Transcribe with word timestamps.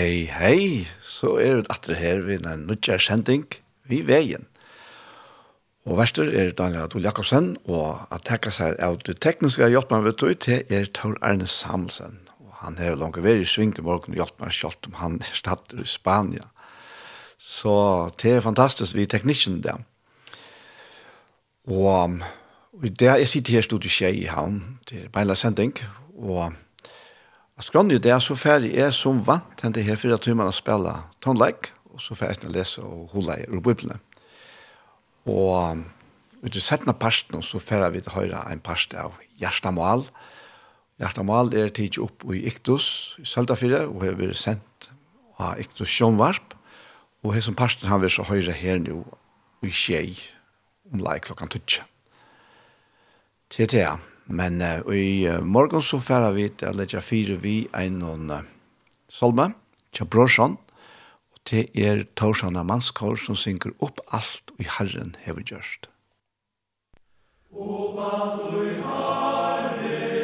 Hei, 0.00 0.30
hei, 0.32 0.86
så 1.04 1.34
er 1.36 1.58
det 1.58 1.66
atre 1.68 1.92
her 1.98 2.22
ved 2.24 2.46
en 2.48 2.62
nødja 2.64 2.94
sending 2.96 3.42
vi 3.84 3.98
veien. 4.08 4.46
Og 5.84 5.98
verster 5.98 6.30
er 6.40 6.54
Daniel 6.56 6.86
Adol 6.86 7.04
Jakobsen, 7.04 7.50
og 7.68 8.06
at 8.08 8.24
tekka 8.24 8.48
seg 8.54 8.78
av 8.80 8.96
det 9.04 9.18
tekniske 9.20 9.68
hjelpen 9.68 10.06
vi 10.06 10.14
tog 10.16 10.32
til 10.40 10.72
er 10.72 10.88
Tor 10.96 11.18
Arne 11.20 11.44
Samuelsen. 11.44 12.16
Og 12.40 12.54
han 12.62 12.80
er 12.80 12.96
langt 12.96 13.20
vei 13.20 13.34
i 13.42 13.44
Svinkeborg 13.44 14.08
og 14.08 14.16
hjelpen 14.16 14.56
kjalt 14.56 14.88
om 14.88 14.96
han 15.02 15.20
er 15.20 15.36
stadt 15.36 15.76
i 15.76 15.84
Spania. 15.84 16.48
Så 17.36 17.76
det 18.22 18.38
er 18.38 18.46
fantastisk, 18.48 18.96
vi 18.96 19.04
er 19.04 19.12
teknikken 19.18 19.60
der. 19.68 19.84
Og, 21.68 22.16
og 22.72 22.88
det, 22.88 23.12
jeg 23.20 23.28
sitter 23.28 23.58
her 23.58 23.68
stod 23.68 23.84
i 23.84 23.92
Skjei 23.92 24.14
i 24.22 24.32
havn, 24.32 24.62
det 24.88 25.10
er 25.12 25.34
sending, 25.34 25.76
og 26.16 26.56
Jeg 27.60 27.66
skrann 27.66 27.90
jo 27.92 27.98
det, 28.00 28.14
så 28.24 28.32
ferdig 28.40 28.70
er 28.80 28.88
som 28.96 29.18
vant 29.20 29.50
til 29.60 29.74
det 29.76 29.82
her 29.84 29.98
fire 30.00 30.16
timene 30.16 30.48
å 30.48 30.54
spille 30.56 30.94
tonleik, 31.20 31.66
og 31.92 32.00
så 32.00 32.14
ferdig 32.16 32.46
jeg 32.46 32.54
lese 32.54 32.80
og 32.80 33.10
holde 33.12 33.34
i 33.36 33.58
Bibelen. 33.60 34.00
Og 35.28 35.82
ut 36.40 36.56
i 36.56 36.62
settene 36.64 36.94
parten, 36.96 37.42
så 37.44 37.60
ferdig 37.60 37.98
vi 37.98 38.00
til 38.06 38.14
høyre 38.16 38.40
en 38.48 38.62
part 38.64 38.96
av 38.96 39.18
Gjerstamal. 39.42 40.06
Gjerstamal 41.04 41.52
er 41.52 41.68
tid 41.76 41.98
opp 42.00 42.24
i 42.32 42.40
Iktus 42.48 43.18
i 43.20 43.26
Søltafire, 43.28 43.82
og 43.92 44.06
har 44.06 44.16
vært 44.16 44.40
sendt 44.40 44.88
av 45.36 45.60
Iktus 45.60 45.92
Sjønvarp. 45.92 46.56
Og 47.20 47.36
her 47.36 47.44
som 47.44 47.58
parten 47.60 47.92
har 47.92 48.00
vært 48.00 48.16
så 48.16 48.24
høyre 48.24 48.56
her 48.56 48.80
nå, 48.80 49.02
i 49.60 49.68
skjei, 49.68 50.16
om 50.88 51.04
lai 51.04 51.18
klokken 51.20 51.52
tutsje. 51.52 51.84
Til 53.52 53.68
det, 53.68 53.84
ja. 53.84 53.98
Men 54.30 54.62
uh, 54.62 54.86
i 54.94 55.26
uh, 55.26 55.40
morgen 55.42 55.82
så 55.82 55.98
færer 55.98 56.34
vi 56.36 56.46
til 56.54 56.70
å 56.70 56.78
legge 56.78 57.02
fire 57.02 57.36
vi 57.42 57.64
en 57.74 57.98
noen 57.98 58.30
uh, 58.30 58.44
solme, 59.10 59.50
til 59.90 60.06
brorsan, 60.06 60.54
og 61.34 61.40
til 61.50 61.66
er 61.74 62.04
torsan 62.14 62.58
av 62.60 62.68
mannskår 62.70 63.18
som 63.18 63.38
synker 63.38 63.74
opp 63.82 63.98
alt 64.14 64.54
i 64.62 64.68
Herren 64.78 65.16
hever 65.24 65.42
gjørst. 65.50 65.90
Opp 67.50 67.98
alt 68.06 68.46
i 68.54 68.78
Herren 68.86 70.19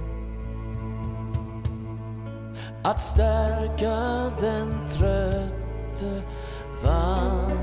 Att 2.82 3.00
stärka 3.00 3.96
den 4.40 4.88
trötte 4.88 6.23
vandran 6.84 7.58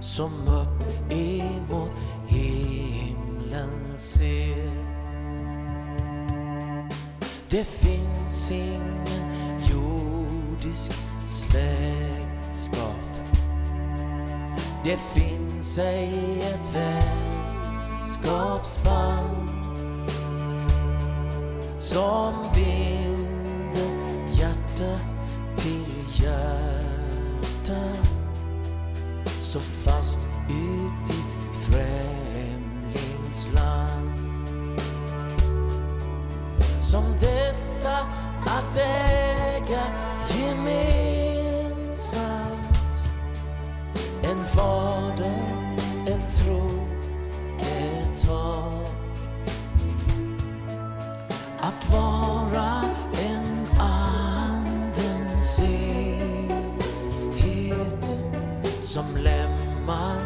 som 0.00 0.48
upp 0.48 1.12
emot 1.12 1.96
himlen 2.26 3.96
ser. 3.96 4.83
Det 7.54 7.64
finns 7.64 8.50
ingen 8.50 9.60
jordisk 9.70 10.92
släktskap. 11.26 13.10
Det 14.84 14.96
finns 14.96 15.78
ej 15.78 16.38
ett 16.38 16.74
vänskapsband 16.74 19.48
Som 21.78 22.34
binder 22.54 23.90
hjärta 24.28 24.98
till 25.56 26.24
hjärta. 26.24 27.82
Så 29.40 29.60
fast 29.60 30.18
ut 30.48 31.10
i 31.10 31.22
främlingsland. 31.70 33.83
som 36.94 37.18
detta 37.20 37.98
att 38.46 38.76
äga 38.76 39.82
gemensamt. 40.28 41.74
En 44.22 44.44
fader, 44.44 45.42
en 46.06 46.20
tro, 46.34 46.70
ett 47.60 48.22
hopp. 48.28 48.88
Att 51.60 51.92
vara 51.92 52.82
en 53.24 53.66
andens 53.80 55.58
ehet 55.58 56.44
Som 58.80 59.16
lämmar 59.16 60.23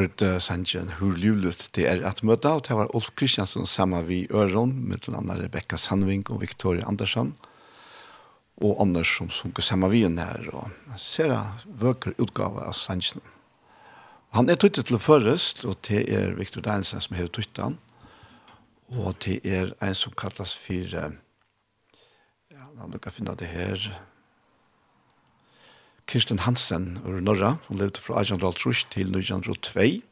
hørte 0.00 0.38
Sanjen 0.40 0.90
hvor 0.98 1.16
lulet 1.18 1.68
det 1.76 1.84
er 1.88 2.02
at 2.08 2.22
møte, 2.26 2.48
og 2.48 2.64
det 2.66 2.76
var 2.76 2.90
Ulf 2.96 3.10
Kristiansson 3.18 3.68
sammen 3.68 4.06
vi 4.08 4.24
Øron, 4.32 4.72
med 4.88 5.04
den 5.06 5.16
andre 5.18 5.36
Rebecca 5.44 5.76
Sandvink 5.76 6.30
og 6.30 6.40
Victoria 6.40 6.86
Andersson, 6.88 7.34
og 8.60 8.80
Anders 8.82 9.12
som 9.16 9.30
sunker 9.32 9.64
sammen 9.64 9.92
vi 9.92 10.02
henne 10.04 10.24
her, 10.24 10.48
og 10.52 10.96
ser 11.00 11.32
jeg 11.32 11.70
vøker 11.80 12.16
utgave 12.18 12.64
av 12.64 12.76
Sanjen. 12.76 13.22
Han 14.36 14.50
er 14.50 14.60
tøttet 14.60 14.86
til 14.86 15.00
først, 15.02 15.64
og 15.64 15.80
det 15.88 16.04
er 16.08 16.36
Victor 16.38 16.62
Deinsen 16.64 17.02
som 17.02 17.16
har 17.18 17.30
tøttet 17.32 17.64
han, 17.64 17.78
og 18.98 19.14
det 19.24 19.40
er 19.46 19.74
en 19.82 19.94
som 19.94 20.14
kalles 20.18 20.56
for, 20.58 20.96
ja, 22.50 22.68
nå 22.74 22.90
kan 22.90 23.10
jeg 23.10 23.16
finne 23.20 23.36
det 23.38 23.50
her, 23.50 23.90
Kirsten 26.10 26.42
Hansen 26.42 26.98
ur 27.06 27.20
Norra, 27.22 27.56
som 27.66 27.78
levde 27.78 28.02
fra 28.02 28.20
1803 28.20 28.90
til 28.90 29.12
1902, 29.14 30.02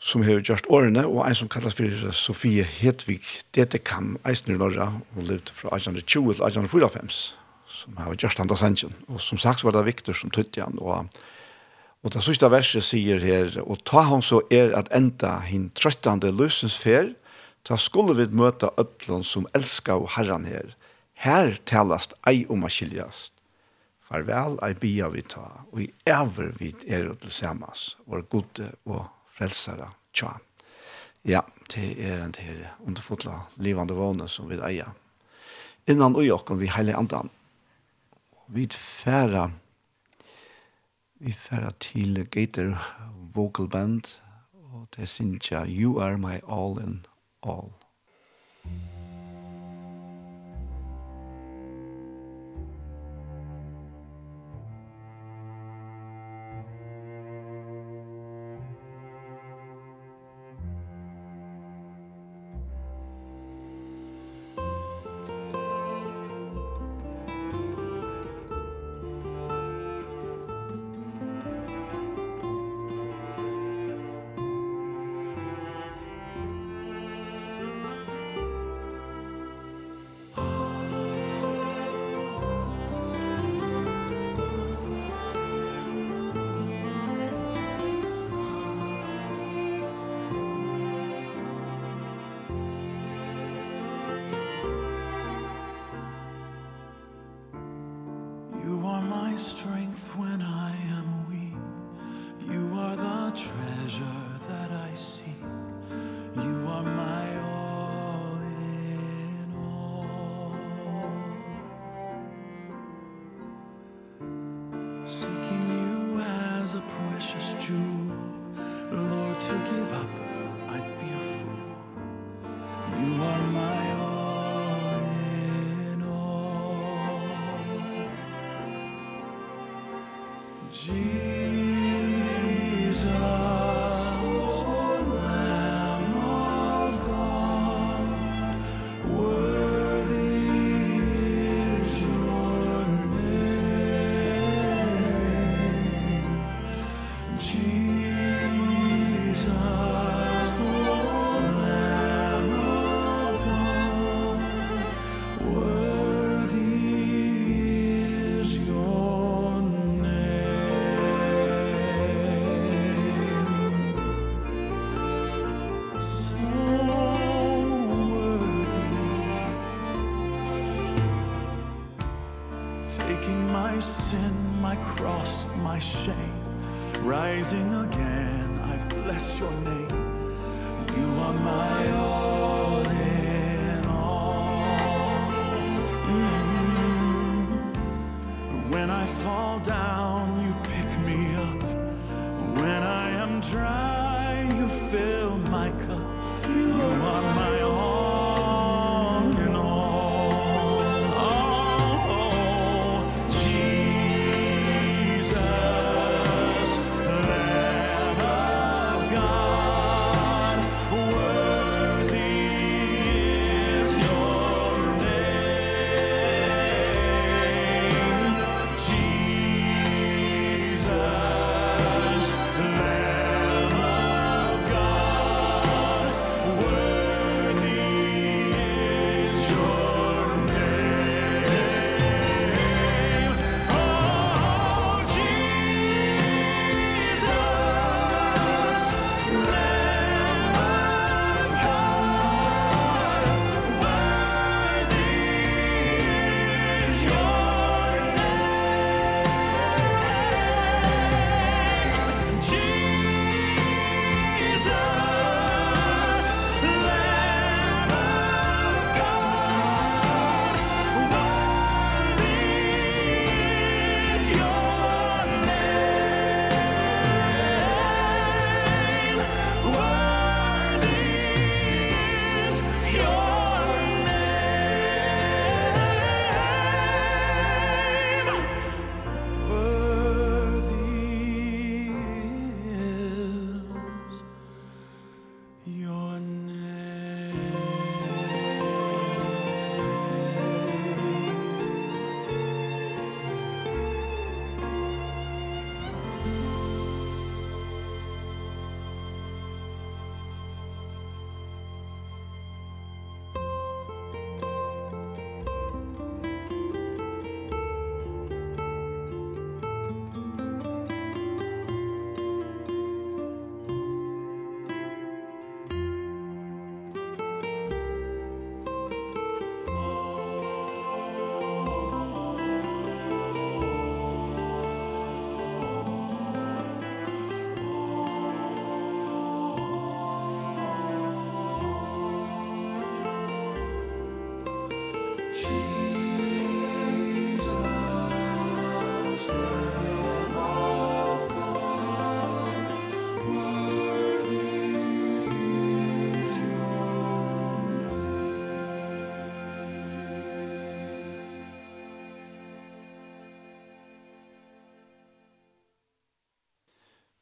som 0.00 0.22
har 0.24 0.40
gjort 0.40 0.68
årene, 0.72 1.06
og 1.06 1.26
en 1.26 1.36
som 1.36 1.48
kallas 1.52 1.76
for 1.76 2.12
Sofie 2.16 2.64
Hedvig 2.64 3.20
Detekam, 3.56 4.16
eisen 4.28 4.54
ur 4.54 4.60
Norra, 4.64 4.90
hun 5.14 5.28
levde 5.28 5.52
fra 5.52 5.74
1820 5.76 6.34
til 6.38 6.46
1845, 6.48 7.16
som 7.66 7.96
har 8.00 8.16
gjort 8.16 8.40
andre 8.40 8.56
sannsyn. 8.56 8.96
Og 9.08 9.20
som 9.20 9.38
sagt 9.38 9.64
var 9.64 9.76
det 9.76 9.84
Victor 9.86 10.16
som 10.16 10.32
tøtte 10.32 10.64
han, 10.64 10.78
og 10.80 11.08
Og 12.06 12.12
det 12.14 12.22
sørste 12.22 12.46
verset 12.52 12.84
sier 12.86 13.18
her, 13.18 13.56
og 13.66 13.80
ta 13.82 14.04
hon 14.06 14.20
så 14.22 14.38
er 14.54 14.70
at 14.78 14.86
enda 14.94 15.40
hin 15.42 15.72
trøttande 15.74 16.30
løsens 16.30 16.76
fer, 16.78 17.08
ta 17.66 17.74
skulle 17.82 18.14
vi 18.14 18.28
møte 18.30 18.70
ødlån 18.78 19.26
som 19.26 19.48
elska 19.58 19.96
og 19.98 20.12
herran 20.14 20.46
her. 20.46 20.76
Her 21.18 21.56
talast 21.66 22.14
ei 22.28 22.44
om 22.46 22.62
a 22.62 22.70
skiljast. 22.70 23.35
Farvel, 24.06 24.58
ei 24.62 24.74
bia 24.78 25.08
vi 25.10 25.22
ta, 25.26 25.44
og 25.72 25.80
i 25.82 25.88
ever 26.06 26.52
vi 26.60 26.70
er 26.86 27.08
til 27.18 27.32
samas, 27.34 27.96
vår 28.06 28.22
gode 28.30 28.68
og 28.86 29.08
frelsere 29.34 29.88
tja. 30.14 30.36
Ja, 31.26 31.40
det 31.74 31.88
er 31.98 32.22
en 32.22 32.34
til 32.36 32.62
underfotla 32.86 33.40
livande 33.58 33.96
våne 33.98 34.28
som 34.30 34.46
vi 34.50 34.60
eier. 34.62 34.92
Innan 35.90 36.14
og 36.14 36.26
jokken 36.26 36.60
vi 36.62 36.70
heile 36.70 36.94
andan. 36.94 37.32
Vi 38.46 38.68
færa, 38.70 39.48
vi 41.18 41.32
færa 41.34 41.72
til 41.82 42.22
Gator 42.30 42.78
Vocal 43.34 43.68
Band, 43.68 44.20
og 44.70 44.86
det 44.96 45.08
synes 45.08 45.50
jeg, 45.50 45.66
You 45.66 45.98
Are 45.98 46.18
My 46.18 46.38
All 46.46 46.78
in 46.82 47.00
All. 47.42 47.74
Mm. 48.62 48.95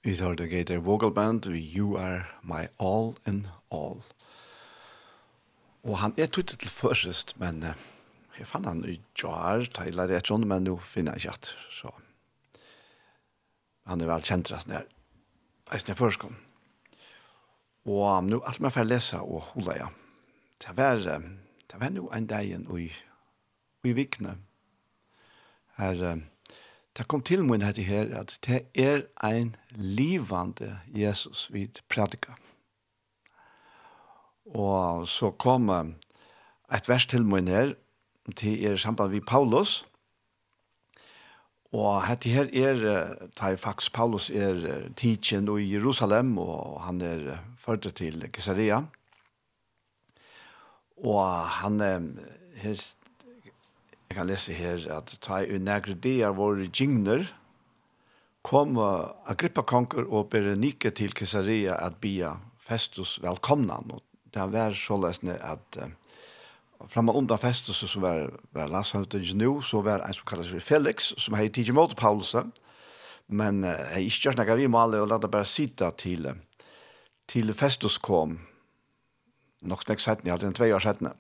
Vi 0.05 0.17
tar 0.17 0.35
det 0.37 0.51
Gator 0.53 0.83
Vocal 0.85 1.13
Band, 1.17 1.47
vi 1.49 1.63
You 1.77 1.97
Are 1.97 2.27
My 2.43 2.67
All 2.79 3.15
in 3.27 3.47
All. 3.73 4.03
Og 5.83 5.99
han 5.99 6.13
er 6.21 6.27
tuttet 6.29 6.61
til 6.61 6.69
først, 6.69 7.33
men 7.41 7.63
uh, 7.65 7.73
jeg 8.37 8.45
fann 8.51 8.69
han 8.69 8.83
i 8.85 8.99
jar, 9.17 9.65
teiler 9.73 10.11
det 10.13 10.27
sånn, 10.29 10.45
men 10.45 10.69
nå 10.69 10.75
finner 10.85 11.17
jeg 11.17 11.25
ikke 11.25 11.33
at, 11.39 11.49
så. 11.73 11.95
Han 13.89 14.05
er 14.05 14.13
vel 14.13 14.29
kjent 14.29 14.53
resten 14.53 14.77
her. 14.77 14.85
Jeg 15.71 15.87
snitt 15.87 16.03
først 16.03 16.21
kom. 16.21 16.37
Og 17.89 18.05
um, 18.05 18.29
nå 18.29 18.43
alt 18.45 18.61
med 18.61 18.77
for 18.77 18.85
å 18.85 18.91
lese 18.91 19.25
og 19.25 19.49
holde 19.55 19.79
ja. 19.81 19.89
Det 20.61 20.77
var, 20.77 21.01
uh, 21.01 21.33
det 21.73 21.81
var 21.81 21.97
nå 21.97 22.11
en 22.13 22.29
dag 22.29 22.53
i, 22.53 22.91
i 23.89 23.97
vikene. 23.97 24.37
Her, 25.81 26.07
uh, 26.13 26.29
Det 26.95 27.09
kom 27.09 27.23
til 27.27 27.43
min 27.45 27.63
hette 27.67 27.83
her 27.83 28.13
at 28.15 28.37
det 28.47 28.61
er 28.79 29.03
ein 29.19 29.57
livande 29.71 30.79
Jesus 30.95 31.49
vid 31.53 31.81
predika. 31.91 32.37
Og 34.55 35.09
så 35.09 35.31
kom 35.31 35.71
et 35.71 36.89
vers 36.89 37.07
til 37.07 37.27
min 37.27 37.49
her, 37.49 37.75
til 38.37 38.65
er 38.65 38.77
samband 38.77 39.11
vi 39.11 39.21
Paulus. 39.21 39.85
Og 41.75 42.07
hette 42.07 42.31
her 42.31 42.47
er, 42.55 43.15
ta 43.37 43.51
i 43.51 43.57
faktisk 43.59 43.93
Paulus 43.93 44.31
er 44.31 44.93
tidsen 44.97 45.49
i 45.59 45.73
Jerusalem, 45.73 46.39
og 46.39 46.83
han 46.87 47.01
er 47.03 47.39
ført 47.59 47.89
til 47.97 48.29
Caesarea. 48.31 48.85
Og 50.97 51.49
han 51.59 51.81
er, 51.81 52.01
her 52.63 52.79
Jeg 54.15 54.21
kan 54.21 54.29
lese 54.31 54.55
her 54.55 54.83
at 54.95 55.09
ta 55.27 55.41
i 55.43 55.57
negre 55.59 55.97
dier 55.99 56.31
våre 56.39 56.69
gingner, 56.71 57.25
kom 58.47 58.77
Agrippa 58.79 59.65
konger 59.67 60.05
og 60.07 60.29
Berenike 60.31 60.93
til 60.95 61.11
Caesarea 61.19 61.75
at 61.83 61.97
bia 61.99 62.37
festus 62.63 63.17
velkomna. 63.25 63.81
Og 63.91 64.05
det 64.31 64.45
var 64.53 64.77
så 64.79 64.95
løsende 65.03 65.35
at 65.43 65.79
uh, 65.83 65.91
fram 66.93 67.11
og 67.11 67.19
undan 67.25 67.41
festus 67.43 67.83
som 67.83 68.05
var, 68.07 68.31
var 68.55 68.71
lasavtet 68.71 69.33
nå, 69.35 69.57
så 69.67 69.83
var 69.83 70.07
en 70.07 70.15
som 70.15 70.31
kalles 70.31 70.55
Felix, 70.63 71.11
som 71.19 71.35
hei 71.35 71.49
tidsi 71.49 71.75
mot 71.75 71.97
Paulus, 71.99 72.37
men 73.27 73.65
uh, 73.67 73.75
jeg 73.97 74.13
ikke 74.13 74.29
gjør 74.29 74.39
nekka 74.45 74.59
vi 74.63 74.71
maler 74.71 75.03
og 75.03 75.11
lada 75.11 75.27
bare 75.27 75.51
sita 75.57 75.91
til, 75.91 76.31
til 77.27 77.51
festus 77.51 77.99
kom, 77.99 78.39
nok 79.67 79.83
snakk 79.83 80.07
setten, 80.07 80.31
jeg 80.31 80.39
hadde 80.39 80.53
en 80.55 80.59
tvei 80.63 80.71
år 80.71 80.87
setten. 80.87 81.11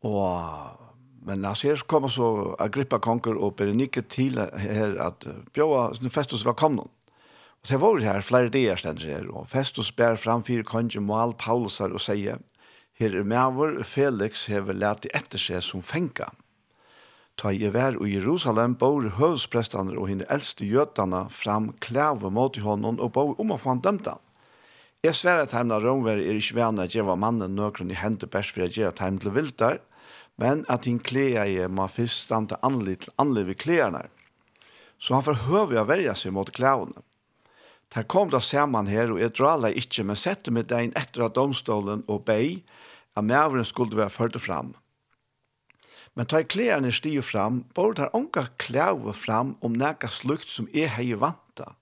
Og 0.00 0.85
Men 1.28 1.42
när 1.42 1.62
här 1.64 1.76
kommer 1.76 2.08
så 2.08 2.56
Agrippa 2.58 2.98
konker 2.98 3.34
och 3.34 3.54
Berenike 3.54 4.02
till 4.02 4.38
här 4.38 4.96
att 4.96 5.26
bjöa 5.52 5.94
sin 5.94 6.10
festus 6.10 6.44
någon. 6.44 6.78
Och 6.78 7.66
det 7.68 7.76
var 7.76 8.00
här 8.00 8.20
flera 8.20 8.48
dagar 8.48 8.76
sedan 8.76 8.96
här 8.96 9.26
och 9.26 9.48
festus 9.48 9.96
bär 9.96 10.16
framför 10.16 10.62
konjumal 10.62 11.34
Paulusar 11.34 11.90
och 11.90 12.00
säger 12.00 12.38
Her 12.98 13.16
er 13.16 13.22
mever 13.22 13.82
Felix 13.82 14.46
hever 14.48 14.72
leti 14.72 15.08
etter 15.14 15.38
seg 15.38 15.62
som 15.62 15.82
fenka. 15.82 16.30
Ta 17.36 17.52
i 17.52 17.68
vær 17.68 17.98
og 17.98 18.08
Jerusalem 18.08 18.78
bor 18.78 19.02
høvsprestene 19.18 19.98
og 19.98 20.08
henne 20.08 20.30
eldste 20.30 20.64
gjøtene 20.64 21.26
fram 21.30 21.72
klæve 21.80 22.30
mot 22.30 22.56
i 22.56 22.62
hånden 22.62 23.00
og 23.00 23.12
bor 23.12 23.34
om 23.40 23.50
å 23.50 23.58
få 23.58 23.74
han 23.74 23.82
dømt 23.82 24.06
han. 24.06 24.22
Jeg 25.02 25.14
sverre 25.14 25.42
at 25.42 25.52
heimene 25.58 25.82
romver 25.82 26.22
er 26.22 26.38
ikke 26.38 26.60
vana 26.62 26.86
at 26.86 26.94
var 26.94 27.18
mannen 27.18 27.58
nøkron 27.58 27.90
i 27.90 27.98
hendet 27.98 28.30
bærs 28.30 28.54
for 28.54 28.62
at 28.62 28.78
gjeva 28.78 28.94
heim 29.02 29.18
til 29.18 29.34
viltar, 29.34 29.82
men 30.36 30.64
at 30.68 30.84
din 30.84 30.98
klea 30.98 31.46
i 31.48 31.56
må 31.68 31.88
fyrst 31.88 32.26
stande 32.26 32.58
anlitt 32.66 33.06
til 33.06 33.14
anliv 33.22 33.52
i. 33.54 34.06
Så 34.98 35.14
han 35.14 35.24
forhøver 35.24 35.80
å 35.80 35.88
verja 35.88 36.14
seg 36.16 36.32
mot 36.32 36.52
klauna. 36.52 37.02
Der 37.94 38.02
kom 38.02 38.30
da 38.30 38.40
saman 38.40 38.88
her, 38.90 39.12
og 39.12 39.20
jeg 39.20 39.34
drala 39.36 39.70
ikkje, 39.70 40.04
men 40.04 40.18
sette 40.18 40.50
meg 40.50 40.66
dein 40.72 40.92
etter 40.96 41.22
av 41.26 41.34
domstolen 41.36 42.02
og 42.08 42.24
bei, 42.26 42.64
at 43.16 43.24
mævren 43.24 43.64
skulle 43.64 43.96
være 43.96 44.10
ført 44.10 44.40
fram. 44.42 44.74
Men 46.16 46.26
ta 46.26 46.40
i 46.40 46.48
klærne 46.48 46.90
stiger 46.92 47.22
fram, 47.22 47.64
bare 47.76 47.94
tar 47.94 48.14
unga 48.16 48.46
klæve 48.58 49.12
fram 49.14 49.56
om 49.60 49.76
nækka 49.76 50.08
slukt 50.08 50.48
som 50.48 50.68
er 50.72 50.88
hei 50.96 51.12
vanta. 51.14 51.76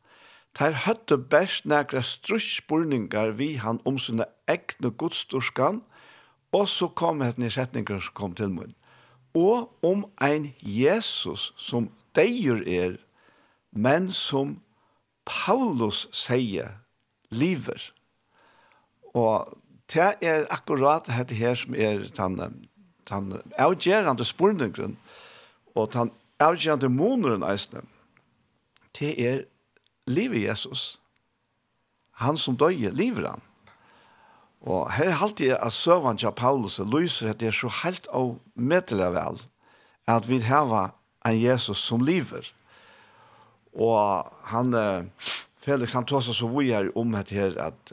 Ter 0.55 0.75
høtte 0.85 1.19
best 1.19 1.67
nækka 1.67 2.03
strusspurningar 2.03 3.35
vi 3.39 3.55
han 3.63 3.81
om 3.87 3.99
sine 3.99 4.27
egne 4.51 4.91
godstorskene, 4.91 5.83
Og 6.55 6.69
så 6.71 6.89
kom 6.89 7.23
et 7.23 7.39
nedsetninger 7.39 8.01
som 8.01 8.15
kom 8.15 8.35
til 8.39 8.53
mun. 8.55 8.75
Og 9.35 9.73
om 9.83 10.05
ein 10.23 10.53
Jesus 10.63 11.51
som 11.59 11.89
deir 12.15 12.63
er, 12.71 12.97
men 13.73 14.13
som 14.15 14.61
Paulus 15.27 16.07
sier 16.15 16.77
liver. 17.35 17.91
Og 19.15 19.57
det 19.91 20.13
er 20.23 20.47
akkurat 20.51 21.09
dette 21.11 21.35
her 21.35 21.59
som 21.59 21.75
er 21.75 22.07
den, 22.17 22.69
den 23.11 23.33
avgjerande 23.59 24.25
spurningen 24.25 24.97
og 25.75 25.91
den 25.93 26.13
avgjerande 26.39 26.89
moneren 26.89 27.43
eisne. 27.43 27.83
Det 28.95 29.15
er 29.19 29.43
livet 30.07 30.45
Jesus. 30.45 31.01
Han 32.23 32.39
som 32.39 32.57
døyer, 32.57 32.95
liver 32.95 33.27
han. 33.31 33.43
Og 34.65 34.89
her 34.97 35.11
er 35.13 35.23
alltid 35.23 35.57
at 35.59 35.73
søvann 35.77 36.19
til 36.21 36.33
Paulus 36.33 36.79
lyser 36.81 37.31
at 37.31 37.41
det 37.41 37.51
er 37.51 37.57
så 37.57 37.69
helt 37.83 38.07
og 38.17 38.39
medelig 38.55 39.11
vel 39.13 39.41
at 40.09 40.29
vi 40.29 40.39
har 40.45 40.95
en 41.25 41.41
Jesus 41.41 41.79
som 41.81 42.01
lever. 42.01 42.45
Og 43.73 44.27
han, 44.45 44.75
Felix, 45.59 45.93
han 45.93 46.05
tog 46.05 46.23
seg 46.25 46.37
så 46.37 46.49
vi 46.53 46.71
er 46.77 46.91
om 46.97 47.15
at 47.15 47.33
her 47.33 47.57
at, 47.61 47.93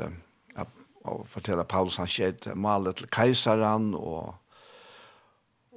at 0.55 0.67
og 1.03 1.25
forteller 1.27 1.63
Paulus 1.63 1.97
han 1.97 2.09
skjedd 2.09 2.51
malet 2.55 2.99
til 2.99 3.11
keiseren 3.11 3.93
og 3.95 4.37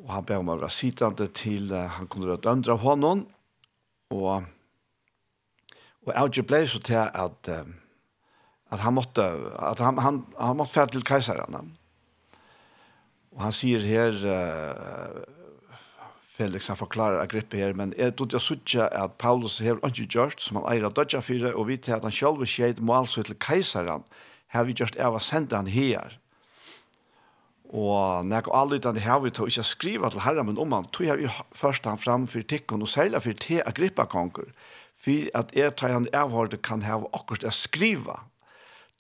og 0.05 0.11
han 0.13 0.25
ber 0.27 0.43
om 0.43 0.51
å 0.53 0.57
være 0.59 0.75
sittende 0.75 1.31
til 1.33 1.71
han 1.73 2.09
kunne 2.13 2.29
være 2.29 2.43
dømt 2.45 2.69
av 2.69 2.83
honom 2.83 3.23
og 4.13 4.45
og 6.05 6.13
jeg 6.37 6.45
ble 6.45 6.61
så 6.69 6.83
til 6.85 7.01
at 7.01 7.49
uh, 7.49 7.65
att 8.75 8.81
han 8.81 8.95
måtte 8.95 9.25
att 9.57 9.79
han 9.79 9.99
han 9.99 10.27
han 10.39 10.57
måtte 10.57 10.73
färd 10.73 10.91
till 10.91 11.03
kejsaren. 11.03 11.77
Och 13.31 13.43
han 13.43 13.53
säger 13.53 13.81
här 13.81 14.15
uh, 14.27 15.23
Felix 16.37 16.69
han 16.69 16.77
förklarar 16.77 17.19
Agrippa 17.19 17.57
här 17.57 17.73
men 17.73 17.93
är 17.93 18.11
det 18.11 18.33
jag 18.33 18.43
såg 18.43 18.59
att 18.77 19.19
Paulus 19.19 19.61
har 19.61 19.87
inte 19.87 20.03
gjort 20.03 20.41
som 20.41 20.57
han 20.57 20.73
eira 20.73 20.91
dödja 20.91 21.21
för 21.23 21.53
och 21.53 21.71
vi 21.71 21.79
till 21.79 21.95
att 21.95 22.03
han 22.03 22.13
själv 22.13 22.47
skejt 22.47 22.81
mål 22.81 23.07
så 23.07 23.23
till 23.23 23.37
kejsaren. 23.47 24.03
har 24.49 24.65
vi 24.65 24.73
just 24.73 24.97
är 24.97 25.11
vad 25.11 25.23
sända 25.23 25.57
han 25.57 25.67
här. 25.67 26.19
Og 27.75 28.25
når 28.25 28.37
jeg 28.37 28.53
aldri 28.55 28.79
det 28.79 29.03
her 29.03 29.21
vi 29.21 29.31
tog 29.31 29.49
ikke 29.49 29.63
skriva 29.63 30.11
til 30.11 30.21
herre, 30.21 30.45
men 30.45 30.59
om 30.59 30.73
han 30.73 30.85
tog 30.93 31.07
jeg 31.07 31.31
først 31.53 31.85
han 31.85 31.99
fram 31.99 32.27
for 32.31 32.41
tikkene, 32.43 32.83
og 32.83 32.89
særlig 32.89 33.23
for 33.23 33.33
te 33.33 33.63
agrippa 33.67 34.05
konger, 34.05 34.53
for 34.97 35.31
at 35.35 35.51
jeg 35.57 35.75
tar 35.77 35.89
han 35.89 36.07
avhårde 36.15 36.57
kan 36.63 36.83
ha 36.83 37.01
akkurat 37.13 37.45
å 37.45 37.51
skriva 37.51 38.21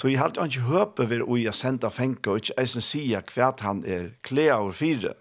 Så 0.00 0.08
jeg 0.10 0.18
halte 0.18 0.42
ikke 0.42 0.66
høpe 0.66 1.06
ved 1.10 1.22
å 1.22 1.36
jeg 1.38 1.54
sende 1.54 1.90
fengt 1.90 2.26
og 2.26 2.40
ikke 2.40 2.56
eisen 2.60 2.82
sige 2.82 3.20
hva 3.30 3.52
han 3.62 3.84
er 3.86 4.10
klea 4.26 4.58
over 4.58 4.74
fire. 4.74 5.14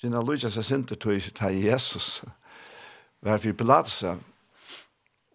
Siden 0.00 0.16
han 0.18 0.26
lyder 0.28 0.52
seg 0.52 0.66
sinte 0.68 0.96
ta 0.96 1.14
jeg 1.14 1.32
til 1.36 1.62
Jesus. 1.64 2.22
Hver 3.20 3.40
for 3.40 3.56
Pilatesa. 3.56 4.16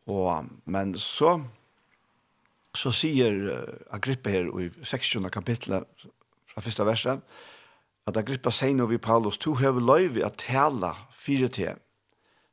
Og, 0.05 0.45
men 0.65 0.93
så, 1.01 1.39
så 2.77 2.91
sier 2.93 3.34
Agrippa 3.93 4.29
her 4.29 4.51
i 4.62 4.69
16. 4.84 5.25
kapitlet 5.34 6.05
fra 6.53 6.62
første 6.62 6.86
verset, 6.86 7.21
at 8.05 8.17
Agrippa 8.17 8.53
sier 8.53 8.77
nu 8.77 8.86
vi 8.86 9.01
Paulus, 9.01 9.38
«Tu 9.41 9.55
hever 9.58 9.81
løyvi 9.81 10.21
at 10.21 10.38
tala 10.38 10.93
fire 11.10 11.49
til. 11.49 11.81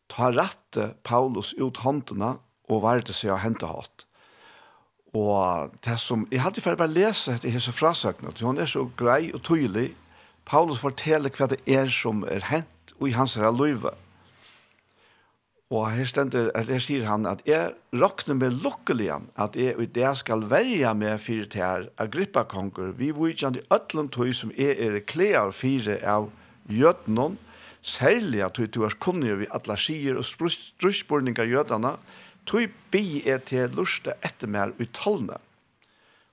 Ta 0.08 0.30
rette 0.32 0.94
Paulus 1.04 1.52
ut 1.60 1.84
håndene 1.84 2.38
og 2.72 2.82
varte 2.82 3.12
seg 3.12 3.36
og 3.36 3.44
hente 3.44 3.68
hatt.» 3.68 4.06
Og 5.12 5.72
det 5.84 5.98
som, 6.00 6.24
jeg 6.32 6.40
hadde 6.40 6.62
ferdig 6.64 6.80
bare 6.80 6.94
lese 6.94 7.34
etter 7.34 7.52
hese 7.52 7.72
frasøkene, 7.72 8.32
hun 8.40 8.60
er 8.60 8.70
så 8.70 8.86
grei 8.96 9.32
og 9.34 9.42
tydelig. 9.44 9.90
Paulus 10.48 10.80
forteller 10.80 11.32
hva 11.36 11.50
det 11.52 11.60
er 11.68 11.90
som 11.92 12.24
er 12.24 12.48
hent 12.48 12.94
i 13.02 13.12
hans 13.12 13.36
her 13.36 13.52
løyve. 13.52 13.92
Og 15.72 15.86
her, 15.88 16.04
stender, 16.04 16.50
eller 16.52 16.76
her 16.76 16.82
sier 16.84 17.06
han 17.08 17.24
at 17.28 17.40
jeg 17.48 17.70
råkner 17.96 18.36
med 18.36 18.58
lukkelig 18.64 19.08
at 19.40 19.54
jeg 19.56 19.78
i 19.80 19.86
det 19.88 20.10
skal 20.20 20.44
verja 20.50 20.92
med 20.92 21.20
fire 21.20 21.48
til 21.48 21.64
her 21.64 21.86
agrippakonger, 22.02 22.92
vi 22.96 23.08
vujtjande 23.16 23.62
ødlom 23.72 24.10
tøy 24.12 24.34
som 24.36 24.52
er 24.56 24.76
er 24.76 24.98
klear 25.00 25.52
fire 25.56 25.96
av 26.04 26.28
jødnån, 26.68 27.38
særlig 27.82 28.44
at 28.44 28.60
du 28.74 28.82
er 28.84 28.98
kunnig 29.00 29.38
vi 29.40 29.48
atla 29.50 29.76
sier 29.76 30.20
og 30.20 30.24
strusborninger 30.24 31.48
jødene, 31.48 31.96
Tøy 32.46 32.68
bi 32.90 33.22
er 33.28 33.42
til 33.46 33.72
lusta 33.76 34.16
etter 34.24 34.50
mer 34.50 34.74
uttalne. 34.82 35.38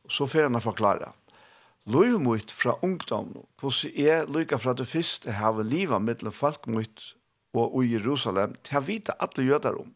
Og 0.06 0.13
så 0.13 0.28
får 0.30 0.48
han 0.48 0.62
forklare. 0.62 1.12
Løy 1.89 2.17
mot 2.22 2.52
fra 2.54 2.76
ungdom, 2.86 3.32
hvordan 3.62 3.95
er 3.98 4.28
lykka 4.30 4.60
fra 4.62 4.76
det 4.78 4.88
første 4.89 5.34
hava 5.38 5.63
livet 5.65 6.02
mittel 6.02 6.32
folk 6.32 6.67
mot 6.67 7.06
og 7.58 7.80
i 7.82 7.95
Jerusalem, 7.95 8.54
til 8.63 8.78
å 8.78 8.86
vite 8.86 9.15
alle 9.17 9.45
jøder 9.48 9.80
om. 9.80 9.89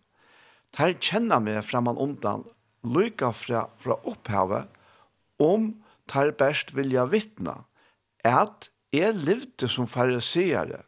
Til 0.73 0.95
kjenner 0.97 1.41
meg 1.43 1.61
framan 1.65 1.99
undan, 2.01 2.47
lykka 2.81 3.29
fra, 3.37 3.67
fra 3.77 3.99
opphavet, 4.09 4.69
om 5.37 5.69
til 6.09 6.33
best 6.39 6.73
vilja 6.73 7.05
vittna, 7.11 7.59
at 8.25 8.71
jeg 8.93 9.13
levde 9.21 9.69
som 9.69 9.89
fariseere, 9.89 10.81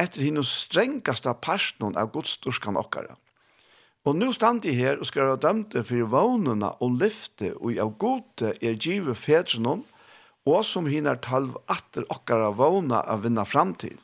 etter 0.00 0.24
henne 0.24 0.44
strengaste 0.46 1.32
parten 1.44 1.96
av 2.00 2.12
Guds 2.14 2.38
durskan 2.40 2.80
okkara. 2.80 3.18
Og 4.08 4.16
nu 4.16 4.30
stand 4.32 4.64
jeg 4.64 4.78
her 4.78 5.00
og 5.00 5.08
skal 5.08 5.34
ha 5.34 5.36
dømt 5.36 5.74
det 5.74 5.84
for 5.90 6.08
vånene 6.08 6.70
og 6.80 6.96
lyfte 7.02 7.52
og 7.58 7.76
av 7.82 7.90
gode 8.00 8.54
er 8.64 8.78
givet 8.80 9.18
fedrenom 9.20 9.82
og 10.48 10.62
som 10.64 10.88
hinner 10.88 11.20
talv 11.20 11.58
atter 11.68 12.06
okkara 12.08 12.48
våna 12.56 13.02
av 13.04 13.26
vinna 13.26 13.44
fram 13.44 13.74
til. 13.76 13.98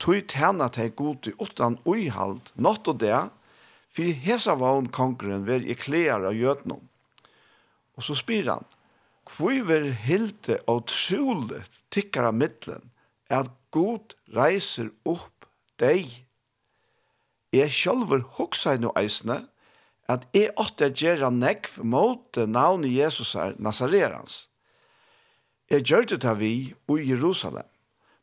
Tøy 0.00 0.20
tjena 0.28 0.68
teg 0.72 0.92
gode 0.96 1.32
utan 1.40 1.78
uihald, 1.88 2.52
nått 2.56 2.88
og 2.88 3.00
det, 3.00 3.16
for 3.90 4.12
hesa 4.24 4.54
vån 4.60 4.90
kongren 4.94 5.46
vil 5.48 5.66
i 5.68 5.76
klær 5.76 6.28
av 6.28 6.36
gjøtnom. 6.36 6.84
Og 7.96 8.04
så 8.04 8.16
spyr 8.16 8.48
han, 8.52 8.68
hvor 9.36 9.56
vil 9.68 9.90
hilde 10.04 10.60
og 10.68 10.86
troligt 10.90 11.80
tikkara 11.92 12.32
middelen 12.32 12.90
er 13.30 13.44
at 13.44 13.52
god 13.72 14.16
reiser 14.34 14.90
opp 15.08 15.48
deg 15.80 16.08
jeg 17.52 17.72
sjølver 17.74 18.22
hoksa 18.38 18.76
i 18.76 18.82
no 18.82 18.92
eisne, 18.98 19.42
at 20.10 20.26
jeg 20.34 20.52
åtte 20.58 20.90
gjerra 20.90 21.30
nekv 21.30 21.80
mot 21.86 22.38
navnet 22.46 22.90
Jesus 22.94 23.34
er 23.38 23.54
Nazarerans. 23.58 24.46
Jeg 25.70 25.86
gjør 25.86 26.08
det 26.10 26.24
av 26.26 26.40
vi 26.40 26.74
i 26.74 26.96
Jerusalem. 27.06 27.66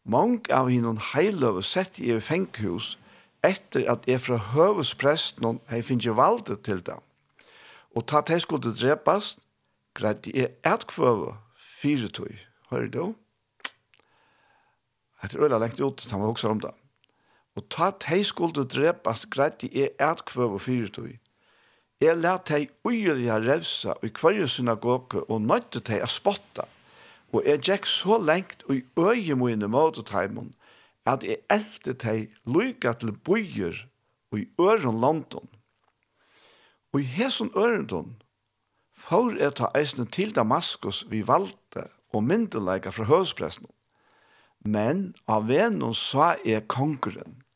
Mange 0.04 0.52
av 0.52 0.68
hinnom 0.72 1.00
heiløve 1.14 1.64
sett 1.64 2.00
i 2.00 2.16
fenghus 2.24 2.96
etter 3.44 3.86
at 3.92 4.08
jeg 4.08 4.24
fra 4.24 4.40
høvespresten 4.52 5.60
hei 5.72 5.82
finnes 5.84 6.08
valde 6.16 6.58
til 6.64 6.82
dem. 6.84 7.00
Og 7.96 8.08
ta 8.08 8.22
til 8.22 8.42
skulle 8.44 8.76
drepast, 8.76 9.40
greit 9.96 10.28
jeg 10.28 10.52
et 10.68 10.88
kvøve 10.92 11.38
fire 11.56 12.12
tog. 12.12 12.36
Hører 12.72 12.92
du? 12.92 13.16
Jeg 15.24 15.32
tror 15.32 15.48
jeg 15.48 15.56
har 15.56 15.64
lengt 15.64 15.82
ut, 15.82 16.08
han 16.12 16.22
var 16.22 16.36
også 16.36 16.52
om 16.52 16.60
det. 16.62 16.74
Og 17.58 17.66
ta 17.74 17.90
tei 17.98 18.22
skuldu 18.22 18.62
drepast 18.70 19.32
greit 19.34 19.64
i 19.66 19.72
er 19.82 19.96
etkvøv 20.12 20.60
og 20.60 20.62
fyrtøy. 20.62 21.16
Jeg 21.98 22.18
let 22.22 22.44
tei 22.46 22.68
uiria 22.86 23.40
revsa 23.42 23.96
i 24.06 24.12
kvarje 24.14 24.46
synagoge 24.54 25.24
og 25.26 25.42
nøyte 25.42 25.82
tei 25.82 25.98
a 25.98 26.10
spotta. 26.12 26.68
Og 27.34 27.48
jeg 27.50 27.64
gikk 27.66 27.90
så 27.90 28.20
lengt 28.22 28.62
og 28.70 28.76
i 28.78 28.84
øye 29.02 29.36
mine 29.36 29.68
måte 29.74 30.04
taimon 30.06 30.54
at 31.10 31.24
jeg 31.26 31.42
elte 31.50 31.96
tei 31.98 32.28
lyga 32.46 32.94
til 33.02 33.16
bøyer 33.26 33.80
og 34.32 34.40
i 34.44 34.46
øren 34.62 35.02
London. 35.02 35.50
Og 36.94 37.02
i 37.02 37.10
hesen 37.18 37.50
ørendon 37.58 38.14
får 38.94 39.40
jeg 39.42 39.58
ta 39.58 39.72
eisne 39.74 40.06
til 40.06 40.36
Damaskus 40.36 41.06
vi 41.10 41.24
valgte 41.26 41.88
og 42.14 42.24
myndelaga 42.24 42.94
fra 42.94 43.10
høvspressen. 43.10 43.66
Men 44.62 45.16
av 45.26 45.50
vennom 45.50 45.98
sa 45.98 46.36
jeg 46.46 46.68
kongren– 46.70 47.42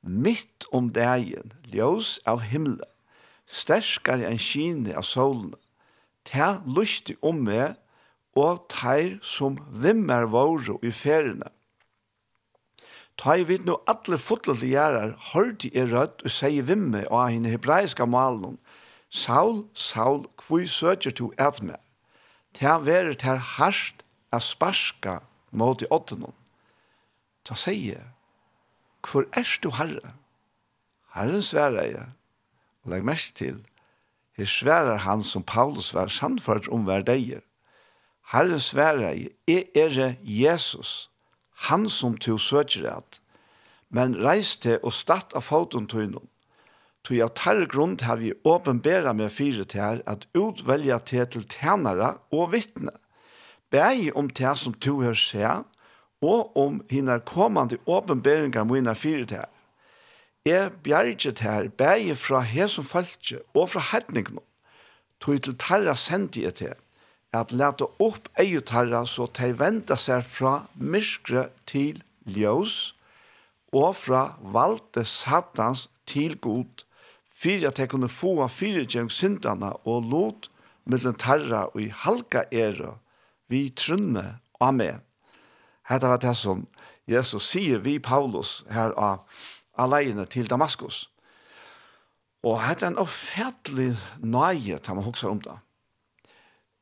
mitt 0.00 0.66
om 0.72 0.92
dagen, 0.92 1.52
ljós 1.66 2.18
av 2.26 2.44
himle, 2.46 2.86
sterskare 3.46 4.28
enn 4.28 4.40
kine 4.40 4.94
av 4.96 5.06
solen, 5.06 5.54
ta 6.24 6.60
lusti 6.66 7.16
om 7.20 7.44
meg, 7.44 7.76
og 8.38 8.68
teir 8.70 9.18
som 9.26 9.58
vimmer 9.82 10.28
våre 10.30 10.76
i 10.86 10.92
feriene. 10.94 11.50
Ta 13.18 13.34
i 13.36 13.44
vidt 13.44 13.66
nu 13.66 13.74
alle 13.90 14.16
fotlete 14.16 14.68
gjerrar, 14.70 15.16
hørte 15.32 15.68
i 15.68 15.82
rødt 15.84 16.22
og 16.24 16.32
sier 16.32 16.64
vimme 16.64 17.02
av 17.10 17.26
henne 17.34 17.50
hebraiska 17.52 18.06
malen, 18.06 18.56
Saul, 19.10 19.64
Saul, 19.74 20.28
kvui 20.38 20.68
søker 20.70 21.10
tu 21.10 21.32
et 21.34 21.62
med. 21.62 21.80
Ta 22.54 22.78
veret 22.78 23.22
her 23.26 23.42
harsht 23.42 24.04
a 24.30 24.38
sparska 24.38 25.18
mot 25.50 25.82
i 25.82 25.88
åttenon. 25.90 26.34
Ta 27.44 27.58
sier, 27.58 28.12
hvor 29.06 29.24
er 29.32 29.58
du 29.62 29.70
herre? 29.70 30.14
Herren 31.14 31.42
sværer 31.42 31.84
jeg, 31.84 32.06
og 32.82 32.90
legg 32.92 33.04
mest 33.04 33.36
til, 33.36 33.60
her 34.36 34.44
sværer 34.44 34.96
han 34.96 35.22
som 35.22 35.42
Paulus 35.42 35.94
var 35.94 36.06
sannført 36.06 36.68
om 36.68 36.84
hver 36.88 37.02
deg. 37.02 37.40
Herren 38.32 38.60
sværer 38.60 39.10
jeg, 39.10 39.28
jeg 39.48 39.64
er 39.74 40.14
Jesus, 40.22 41.10
han 41.68 41.88
som 41.88 42.16
to 42.16 42.38
søker 42.38 42.90
at, 42.90 43.20
men 43.90 44.14
reis 44.24 44.56
til 44.56 44.78
og 44.82 44.94
statt 44.94 45.34
av 45.34 45.44
foten 45.44 45.88
til 45.90 46.06
noen. 46.12 46.28
Tøy 47.04 47.22
av 47.24 47.32
tarre 47.34 47.66
grunn 47.66 47.96
har 48.04 48.20
vi 48.20 48.32
åpenbæra 48.44 49.12
med 49.16 49.32
fire 49.32 49.64
til 49.64 49.80
her 49.80 50.02
at 50.06 50.26
utvelja 50.36 50.98
til 50.98 51.26
til 51.26 51.46
tænare 51.48 52.12
og 52.30 52.52
vittne. 52.52 52.92
Begge 53.70 54.12
om 54.16 54.28
til 54.30 54.56
som 54.56 54.74
to 54.74 55.00
her 55.00 55.16
skjer, 55.16 55.64
og 56.20 56.56
om 56.56 56.80
hinner 56.90 57.22
kommande 57.24 57.78
åpenberingar 57.86 58.64
mine 58.68 58.94
fyrir 58.94 59.26
til 59.26 59.40
her. 59.40 59.48
Jeg 60.44 60.72
bjerget 60.84 61.40
her 61.40 61.68
bæge 61.68 62.16
fra 62.16 62.40
hesum 62.40 62.84
falskje 62.84 63.40
og 63.54 63.68
fra 63.70 63.82
hedningene, 63.92 64.40
tog 65.20 65.42
til 65.42 65.56
tarra 65.60 65.94
sendi 65.94 66.44
jeg 66.44 66.54
til, 66.54 66.78
at 67.32 67.52
leta 67.52 67.86
opp 68.00 68.30
eio 68.40 68.60
tarra 68.60 69.04
så 69.06 69.28
de 69.36 69.50
venda 69.58 69.96
seg 70.00 70.24
fra 70.24 70.54
myskre 70.74 71.48
til 71.66 72.00
ljós, 72.24 72.94
og 73.72 73.94
fra 73.96 74.22
valde 74.40 75.04
satans 75.04 75.88
til 76.06 76.38
god, 76.40 76.86
fyrir 77.28 77.68
at 77.68 77.78
jeg 77.78 77.92
kunne 77.92 78.08
få 78.08 78.48
fyrirgjeng 78.48 79.10
syndana 79.12 79.76
og 79.84 80.08
lot 80.10 80.50
mellom 80.84 81.14
tarra 81.14 81.68
og 81.68 81.80
i 81.82 81.92
halka 81.92 82.48
æra, 82.52 82.96
vi 83.48 83.68
trunne. 83.76 84.40
Amen. 84.60 85.00
Hetta 85.90 86.08
var 86.08 86.20
det 86.22 86.36
som 86.38 86.66
Jesus 87.10 87.48
sier 87.50 87.80
vi 87.82 87.98
Paulus 87.98 88.60
her 88.70 88.94
av 88.94 89.24
alene 89.78 90.26
til 90.30 90.46
Damaskus. 90.50 91.08
Og 92.46 92.60
hetta 92.62 92.86
er 92.86 92.94
en 92.94 93.02
offentlig 93.02 93.90
nøye 94.22 94.78
til 94.78 94.96
man 94.96 95.04
hokser 95.04 95.32
om 95.32 95.40
det. 95.44 95.56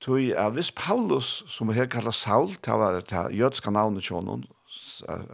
Tui, 0.00 0.30
er 0.30 0.52
hvis 0.54 0.70
Paulus, 0.70 1.42
som 1.50 1.72
her 1.74 1.88
kallar 1.90 2.14
Saul, 2.14 2.54
det 2.54 2.74
var 2.78 3.00
det 3.00 3.24
jødska 3.34 3.70
navnet 3.70 4.04
til 4.04 4.46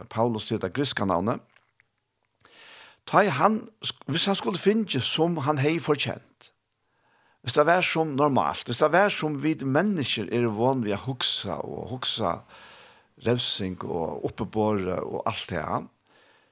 Paulus 0.09 0.45
til 0.45 0.61
det 0.61 0.73
griska 0.73 1.05
navnet, 1.05 1.39
ta 3.05 3.21
han, 3.29 3.67
hvis 4.07 4.25
han 4.25 4.35
skulle 4.35 4.57
finne 4.57 5.01
som 5.01 5.37
han 5.37 5.61
hei 5.61 5.77
fortjent, 5.79 6.51
hvis 7.45 7.53
det 7.53 7.65
var 7.65 7.81
som 7.85 8.15
normalt, 8.17 8.65
hvis 8.65 8.81
det 8.81 8.91
var 8.91 9.09
som 9.09 9.43
vi 9.43 9.53
mennesker 9.61 10.31
er 10.33 10.47
vann 10.49 10.81
vi 10.81 10.95
å 10.95 10.97
hoksa 10.97 11.59
og 11.61 11.91
hoksa, 11.91 12.39
revsing 13.23 13.77
og 13.85 14.25
oppebåre 14.27 14.99
og 15.03 15.23
alt 15.29 15.45
det 15.49 15.61
her. 15.61 15.85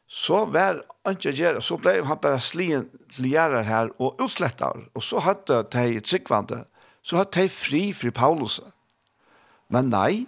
Så 0.07 0.43
var 0.53 0.83
han 1.05 1.17
ikke 1.17 1.33
gjerne, 1.33 1.61
så 1.63 1.77
ble 1.81 1.97
han 2.05 2.19
bare 2.21 2.41
slien 2.43 2.85
til 3.11 3.31
gjerne 3.31 3.63
her 3.65 3.89
og 3.97 4.21
utslettet. 4.21 4.87
Og 4.93 5.03
så 5.03 5.23
hadde 5.25 5.63
de 5.73 5.99
tryggvande, 6.03 6.63
så 7.01 7.21
hadde 7.21 7.41
de 7.41 7.49
fri 7.49 7.87
fri 7.95 8.11
Paulus. 8.13 8.59
Men 9.73 9.89
nei, 9.89 10.25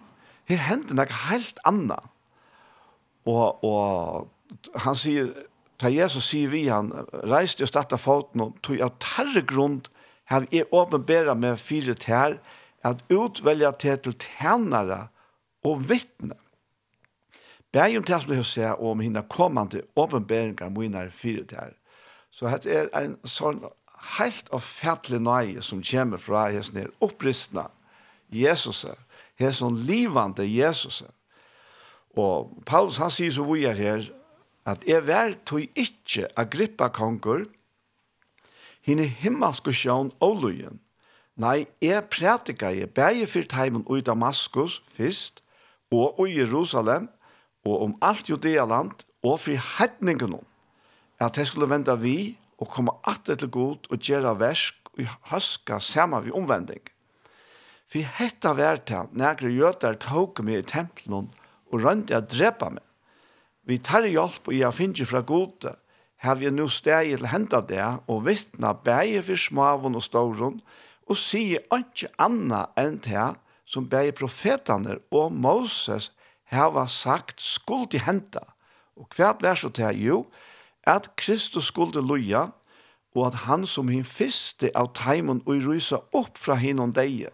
her 0.50 0.64
hendte 0.70 0.98
noe 0.98 1.20
helt 1.30 1.60
annet. 1.70 2.12
Og, 3.26 3.64
og 3.66 4.80
han 4.86 4.98
sier, 4.98 5.32
da 5.82 5.90
Jesus 5.92 6.30
sier 6.32 6.50
vi, 6.50 6.68
han 6.70 6.92
reiste 7.26 7.66
og 7.66 7.72
startet 7.72 8.02
foten 8.02 8.44
og 8.46 8.60
tog 8.66 8.82
av 8.82 8.96
tarre 9.04 9.44
grunn 9.46 9.82
har 10.32 10.48
jeg 10.54 10.66
åpenbæret 10.74 11.38
med 11.38 11.60
fire 11.62 11.94
tær, 11.94 12.40
at 12.86 13.02
utvelja 13.10 13.72
til 13.82 13.98
til 13.98 14.16
tjenere 14.22 15.08
og 15.66 15.90
vittne. 15.90 16.38
Bæg 17.76 17.98
om 17.98 18.04
det 18.04 18.22
som 18.22 18.30
du 18.30 18.36
har 18.36 18.48
sett 18.48 18.80
om 18.80 19.02
henne 19.04 19.24
kommende 19.30 19.82
åpenbæringer 20.00 20.70
må 20.72 20.86
inn 20.86 20.96
her 20.96 21.10
fire 21.12 21.44
der. 21.50 21.74
Så 22.32 22.52
det 22.64 22.72
er 22.72 22.88
en 23.00 23.18
sånn 23.28 23.64
helt 24.16 24.50
og 24.56 24.64
fætlig 24.64 25.20
nøye 25.24 25.64
som 25.64 25.84
kommer 25.84 26.22
fra 26.22 26.48
hesten 26.54 26.80
her 26.84 26.94
oppristna 27.04 27.70
Jesus, 28.32 28.86
hesten 29.40 29.78
livande 29.88 30.46
Jesus. 30.48 31.04
Og 32.16 32.52
Paulus 32.66 33.00
han 33.00 33.12
sier 33.12 33.34
så 33.36 33.44
vi 33.48 33.66
er 33.68 33.76
her, 33.76 34.08
at 34.66 34.84
jeg 34.88 35.06
vær 35.08 35.36
tog 35.46 35.68
ikke 35.76 36.30
Agrippa 36.36 36.88
konger, 36.90 37.46
henne 38.86 39.06
himmelske 39.06 39.74
sjøen 39.74 40.12
og 40.24 40.42
løyen. 40.44 40.80
Nei, 41.36 41.66
jeg 41.84 42.08
prætika 42.08 42.72
jeg 42.72 42.94
bæge 42.96 43.28
for 43.28 43.48
teimen 43.52 43.84
ut 43.92 44.08
av 44.08 44.18
Maskus 44.18 44.80
først, 44.96 45.42
og 45.92 46.26
i 46.30 46.40
Jerusalem, 46.40 47.10
og 47.66 47.82
om 47.82 47.94
alt 48.02 48.30
Judealand, 48.30 49.06
og 49.26 49.40
fri 49.42 49.58
hedningen 49.58 50.38
om, 50.38 50.46
at 51.20 51.38
jeg 51.38 51.48
skulle 51.50 51.70
vende 51.70 51.96
vi, 52.00 52.38
og 52.62 52.70
komme 52.72 52.94
atter 53.08 53.36
til 53.36 53.50
god, 53.52 53.90
og 53.90 54.00
gjøre 54.00 54.36
versk, 54.40 54.76
og 54.96 55.08
huske 55.32 55.80
sammen 55.82 56.24
vi 56.26 56.32
omvending. 56.36 56.84
For 57.92 58.06
hetta 58.18 58.54
var 58.58 58.80
det, 58.88 59.02
når 59.14 59.50
jøder 59.50 59.98
tok 60.02 60.42
meg 60.46 60.64
i 60.64 60.68
tempelen, 60.70 61.30
og 61.72 61.84
rønte 61.84 62.16
jeg 62.16 62.30
drepa 62.32 62.70
meg. 62.74 62.84
Vi 63.66 63.78
tar 63.82 64.06
hjelp, 64.06 64.48
og 64.48 64.56
jeg 64.56 64.78
finner 64.78 65.10
fra 65.10 65.22
gode, 65.26 65.74
har 66.22 66.38
vi 66.40 66.50
nu 66.50 66.68
steg 66.72 67.12
til 67.12 67.28
henda 67.30 67.62
det, 67.62 67.86
og 68.08 68.26
vittna 68.26 68.74
bæge 68.74 69.24
for 69.26 69.42
smaven 69.42 69.98
og 69.98 70.04
ståren, 70.06 70.62
og 71.06 71.18
sier 71.20 71.66
ikke 71.76 72.10
anna 72.22 72.66
enn 72.80 72.98
til 73.04 73.36
som 73.66 73.90
bei 73.90 74.12
profetane 74.12 75.00
og 75.12 75.34
Moses 75.34 76.12
hava 76.52 76.86
sagt 76.88 77.42
skuld 77.42 77.94
i 77.94 78.02
henta. 78.06 78.44
Og 78.96 79.10
hvert 79.16 79.42
vers 79.44 79.64
og 79.66 79.74
til 79.76 80.02
jo, 80.02 80.26
at 80.84 81.10
Kristus 81.18 81.66
skulle 81.66 82.02
loja, 82.02 82.48
og 83.16 83.28
at 83.28 83.36
han 83.48 83.66
som 83.68 83.88
hin 83.88 84.06
fyrste 84.06 84.70
av 84.76 84.92
teimen 84.94 85.42
og 85.48 85.64
rysa 85.66 86.02
opp 86.14 86.38
fra 86.38 86.58
hin 86.60 86.80
og 86.84 86.94
deie, 86.96 87.32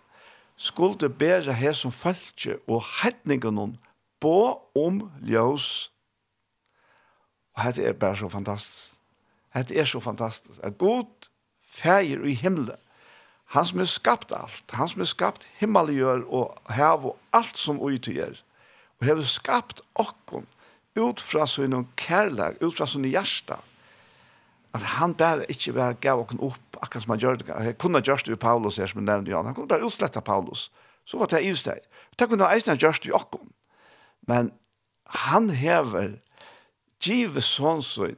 skulle 0.56 1.10
bæra 1.10 1.56
her 1.58 1.74
som 1.74 1.92
falskje 1.92 2.60
og 2.70 2.84
hetningen 3.02 3.58
hon 3.58 3.78
på 4.22 4.62
om 4.78 5.02
ljøs. 5.26 5.90
Og 7.58 7.66
dette 7.66 7.84
er 7.84 7.98
bare 7.98 8.18
så 8.18 8.30
fantastisk. 8.30 9.00
Dette 9.56 9.76
er 9.76 9.90
så 9.90 10.00
fantastisk. 10.00 10.60
At 10.64 10.78
god 10.78 11.30
feir 11.66 12.24
i 12.24 12.38
himmelen 12.38 12.78
Han 13.52 13.66
som 13.66 13.80
har 13.80 13.86
skapt 13.86 14.32
alt, 14.32 14.72
Han 14.72 14.90
som 14.90 15.00
har 15.00 15.06
skapt 15.06 15.48
himmeljör 15.60 16.24
og 16.24 16.58
hev 16.72 17.06
og 17.06 17.18
alt 17.32 17.58
som 17.58 17.82
utgjør, 17.84 18.38
og 19.00 19.08
har 19.08 19.22
skapt 19.28 19.82
okkon 19.96 20.48
ut 20.96 21.20
fra 21.20 21.48
sånne 21.48 21.86
kärlek, 22.00 22.62
ut 22.62 22.78
fra 22.78 22.88
sånne 22.88 23.12
hjärsta. 23.12 23.60
at 24.74 24.82
han 24.82 25.14
bare 25.14 25.46
ikke 25.52 25.74
bare 25.74 25.94
gav 26.00 26.20
okkon 26.20 26.40
opp, 26.40 26.78
akkurat 26.82 27.04
som 27.04 27.12
han 27.12 27.20
gjør 27.20 27.36
det. 27.36 27.48
Han 27.52 27.74
kunne 27.76 28.00
ha 28.00 28.16
det 28.16 28.28
vid 28.28 28.40
Paulus 28.40 28.78
her, 28.78 28.88
som 28.88 28.98
han 29.00 29.06
nevnte, 29.06 29.36
Han 29.36 29.56
kunne 29.56 29.68
bare 29.68 29.86
utsletta 29.86 30.22
Paulus. 30.22 30.72
Så 31.06 31.18
var 31.18 31.26
det 31.26 31.42
just 31.42 31.66
det. 31.66 31.80
Det 32.20 32.30
kunne 32.30 32.44
han 32.44 32.56
eisen 32.56 32.70
ha 32.70 32.92
det 32.92 33.06
vid 33.06 33.14
okkon. 33.14 33.52
Men 34.28 34.52
han 35.06 35.50
hever 35.50 36.22
givet 37.04 37.44
sånn 37.44 37.84
sånn 37.84 38.16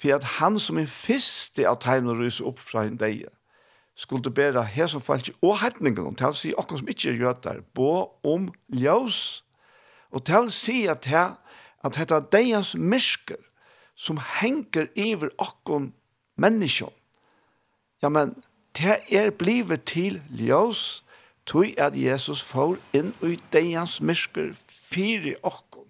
for 0.00 0.12
at 0.12 0.24
han 0.24 0.58
som 0.58 0.78
er 0.78 0.90
fyrste 0.90 1.68
av 1.68 1.78
tegn 1.80 2.08
og 2.10 2.18
ryser 2.20 2.48
opp 2.48 2.58
fra 2.58 2.84
en 2.84 2.98
deie 3.00 3.30
skulle 3.96 4.30
bæra 4.30 4.62
her 4.62 4.86
som 4.86 5.00
falsk 5.00 5.32
og 5.42 5.58
hetningen, 5.62 6.14
til 6.16 6.28
å 6.28 6.36
si 6.36 6.52
okkur 6.56 6.82
som 6.82 6.92
ikke 6.92 7.10
er 7.14 7.20
jøtar, 7.22 7.62
bo 7.74 8.12
om 8.26 8.50
ljøs, 8.68 9.42
og 10.12 10.26
til 10.28 10.48
å 10.48 10.52
si 10.52 10.84
at 10.90 11.08
her, 11.08 11.38
at 11.84 11.96
dette 11.96 12.20
deians 12.32 12.74
mysker, 12.76 13.40
som 13.96 14.20
henger 14.20 14.90
iver 14.94 15.32
okkur 15.40 15.88
menneskjon, 16.36 16.92
ja, 18.04 18.12
men, 18.12 18.34
det 18.76 19.00
er 19.08 19.32
blivet 19.32 19.86
til 19.88 20.20
ljøs, 20.28 21.00
tog 21.48 21.72
at 21.80 21.96
Jesus 21.96 22.42
får 22.44 22.76
inn 22.92 23.14
i 23.24 23.38
deians 23.54 24.00
mysker, 24.04 24.52
fire 24.68 25.36
okkur, 25.40 25.86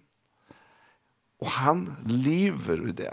og 1.42 1.50
han 1.58 1.88
lever 2.06 2.86
i 2.86 2.94
det. 2.96 3.12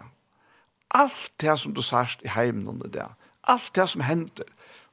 Alt 0.93 1.31
det 1.41 1.57
som 1.59 1.73
du 1.73 1.81
sørst 1.81 2.21
i 2.21 2.29
heimen 2.29 2.67
under 2.69 2.91
det, 2.91 3.07
alt 3.49 3.71
det 3.75 3.87
som 3.89 4.05
hender, 4.05 4.45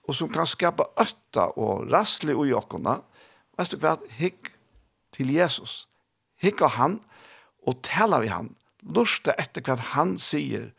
og 0.08 0.16
som 0.16 0.30
kan 0.32 0.48
skapa 0.48 0.88
ötta 0.98 1.50
og 1.60 1.90
rassle 1.92 2.34
og 2.34 2.50
okkona, 2.58 3.00
veist 3.58 3.74
du 3.74 3.82
hva, 3.82 3.96
hikk 4.18 4.52
til 5.14 5.32
Jesus. 5.34 5.86
Hikk 6.40 6.62
av 6.66 6.76
han, 6.78 6.98
og 7.66 7.82
tala 7.86 8.20
vi 8.22 8.30
han, 8.32 8.54
lusta 8.82 9.34
etter 9.38 9.64
hva 9.66 9.76
han 9.92 10.16
sier, 10.18 10.70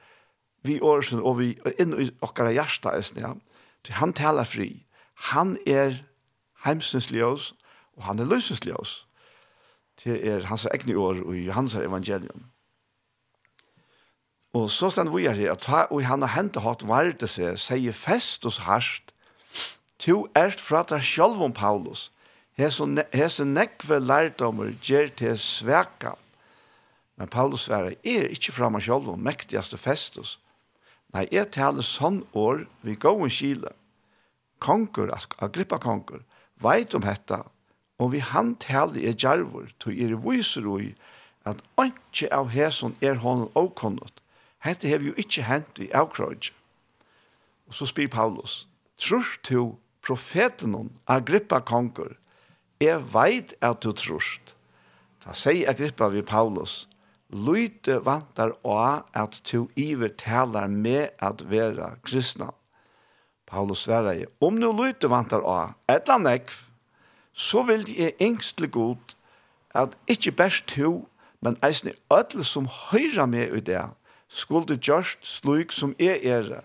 vi 0.65 0.79
åresen 0.81 1.21
og 1.21 1.39
vi 1.39 1.53
inn 1.81 1.93
i 1.97 2.10
okkara 2.21 2.53
hjärsta, 2.53 2.93
ja. 3.17 3.34
til 3.84 3.97
han 3.97 4.13
talar 4.13 4.45
fri. 4.45 4.86
Han 5.34 5.57
er 5.65 6.03
heimsens 6.65 7.10
ljøs, 7.12 7.53
og 7.97 8.05
han 8.05 8.19
er 8.19 8.29
løsens 8.29 8.65
ljøs. 8.65 9.05
Er 10.05 10.47
hans 10.49 10.65
egne 10.65 10.97
år 10.97 11.21
og 11.21 11.36
i 11.38 11.49
hans 11.53 11.75
evangelium. 11.77 12.47
Og 14.53 14.69
så 14.71 14.89
stand 14.89 15.12
vi 15.13 15.27
her, 15.27 15.51
at 15.51 15.62
ta, 15.62 15.86
og 15.91 16.01
han 16.05 16.21
har 16.25 16.34
hentet 16.36 16.63
hatt 16.65 16.84
varde 16.88 17.27
seg, 17.29 17.60
sier 17.62 17.95
fest 17.95 18.43
hos 18.43 18.63
harsht, 18.65 19.11
Tu 20.01 20.15
erst 20.33 20.61
fra 20.65 20.81
deg 20.89 21.03
sjálv 21.05 21.43
Paulus. 21.53 22.07
Hese 22.57 23.45
nekve 23.45 23.99
lærdommer 24.01 24.73
gjer 24.81 25.11
til 25.13 25.37
sveka. 25.37 26.15
Men 27.17 27.29
Paulus 27.29 27.67
sverre, 27.67 27.93
er 28.01 28.31
ikkje 28.33 28.55
fra 28.55 28.69
meg 28.73 28.81
sjálv 28.81 29.11
om 29.13 29.27
festus. 29.77 30.39
Nei, 31.13 31.27
jeg 31.31 31.51
taler 31.51 31.85
sånn 31.85 32.23
år 32.33 32.65
vi 32.81 32.95
går 32.95 33.21
en 33.21 33.29
kile. 33.29 33.73
Konkur, 34.59 35.11
agrippa 35.37 35.77
konkur, 35.77 36.23
veit 36.57 36.95
om 36.95 37.03
hetta, 37.03 37.43
og 37.99 38.13
vi 38.13 38.19
han 38.19 38.55
taler 38.55 39.05
er 39.05 39.13
djervor, 39.13 39.69
tog 39.77 39.93
er 39.93 40.15
viser 40.15 40.65
at 41.45 41.61
anki 41.77 42.29
av 42.31 42.49
heson 42.49 42.95
er 43.01 43.21
honom 43.21 43.51
åkonnot. 43.53 44.21
Hette 44.65 44.87
hev 44.87 45.01
jo 45.01 45.13
ikkje 45.13 45.43
hent 45.43 45.77
i 45.77 45.91
avkrøyge. 45.93 46.53
Og 47.67 47.75
så 47.75 47.85
spyr 47.85 48.09
Paulus, 48.09 48.67
Trur 48.97 49.25
to 49.43 49.77
profeten 50.01 50.91
Agrippa 51.05 51.61
konkur, 51.61 52.17
er 52.81 52.99
veit 53.13 53.53
at 53.61 53.83
du 53.83 53.91
trust. 53.93 54.55
Da 55.21 55.35
sier 55.37 55.69
Agrippa 55.69 56.09
vi 56.09 56.21
Paulus, 56.25 56.87
Lyte 57.31 58.01
vantar 58.03 58.51
å 58.67 58.75
at 59.15 59.37
du 59.47 59.69
iver 59.79 60.11
talar 60.19 60.67
med 60.67 61.13
at 61.23 61.39
vera 61.47 61.93
kristna. 62.03 62.49
Paulus 63.47 63.85
sverar 63.85 64.25
om 64.43 64.59
nu 64.59 64.67
lyte 64.75 65.07
vantar 65.07 65.45
å, 65.47 65.71
et 65.87 66.03
eller 66.03 66.17
annet 66.19 66.51
så 67.31 67.63
vil 67.63 67.87
jeg 67.87 68.17
engstelig 68.19 68.73
god 68.75 69.15
at 69.71 69.95
ikkje 70.11 70.35
best 70.35 70.75
du, 70.75 71.05
men 71.39 71.55
eisne 71.63 71.95
ødel 72.11 72.43
som 72.45 72.67
høyra 72.67 73.25
med 73.25 73.55
i 73.55 73.63
det, 73.63 73.85
skulle 74.27 74.75
gjørst 74.75 75.23
slik 75.23 75.71
som 75.71 75.95
jeg 75.99 76.19
er, 76.27 76.61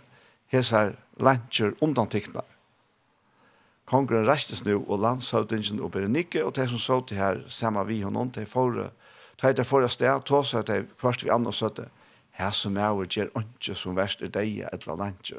hesar 0.51 0.97
lantjer 1.23 1.79
undantiknar. 1.81 2.47
Kongren 3.87 4.27
restes 4.27 4.65
nu, 4.65 4.81
og 4.89 4.99
landshøvdingen 4.99 5.81
og 5.81 5.93
Berenike, 5.95 6.45
og 6.45 6.57
de 6.57 6.69
som 6.69 6.79
så 6.79 7.01
til 7.07 7.17
her, 7.17 7.45
sammen 7.49 7.87
vi 7.87 8.03
og 8.05 8.13
noen, 8.13 8.33
de 8.35 8.47
får 8.47 8.91
Ta 9.37 9.53
det 9.53 9.67
forra 9.69 9.89
sted, 9.89 10.23
ta 10.25 10.43
så 10.43 10.63
at 10.63 10.71
det 10.71 10.87
først 10.97 11.25
vi 11.25 11.31
andre 11.31 11.53
søtte, 11.53 11.89
her 12.37 12.51
som 12.51 12.77
er 12.77 12.95
og 12.97 13.09
gjør 13.09 13.29
ikke 13.37 13.75
som 13.77 13.97
verst 13.97 14.23
er 14.23 14.33
deg 14.33 14.63
et 14.65 14.87
eller 14.87 15.03
annet. 15.05 15.33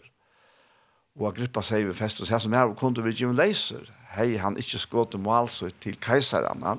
Og 1.18 1.32
Agrippa 1.32 1.64
sier 1.66 1.88
vi 1.88 1.96
fest, 1.98 2.22
og 2.22 2.30
her 2.30 2.40
som 2.40 2.54
er 2.54 2.70
og 2.70 2.78
kunne 2.78 3.02
vi 3.04 3.16
gjøre 3.18 3.34
leiser, 3.34 3.90
hei 4.14 4.36
han 4.38 4.58
ikke 4.58 4.82
skått 4.82 5.18
mål 5.18 5.50
så 5.50 5.72
til 5.82 5.98
keiserne. 6.02 6.78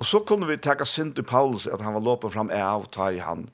Og 0.00 0.06
så 0.06 0.22
kunne 0.24 0.46
vi 0.48 0.56
takke 0.56 0.86
synd 0.86 1.16
til 1.16 1.26
Paulus 1.26 1.66
at 1.66 1.82
han 1.82 1.94
var 1.94 2.00
låpet 2.06 2.32
fram 2.32 2.50
av 2.54 2.86
og 2.86 2.92
ta 2.94 3.10
i 3.10 3.18
han 3.18 3.48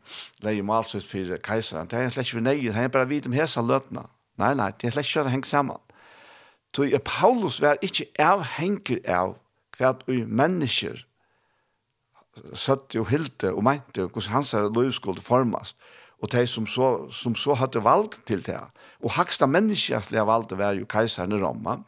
leie 0.45 0.63
mål 0.63 0.85
så 0.85 1.01
for 1.01 1.33
keiserne. 1.43 1.89
Det 1.89 1.99
er 1.99 2.13
slett 2.13 2.29
ikke 2.29 2.43
vi 2.43 2.45
nøye, 2.45 2.75
det 2.77 2.85
er 2.85 2.93
bare 2.93 3.09
vidt 3.09 3.27
om 3.27 3.35
hese 3.35 3.65
løtene. 3.65 4.05
Nei, 4.37 4.53
nei, 4.55 4.71
det 4.77 4.91
er 4.91 4.99
slett 4.99 5.09
ikke 5.09 5.25
det 5.25 5.33
henger 5.33 5.49
sammen. 5.49 5.86
Så 6.77 6.85
Paulus 7.05 7.63
var 7.65 7.79
ikke 7.81 8.05
avhengig 8.21 8.99
av 9.09 9.39
hva 9.79 9.95
vi 10.05 10.23
mennesker 10.29 10.99
søtte 12.53 13.01
og 13.01 13.09
hilde 13.09 13.55
og 13.55 13.65
mente 13.65 14.05
hvordan 14.05 14.35
hans 14.35 14.53
er 14.55 14.69
løy 14.69 14.91
skulle 14.93 15.25
formas 15.25 15.73
og 16.21 16.33
de 16.33 16.47
som 16.49 16.67
så, 16.69 16.89
som 17.13 17.35
så 17.37 17.55
hadde 17.61 17.85
valgt 17.85 18.23
til 18.29 18.43
det. 18.47 18.59
Og 19.05 19.13
haksta 19.17 19.47
menneskjastlige 19.47 20.25
valgte 20.27 20.59
var 20.59 20.77
jo 20.77 20.89
keiseren 20.89 21.33
i 21.37 21.41
Roma. 21.41 21.79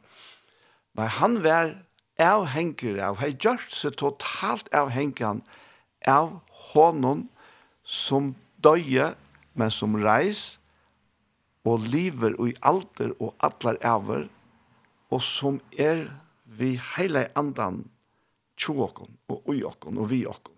Men 0.96 1.12
han 1.16 1.38
var 1.44 1.72
avhengig 2.20 2.98
av, 3.00 3.16
har 3.22 3.32
gjort 3.40 3.72
seg 3.72 3.96
totalt 3.96 4.68
avhengig 4.74 5.24
av 6.08 6.34
hånden 6.72 7.28
som 7.84 8.34
døye, 8.64 9.14
men 9.58 9.70
som 9.72 9.96
reis, 9.96 10.58
og 11.64 11.84
lever 11.88 12.36
i 12.44 12.54
alder 12.64 13.14
og 13.18 13.34
atler 13.44 13.80
over, 13.84 14.28
og 15.10 15.22
som 15.24 15.60
er 15.78 16.06
vi 16.58 16.76
hele 16.96 17.28
andan 17.38 17.84
tjåkon 18.58 19.16
og 19.30 19.48
ujåkon 19.48 19.98
og 19.98 20.10
viåkon. 20.10 20.54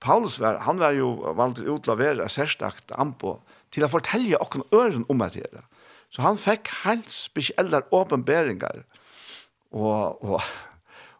Paulus 0.00 0.38
var, 0.40 0.58
han 0.64 0.80
var 0.80 0.94
jo 0.96 1.12
valgt 1.36 1.60
ut 1.60 1.84
til 1.84 1.92
å 1.92 1.98
være 2.00 2.28
særstakt 2.32 2.92
anpå 2.96 3.36
til 3.70 3.84
å 3.84 3.90
fortelle 3.92 4.40
åkken 4.40 4.64
øren 4.74 5.04
om 5.12 5.22
at 5.22 5.36
det 5.36 5.64
Så 6.10 6.22
han 6.22 6.38
fikk 6.38 6.68
helt 6.84 7.10
spesielle 7.10 7.82
åpenberinger. 7.92 8.82
Og, 9.70 10.24
og, 10.24 10.40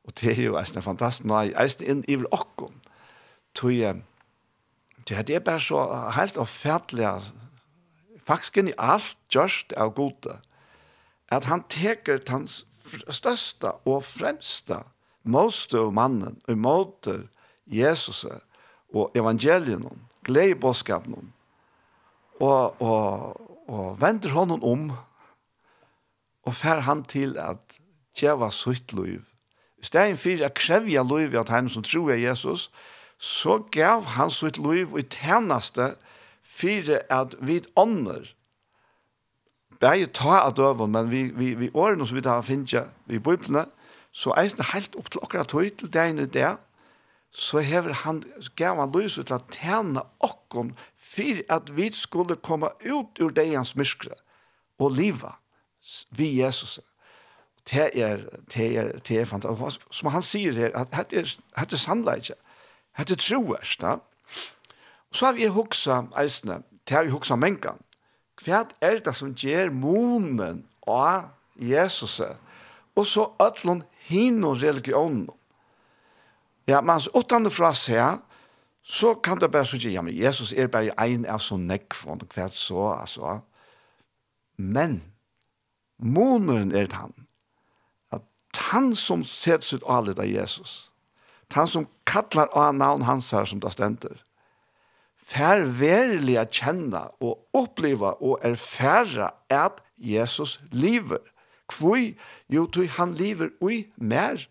og 0.04 0.12
det 0.20 0.38
er 0.38 0.42
jo 0.42 0.56
eisne 0.58 0.82
fantastisk. 0.82 1.28
Nå 1.28 1.34
er 1.34 1.62
eisne 1.62 1.86
inn 1.86 2.04
i 2.08 2.16
åkken. 2.16 2.82
Det 3.60 5.30
er 5.30 5.38
bare 5.44 5.60
så 5.60 6.10
helt 6.16 6.36
avfærdelig. 6.36 7.30
Faktisk 8.24 8.54
genialt, 8.54 9.16
gjørst 9.30 9.72
av 9.76 9.94
gode 9.94 10.40
at 11.30 11.44
han 11.44 11.62
teker 11.70 12.20
hans 12.28 12.64
største 13.08 13.72
og 13.86 14.02
fremste 14.04 14.82
måste 15.22 15.78
og 15.80 15.94
mannen 15.94 16.40
og 16.48 16.58
måte 16.58 17.16
Jesus 17.66 18.24
og 18.94 19.12
evangelien 19.14 19.86
glede 20.26 20.58
bådskapen 20.58 21.32
og, 22.40 22.80
og, 22.82 23.68
og 23.68 24.00
vender 24.00 24.34
honom 24.34 24.64
om 24.64 24.90
og 26.48 26.54
fer 26.54 26.80
han 26.80 27.04
til 27.04 27.36
at 27.38 27.78
djeva 28.16 28.50
sitt 28.50 28.92
liv. 28.96 29.20
I 29.80 29.86
stedet 29.86 30.18
for 30.18 30.44
å 30.44 30.52
krevje 30.56 31.02
liv 31.04 31.36
at 31.38 31.52
han 31.52 31.68
som 31.72 31.84
tror 31.86 32.14
er 32.14 32.22
Jesus, 32.22 32.68
så 33.20 33.58
gav 33.72 34.04
han 34.16 34.32
sitt 34.32 34.58
liv 34.58 34.96
i 34.98 35.04
tjeneste 35.04 35.94
for 36.42 36.94
at 37.12 37.36
vi 37.44 37.60
ånder 37.76 38.32
bæði 39.80 40.10
ta 40.16 40.42
at 40.46 40.56
døvun, 40.56 40.92
men 40.92 41.10
vi, 41.10 41.22
vi, 41.34 41.54
vi 41.54 41.70
årene 41.74 42.06
som 42.06 42.18
vi 42.18 42.24
da 42.24 42.40
finner 42.44 42.90
vi 43.08 43.18
bøyblene, 43.18 43.66
så 44.12 44.34
er 44.36 44.50
det 44.56 44.72
helt 44.72 44.96
opp 44.98 45.10
til 45.10 45.22
akkurat 45.22 45.48
tøy 45.48 45.70
til 45.70 45.92
degene 45.92 46.26
der, 46.26 46.58
så 47.30 47.62
hever 47.62 47.92
han, 48.02 48.24
gav 48.58 48.80
han 48.80 48.90
løs 48.90 49.14
til 49.14 49.34
at 49.34 49.52
tjene 49.54 50.02
okkon 50.18 50.72
for 50.98 51.42
at 51.48 51.70
vi 51.76 51.92
skulle 51.94 52.36
komme 52.36 52.72
ut 52.82 53.20
ur 53.22 53.30
degens 53.30 53.76
myskre 53.78 54.16
og 54.80 54.96
liva 54.96 55.36
vi 56.10 56.40
Jesus. 56.40 56.80
Det 57.70 57.90
er, 57.94 58.24
det 58.54 58.66
er, 58.76 58.98
det 58.98 59.20
er 59.20 59.24
fantastisk. 59.24 59.86
Som 59.94 60.10
han 60.10 60.24
sier 60.26 60.52
her, 60.52 60.74
at 60.74 60.90
det 61.10 61.22
er, 61.22 61.34
det 61.60 61.72
er 61.72 61.76
sannleik, 61.76 62.30
Det 62.98 63.10
er 63.10 63.16
troerst. 63.16 63.84
Så 65.12 65.26
har 65.26 65.32
vi 65.32 65.46
hoksa 65.46 66.02
eisne, 66.18 66.62
det 66.88 66.96
har 66.96 67.04
vi 67.04 67.10
hoksa 67.10 67.36
mengan 67.36 67.78
Hva 68.44 68.64
er 68.80 69.00
det 69.04 69.14
som 69.16 69.34
gjør 69.36 69.72
månen 69.74 70.64
av 70.88 71.28
Jesus? 71.56 72.20
Og 72.96 73.06
så 73.06 73.28
ødlån 73.40 73.82
hinnom 74.08 74.56
religionen. 74.58 75.28
Ja, 76.66 76.80
men 76.80 77.00
utan 77.14 77.44
det 77.44 77.52
fra 77.52 77.72
seg, 77.74 78.20
så 78.82 79.14
kan 79.14 79.40
det 79.40 79.50
bare 79.52 79.68
sånn, 79.68 79.82
ja, 79.92 80.02
men 80.02 80.16
Jesus 80.16 80.52
er 80.52 80.70
bare 80.72 80.94
en 81.02 81.26
av 81.28 81.42
sånn 81.44 81.66
nekvån, 81.68 82.24
hva 82.32 82.46
er 82.46 82.54
så, 82.56 82.84
altså. 82.94 83.40
Men, 84.56 85.00
måneren 85.98 86.72
er 86.72 86.88
det 86.88 86.96
han. 86.96 87.14
At 88.12 88.24
han 88.70 88.94
som 88.96 89.24
sets 89.24 89.72
sitt 89.72 89.84
alle 89.86 90.16
av 90.16 90.28
Jesus, 90.28 90.90
han 91.52 91.68
som 91.68 91.86
kallar 92.06 92.50
av 92.56 92.74
navn 92.74 93.04
hans 93.08 93.30
her 93.34 93.44
som 93.44 93.60
det 93.60 93.72
stender, 93.74 94.16
fær 95.30 95.64
verlig 95.78 96.36
å 96.40 96.46
kjenne 96.50 97.04
og 97.22 97.56
oppleve 97.56 98.14
og 98.18 98.42
erfære 98.46 99.30
at 99.52 99.82
Jesus 99.96 100.58
lever. 100.72 101.22
Kvoi, 101.70 102.16
jo 102.50 102.66
tog 102.66 102.88
han 102.96 103.14
lever 103.18 103.52
ui 103.62 103.84
mer. 103.96 104.48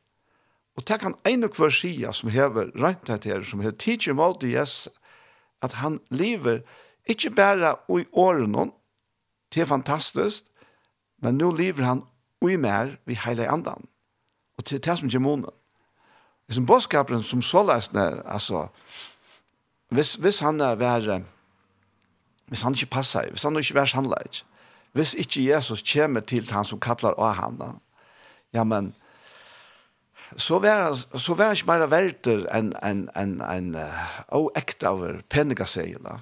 Og 0.79 0.85
det 0.87 1.01
kan 1.01 1.17
en 1.27 1.43
og 1.43 1.57
hver 1.57 1.73
sida 1.75 2.13
som 2.15 2.31
hever 2.31 2.71
rent 2.79 3.09
her, 3.11 3.43
som 3.43 3.59
hever 3.59 3.75
teacher 3.75 4.15
mot 4.15 4.43
Jesus, 4.43 4.87
at 5.61 5.75
han 5.81 5.99
lever 6.09 6.61
ikke 7.09 7.33
bare 7.35 7.75
ui 7.89 8.05
åren, 8.13 8.71
det 9.53 9.61
er 9.61 9.65
fantastisk, 9.65 10.45
men 11.19 11.35
nå 11.35 11.51
lever 11.57 11.83
han 11.83 12.03
ui 12.41 12.55
mer 12.55 12.95
vi 13.05 13.17
heile 13.19 13.49
andan. 13.51 13.89
Og 14.57 14.65
til 14.65 14.79
det 14.79 14.97
som 14.99 15.09
gjør 15.09 15.25
månen. 15.25 15.55
Det 16.47 16.55
som 16.55 16.65
bådskapen 16.65 17.23
som 17.23 17.41
så 17.41 17.63
løsne, 17.63 18.23
altså, 18.25 18.67
Hvis, 19.89 20.15
hvis 20.15 20.39
han 20.39 20.61
er 20.61 20.75
være, 20.75 21.23
hvis 22.47 22.61
han 22.61 22.73
ikke 22.73 22.91
passer, 22.99 23.29
hvis 23.29 23.43
han 23.43 23.57
ikke 23.57 23.75
være 23.75 23.87
sannleik, 23.87 24.43
hvis 24.91 25.13
ikke 25.13 25.45
Jesus 25.49 25.83
kommer 25.93 26.19
til 26.19 26.51
han 26.51 26.65
som 26.65 26.79
kallar 26.79 27.17
av 27.17 27.33
han, 27.33 27.79
ja, 28.53 28.63
men, 28.63 28.93
så 30.37 30.59
vær 30.59 30.93
så 30.93 31.33
var 31.33 31.53
ikke 31.53 31.69
mer 31.69 31.87
verter 31.89 32.45
enn 32.53 32.73
en 32.85 33.07
en 33.17 33.39
en 33.41 33.77
og 34.27 34.51
ekte 34.57 34.89
over 34.89 35.21
penninga 35.29 35.65
seg 35.65 35.97
da. 36.05 36.19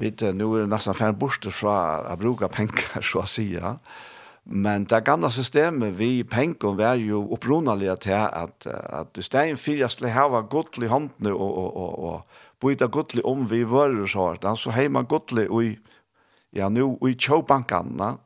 Vet 0.00 0.20
du, 0.20 0.30
nå 0.32 0.48
er 0.56 0.64
det 0.64 0.72
nesten 0.72 0.96
ferdig 0.96 1.20
borte 1.20 1.52
fra 1.52 1.74
å 2.08 2.16
bruke 2.16 2.48
penger, 2.48 3.02
så 3.08 3.20
å 3.20 3.28
si, 3.28 3.50
ja. 3.58 3.76
Men 4.44 4.84
det 4.88 5.04
gamla 5.04 5.30
systemet 5.30 5.94
vi 5.98 6.24
penkom 6.24 6.78
var 6.78 6.96
jo 6.98 7.20
opprunalige 7.34 7.96
til 8.06 8.16
at, 8.16 8.66
at 8.66 9.18
i 9.18 9.22
stedet 9.22 9.58
for 9.60 9.76
jeg 9.76 9.90
skulle 9.90 10.14
hava 10.14 10.40
godtlig 10.40 10.88
håndene 10.88 11.34
og, 11.34 11.58
og, 11.58 11.76
og, 11.76 11.98
og 11.98 12.22
byta 12.60 12.86
godtlig 12.86 13.24
om 13.24 13.44
vi 13.50 13.62
vører 13.64 14.06
så 14.06 14.30
hardt, 14.30 14.48
så 14.58 14.72
hei 14.72 14.88
man 14.88 15.06
godtlig 15.06 15.46
i, 15.50 15.76
ja, 16.56 16.68
nu, 16.68 16.96
i 17.08 17.14
tjåbankene, 17.14 18.16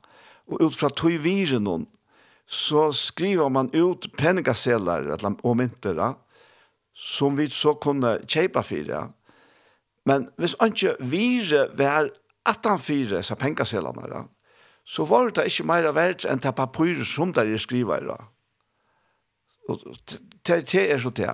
og 0.46 0.62
ut 0.62 0.76
fra 0.76 0.88
tog 0.88 1.18
viren 1.24 1.86
så 2.46 2.92
skriver 2.92 3.48
man 3.48 3.70
ut 3.74 4.10
penningaseller 4.18 5.14
og 5.42 5.56
mynter, 5.56 6.14
som 6.94 7.38
vi 7.38 7.48
så 7.50 7.74
kunne 7.74 8.18
kjøpe 8.28 8.62
for. 8.62 9.12
Men 10.04 10.28
hvis 10.36 10.56
ikke 10.60 10.96
vire 11.00 11.68
var 11.78 12.10
18-4, 12.48 13.22
så 13.22 13.34
penningasellene, 13.34 14.26
så 14.84 15.04
var 15.08 15.32
det 15.32 15.46
ikke 15.48 15.66
mer 15.66 15.88
verdt 15.96 16.26
enn 16.28 16.42
det 16.44 16.54
papyr 16.54 17.02
som 17.08 17.32
der 17.32 17.48
jeg 17.48 17.64
skriver 17.64 18.04
da. 18.08 18.18
Og 19.68 19.80
det 20.44 20.74
er 20.76 20.98
så 21.00 21.10
det. 21.10 21.32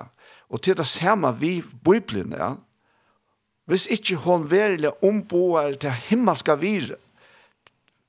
Og 0.51 0.63
til 0.63 0.77
det 0.79 0.87
samme 0.87 1.33
vi 1.39 1.63
Bibelen, 1.85 2.33
ja. 2.33 2.55
Hvis 3.67 3.87
ikke 3.87 4.17
hun 4.17 4.51
verilig 4.51 4.91
omboer 5.05 5.75
til 5.79 5.91
himmelska 5.91 6.55
vire, 6.59 6.97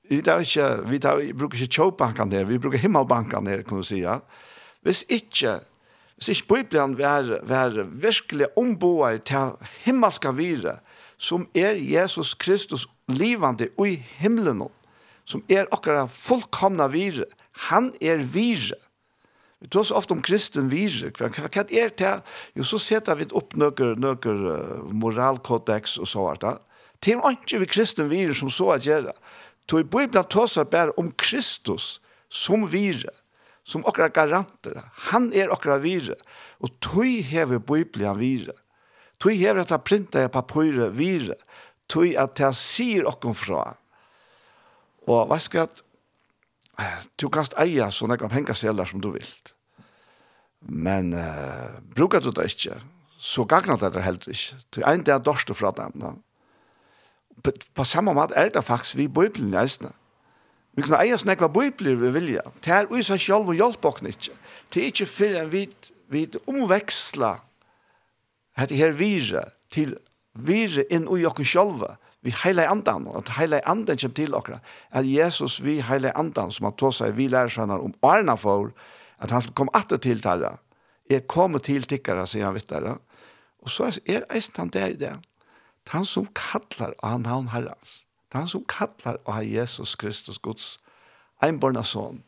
vi 0.09 0.21
tar 0.21 0.41
ikke, 0.43 0.89
vi 0.89 0.99
tar, 0.99 1.21
vi 1.21 1.33
bruker 1.33 1.59
ikke 1.61 1.75
kjøpbanken 1.77 2.31
der, 2.31 2.45
vi 2.49 2.57
bruker 2.59 2.81
himmelbanken 2.81 3.45
der, 3.45 3.61
kan 3.63 3.77
du 3.77 3.83
si, 3.83 4.01
ja. 4.01 4.19
Hvis 4.81 5.05
ikke, 5.09 5.59
hvis 6.17 6.29
ikke 6.33 6.55
Bibelen 6.55 6.97
var, 6.97 7.29
var 7.47 7.77
virkelig 7.85 8.49
omboer 8.57 9.17
til 9.17 9.53
himmelska 9.85 10.33
vire, 10.35 10.79
som 11.17 11.47
er 11.55 11.77
Jesus 11.77 12.33
Kristus 12.33 12.87
livande 13.07 13.69
i 13.85 13.95
himmelen, 13.95 14.65
som 15.25 15.43
er 15.49 15.69
akkurat 15.71 16.11
fullkomna 16.11 16.89
vire. 16.91 17.27
Han 17.69 17.91
er 18.01 18.23
vire. 18.23 18.77
Vi 19.61 19.69
tar 19.69 19.85
så 19.85 19.95
ofte 19.99 20.15
om 20.15 20.23
kristen 20.25 20.71
vire. 20.71 21.11
Hva, 21.17 21.29
hva 21.29 21.65
er 21.69 21.93
det? 21.97 22.13
Jo, 22.57 22.65
så 22.65 22.79
setter 22.81 23.19
vi 23.19 23.29
opp 23.37 23.53
noen, 23.59 23.99
noen 24.01 24.45
uh, 24.47 24.89
moralkodex 24.89 25.99
og 26.01 26.09
så 26.09 26.25
hvert. 26.25 26.63
Det 27.01 27.13
er 27.13 27.35
ikke 27.35 27.61
vi 27.61 27.69
kristen 27.69 28.09
vire 28.09 28.33
som 28.37 28.49
så 28.49 28.75
er 28.75 29.11
Så 29.69 29.79
i 29.79 29.83
Bibelen 29.83 30.25
tar 30.27 30.47
seg 30.47 30.69
bare 30.69 30.91
om 30.97 31.11
Kristus 31.11 32.01
som 32.29 32.65
vire 32.67 33.13
som 33.63 33.85
akkurat 33.85 34.13
garanter. 34.13 34.81
Han 35.11 35.33
er 35.33 35.51
akkurat 35.53 35.83
vire. 35.83 36.15
Og 36.59 36.73
tog 36.79 37.05
hever 37.05 37.59
Bibelen 37.59 38.19
vire. 38.19 38.55
Tog 39.19 39.37
hever 39.37 39.61
at 39.61 39.71
jeg 39.71 39.85
printer 39.85 40.27
på 40.27 40.41
papyre 40.41 40.89
vire. 40.95 41.37
Tog 41.89 42.15
at 42.17 42.39
jeg 42.39 42.57
sier 42.57 43.07
okkom 43.09 43.35
fra. 43.37 43.75
Og 45.09 45.25
hva 45.29 45.39
skal 45.41 45.67
at 45.67 45.83
du 47.19 47.27
kan 47.29 47.45
eie 47.61 47.87
sånne 47.93 48.15
nekka 48.15 48.29
penga 48.31 48.55
selar 48.57 48.89
som 48.89 49.01
du 49.03 49.11
vil. 49.13 49.29
Men 50.61 51.13
uh, 51.13 51.79
brukar 51.95 52.21
du 52.21 52.31
det 52.31 52.47
ikke, 52.53 52.77
så 53.21 53.45
gagnar 53.45 53.79
det 53.81 53.93
det 53.95 54.03
heller 54.05 54.33
ikke. 54.33 54.59
Du 54.73 54.81
er 54.81 54.93
en 54.93 55.05
del 55.05 55.21
dørste 55.25 55.53
fra 55.57 55.71
dem. 55.77 55.93
Da. 56.01 56.13
På, 57.43 57.53
på 57.73 57.85
samme 57.85 58.13
måte 58.17 58.37
er 58.37 58.49
det 58.53 58.63
faktisk 58.65 58.97
vi 58.97 59.07
bøyblene 59.07 59.61
eisene. 59.61 59.93
Vi 60.77 60.85
kan 60.85 60.95
eie 61.01 61.17
sånne 61.17 61.35
snakka 61.35 61.51
bøybler 61.51 61.97
vi 61.99 62.13
vilja. 62.15 62.45
Det 62.63 62.71
er 62.71 62.87
jo 62.87 63.01
seg 63.03 63.19
selv 63.19 63.49
og 63.51 63.57
hjelp 63.59 63.85
oss 63.89 64.05
ikke. 64.07 64.37
Det 64.71 64.83
er 64.83 64.93
ikke 64.93 65.09
for 65.09 65.39
en 65.41 65.51
vi, 65.51 65.65
vi 66.07 66.27
omveksler 66.47 67.41
dette 68.59 68.77
her 68.77 68.95
vire 68.95 69.43
til 69.73 69.97
vire 70.33 70.85
inn 70.93 71.09
ui 71.11 71.25
okken 71.27 71.47
sjálfa 71.47 71.97
vi 72.21 72.33
heile 72.43 72.67
andan, 72.69 73.07
at 73.17 73.33
heile 73.37 73.61
andan 73.69 73.97
kjem 73.97 74.13
til 74.17 74.35
okra, 74.37 74.59
at 74.93 75.07
Jesus 75.07 75.59
vi 75.65 75.79
heile 75.81 76.13
andan, 76.17 76.51
som 76.53 76.67
har 76.69 76.75
tog 76.77 76.93
seg, 76.93 77.15
vi 77.17 77.27
lærer 77.31 77.49
seg 77.49 77.71
om 77.73 77.95
arna 78.05 78.35
for, 78.37 78.69
at 79.21 79.33
han 79.33 79.49
kom 79.57 79.71
atter 79.77 80.01
til 80.01 80.21
tala, 80.21 80.55
er 81.09 81.25
kom 81.29 81.57
til 81.59 81.87
tikkara, 81.89 82.27
sier 82.29 82.47
han 82.47 82.55
vittare, 82.57 82.95
og 83.61 83.69
så 83.69 83.89
er 84.09 84.25
eisen 84.33 84.57
han 84.57 84.73
det 84.73 84.87
i 84.93 84.99
det, 85.01 85.15
han 85.91 86.05
som 86.07 86.27
kallar 86.37 86.93
av 87.01 87.17
han 87.17 87.25
han 87.27 87.49
herrans, 87.51 88.05
han 88.31 88.47
som 88.47 88.63
kallar 88.69 89.19
av 89.27 89.43
Jesus 89.43 89.95
Kristus 89.99 90.37
Guds 90.39 90.77
einborna 91.43 91.83
son, 91.83 92.21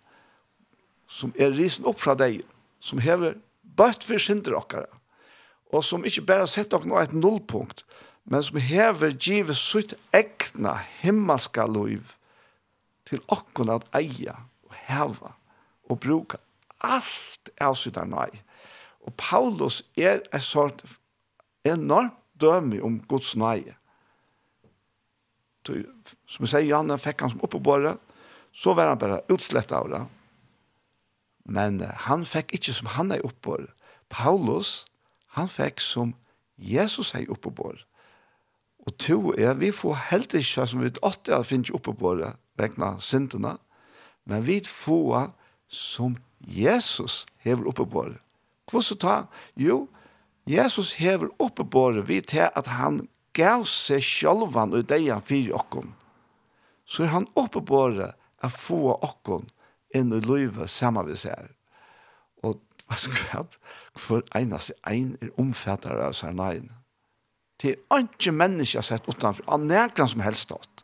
som 1.08 1.32
er 1.40 1.54
risen 1.54 1.86
opp 1.86 2.02
fra 2.02 2.18
deg, 2.18 2.42
som 2.84 3.00
hever 3.00 3.38
bøtt 3.78 4.04
for 4.04 4.20
synder 4.20 4.58
okkara, 4.58 4.90
og 5.74 5.86
som 5.86 6.04
ikke 6.06 6.26
bare 6.28 6.50
sett 6.50 6.74
okkara 6.74 7.06
et 7.06 7.16
nullpunkt, 7.16 7.86
men 8.26 8.44
som 8.44 8.58
hever 8.58 9.16
givet 9.20 9.58
sitt 9.58 9.94
egna 10.16 10.78
himmelska 11.02 11.66
liv 11.68 12.14
til 13.10 13.22
okkon 13.28 13.72
at 13.74 13.88
eia 13.96 14.38
og 14.68 14.78
heva 14.88 15.34
og 15.92 16.00
bruka 16.04 16.40
alt 16.84 17.52
av 17.62 17.76
sitt 17.80 18.00
nei. 18.08 18.30
Og 19.04 19.14
Paulus 19.20 19.82
er 20.00 20.22
et 20.32 20.44
sort 20.44 20.84
enormt 21.68 22.16
dømi 22.40 22.80
om 22.84 23.02
Guds 23.08 23.36
nei. 23.36 23.62
Som 25.64 26.44
jeg 26.44 26.52
sier, 26.52 26.68
Janne 26.68 26.98
fikk 27.00 27.24
han 27.24 27.32
som 27.32 27.44
oppe 27.44 27.60
på 27.60 27.78
så 28.54 28.74
var 28.78 28.92
han 28.92 29.00
bare 29.00 29.24
utslett 29.34 29.72
av 29.72 29.90
det. 29.90 30.02
Men 31.46 31.82
han 32.08 32.26
fikk 32.26 32.54
ikke 32.54 32.74
som 32.74 32.92
han 32.96 33.12
er 33.12 33.24
oppe 33.26 33.42
på. 33.42 33.58
Paulus, 34.10 34.86
han 35.34 35.50
fikk 35.50 35.82
som 35.82 36.14
Jesus 36.58 37.16
er 37.16 37.32
oppe 37.34 37.50
på 37.52 37.74
Og 38.84 38.98
to 39.00 39.34
er, 39.38 39.54
vi 39.54 39.72
får 39.72 39.94
helt 40.10 40.34
ikke, 40.34 40.68
som 40.68 40.82
vi 40.84 40.92
åtte 41.02 41.34
er 41.34 41.48
finnes 41.48 41.72
oppe 41.72 41.94
på 41.96 42.16
det, 42.20 42.34
vekna 42.60 42.98
syndene, 43.00 43.58
men 44.28 44.44
vi 44.46 44.60
får 44.68 45.32
som 45.68 46.18
Jesus 46.40 47.26
hever 47.44 47.68
oppe 47.68 47.86
på 47.86 48.06
det. 48.10 48.20
Hvordan 48.72 49.00
ta? 49.00 49.16
Jo, 49.56 49.88
Jesus 50.48 50.94
hever 51.00 51.32
oppe 51.40 51.64
på 51.66 51.92
det, 51.92 52.08
vi 52.08 52.22
til 52.22 52.50
at 52.56 52.68
han 52.68 53.08
gav 53.34 53.66
seg 53.66 54.04
sjølvan 54.04 54.76
og 54.76 54.88
deg 54.92 55.08
han 55.10 55.24
fyrir 55.26 55.56
okken. 55.56 55.94
Så 56.86 57.06
er 57.06 57.14
han 57.16 57.28
oppe 57.40 57.64
på 57.64 57.88
det, 57.96 58.12
å 58.44 58.50
få 58.52 58.98
okken 59.00 59.48
inn 59.96 60.12
i 60.12 60.20
livet 60.20 60.70
sammen 60.70 61.08
vi 61.08 61.16
ser. 61.16 61.54
Og 62.44 62.60
hva 62.88 63.00
skal 63.00 63.16
vi 63.16 63.28
ha? 63.32 63.44
For 63.96 64.26
eneste 64.36 64.76
en 64.90 65.14
er 65.22 65.32
omfattere 65.40 66.10
av 66.10 66.18
seg 66.18 66.36
negne 66.36 66.83
til 67.64 67.80
ikke 67.96 68.34
menneske 68.36 68.82
sett 68.84 69.06
utenfor, 69.08 69.46
av 69.48 69.62
nærkene 69.64 70.12
som 70.12 70.24
helst 70.26 70.50
stått. 70.50 70.84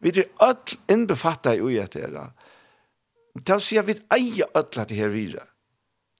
Vi 0.00 0.12
er 0.12 0.28
ødel 0.40 0.76
innbefattet 0.88 1.56
i 1.56 1.62
uget 1.64 1.94
her. 1.94 2.10
det. 2.12 2.26
Det 3.46 3.54
vil 3.54 3.64
si 3.64 3.78
at 3.78 3.86
vi 3.86 3.96
eier 4.12 4.50
ødel 4.56 4.86
til 4.86 4.96
her 4.96 5.08
videre. 5.08 5.46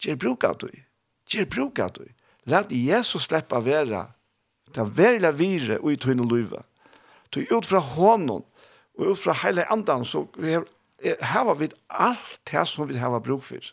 Gjør 0.01 0.17
bruk 0.17 0.45
av 0.45 0.59
det. 0.61 0.85
Gjør 1.29 1.45
bruk 1.45 1.79
av 1.79 1.93
det. 1.99 2.15
Lad 2.47 2.73
Jesus 2.73 3.29
slippe 3.29 3.57
av 3.57 3.65
være. 3.65 4.07
Det 4.73 4.81
er 4.81 4.95
veldig 4.97 5.39
videre 5.39 5.81
og 5.81 5.93
i 5.93 5.97
tøyne 5.97 6.25
løyve. 6.29 6.63
Du 7.35 7.41
ut 7.51 7.67
fra 7.67 7.79
hånden 7.79 8.45
og 8.99 9.07
ut 9.07 9.19
fra 9.19 9.37
hele 9.45 9.67
andan 9.73 10.05
så 10.05 10.27
har 11.21 11.55
vi 11.55 11.69
alt 11.89 12.41
det 12.51 12.67
som 12.69 12.89
vi 12.89 12.97
har 12.97 13.21
bruk 13.21 13.45
for. 13.45 13.73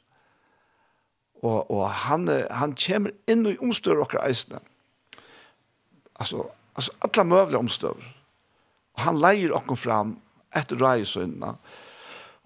Og, 1.44 1.72
og 1.72 1.90
han, 1.90 2.28
han 2.52 2.74
kommer 2.76 3.14
inn 3.28 3.46
i 3.46 3.58
omstøret 3.62 4.04
okker 4.04 4.24
eisene. 4.26 4.60
Mm 4.60 4.77
Alltså, 6.18 6.52
alltså 6.74 6.92
alla 7.00 7.24
möjliga 7.24 7.60
omstövr. 7.60 8.18
Och 8.94 9.02
han 9.02 9.20
lejer 9.20 9.72
oss 9.72 9.80
fram 9.80 10.20
ett 10.52 10.72
rejsynna. 10.72 11.56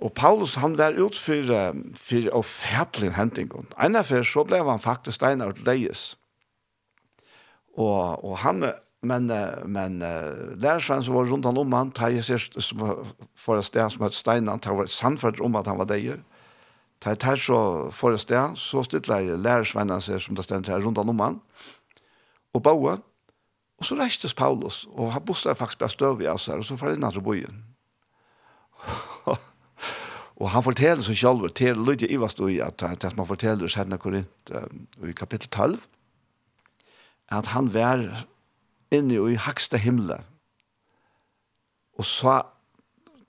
Och 0.01 0.13
Paulus 0.13 0.55
han 0.55 0.75
var 0.75 0.91
ut 0.91 1.15
för 1.15 1.73
för 1.95 2.29
av 2.29 2.43
färdlin 2.43 3.11
händingen. 3.11 3.65
En 3.77 3.95
av 3.95 4.23
så 4.23 4.45
blev 4.45 4.67
han 4.67 4.79
faktiskt 4.79 5.15
stenar 5.15 5.47
och 5.47 5.65
lejes. 5.65 6.17
Och 7.75 8.25
och 8.25 8.37
han 8.37 8.71
men 9.01 9.27
men 9.65 9.99
där 10.55 10.79
sen 10.79 11.03
så 11.03 11.11
var 11.11 11.25
runt 11.25 11.45
han 11.45 11.57
om 11.57 11.73
han 11.73 11.91
tajer 11.91 12.21
sig 12.21 12.39
som 12.39 13.05
för 13.35 13.57
att 13.57 13.65
stäna 13.65 13.89
som 13.89 14.05
ett 14.05 14.13
stenar 14.13 14.57
tar 14.57 14.75
var 14.75 14.85
sannfärd 14.85 15.41
om 15.41 15.55
att 15.55 15.67
han 15.67 15.77
var 15.77 15.85
där. 15.85 16.23
Tar 16.99 17.15
tar 17.15 17.35
så 17.35 17.91
för 17.91 18.11
att 18.11 18.21
stäna 18.21 18.55
så 18.55 18.83
stilla 18.83 19.19
lärsvännen 19.19 20.01
ser 20.01 20.19
som 20.19 20.35
det 20.35 20.43
ständ 20.43 20.67
här 20.67 20.79
runt 20.79 20.97
han 20.97 21.09
om 21.09 21.19
han. 21.19 21.39
Och 22.51 22.61
Boa 22.61 22.97
Og 23.81 23.85
så 23.85 23.95
reistes 23.97 24.33
Paulus, 24.37 24.87
og 24.93 25.13
han 25.13 25.23
bostad 25.25 25.55
faktisk 25.55 25.79
bare 25.79 25.89
støv 25.89 26.19
i 26.21 26.27
oss 26.29 26.45
her, 26.45 26.59
og 26.61 26.65
så 26.65 26.75
får 26.77 26.91
han 26.91 26.99
inn 26.99 27.13
til 27.15 27.23
byen. 27.25 27.63
og 30.41 30.49
han 30.53 30.63
forteller 30.63 31.01
seg 31.01 31.17
selv, 31.17 31.47
til 31.57 31.81
Lydia 31.81 32.11
Ivastoi, 32.13 32.59
at, 32.61 32.83
at 32.85 33.17
man 33.17 33.25
forteller 33.25 33.65
oss 33.65 33.79
henne 33.81 33.97
Korint 33.97 34.53
um, 34.53 34.85
i 35.01 35.15
kapittel 35.17 35.49
12, 35.49 35.81
at 37.33 37.49
han 37.55 37.73
var 37.73 38.05
inne 38.93 39.17
i 39.33 39.41
hakste 39.49 39.81
himmelen, 39.81 40.29
og 41.97 42.05
sa 42.05 42.37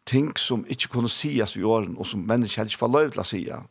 ting 0.05 0.37
som 0.37 0.69
ikke 0.69 0.93
kunne 0.93 1.09
sies 1.09 1.57
i 1.57 1.65
åren, 1.65 1.97
og 1.97 2.07
som 2.07 2.29
mennesker 2.29 2.69
ikke 2.69 2.85
var 2.85 2.93
lov 2.93 3.11
til 3.17 3.25
å 3.25 3.31
sige. 3.33 3.65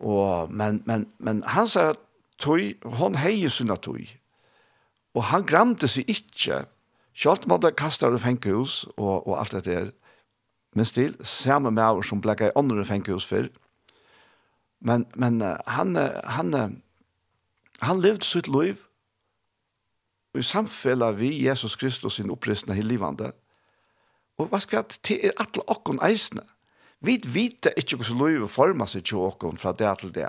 Og, 0.00 0.52
men, 0.52 0.82
men, 0.88 1.10
men 1.18 1.44
han 1.44 1.68
sa 1.68 1.90
at 1.92 2.04
tog, 2.40 2.64
hon 2.96 3.20
heier 3.20 3.52
sunna 3.52 3.76
tog, 3.76 4.00
Og 5.14 5.28
han 5.30 5.46
gramte 5.46 5.88
seg 5.88 6.08
ikke, 6.10 6.64
selv 7.14 7.46
man 7.46 7.58
han 7.58 7.66
ble 7.66 7.74
kastet 7.78 8.10
av 8.10 8.18
fengehus 8.18 8.84
og, 8.96 9.26
og 9.26 9.38
alt 9.38 9.54
det 9.54 9.64
der, 9.68 9.92
men 10.74 10.84
stil, 10.84 11.14
samme 11.22 11.70
med 11.70 12.00
oss 12.00 12.10
som 12.10 12.20
ble 12.20 12.34
i 12.40 12.50
andre 12.58 12.84
fengehus 12.84 13.26
før. 13.26 13.46
Men, 14.80 15.06
men 15.14 15.38
han, 15.66 15.94
han, 15.96 16.82
han 17.80 18.02
levde 18.02 18.26
sitt 18.26 18.50
liv, 18.50 18.82
i 20.34 20.42
samfunnet 20.42 21.14
vi 21.18 21.30
Jesus 21.46 21.76
Kristus 21.78 22.18
sin 22.18 22.30
opprystende 22.34 22.74
i 22.78 22.82
livande. 22.82 23.30
Og 24.38 24.50
hva 24.50 24.58
skal 24.58 24.82
jeg 24.82 24.98
til 25.06 25.28
er 25.28 25.36
alle 25.38 25.62
okken 25.70 26.00
eisene? 26.02 26.42
Vi 27.04 27.20
vet 27.22 27.68
ikke 27.76 28.00
hvordan 28.00 28.22
livet 28.24 28.50
former 28.50 28.90
seg 28.90 29.04
til 29.06 29.22
okken 29.22 29.60
fra 29.62 29.72
det 29.78 29.92
til 30.00 30.14
det, 30.14 30.26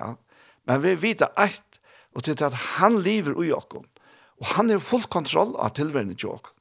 men 0.67 0.83
vi 0.83 0.93
vet 1.01 1.23
eit, 1.37 1.79
og 2.13 2.23
til 2.23 2.43
at 2.43 2.53
han 2.77 2.99
lever 3.01 3.41
i 3.43 3.51
okken. 3.55 3.85
Og 4.41 4.49
han 4.55 4.71
er 4.71 4.83
full 4.83 5.05
kontroll 5.11 5.55
av 5.61 5.75
tilværende 5.77 6.17
tjåk. 6.19 6.51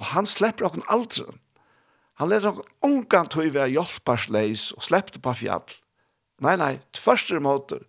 Og 0.00 0.10
han 0.12 0.28
slipper 0.28 0.68
okken 0.68 0.84
aldri. 0.92 1.26
Han 2.20 2.28
leder 2.28 2.52
okken 2.52 2.68
ungan 2.84 3.30
tog 3.32 3.48
ved 3.54 3.72
hjelpersleis 3.72 4.70
og 4.76 4.84
sleppte 4.84 5.22
på 5.22 5.34
fjall. 5.40 5.64
Nei, 6.42 6.56
nei, 6.60 6.74
tverster 6.96 7.40
måter. 7.42 7.84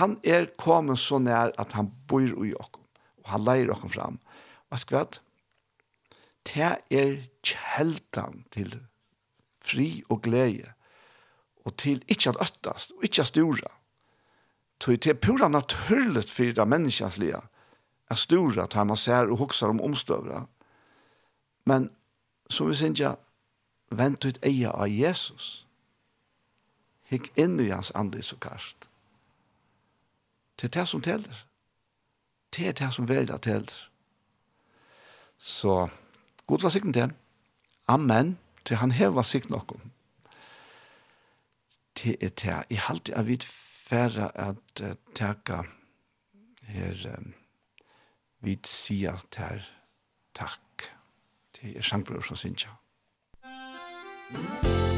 Han 0.00 0.18
er 0.26 0.48
kommet 0.58 1.02
så 1.02 1.18
nær 1.22 1.54
at 1.60 1.74
han 1.78 1.90
bor 2.10 2.24
i 2.26 2.54
okken. 2.54 2.86
Og 3.22 3.34
han 3.34 3.44
leier 3.46 3.72
okken 3.74 3.92
fram. 3.92 4.20
Hva 4.70 4.78
skal 4.80 5.04
vi 5.04 5.20
det 6.48 6.76
er 6.90 7.16
kjeltan 7.44 8.44
til 8.52 8.72
fri 9.60 10.02
og 10.08 10.22
glede. 10.24 10.72
Og 11.68 11.76
til 11.76 12.00
ikke 12.08 12.32
at 12.32 12.40
øttast, 12.40 12.94
og 12.96 13.04
ikke 13.04 13.20
at 13.20 13.28
stura. 13.28 13.72
Det 14.80 15.06
er 15.06 15.20
pura 15.20 15.48
naturligt 15.48 16.30
for 16.30 16.52
det 16.56 16.68
menneskens 16.68 17.18
er 18.10 18.14
stora 18.14 18.66
tar 18.66 18.84
man 18.84 18.96
ser 18.96 19.30
och 19.30 19.38
huxar 19.38 19.68
om 19.68 19.80
omstövra. 19.80 20.46
Men 21.64 21.90
som 22.48 22.68
vi 22.68 22.74
synja 22.74 23.16
vänt 23.90 24.24
ut 24.24 24.38
eia 24.42 24.70
av 24.70 24.88
Jesus. 24.88 25.66
Hick 27.02 27.38
in 27.38 27.60
i 27.60 27.70
hans 27.70 27.90
ande 27.94 28.22
så 28.22 28.36
karst. 28.36 28.88
Det 30.60 30.76
är 30.76 30.80
det 30.80 30.86
som 30.86 31.02
täller. 31.02 31.44
Det 32.50 32.68
är 32.68 32.72
det 32.72 32.92
som 32.92 33.06
väljer 33.06 33.34
att 33.34 33.42
täller. 33.42 33.90
Så 35.38 35.90
god 36.46 36.62
var 36.62 36.70
sikten 36.70 36.92
til. 36.92 37.12
Amen. 37.86 38.38
Til 38.64 38.76
han 38.76 38.90
heva 38.92 39.22
sikten 39.22 39.54
okkom. 39.54 39.90
Det 42.02 42.16
er 42.20 42.28
det. 42.28 42.64
Jeg 42.70 42.80
halte 42.80 43.12
jeg 43.12 43.26
vidt 43.26 43.44
færre 43.44 44.30
at 44.38 44.82
uh, 44.82 44.92
teka 45.14 45.62
her 46.62 47.16
um, 47.18 47.34
vi 48.40 48.58
sier 48.64 49.20
til 49.30 49.64
takk. 50.34 50.90
Det 51.56 51.76
er 51.76 51.82
sangbror 51.82 52.24
som 52.24 52.36
synes 52.36 52.64
jeg. 52.64 52.76
Musikk 54.30 54.89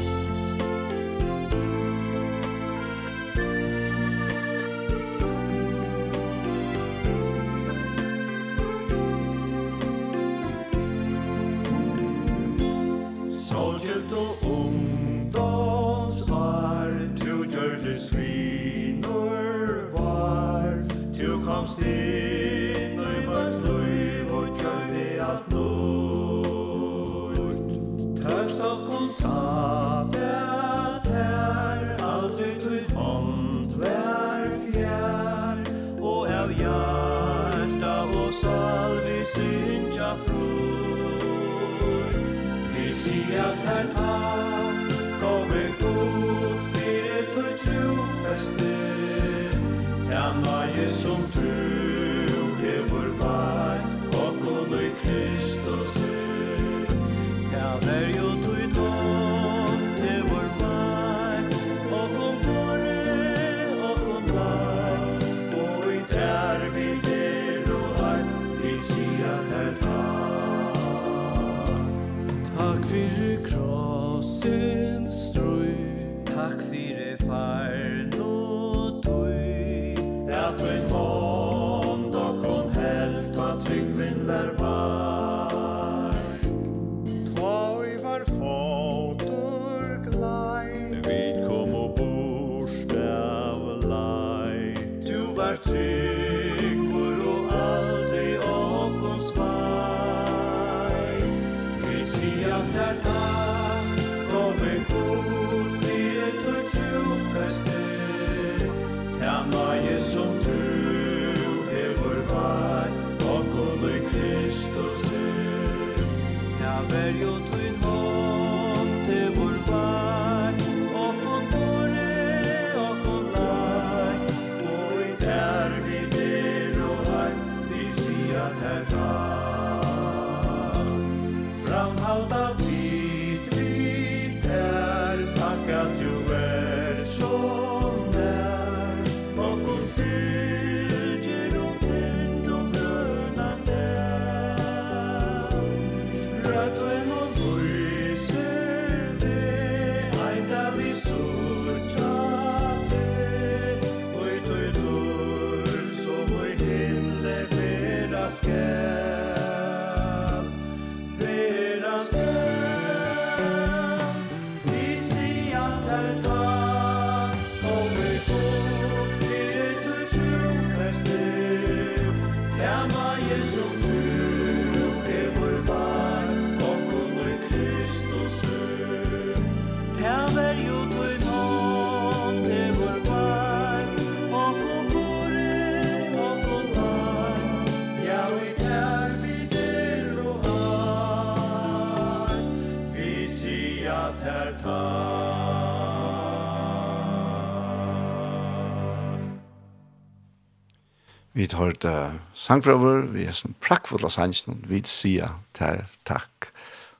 Vi 201.33 201.47
tar 201.49 201.73
det 201.81 201.89
uh, 201.89 202.19
sangprøver, 202.33 203.07
vi 203.09 203.25
er 203.25 203.33
som 203.33 203.55
prakkfulle 203.61 204.09
sangen, 204.13 204.61
vi 204.69 204.83
sier 204.85 205.39
til 205.57 205.81
takk. 206.05 206.51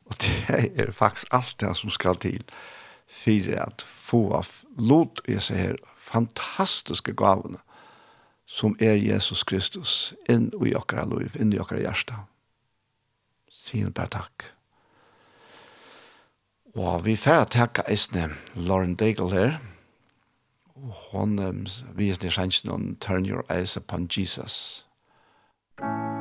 Og 0.09 0.17
det 0.21 0.71
er 0.79 0.91
faktisk 0.91 1.29
alt 1.31 1.55
det 1.61 1.75
som 1.77 1.93
skal 1.93 2.17
til 2.17 2.41
for 3.13 3.53
at 3.61 3.85
få 3.85 4.21
av 4.33 4.49
lot 4.77 5.21
i 5.29 5.37
seg 5.39 5.57
her 5.57 5.75
fantastiske 6.01 7.13
gavene 7.13 7.61
som 8.49 8.75
er 8.81 8.97
Jesus 8.99 9.43
Kristus 9.47 10.13
inn 10.29 10.49
i 10.65 10.73
okkara 10.75 11.05
liv, 11.09 11.35
inn 11.39 11.53
i 11.53 11.59
okkara 11.61 11.83
hjärsta. 11.85 12.25
Sier 13.53 13.93
bare 13.93 14.11
takk. 14.17 14.49
Og 16.73 17.05
vi 17.05 17.15
får 17.15 17.45
takka 17.53 17.85
eisne 17.87 18.31
Lauren 18.57 18.97
Daigle 18.97 19.29
her, 19.31 19.59
hon 20.83 21.39
um, 21.39 21.65
vi 21.95 22.09
er 22.09 22.17
nysgjennom 22.23 22.95
Turn 22.99 23.25
Your 23.25 23.43
Eyes 23.49 23.77
Upon 23.77 24.07
Jesus. 24.09 24.85
Musik 25.79 26.12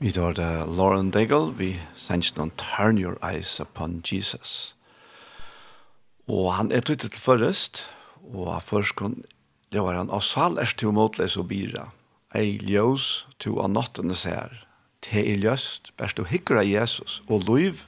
Vi 0.00 0.12
tar 0.16 0.32
det 0.32 0.64
Lauren 0.64 1.10
Daigle, 1.12 1.52
vi 1.58 1.74
sender 1.92 2.38
noen 2.38 2.50
Turn 2.56 2.96
Your 2.96 3.18
Eyes 3.20 3.58
Upon 3.60 3.98
Jesus. 4.00 4.72
Og 6.24 6.54
han 6.56 6.70
er 6.72 6.80
tøytet 6.80 7.12
til 7.12 7.20
først, 7.20 7.82
og 8.32 8.48
først 8.64 8.94
kun, 8.96 9.18
det 9.68 9.82
var 9.84 9.98
han, 9.98 10.08
og 10.08 10.24
sal 10.24 10.56
er 10.56 10.72
til 10.72 10.94
motleis 10.96 11.36
og 11.36 11.50
bira. 11.50 11.90
Ei 12.32 12.56
ljøs 12.64 13.26
til 13.44 13.60
å 13.60 13.68
nottene 13.68 14.16
ser. 14.16 14.62
Te 15.04 15.20
i 15.20 15.36
ljøst, 15.36 15.92
bæst 16.00 16.16
du 16.16 16.24
hikker 16.24 16.62
av 16.62 16.70
Jesus, 16.70 17.20
og 17.28 17.44
loiv 17.44 17.84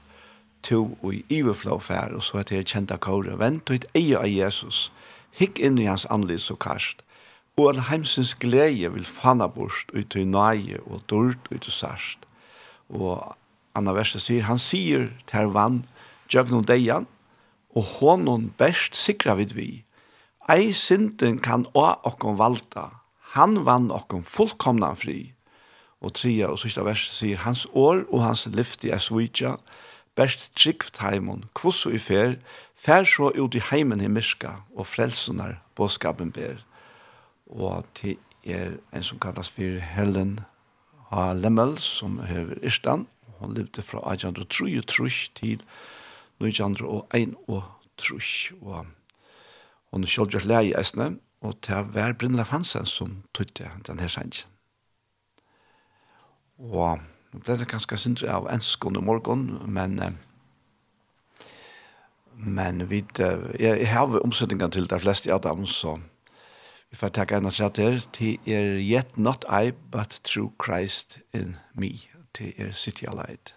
til 0.61 0.93
å 1.01 1.15
i 1.17 1.25
iverflå 1.33 1.79
fær, 1.81 2.13
og 2.13 2.27
så 2.29 2.43
er 2.43 2.51
det 2.53 2.67
kjent 2.75 2.93
av 2.93 3.01
kåre. 3.09 3.41
Vent 3.41 3.73
ut 3.73 3.89
ei 3.97 4.11
av 4.13 4.29
Jesus, 4.29 4.91
hikk 5.41 5.65
inn 5.65 5.81
i 5.81 5.89
hans 5.89 6.05
anlys 6.13 6.53
og 6.53 6.61
karst 6.61 7.01
og 7.57 7.68
all 7.68 7.80
heimsens 7.90 8.34
glede 8.40 8.88
vil 8.94 9.05
fanna 9.05 9.46
bort 9.46 9.92
ut 9.92 10.16
i 10.16 10.24
nøye 10.24 10.80
og 10.86 11.05
dørt 11.11 11.50
ut 11.53 11.68
i 11.68 11.72
sørst. 11.74 12.24
Og 12.88 13.36
Anna 13.76 13.92
Versa 13.96 14.20
sier, 14.20 14.46
han 14.48 14.61
sier 14.61 15.11
til 15.28 15.53
vann, 15.53 15.82
djøgnom 16.32 16.64
deian, 16.68 17.07
og 17.76 17.84
hånden 17.98 18.50
best 18.61 18.96
sikra 18.96 19.36
vid 19.36 19.53
vi. 19.57 19.84
Ei 20.48 20.72
synden 20.76 21.38
kan 21.44 21.66
å 21.76 21.86
okkom 22.09 22.40
valta, 22.40 22.88
han 23.36 23.62
vann 23.68 23.92
okkom 23.92 24.24
fullkomna 24.24 24.92
fri. 24.96 25.32
Og 26.03 26.16
tria 26.18 26.50
og 26.50 26.59
sista 26.61 26.82
vers 26.84 27.05
sier, 27.14 27.44
hans 27.44 27.66
år 27.72 28.03
og 28.11 28.24
hans 28.24 28.48
lyfti 28.50 28.90
er 28.92 29.00
svitja, 29.00 29.57
best 30.18 30.50
tryggft 30.59 31.00
heimon, 31.00 31.46
kvosso 31.57 31.92
i 31.94 32.00
fer, 32.00 32.36
fer 32.76 33.07
så 33.09 33.30
ut 33.36 33.57
i 33.57 33.62
heimen 33.70 34.03
i 34.03 34.11
myrska, 34.11 34.59
og 34.76 34.88
frelsunar 34.90 35.61
båskapen 35.78 36.32
ber 36.34 36.61
og 37.53 37.84
til 37.94 38.16
er 38.44 38.76
en 38.92 39.05
som 39.07 39.20
kallas 39.22 39.50
for 39.50 39.78
Helen 39.94 40.40
H. 41.12 41.32
Lemmel, 41.38 41.76
som 41.78 42.18
hever 42.26 42.59
Irstand. 42.62 43.07
Hun 43.38 43.55
levde 43.55 43.82
fra 43.82 44.00
1833 44.12 44.80
til 45.34 45.62
1901 46.40 47.34
og 47.48 47.62
hun 49.92 50.07
sjølgjørt 50.07 50.48
leie 50.48 50.72
i 50.72 50.74
Esne, 50.80 51.18
og 51.42 51.61
til 51.62 51.90
hver 51.92 52.12
Brynlef 52.18 52.48
Hansen 52.48 52.86
som 52.86 53.22
tøtte 53.34 53.70
denne 53.86 54.09
sangen. 54.09 54.46
Og 56.59 56.98
Nå 57.32 57.40
ble 57.40 57.55
det 57.57 57.70
ganske 57.70 57.96
sindre 57.96 58.28
av 58.28 58.44
enskående 58.53 59.00
morgen, 59.00 59.46
men 59.64 59.96
men 62.36 62.82
vi, 62.90 62.98
jeg, 63.16 63.46
jeg 63.61 63.88
har 63.88 64.18
omsetningen 64.20 64.72
til 64.72 64.88
de 64.90 64.98
fleste 65.00 65.32
av 65.32 65.40
dem, 65.44 65.64
så 65.66 65.94
Vi 66.93 67.01
får 67.01 67.14
takke 67.16 67.38
en 67.40 67.49
av 67.49 67.55
seg 67.57 67.72
til, 67.78 68.01
til 68.12 68.53
er 68.53 68.74
yet 68.76 69.16
not 69.16 69.47
I, 69.49 69.72
but 69.90 70.20
through 70.28 70.53
Christ 70.61 71.22
in 71.32 71.57
me. 71.74 71.97
til 72.34 72.53
er 72.59 72.72
city 72.72 73.05
alight. 73.09 73.55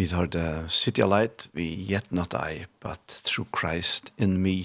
Vi 0.00 0.06
tar 0.08 0.30
det 0.32 0.70
City 0.72 1.02
Light, 1.04 1.50
vi 1.52 1.66
yet 1.90 2.06
not 2.10 2.32
I, 2.32 2.64
but 2.80 3.20
through 3.24 3.48
Christ 3.52 4.12
in 4.16 4.38
me. 4.40 4.64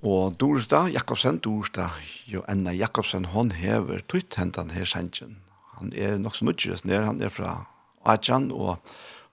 Og 0.00 0.32
Dorsta 0.40 0.86
Jakobsen, 0.88 1.42
Dorsta 1.44 1.90
Joanna 2.26 2.72
Jakobsen, 2.72 3.26
hon 3.34 3.50
hever 3.50 4.00
tøyt 4.08 4.38
hentan 4.40 4.70
her 4.72 4.86
sentjen. 4.88 5.34
Han 5.76 5.92
er 5.92 6.16
nok 6.16 6.38
så 6.38 6.46
nødgjør, 6.48 7.04
han 7.04 7.20
er 7.20 7.28
fra 7.28 7.66
Ajan, 8.08 8.48
og 8.50 8.78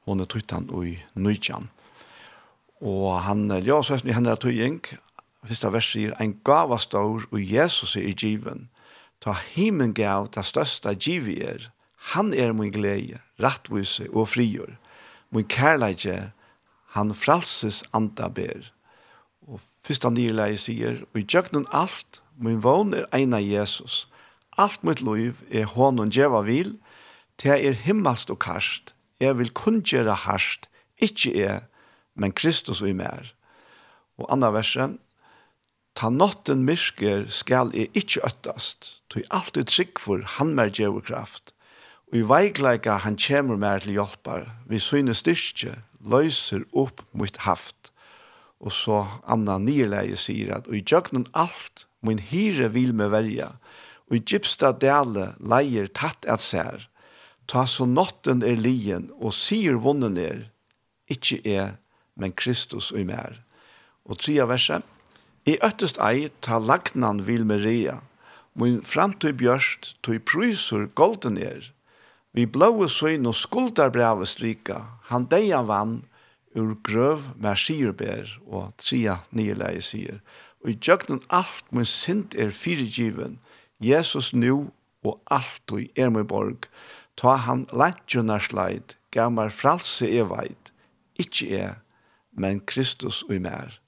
hon 0.03 0.19
er 0.19 0.27
tøyt 0.27 0.51
han 0.51 0.67
i 0.83 0.97
Nøyjan. 1.15 1.69
Og 2.81 3.21
han, 3.23 3.45
ja, 3.63 3.79
så 3.81 3.95
er 3.95 4.11
han 4.11 4.27
er 4.27 4.35
tøying, 4.35 4.81
første 5.47 5.71
vers 5.71 5.87
sier, 5.87 6.17
en 6.19 6.33
gava 6.43 6.81
stor, 6.83 7.23
og 7.31 7.39
Jesus 7.39 7.95
er 7.95 8.09
i 8.09 8.11
given. 8.11 8.67
Ta 9.23 9.37
himen 9.55 9.93
gav, 9.93 10.27
det 10.35 10.43
største 10.45 10.91
givet 10.99 11.47
er, 11.47 11.69
han 12.11 12.33
er 12.33 12.51
min 12.51 12.75
glede, 12.75 13.21
rattvise 13.39 14.09
og 14.11 14.27
frigjør 14.35 14.75
min 15.31 15.47
kærleidje, 15.47 16.31
han 16.95 17.13
fralses 17.15 17.83
anda 17.93 18.29
ber. 18.31 18.69
Og 19.47 19.61
fyrsta 19.85 20.11
nyrleie 20.13 20.57
sier, 20.59 21.03
og 21.13 21.21
i 21.21 21.25
djøgnen 21.25 21.67
alt, 21.75 22.21
min 22.37 22.61
vogn 22.63 22.93
er 22.93 23.07
eina 23.15 23.39
Jesus. 23.41 24.05
Alt 24.57 24.83
mitt 24.83 25.01
liv 25.01 25.39
er 25.51 25.69
hånden 25.73 26.13
djeva 26.13 26.43
vil, 26.47 26.77
til 27.37 27.67
er 27.69 27.77
himmelst 27.85 28.31
og 28.33 28.39
karst. 28.41 28.93
Jeg 29.21 29.37
vil 29.37 29.51
kun 29.53 29.81
gjøre 29.81 30.13
harst, 30.25 30.69
ikke 31.01 31.33
jeg, 31.37 31.65
men 32.15 32.33
Kristus 32.33 32.81
og 32.81 32.89
i 32.89 32.97
mer. 32.97 33.33
Og 34.17 34.31
andre 34.33 34.53
verset, 34.53 34.97
Ta 35.97 36.11
notten 36.13 36.61
mysker 36.61 37.23
skal 37.33 37.71
jeg 37.73 37.89
ikkje 37.97 38.21
øttast, 38.27 38.89
tog 39.09 39.23
alt 39.33 39.57
i 39.57 39.63
trygg 39.65 39.97
for 39.97 40.21
han 40.37 40.51
mer 40.53 40.69
djevokraft. 40.69 41.49
kraft 41.49 41.56
Og 42.07 42.21
i 42.21 42.23
veikleika 42.23 43.01
han 43.03 43.17
kjemur 43.19 43.59
mer 43.59 43.83
til 43.83 43.97
hjelpar, 43.97 44.45
vi 44.69 44.79
syne 44.79 45.15
styrkje, 45.17 45.73
løyser 45.99 46.63
opp 46.71 47.03
mot 47.11 47.41
haft. 47.43 47.91
Og 48.63 48.71
så 48.71 49.03
Anna 49.27 49.57
Nierleie 49.59 50.15
sier 50.17 50.53
at, 50.55 50.69
og 50.71 50.79
i 50.79 50.85
djøgnen 50.85 51.27
alt, 51.35 51.85
min 52.01 52.21
hyre 52.23 52.71
vil 52.71 52.93
me 52.95 53.09
verja, 53.11 53.57
og 54.07 54.15
i 54.15 54.23
gypsta 54.23 54.71
dele 54.71 55.33
leier 55.43 55.91
tatt 55.91 56.23
et 56.31 56.43
sær, 56.43 56.87
ta 57.47 57.65
så 57.67 57.85
notten 57.85 58.43
er 58.43 58.55
lien, 58.55 59.11
og 59.19 59.35
sier 59.35 59.75
vonnen 59.83 60.17
er, 60.21 60.47
ikkje 61.11 61.41
er, 61.43 61.75
men 62.15 62.31
Kristus 62.31 62.91
og 62.95 63.03
mer. 63.07 63.41
Og 64.07 64.19
tria 64.23 64.47
verset, 64.47 64.83
i 65.47 65.59
øttest 65.63 65.99
ei, 66.03 66.29
ta 66.43 66.59
lagnan 66.59 67.25
vil 67.27 67.43
me 67.47 67.59
rea, 67.59 67.99
min 68.55 68.79
framtøy 68.83 69.35
bjørst, 69.37 69.97
tøy 70.03 70.17
prysur 70.23 70.87
golden 70.95 71.37
er, 71.39 71.67
Vi 72.37 72.43
blåe 72.45 72.85
søgn 72.85 73.25
og 73.25 73.33
skuldarbrev 73.33 74.19
strika, 74.29 74.83
han 75.09 75.23
deia 75.25 75.63
vann 75.65 76.03
ur 76.53 76.75
grøv 76.85 77.31
med 77.41 77.57
skierber, 77.57 78.29
og 78.45 78.75
tria 78.77 79.15
nirleie 79.33 79.81
sier. 79.81 80.19
Og 80.61 80.69
i 80.69 80.75
djøgnen 80.77 81.23
alt 81.33 81.65
min 81.73 81.87
sint 81.89 82.37
er 82.37 82.53
fyrirgiven, 82.53 83.39
Jesus 83.81 84.35
nu 84.37 84.69
og 85.01 85.17
alt 85.33 85.73
og 85.73 85.89
er 85.97 86.13
min 86.13 86.29
borg, 86.29 86.69
ta 87.17 87.39
han 87.41 87.65
lantjønnar 87.73 88.45
sleid, 88.45 88.93
gav 89.09 89.33
meg 89.33 89.49
fralse 89.57 90.05
er 90.05 90.29
veit, 90.29 90.71
ikkje 91.17 91.49
er, 91.57 91.75
men 92.37 92.61
Kristus 92.69 93.23
og 93.25 93.41
mer. 93.41 93.79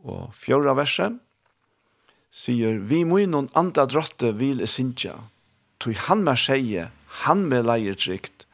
Og 0.00 0.32
fjorda 0.32 0.72
verset, 0.80 1.20
sier, 2.32 2.80
vi 2.80 3.04
må 3.04 3.20
noen 3.28 3.52
andre 3.52 3.84
drotte 3.92 4.32
vil 4.40 4.64
e 4.64 4.72
sinja, 4.72 5.18
tog 5.76 6.00
han 6.08 6.24
mer 6.24 6.40
seie, 6.40 6.88
han 7.22 7.46
med 7.50 7.68
leier 7.68 7.96
trygt, 7.98 8.46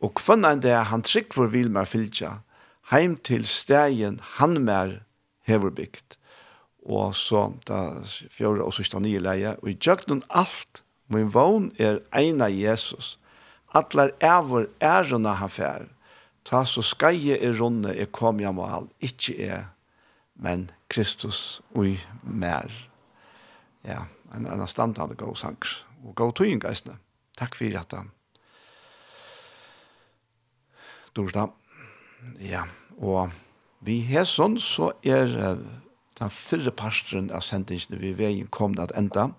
og 0.00 0.16
kvann 0.18 0.46
enn 0.48 0.62
det 0.64 0.76
han 0.90 1.04
trygg 1.06 1.34
for 1.36 1.52
vil 1.52 1.70
mer 1.72 1.88
fylja, 1.88 2.40
heim 2.90 3.16
til 3.16 3.44
stegen 3.46 4.18
han 4.38 4.58
mer 4.64 5.00
hever 5.46 5.70
bygd. 5.70 6.16
Og 6.88 7.14
så, 7.14 7.50
da 7.68 8.00
fjore 8.32 8.64
og 8.64 8.74
sørste 8.74 9.00
nye 9.02 9.20
leie, 9.22 9.54
og 9.60 9.70
i 9.70 9.76
djøgnen 9.76 10.24
alt, 10.28 10.82
min 11.10 11.30
vogn 11.34 11.70
er 11.78 12.00
eina 12.16 12.48
Jesus, 12.48 13.16
atler 13.74 14.14
evor 14.24 14.68
ærene 14.82 15.36
han 15.38 15.52
fær, 15.52 15.84
ta 16.46 16.64
så 16.66 16.82
skeie 16.82 17.36
er 17.38 17.58
runde 17.60 17.92
er 17.92 18.08
kom 18.14 18.40
jeg 18.40 18.54
mal, 18.56 18.88
ikkje 19.04 19.36
er, 19.46 19.68
men 20.40 20.70
Kristus 20.90 21.60
ui 21.76 21.98
mer. 22.24 22.70
Ja, 23.84 24.06
en, 24.34 24.46
en 24.46 24.66
standard 24.68 25.14
god 25.20 25.36
sangs, 25.36 25.84
og 26.04 26.14
god 26.16 26.34
tøying 26.40 26.62
geistene. 26.62 26.96
Takk 27.38 27.54
for 27.58 27.76
at 27.78 27.94
han. 27.96 28.10
Dorstad. 31.16 31.54
Ja, 32.40 32.66
og 33.00 33.32
vi 33.86 34.00
har 34.10 34.26
sånn 34.28 34.58
så 34.60 34.90
er 35.06 35.30
uh, 35.40 35.62
den 36.20 36.32
fyrre 36.34 36.72
parstren 36.76 37.30
av 37.32 37.44
sendingen 37.46 38.00
vi 38.02 38.12
veien 38.16 38.50
kom 38.52 38.76
det 38.76 38.90
at 38.90 38.96
enda. 38.98 39.30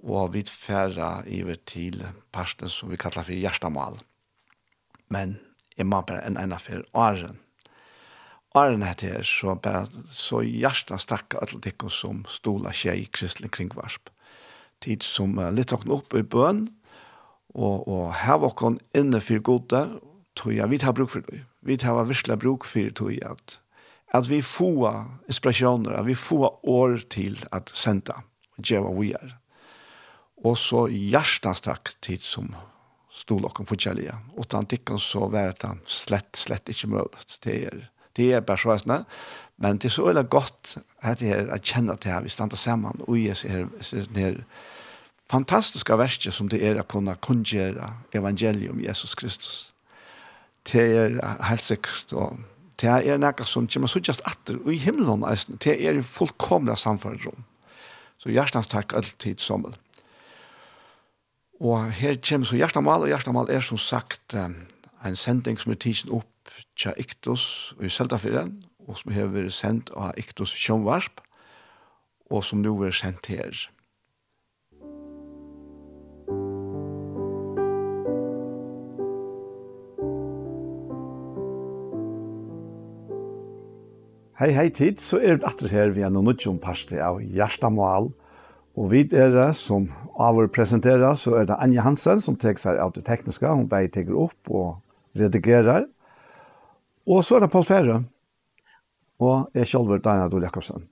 Og 0.00 0.32
vi 0.32 0.46
færre 0.48 1.20
iver 1.28 1.60
til 1.68 2.00
parsten 2.32 2.72
som 2.72 2.88
vi 2.88 2.98
kallar 3.00 3.26
for 3.28 3.36
hjertemal. 3.36 4.00
Men 5.12 5.36
jeg 5.76 5.88
må 5.90 6.00
bare 6.08 6.24
en 6.24 6.40
ene 6.40 6.56
for 6.62 6.86
åren. 6.96 7.36
Åren 8.56 8.82
heter 8.82 9.12
her, 9.18 9.26
så 9.28 9.54
bare 9.54 9.84
så 10.10 10.40
hjertet 10.42 11.04
stakka 11.04 11.38
alle 11.44 11.60
dikken 11.62 11.92
som 11.92 12.24
stola 12.26 12.72
skje 12.74 12.96
i 13.02 13.04
kristelig 13.12 13.52
kringvarsp. 13.54 14.10
Tid 14.80 15.04
som 15.04 15.36
uh, 15.38 15.52
litt 15.52 15.76
åkne 15.76 16.00
opp 16.00 16.16
i 16.16 16.24
bøn, 16.24 16.64
og, 17.54 17.88
og 17.88 18.04
hava 18.22 18.50
okkon 18.50 18.78
inne 18.96 19.20
for 19.24 19.42
gode, 19.44 19.82
tog 20.38 20.54
jeg, 20.54 20.70
vi 20.70 20.78
tar 20.78 20.94
bruk 20.96 21.12
for 21.12 21.26
det. 21.26 21.42
Vi 21.66 21.76
tar 21.76 21.98
virkelig 22.08 22.38
bruk 22.40 22.64
for 22.68 22.86
det, 22.86 22.96
tog 22.96 23.12
jeg 23.12 23.26
at, 23.26 23.58
at 24.16 24.30
vi 24.30 24.40
får 24.42 25.04
inspirasjoner, 25.28 25.98
at 25.98 26.06
vi 26.06 26.16
får 26.18 26.60
år 26.68 26.98
til 27.10 27.38
at 27.52 27.70
sende 27.74 28.16
og 28.56 28.64
gjøre 28.64 28.86
hva 28.86 28.96
vi 29.00 29.12
er. 29.18 29.36
Og 30.44 30.56
så 30.56 30.86
hjertens 30.88 31.60
takk 31.66 31.92
til 32.00 32.20
som 32.24 32.54
stod 33.12 33.42
dere 33.44 33.66
for 33.66 33.76
kjellige. 33.76 34.14
til 34.40 34.58
antikken 34.58 34.98
så 34.98 35.26
var 35.28 35.52
det 35.52 35.72
slett, 35.90 36.36
slett 36.36 36.68
ikke 36.68 36.88
mulig. 36.88 37.24
Det 37.42 37.56
er, 37.66 37.80
det 38.16 38.32
er 38.32 38.44
bare 38.46 38.62
så 38.62 38.78
sånn. 38.78 39.04
Men 39.60 39.78
det 39.78 39.90
er 39.90 39.96
så 39.98 40.06
veldig 40.06 40.28
godt 40.32 40.78
at 41.02 41.20
det 41.20 41.34
er 41.34 41.50
å 41.52 41.58
kjenne 41.58 41.96
til 42.00 42.14
at 42.14 42.24
vi 42.24 42.32
stander 42.32 42.56
sammen, 42.56 43.02
og 43.06 43.18
gjør 43.18 43.36
seg 43.36 43.50
her, 43.50 43.66
ser, 43.82 44.06
ser, 44.06 44.14
ser, 44.14 44.40
fantastiska 45.30 45.96
verset 45.96 46.34
som 46.34 46.48
det 46.48 46.62
är 46.62 46.76
att 46.76 46.88
kunna 46.88 47.14
konjera 47.14 47.94
evangelium 48.12 48.80
Jesus 48.80 49.14
Kristus. 49.14 49.72
Det 50.72 50.96
är 50.96 51.42
helt 51.42 51.62
säkert 51.62 52.12
och 52.12 52.36
det 52.76 52.86
är 52.86 53.18
något 53.18 53.46
som 53.46 53.68
kommer 53.68 53.86
sådant 53.86 54.20
att 54.24 54.50
och 54.50 54.72
i 54.74 54.76
himlen 54.76 55.24
det 55.48 55.86
är 55.86 55.94
en 55.94 56.04
fullkomlig 56.04 56.78
samförrum. 56.78 57.44
Så 58.18 58.30
hjärtans 58.30 58.66
tack 58.66 58.92
alltid 58.92 59.40
som 59.40 59.74
Og 61.60 61.92
her 61.92 62.16
kommer 62.28 62.46
så 62.46 62.56
hjertemål, 62.56 63.02
og 63.04 63.08
hjertemål 63.08 63.50
er 63.52 63.60
som 63.60 63.78
sagt 63.78 64.34
en 64.34 65.16
sending 65.16 65.58
som 65.60 65.72
er 65.72 65.76
tidsen 65.76 66.12
opp 66.16 66.52
til 66.76 66.96
Iktus 66.96 67.74
i 67.84 67.88
Seldafyren, 67.92 68.62
og 68.88 68.96
som 68.98 69.12
har 69.12 69.28
vært 69.28 69.52
sendt 69.52 69.92
av 69.92 70.16
Iktus 70.16 70.54
Sjønvarsp, 70.56 71.20
og 72.30 72.44
som 72.44 72.62
nå 72.64 72.72
er 72.86 72.96
sendt 72.96 73.28
her. 73.28 73.52
Hei, 84.40 84.54
hei 84.56 84.70
tid, 84.72 84.96
så 85.04 85.18
er 85.20 85.36
det 85.36 85.44
atter 85.44 85.68
her 85.68 85.90
vi 85.92 86.00
er 86.00 86.08
noen 86.08 86.30
utgjom 86.32 86.56
parste 86.64 86.96
av 87.04 87.18
Gjerstamal. 87.20 88.06
Og 88.72 88.86
vi 88.88 89.02
er 89.12 89.34
det 89.34 89.50
som 89.58 89.90
av 90.16 90.40
å 90.40 90.46
presentere, 90.48 91.10
så 91.20 91.34
er 91.42 91.50
det 91.50 91.58
Anja 91.60 91.84
Hansen 91.84 92.22
som 92.24 92.38
tek 92.40 92.56
seg 92.62 92.80
av 92.80 92.94
det 92.94 93.02
tekniske. 93.04 93.44
Hun 93.44 93.68
bare 93.68 93.92
teker 93.92 94.16
opp 94.16 94.48
og 94.48 94.80
redigerer. 95.20 95.84
Og 97.04 97.20
så 97.20 97.36
er 97.36 97.44
det 97.44 97.52
Paul 97.52 97.68
Ferre. 97.68 98.00
Og 99.20 99.60
jeg 99.60 99.68
selv 99.68 99.92
er 99.92 100.00
Daniel 100.08 100.32
Adol 100.32 100.48
Jakobsen. 100.48 100.88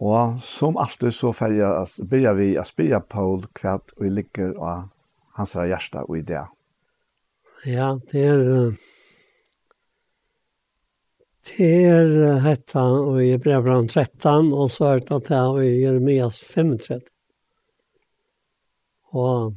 Og 0.00 0.40
som 0.40 0.80
alltid 0.80 1.12
så 1.12 1.36
begynner 1.36 2.38
vi 2.40 2.54
å 2.56 2.64
spille 2.64 3.04
Paul 3.04 3.44
hva 3.60 3.76
vi 4.00 4.14
ligger 4.22 4.56
av 4.56 4.86
hans 5.36 5.52
hjerte 5.52 6.08
og 6.08 6.22
idé. 6.24 6.46
Ja, 7.68 7.98
det 8.08 8.30
er... 8.32 8.48
Uh 8.48 8.96
Det 11.48 11.66
er 11.88 12.40
hetta 12.44 12.82
i 13.24 13.30
brevran 13.40 13.86
13, 13.88 14.50
og 14.52 14.66
så 14.70 14.88
er 14.92 14.98
det 15.06 15.20
det 15.28 15.44
i 15.64 15.70
Jeremias 15.80 16.40
35. 16.44 16.98
Og, 19.16 19.54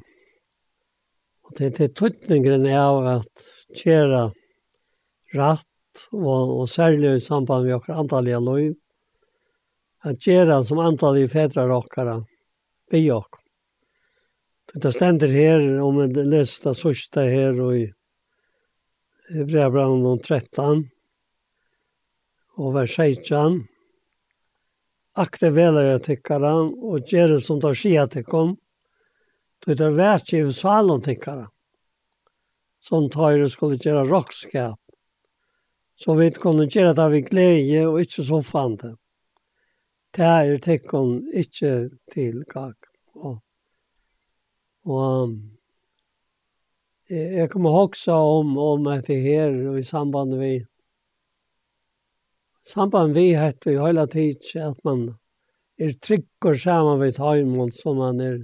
og 1.44 1.58
det 1.58 1.72
er 1.84 1.92
tøtningren 1.92 2.68
av 2.72 3.10
at 3.18 3.44
kjære 3.76 4.22
rett, 5.36 6.06
og, 6.16 6.54
og 6.62 6.70
særlig 6.72 7.18
i 7.18 7.26
samband 7.26 7.68
med 7.68 7.76
okker 7.82 8.00
antallige 8.06 8.40
lov, 8.40 8.72
at 10.08 10.24
kjære 10.24 10.62
som 10.64 10.80
antallige 10.86 11.34
fedre 11.36 11.68
okkara, 11.76 12.22
be 12.92 13.04
okk. 13.18 13.42
Det 14.80 14.94
stender 14.96 15.36
her, 15.36 15.68
om 15.84 16.00
jeg 16.06 16.30
leser 16.32 16.70
det 16.70 16.78
sørste 16.80 17.28
her, 17.28 17.60
og 17.60 17.76
i 17.76 19.44
brevran 19.44 20.08
13, 20.24 20.88
og 22.60 22.74
var 22.76 22.90
seitan, 22.90 23.62
akte 25.20 25.52
velare 25.52 26.00
tikkara 26.04 26.54
og 26.64 27.08
gjere 27.08 27.40
som 27.44 27.62
tar 27.62 27.76
skia 27.78 28.08
tikkum, 28.12 28.56
tog 29.62 29.78
tar 29.78 29.96
vært 29.96 30.34
i 30.36 30.42
salen 30.56 31.04
tikkara, 31.04 31.48
som 32.82 33.10
tøyre 33.12 33.50
skulle 33.52 33.80
gjere 33.80 34.08
rockskap. 34.10 34.80
Så 35.96 36.16
vi 36.18 36.32
kunne 36.34 36.66
gjere 36.66 36.96
det 36.98 37.08
vi 37.14 37.22
glede 37.22 37.86
og 37.86 38.02
ikke 38.02 38.24
så 38.26 38.42
fant 38.42 38.82
det. 38.82 38.96
Det 40.12 40.28
er 40.28 40.58
tikkum 40.60 41.20
ikke 41.32 41.92
til 42.12 42.42
kak. 42.50 42.90
Og, 43.22 43.38
og 44.90 45.36
jeg 47.12 47.50
kommer 47.52 47.78
også 47.84 48.18
om, 48.40 48.58
om 48.58 48.88
at 48.88 49.08
det 49.08 49.22
her 49.22 49.78
i 49.78 49.84
samband 49.84 50.36
med 50.40 50.66
Samband 52.62 53.14
vi 53.14 53.34
hette 53.34 53.72
i 53.72 53.78
hele 53.82 54.06
tiden 54.08 54.68
at 54.70 54.84
man 54.86 55.06
er 55.82 55.96
trygg 55.98 56.46
og 56.46 56.58
sammen 56.62 57.00
ved 57.02 57.18
heimål 57.18 57.72
som 57.74 57.98
man 57.98 58.20
er 58.22 58.36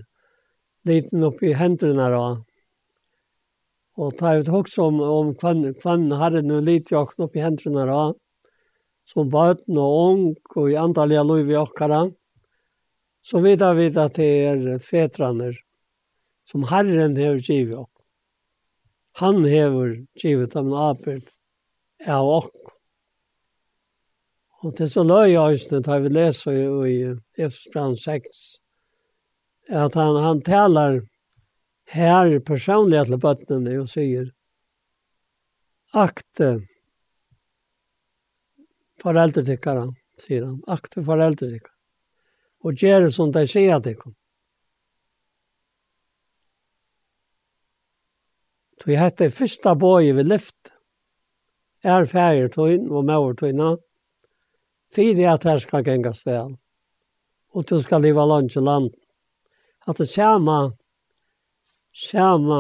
liten 0.90 1.26
opp 1.28 1.44
i 1.46 1.54
hendene 1.58 2.08
da. 2.14 2.24
Og 3.98 4.16
ta 4.18 4.34
ut 4.40 4.50
også 4.50 4.88
om, 4.90 5.02
om 5.02 5.30
kvann, 5.38 5.62
kvann 5.78 6.10
hadde 6.18 6.42
noe 6.46 6.66
lite 6.66 6.96
jokken 6.96 7.28
opp 7.28 7.38
i 7.38 7.44
hendene 7.46 7.86
da. 7.90 8.02
Som 9.08 9.30
bøten 9.32 9.78
og 9.80 10.00
ung 10.02 10.24
og 10.56 10.72
i 10.72 10.80
antallet 10.82 11.26
lov 11.26 11.52
i 11.52 11.60
okkara. 11.60 12.08
Så 13.22 13.44
vet 13.44 13.62
vi 13.78 13.88
at 13.94 14.18
det 14.18 14.32
er 14.50 14.82
fetraner 14.82 15.62
som 16.48 16.66
Herren 16.72 17.16
har 17.20 17.38
givet 17.38 17.78
oss. 17.84 17.94
Han 19.22 19.44
har 19.46 19.78
givet 20.18 20.54
dem 20.54 20.74
apel 20.78 21.22
av 22.06 22.28
oss 22.30 22.77
Og 24.68 24.74
til 24.76 24.90
så 24.92 25.04
løy 25.08 25.30
jeg 25.32 25.60
det 25.72 25.86
tar 25.86 26.02
vi 26.04 26.10
leser 26.12 26.56
i, 26.60 26.64
i 26.92 27.44
Efsbrand 27.46 27.96
6, 28.02 28.42
at 29.72 29.96
han, 29.96 30.18
han 30.20 30.42
taler 30.44 30.98
her 31.94 32.34
personlig 32.44 33.06
til 33.08 33.22
bøttene 33.24 33.78
og 33.80 33.88
sier, 33.88 34.26
akte 35.96 36.50
foreldretikkere, 39.00 39.88
sier 40.20 40.44
han, 40.50 40.60
akte 40.68 41.06
foreldretikkere, 41.08 41.76
og 42.68 42.76
gjør 42.84 43.08
det 43.08 43.16
som 43.16 43.32
de 43.32 43.48
sier 43.48 43.80
til 43.88 43.96
dem. 44.04 44.20
Så 48.84 48.92
jeg 48.92 49.06
hette 49.06 49.32
første 49.32 49.80
bøye 49.80 50.12
ved 50.20 50.28
lyft, 50.36 50.76
er 51.88 52.04
ferdig 52.10 52.52
tøyen 52.52 52.90
og 52.92 53.08
maver 53.08 53.38
tøyene, 53.40 53.78
Fyre 54.94 55.34
at 55.34 55.44
her 55.48 55.60
skal 55.60 55.84
genga 55.84 56.14
vel, 56.26 56.56
Og 57.54 57.66
du 57.66 57.82
skal 57.82 58.02
leva 58.02 58.26
land 58.26 58.50
til 58.50 58.64
land. 58.64 58.92
At 59.88 59.98
det 59.98 60.10
samme, 60.10 60.74
samme 61.94 62.60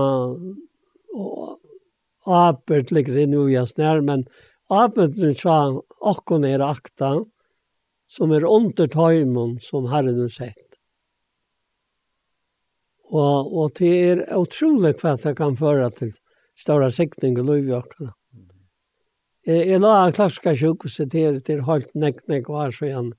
og 2.27 2.37
apert 2.49 2.91
ligger 2.91 3.17
i 3.17 3.25
nu 3.25 3.47
jeg 3.47 3.67
snær, 3.67 4.01
men 4.01 4.25
aperten 4.69 5.35
sa 5.35 5.57
akkon 6.01 6.45
er 6.45 6.63
akta, 6.63 7.23
som 8.07 8.31
er 8.31 8.47
under 8.47 8.87
tøymon 8.87 9.57
som 9.63 9.87
herren 9.91 10.19
har 10.19 10.31
sett. 10.31 10.63
Og, 13.07 13.53
og 13.55 13.71
det 13.79 13.93
er 14.09 14.23
utrolig 14.35 14.97
hva 14.99 15.15
det 15.15 15.35
kan 15.37 15.55
føre 15.55 15.89
til 15.95 16.11
større 16.59 16.89
siktning 16.91 17.37
i 17.39 17.45
løyvjøkene. 17.47 18.11
Jeg 19.47 19.63
jeg 19.69 19.79
la 19.79 19.93
en 20.03 20.11
klassiska 20.11 20.51
sjukhuset 20.59 21.07
til, 21.13 21.37
til 21.39 21.61
holdt 21.63 21.93
nekk, 21.95 22.17
nekk 22.27 22.49
var 22.51 22.73
så 22.75 22.89
igjen. 22.89 23.13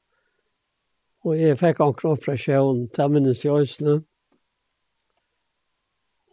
Og 1.24 1.39
jeg 1.41 1.57
fikk 1.57 1.81
anker 1.81 2.11
operasjon, 2.11 2.83
det 2.93 3.07
minnes 3.09 3.45
jeg 3.47 3.55
også 3.55 3.87
nå. 3.87 3.95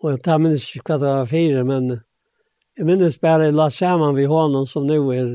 Og 0.04 0.20
det 0.20 0.38
minnes 0.44 0.68
ikke 0.76 0.98
hva 0.98 1.00
det 1.00 1.14
var 1.14 1.32
fire, 1.32 1.64
men 1.64 1.88
jeg 2.76 2.90
minnes 2.92 3.18
bare 3.24 3.48
jeg 3.48 3.56
la 3.56 3.70
sammen 3.72 4.20
ved 4.20 4.28
hånden 4.28 4.68
som 4.68 4.84
nå 4.84 5.00
er 5.16 5.32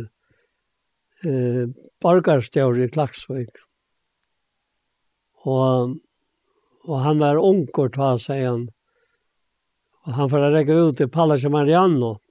eh, 1.25 1.65
borgarstjør 2.05 2.85
i 2.85 2.93
Klaksvik. 2.93 3.65
Og, 5.49 5.97
og 6.85 6.97
han 7.01 7.25
var 7.25 7.41
unger, 7.41 7.89
ta 7.97 8.13
seg 8.21 8.45
han. 8.45 8.67
Og 10.05 10.19
han 10.21 10.29
får 10.29 10.51
rekke 10.53 10.83
ut 10.85 11.01
til 11.01 11.09
Palace 11.09 11.49
Mariano. 11.49 12.19
Mm 12.21 12.30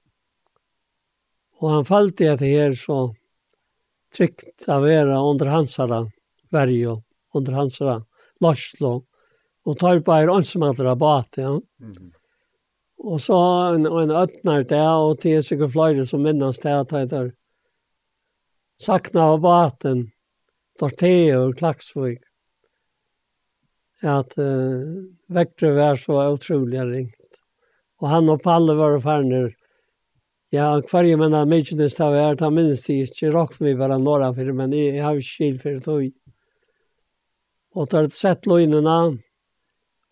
Og 1.60 1.74
han 1.74 1.84
falt 1.88 2.20
i 2.24 2.28
at 2.30 2.42
her 2.44 2.72
så 2.78 3.10
trygt 4.14 4.68
å 4.68 4.80
være 4.82 5.18
under 5.18 5.52
hansara 5.52 6.00
verje, 6.52 6.96
under 7.36 7.58
hansara 7.58 7.98
larslo, 8.42 8.94
og 9.68 9.76
tar 9.78 10.00
på 10.04 10.14
er 10.16 10.32
åndsmatter 10.32 10.88
av 10.88 10.98
bat, 10.98 11.36
ja. 11.36 11.52
Mm 11.52 11.92
-hmm. 11.92 12.10
Og 13.00 13.20
så 13.20 13.36
en, 13.74 13.86
en 13.86 14.10
øtner 14.10 14.64
det, 14.64 14.88
og 14.88 15.20
det 15.22 15.36
er 15.36 15.42
sikkert 15.42 15.72
flere 15.72 16.06
som 16.06 16.22
minnes 16.22 16.58
det 16.60 16.72
at 16.72 16.88
det 16.88 17.12
er 17.16 17.30
sakna 18.80 19.22
av 19.32 19.40
baten, 19.40 20.10
Dorteo 20.80 21.46
og 21.46 21.56
Klaksvik, 21.56 22.20
at 24.02 24.36
uh, 24.38 25.04
vektere 25.28 25.76
var 25.76 25.96
så 26.00 26.20
utrolig 26.32 26.84
ringt. 26.88 27.40
Og 28.00 28.08
han 28.08 28.30
og 28.32 28.40
Palle 28.42 28.76
var 28.78 28.96
ferner 29.00 29.50
Ja, 30.52 30.82
kvar 30.82 31.04
jag 31.04 31.18
menar 31.18 31.46
mig 31.46 31.62
det 31.62 31.90
stav 31.90 32.14
är 32.14 32.36
ta 32.36 32.50
minst 32.50 32.86
det 32.86 32.94
inte 32.94 33.30
rakt 33.30 33.60
vi 33.60 33.74
bara 33.74 33.98
några 33.98 34.34
för 34.34 34.52
men 34.52 34.72
jag 34.72 35.04
har 35.04 35.20
skil 35.20 35.60
för 35.60 35.70
det 35.70 36.12
Och 37.72 37.86
där 37.86 38.04
sett 38.04 38.46
lojnerna 38.46 39.18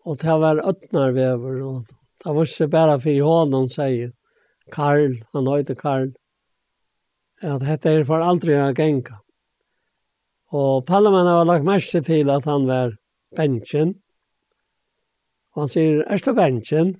och 0.03 0.17
det 0.17 0.37
var 0.37 0.69
öppnar 0.69 1.11
vi 1.11 1.21
över 1.21 1.61
och 1.61 1.83
det 2.23 2.33
var 2.33 2.45
så 2.45 2.67
bara 2.67 2.99
för 2.99 3.21
honom 3.21 3.69
säger 3.69 4.11
Karl, 4.71 5.13
han 5.31 5.57
heter 5.57 5.75
Karl. 5.75 6.11
Att 7.41 7.59
detta 7.59 7.91
är 7.91 8.03
för 8.03 8.19
aldrig 8.19 8.57
att 8.57 8.79
gänga. 8.79 9.19
Och 10.51 10.85
Palman 10.85 11.27
har 11.27 11.45
lagt 11.45 11.65
mest 11.65 12.05
till 12.05 12.29
att 12.29 12.45
han 12.45 12.67
var 12.67 12.97
bänken. 13.37 13.89
Och 15.53 15.61
han 15.61 15.67
säger, 15.69 15.99
är 15.99 16.21
det 16.25 16.33
bänken? 16.33 16.99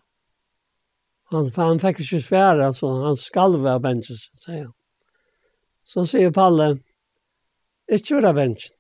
Han, 1.30 1.52
for 1.54 1.70
han 1.70 1.80
fikk 1.82 2.02
ikke 2.02 2.22
svære, 2.26 2.72
så 2.74 2.90
han 3.04 3.18
skal 3.20 3.58
være 3.62 3.84
bensjen, 3.86 4.18
sier 4.34 4.64
han. 4.64 4.76
Så 5.86 6.06
sier 6.10 6.34
Palle, 6.34 6.80
ikke 7.90 8.22
være 8.22 8.34
bensjen. 8.34 8.74
bänken. 8.74 8.76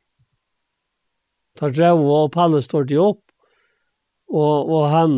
Tar 1.60 1.74
drev 1.76 2.00
og 2.00 2.32
Palle 2.32 2.62
står 2.62 2.84
de 2.90 2.98
opp, 3.02 3.24
og, 4.30 4.70
og 4.70 4.84
han, 4.90 5.16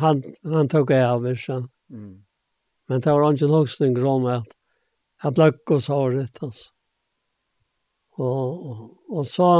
han, 0.00 0.22
han 0.44 0.68
tok 0.68 0.90
jeg 0.90 1.06
av, 1.06 1.26
ikke? 1.26 1.62
Mm. 1.88 2.16
Men 2.90 3.00
det 3.00 3.12
var 3.14 3.30
inte 3.30 3.46
högst 3.46 3.80
en 3.80 3.94
grom 3.94 4.26
at 4.26 4.50
jeg 5.22 5.34
ble 5.36 5.46
ikke 5.52 5.78
så 5.80 6.00
rett, 6.10 6.42
altså. 6.42 6.70
Og, 8.20 8.66
og, 8.70 8.80
og 9.08 9.26
så 9.26 9.50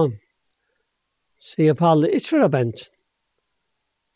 sier 1.40 1.78
Palle, 1.78 2.10
ikke 2.10 2.36
fra 2.36 2.50
bensjen. 2.52 2.94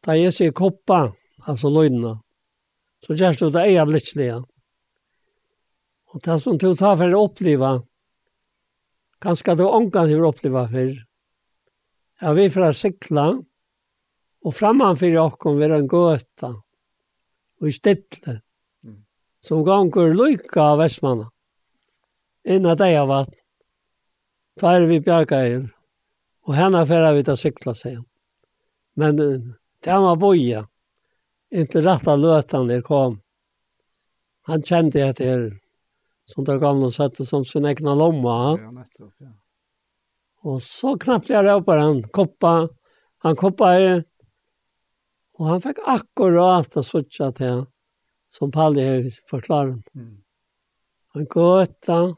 Da 0.04 0.18
jeg 0.18 0.34
sier 0.36 0.52
koppa, 0.52 1.14
altså 1.48 1.70
løgnene, 1.72 2.18
så 3.04 3.16
gjørs 3.16 3.40
du 3.40 3.50
det 3.52 3.64
eia 3.68 3.84
blitzlige. 3.88 4.40
Og 6.14 6.22
det 6.24 6.38
som 6.40 6.56
du 6.58 6.70
tar 6.78 6.96
for 7.00 7.12
å 7.12 7.24
oppleve, 7.26 7.72
ganske 9.24 9.56
du 9.58 9.64
ångan 9.66 10.14
å 10.14 10.30
oppleve 10.30 10.64
for, 10.72 10.94
er 12.24 12.38
vi 12.38 12.48
fra 12.52 12.70
sikla, 12.72 13.26
og 14.44 14.52
framanfyr 14.52 15.18
okkom 15.20 15.60
vera 15.60 15.80
en 15.80 15.88
gåta, 15.88 16.52
og 17.60 17.68
i 17.68 17.72
stedle, 17.74 18.38
som 19.44 19.64
ganger 19.64 20.14
lykka 20.16 20.70
av 20.72 20.80
Vestmanna, 20.80 21.28
innan 22.44 22.76
det 22.80 22.92
av 22.96 23.08
vatten, 23.10 23.40
da 24.60 24.76
er 24.76 24.86
vi 24.86 25.00
bjerga 25.02 25.40
og 26.44 26.54
henne 26.54 26.84
fyrir 26.86 27.16
vi 27.16 27.24
til 27.26 27.38
sikla 27.40 27.74
seg. 27.74 27.98
Men 29.00 29.16
det 29.18 29.96
var 30.04 30.20
boja, 30.20 30.62
inte 31.54 31.80
rätta 31.80 32.16
lötan 32.16 32.66
det 32.66 32.82
kom. 32.82 33.20
Han 34.42 34.62
kände 34.62 35.08
att 35.08 35.16
det 35.16 35.24
är 35.24 35.60
som 36.24 36.44
det 36.44 36.58
gamla 36.58 36.90
sättet 36.90 37.26
som 37.26 37.44
sin 37.44 37.66
egna 37.66 37.94
lomma. 37.94 38.58
Ja, 38.60 38.70
nettopp, 38.70 39.12
ja. 39.18 39.28
Och 40.40 40.62
så 40.62 40.98
knappt 40.98 41.28
jag 41.28 41.46
råpade 41.46 41.80
han, 41.80 42.02
koppa, 42.02 42.68
han 43.18 43.36
koppade 43.36 44.04
och 45.38 45.46
han 45.46 45.60
fick 45.60 45.76
akkurat 45.86 46.76
att 46.76 46.86
sutsa 46.86 47.32
till 47.32 47.46
han, 47.46 47.66
som 48.28 48.50
Palli 48.50 48.88
har 48.88 49.28
förklarar. 49.30 49.82
Mm. 49.94 50.22
Han 51.08 51.24
gåta, 51.24 52.16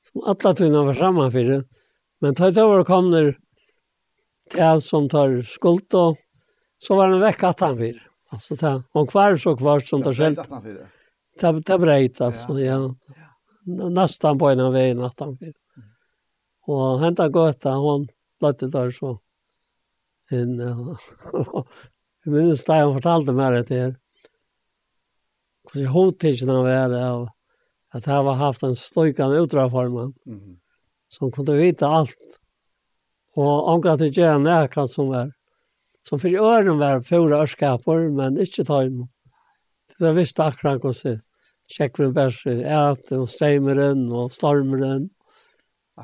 som 0.00 0.22
alla 0.24 0.54
tunna 0.54 0.82
var 0.82 0.94
framme 0.94 1.30
för 1.30 1.44
det. 1.44 1.64
Men 2.18 2.34
tar 2.34 2.50
det 2.50 2.60
över 2.60 2.84
kommer 2.84 3.38
till 4.50 4.80
som 4.80 5.08
tar 5.08 5.42
skuld 5.42 5.94
och 5.94 6.16
så 6.78 6.96
var 6.96 7.08
han 7.08 7.20
väck 7.20 7.42
att 7.42 7.60
han 7.60 7.76
för 7.76 7.84
det. 7.84 8.11
Alltså 8.32 8.56
ta 8.56 8.82
om 8.92 9.06
kvar 9.06 9.36
så 9.36 9.56
kvar 9.56 9.80
som 9.80 10.02
där 10.02 10.12
själv. 10.12 10.36
Ta 11.40 11.60
ta 11.62 11.78
breit 11.78 12.20
alltså 12.20 12.60
ja. 12.60 12.94
Nästan 13.90 14.38
på 14.38 14.50
en 14.50 14.72
väg 14.72 14.96
nattan 14.96 15.38
för. 15.38 15.52
Och 16.66 17.00
hända 17.00 17.28
gott 17.28 17.64
hon 17.64 18.08
lätte 18.40 18.66
där 18.66 18.90
så. 18.90 19.20
En 20.30 20.58
Jag 22.24 22.32
minns 22.32 22.64
det 22.64 22.72
han 22.72 22.92
fortalte 22.92 23.32
meg 23.32 23.52
det 23.52 23.74
her. 23.74 23.96
Hvordan 25.62 25.92
hodtidsen 25.92 26.48
han 26.48 26.64
var 26.64 26.94
av 27.10 27.28
at 27.94 28.04
han 28.04 28.24
var 28.24 28.34
haft 28.34 28.62
en 28.62 28.76
sløykende 28.76 29.40
utraformen. 29.40 30.14
mm 30.26 30.62
som 31.12 31.30
kunde 31.30 31.56
veta 31.56 31.90
allt. 31.92 32.38
Og 33.36 33.68
angående 33.72 34.08
til 34.08 34.12
å 34.12 34.24
gjøre 34.24 34.86
som 34.88 35.12
var 35.12 35.32
som 36.08 36.18
för 36.18 36.34
öron 36.34 36.78
var 36.78 37.00
fyra 37.00 37.36
örskapor, 37.36 38.10
men 38.10 38.40
inte 38.40 38.64
ta 38.64 38.82
emot. 38.82 39.10
Det 39.98 40.12
visste 40.12 40.44
akkurat 40.44 40.82
hva 40.82 40.92
som 40.92 41.18
sjekker 41.70 42.12
bærs 42.16 42.42
æten 42.46 43.22
og 43.22 43.28
streimeren 43.28 44.06
og 44.10 44.32
stormeren. 44.32 45.10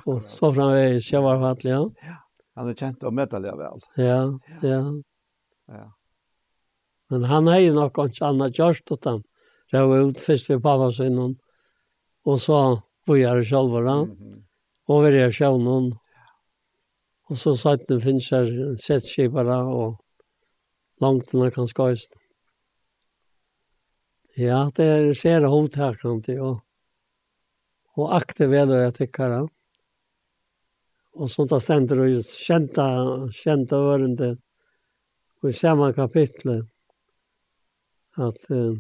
Og 0.06 0.22
så 0.22 0.52
framvegis, 0.52 1.12
jeg 1.12 1.22
var 1.24 1.40
fattelig, 1.40 1.72
ja. 1.72 1.84
ja. 2.04 2.16
Han 2.58 2.68
er 2.68 2.76
kjent 2.76 3.04
og 3.06 3.14
medelig 3.14 3.54
vel. 3.58 3.84
Ja, 3.96 4.20
ja. 4.62 4.80
ja. 5.72 5.86
Men 7.10 7.24
han 7.24 7.46
har 7.46 7.58
ju 7.58 7.72
nog 7.72 7.94
kanske 7.94 8.26
annat 8.26 8.58
gjørst 8.58 8.92
åt 8.92 9.04
han. 9.04 9.22
Det 9.70 9.82
var 9.82 10.08
ut 10.08 10.20
först 10.20 10.50
ved 10.50 10.62
pappa 10.62 10.90
sin, 10.90 11.38
och 12.24 12.40
så 12.40 12.82
var 13.06 13.16
jeg 13.16 13.50
då. 13.50 13.80
da. 13.80 14.06
Og 14.88 15.04
vi 15.04 15.18
er 15.20 15.30
selv, 15.30 15.92
Og 17.28 17.36
så 17.36 17.52
satt 17.56 17.88
den 17.90 18.00
finnes 18.00 18.30
her 18.32 18.48
settskipere 18.80 19.58
og 19.68 19.98
langt 21.02 21.32
den 21.32 21.50
kan 21.52 21.68
skøyst. 21.68 22.16
Ja, 24.38 24.68
det 24.76 24.84
er 24.84 25.12
ser 25.14 25.40
hovedtakant 25.40 26.28
och 26.28 26.38
og, 26.38 26.60
og 27.96 28.14
akte 28.14 28.46
vedre 28.46 28.84
jeg 28.84 28.94
tykker 28.94 29.30
han. 29.34 29.48
Og 31.18 31.30
sånt 31.30 31.50
da 31.50 31.58
stender 31.58 32.04
og 32.04 32.22
kjente, 32.22 32.84
kjente 33.34 33.74
ørende 33.74 34.36
i 35.42 35.52
samme 35.52 35.90
kapitlet 35.92 36.68
at 38.18 38.46
uh, 38.50 38.78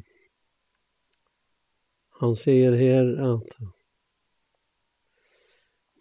han 2.20 2.38
sier 2.38 2.78
her 2.78 3.10
at 3.32 3.58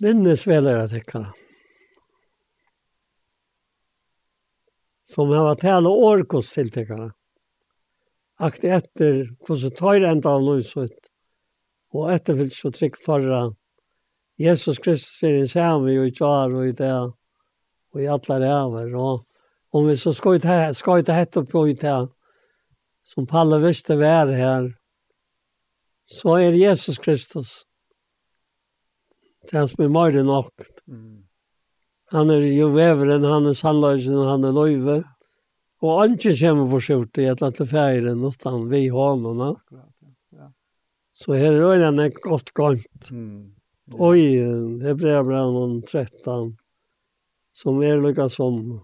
minnes 0.01 0.47
vedre 0.47 0.77
jeg 0.83 0.93
tykker 0.95 1.25
han. 1.25 1.46
som 5.07 5.31
har 5.31 5.45
vært 5.47 5.65
hele 5.67 5.91
årkosttiltekene. 6.09 7.11
Akt 8.43 8.65
etter 8.67 9.23
hvordan 9.45 9.77
tar 9.77 10.03
enda 10.05 10.35
av 10.35 10.43
noe 10.45 10.61
ut. 10.61 11.11
Og 11.95 12.11
etterfylt 12.13 12.53
så 12.53 12.69
trygg 12.73 12.99
farra. 13.01 13.47
Jesus 14.37 14.77
Kristus 14.77 15.23
er 15.25 15.39
i 15.41 15.47
samme 15.49 15.95
og 15.97 16.09
i 16.09 16.13
tjar 16.13 16.53
og 16.53 16.67
i 16.67 16.75
det. 16.75 16.91
Og 17.95 18.03
i 18.03 18.09
alle 18.11 18.39
ræver. 18.43 18.91
Og 18.93 19.23
om 19.73 19.87
vi 19.87 19.95
så 19.97 20.13
skal 20.13 20.37
ut 20.37 21.09
hett 21.15 21.39
og 21.39 21.49
på 21.49 21.67
ut 21.71 21.81
det, 21.81 22.07
Som 23.07 23.25
Palle 23.25 23.61
visste 23.63 23.95
vær 23.95 24.27
her. 24.27 24.73
Så 26.07 26.35
er 26.35 26.51
Jesus 26.51 26.97
Kristus. 26.99 27.63
Det 29.47 29.55
er 29.55 29.65
som 29.65 29.83
er 29.83 29.87
mer 29.87 30.23
nok. 30.23 30.51
Mm. 30.87 31.16
Han 32.15 32.31
er 32.31 32.45
jo 32.47 32.69
veveren, 32.71 33.25
han 33.27 33.49
er 33.49 33.55
sannløysen, 33.57 34.15
og 34.15 34.29
han 34.31 34.47
er 34.47 34.55
løyve. 34.55 35.01
Og 35.83 36.15
ikke 36.15 36.33
kommer 36.39 36.69
på 36.71 36.79
skjort 36.81 37.19
i 37.19 37.27
et 37.27 37.35
eller 37.35 37.51
annet 37.51 37.69
feire, 37.69 38.13
noe 38.17 38.53
vi 38.71 38.87
hånden. 38.93 39.43
Ja. 40.33 40.47
Så 41.13 41.35
her 41.37 41.59
er 41.67 41.83
det 41.83 41.89
en 41.91 42.21
godt 42.23 42.53
gant. 42.57 43.11
Mm. 43.11 43.51
Ja. 43.87 43.99
Oi, 44.07 44.23
Hebreabrann 44.83 45.81
13, 45.83 46.55
som 47.55 47.83
er 47.83 48.01
lukka 48.01 48.29
som 48.31 48.81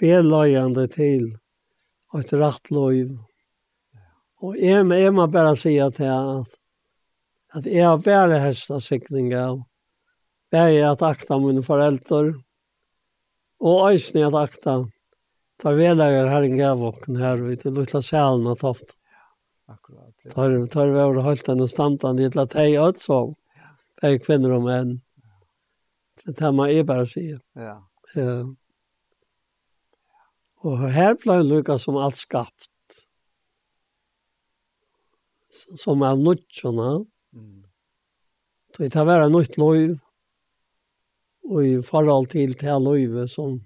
vedløyende 0.00 0.86
til 0.92 1.32
et 2.16 2.32
rett 2.36 2.70
løyv. 2.72 3.16
Og 4.42 4.56
jeg, 4.58 4.84
jeg 4.84 5.12
må 5.14 5.26
bare 5.32 5.56
si 5.56 5.76
at 5.80 6.00
jeg, 6.00 6.44
at 7.56 7.68
jeg 7.68 7.84
har 7.86 8.00
bare 8.04 8.40
hestet 8.42 8.84
sikning 8.84 9.32
av 9.36 9.60
Bæg 10.52 10.82
at 10.84 11.02
akta 11.02 11.38
mine 11.40 11.62
foreldre, 11.64 12.34
og 13.62 13.92
øysene 13.92 14.26
at 14.26 14.36
akta 14.36 14.82
tar 15.62 15.78
velager 15.78 16.28
her 16.28 16.44
en 16.44 16.58
gavåken 16.58 17.16
her, 17.16 17.40
og 17.40 17.60
til 17.60 17.76
lukla 17.78 18.02
sjælen 18.04 18.50
og 18.50 18.58
toft. 18.60 18.96
Akkurat. 19.70 20.12
Tar, 20.34 20.56
tar 20.66 20.90
vi 20.90 21.00
over 21.00 21.22
holdt 21.24 21.48
henne 21.48 21.68
standan 21.70 22.20
i 22.20 22.26
et 22.28 22.36
la 22.36 22.44
teg 22.50 22.76
ødsov, 22.82 23.36
bæg 24.02 24.20
kvinner 24.26 24.58
og 24.58 24.66
menn. 24.66 24.98
Det 26.22 26.36
er 26.36 26.52
man 26.52 26.70
er 26.70 26.84
bare 26.84 27.06
sier. 27.08 27.40
Ja. 27.56 27.78
Ja. 28.14 28.42
Og 30.62 30.84
her 30.92 31.16
ble 31.18 31.40
lukka 31.46 31.78
som 31.80 31.96
alt 31.98 32.20
skapt 32.20 32.68
som 35.52 36.02
er 36.02 36.16
nødtjene. 36.16 37.04
Mm. 37.32 37.64
Det 38.76 38.96
er 38.96 39.04
var 39.04 39.28
nytt 39.28 39.58
liv 39.58 39.98
og 41.48 41.64
i 41.66 41.78
forhold 41.82 42.30
til 42.32 42.54
til 42.58 42.84
løyve 42.84 43.26
som, 43.30 43.56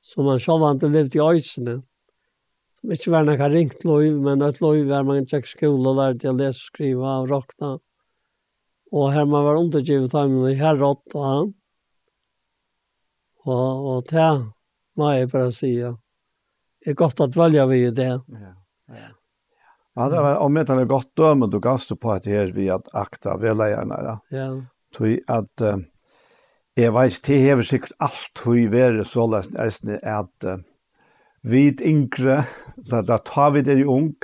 som 0.00 0.28
man 0.28 0.40
selv 0.42 0.66
hadde 0.66 0.90
levd 0.92 1.16
i 1.18 1.24
øysene. 1.24 1.78
Som 2.78 2.94
ikke 2.94 3.14
var 3.14 3.26
noe 3.26 3.48
ringt 3.52 3.84
løyve, 3.86 4.20
men 4.22 4.44
et 4.46 4.60
løyve 4.62 4.90
der 4.90 5.06
man 5.06 5.26
tjekk 5.28 5.50
skole 5.50 5.92
og 5.92 5.98
lærte 5.98 6.30
å 6.30 6.36
lese, 6.36 6.68
skrive 6.68 7.06
og 7.06 7.30
råkne. 7.30 7.76
Og 8.92 9.12
her 9.14 9.26
man 9.26 9.46
var 9.46 9.60
undergivet 9.60 10.14
av 10.14 10.30
min 10.30 10.58
herrått 10.58 11.16
av 11.16 11.28
han. 11.28 11.52
Og, 13.42 13.86
og 13.92 14.04
til 14.10 14.44
må 14.98 15.14
jeg 15.14 15.30
bare 15.32 15.50
si, 15.54 15.72
det 15.80 16.92
er 16.92 16.98
godt 16.98 17.22
at 17.24 17.38
velge 17.38 17.64
vi 17.70 17.80
i 17.86 17.94
det. 17.94 18.12
Ja, 18.20 18.54
ja. 18.92 19.10
Ja, 19.94 20.08
det 20.08 20.20
var 20.24 20.36
om 20.36 20.54
det 20.54 20.70
är 20.70 20.84
gott 20.84 21.10
då 21.14 21.34
du 21.34 21.60
gastar 21.60 21.96
på 21.96 22.12
at 22.12 22.22
det 22.22 22.30
här 22.30 22.46
vi 22.46 22.70
at 22.70 22.94
akta 22.94 23.36
vedleierne. 23.36 23.94
Ja. 23.94 24.20
Ja. 24.98 25.16
at... 25.26 25.60
Uh, 25.60 25.76
Jeg 26.76 26.94
vet, 26.94 27.18
det 27.26 27.40
hever 27.42 27.66
sikkert 27.68 27.92
alt 28.00 28.40
hui 28.46 28.64
vere 28.72 29.04
så 29.04 29.26
lest 29.28 29.56
eisne 29.60 29.98
at 30.08 30.46
uh, 30.48 30.62
er 31.44 31.82
yngre, 31.84 32.42
da, 32.90 33.02
da 33.04 33.18
tar 33.20 33.52
vi 33.56 33.64
det 33.66 33.76
i 33.82 33.84
ung, 33.84 34.14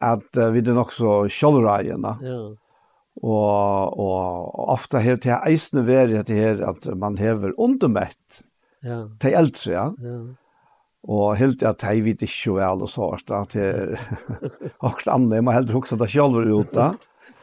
at 0.00 0.40
uh, 0.40 0.48
vi 0.54 0.62
er 0.64 0.76
nok 0.76 0.94
så 0.96 1.18
kjallreiene. 1.28 2.14
Ja. 2.24 2.40
Og, 3.20 3.98
og 4.00 4.70
ofte 4.72 5.02
hever 5.04 5.20
det 5.20 5.36
eisne 5.36 5.84
vere 5.84 6.22
at, 6.22 6.30
her, 6.32 6.62
at 6.64 6.88
man 6.96 7.18
hever 7.20 7.52
undermett 7.60 8.40
ja. 8.86 9.02
til 9.20 9.36
eldre, 9.36 9.72
ja. 9.74 9.88
ja. 10.00 10.20
Og 11.10 11.36
helt 11.40 11.62
at 11.64 11.80
jeg 11.84 12.04
vet 12.04 12.22
ikke 12.24 12.56
vel 12.56 12.84
og 12.84 12.88
så, 12.88 13.12
at 13.42 13.52
det 13.52 13.68
er 13.68 13.94
akkurat 14.80 15.14
annet, 15.18 15.44
man 15.44 15.58
heller 15.58 15.76
også 15.76 16.00
det 16.00 16.08
selv 16.12 16.40
ut 16.40 16.72
da. 16.72 16.94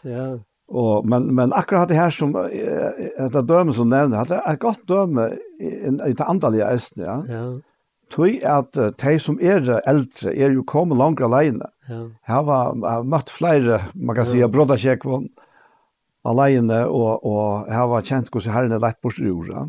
Ja. 0.02 0.38
Og, 0.68 1.08
men 1.08 1.36
men 1.36 1.54
akkurat 1.54 1.88
det 1.90 1.96
här 1.96 2.10
som 2.10 2.36
att 2.36 3.34
det 3.34 3.42
dömen 3.42 3.74
som 3.74 3.90
nämnde 3.90 4.18
hade 4.18 4.36
et 4.36 4.60
gott 4.60 4.88
døme 4.88 5.30
i 5.60 6.14
det 6.14 6.24
andalige 6.24 6.68
ästen 6.68 7.04
ja. 7.04 7.24
Ja. 7.28 7.60
Tui 8.10 8.40
at 8.44 8.72
de 8.74 9.18
som 9.20 9.40
er 9.44 9.68
eldre 9.88 10.32
er 10.32 10.54
jo 10.56 10.64
kommet 10.64 10.98
langt 10.98 11.22
alene. 11.22 11.68
Ja. 11.90 12.06
Her 12.28 12.46
var 12.48 13.04
møtt 13.04 13.30
flere, 13.30 13.82
man 13.96 14.16
kan 14.16 14.26
si, 14.26 14.40
ja. 14.40 14.48
alene, 16.24 16.86
og, 16.88 17.26
og 17.26 17.68
her 17.72 17.88
var 17.92 18.06
kjent 18.08 18.32
hvordan 18.32 18.54
herren 18.54 18.72
er 18.72 18.80
lett 18.84 19.02
bort 19.02 19.20
i 19.20 19.28
jorda. 19.28 19.68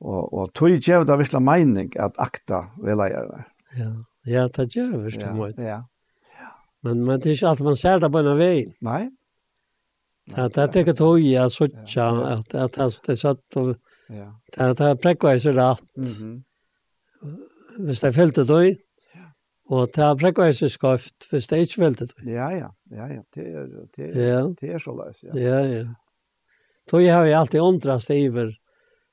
Og, 0.00 0.32
og 0.32 0.52
tui 0.56 0.78
gjør 0.78 1.04
det 1.04 1.18
virkelig 1.20 1.42
mening 1.44 1.92
at 2.00 2.16
akta 2.16 2.70
ved. 2.80 3.04
Ja, 3.76 3.92
ja 4.24 4.48
det 4.48 4.70
gjør 4.72 5.04
virkelig 5.04 5.34
mening. 5.34 5.60
Ja, 5.60 5.82
ja. 6.40 6.52
Men, 6.82 7.04
men 7.04 7.20
det 7.20 7.26
er 7.26 7.36
ikke 7.36 7.52
alt 7.52 7.64
man 7.68 7.76
ser 7.76 8.00
det 8.00 8.12
på 8.12 8.24
en 8.24 8.38
vei. 8.38 8.64
Nei, 8.80 9.10
Att 10.34 10.54
det 10.54 10.76
är 10.76 10.92
tog 10.92 11.08
hoj 11.08 11.32
jag 11.32 11.52
så 11.52 11.64
att 11.64 12.54
att 12.54 12.76
han 12.76 12.90
så 12.90 13.16
satt 13.16 13.56
och 13.56 13.76
ja. 14.08 14.40
Det 14.56 14.78
har 14.78 14.94
präkvar 14.94 15.38
så 15.38 15.50
rätt. 15.50 15.96
Mhm. 15.96 16.42
Visst 17.78 18.02
det 18.02 18.12
fältet 18.12 18.46
då? 18.46 18.64
Ja. 18.64 18.74
Och 19.64 19.88
det 19.94 20.02
har 20.02 20.16
präkvar 20.16 20.52
så 20.52 20.68
skaft 20.68 21.24
för 21.24 21.38
stage 21.38 21.74
fältet. 21.76 22.10
Ja 22.16 22.52
ja, 22.52 22.74
ja 22.90 23.08
ja, 23.08 23.22
det 23.34 23.40
är 23.40 23.84
det 23.96 24.68
är 24.68 24.72
det 24.72 24.80
så 24.80 25.04
läs 25.04 25.22
ja. 25.22 25.38
Ja 25.38 25.66
ja. 25.66 25.94
Då 26.90 27.00
jag 27.00 27.14
har 27.14 27.24
ju 27.24 27.32
alltid 27.32 27.60
ondrast 27.60 28.10
iver. 28.10 28.56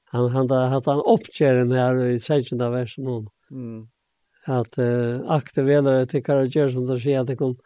han 0.05 0.29
han 0.29 0.49
har 0.49 0.67
haft 0.67 0.85
han 0.85 1.01
uppkären 1.05 1.71
här 1.71 2.05
i 2.05 2.19
session 2.19 2.59
där 2.59 2.69
versen 2.69 3.05
hon. 3.05 3.27
Mm. 3.51 3.87
Att 4.45 4.77
uh, 4.77 5.31
aktivera 5.31 5.81
det 5.81 6.05
till 6.05 6.23
Karl 6.23 6.47
Gerson 6.47 6.85
där 6.85 6.99
säger 6.99 7.19
att 7.19 7.27
det 7.27 7.35
kom 7.35 7.57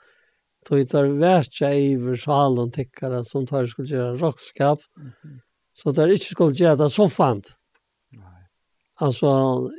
tog 0.65 0.89
tar 0.89 1.05
värtja 1.05 1.73
iver 1.73 2.15
salen 2.15 2.71
tickare 2.71 3.25
som 3.25 3.47
tar 3.47 3.65
skulle 3.65 3.87
göra 3.87 4.15
rockskap. 4.15 4.79
Mm 4.97 5.11
-hmm. 5.23 5.39
Så 5.73 5.91
där 5.91 6.07
inte 6.07 6.25
skulle 6.25 6.53
göra 6.53 6.75
det 6.75 6.89
så 6.89 7.09
fant. 7.09 7.47
Nej. 8.11 8.49
Alltså, 8.95 9.27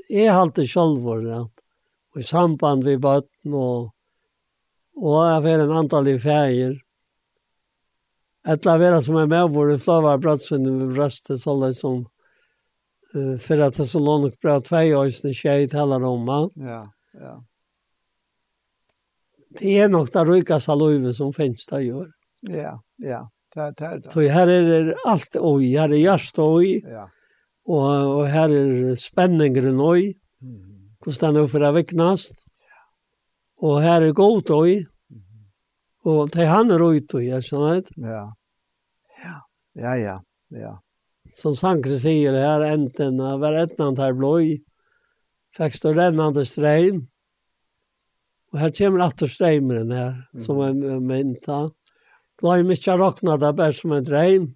jag 0.09 0.33
har 0.33 0.41
alltid 0.41 0.71
själv 0.71 1.03
varit 1.03 1.51
och 2.15 2.21
i 2.21 2.23
samband 2.23 2.85
vid 2.85 3.01
bötten 3.01 3.55
och 3.55 3.95
og 4.97 5.27
jeg 5.27 5.43
får 5.43 5.63
en 5.65 5.77
antall 5.77 6.09
i 6.09 6.19
feir. 6.21 6.75
Etla 8.45 8.77
vera 8.79 9.03
som 9.03 9.17
er 9.17 9.29
med 9.31 9.55
vår 9.55 9.77
slavar 9.79 10.19
bratsen 10.19 10.67
i 10.67 10.89
brøstet, 10.93 11.41
så 11.41 11.55
det 11.63 11.73
som 11.79 12.03
uh, 13.15 13.37
fyrir 13.39 13.69
at 13.69 13.79
Thessalonik 13.79 14.39
bra 14.43 14.59
tvei 14.61 14.91
òsne 14.99 15.33
tjei 15.37 15.69
talar 15.71 16.05
om. 16.05 16.29
Ja, 16.57 16.83
ja 17.15 17.37
det 19.59 19.79
är 19.79 19.89
nog 19.89 20.09
där 20.13 20.27
rika 20.27 20.61
salöve 20.61 21.15
som 21.15 21.33
finns 21.33 21.67
där 21.67 21.81
gör. 21.81 22.07
Ja, 22.41 22.83
ja. 22.97 23.31
Det 23.55 23.75
det 23.77 24.01
det. 24.01 24.11
Så 24.11 24.21
här 24.21 24.49
är 24.49 24.85
det 24.85 24.97
allt 25.07 25.37
oj, 25.41 25.77
här 25.77 25.89
är 25.89 25.97
just 25.97 26.39
oj. 26.39 26.83
Ja. 26.85 27.11
Och 27.65 28.17
och 28.17 28.27
här 28.27 28.49
är 28.49 28.95
spänningen 28.95 29.81
oj. 29.81 30.19
Mm. 30.43 30.97
Kostar 30.99 31.33
nog 31.33 31.51
för 31.51 31.61
att 31.61 31.75
väcknast. 31.75 32.45
Ja. 32.59 33.69
Och 33.69 33.81
här 33.81 34.03
är 34.03 34.13
gott 34.13 34.51
oj. 34.51 34.87
Och 36.05 36.31
det 36.31 36.45
han 36.45 36.71
är 36.71 36.95
ute 36.95 37.17
och 37.17 37.23
jag 37.23 37.45
känner 37.45 37.75
det. 37.75 37.85
Ja. 37.97 38.35
Ja. 39.25 39.49
Ja, 39.73 39.97
ja. 39.97 40.23
Ja. 40.49 40.83
Som 41.33 41.57
Sankre 41.57 41.99
säger 41.99 42.33
här 42.33 42.61
enten 42.61 43.17
var 43.17 43.53
ettan 43.53 43.99
här 43.99 44.13
blöj. 44.13 44.63
Fick 45.57 45.75
stå 45.75 45.93
rennande 45.93 46.47
strejm. 46.47 47.07
Og 48.53 48.61
her 48.61 48.73
kommer 48.77 49.07
atter 49.07 49.31
streimeren 49.31 49.93
her, 49.97 50.17
som 50.37 50.61
er 50.61 50.75
mynt 51.01 51.41
da. 51.47 51.71
Gleim 52.41 52.73
ikke 52.75 52.99
å 53.01 53.37
det 53.41 53.53
bare 53.57 53.73
som 53.73 53.95
en 53.97 54.05
dreim. 54.05 54.51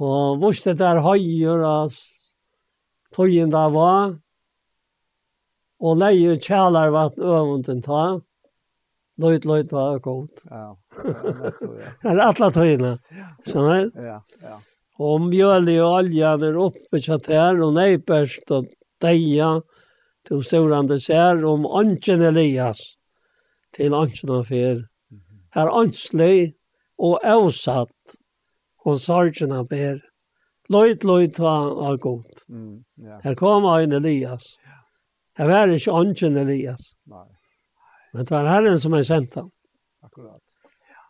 Og 0.00 0.40
vurs 0.40 0.62
det 0.64 0.78
der 0.80 1.02
høyer 1.04 1.60
og 1.66 1.96
tøyen 3.12 3.52
der 3.52 3.68
var. 3.74 4.14
Og 5.80 6.00
leier 6.00 6.40
kjælar 6.40 6.92
vatt 6.94 7.18
øvunden 7.20 7.82
ta. 7.84 8.20
Løyt, 9.20 9.44
løyt 9.44 9.72
var 9.72 9.98
godt. 10.00 10.40
Ja, 10.48 10.70
det 10.96 12.08
er 12.08 12.22
alle 12.30 12.48
tøyene. 12.56 12.94
Skjønner 13.44 13.90
du? 13.90 14.00
Ja, 14.00 14.20
ja. 14.40 14.56
Og 15.00 15.26
mjøl 15.28 15.68
i 15.72 15.76
oljen 15.80 16.44
er 16.44 16.56
oppe 16.60 17.00
kjatt 17.04 17.28
her, 17.32 17.60
og 17.60 17.76
neiperst 17.76 18.48
og 18.56 18.72
deia. 19.04 19.52
Ja 19.60 19.79
to 20.30 20.42
storande 20.46 21.00
ser 21.02 21.44
om 21.44 21.66
Anken 21.66 22.22
Elias 22.22 22.78
til 23.74 23.94
ånden 23.94 24.34
av 24.36 24.46
fyr. 24.46 24.84
Her 25.54 25.70
anslig 25.74 26.54
og 27.00 27.18
avsatt 27.26 28.14
og 28.86 29.00
sargen 29.02 29.54
av 29.56 29.66
ber. 29.70 29.98
Løyt, 30.70 31.02
løyt 31.02 31.40
var, 31.42 31.72
var 31.74 31.98
godt. 31.98 32.44
Mm. 32.48 32.84
Her 33.24 33.34
kom 33.34 33.66
en 33.66 33.96
Elias. 33.98 34.54
Her 35.34 35.50
var 35.50 35.74
ikke 35.74 35.96
Anken 35.98 36.38
Elias. 36.38 36.92
Nei. 37.10 37.26
Men 38.14 38.26
det 38.26 38.34
var 38.34 38.46
Herren 38.46 38.78
som 38.78 38.94
er 38.94 39.02
sendt 39.06 39.34
han. 39.34 39.50
Akkurat. 40.06 40.42
Ja. 40.86 41.02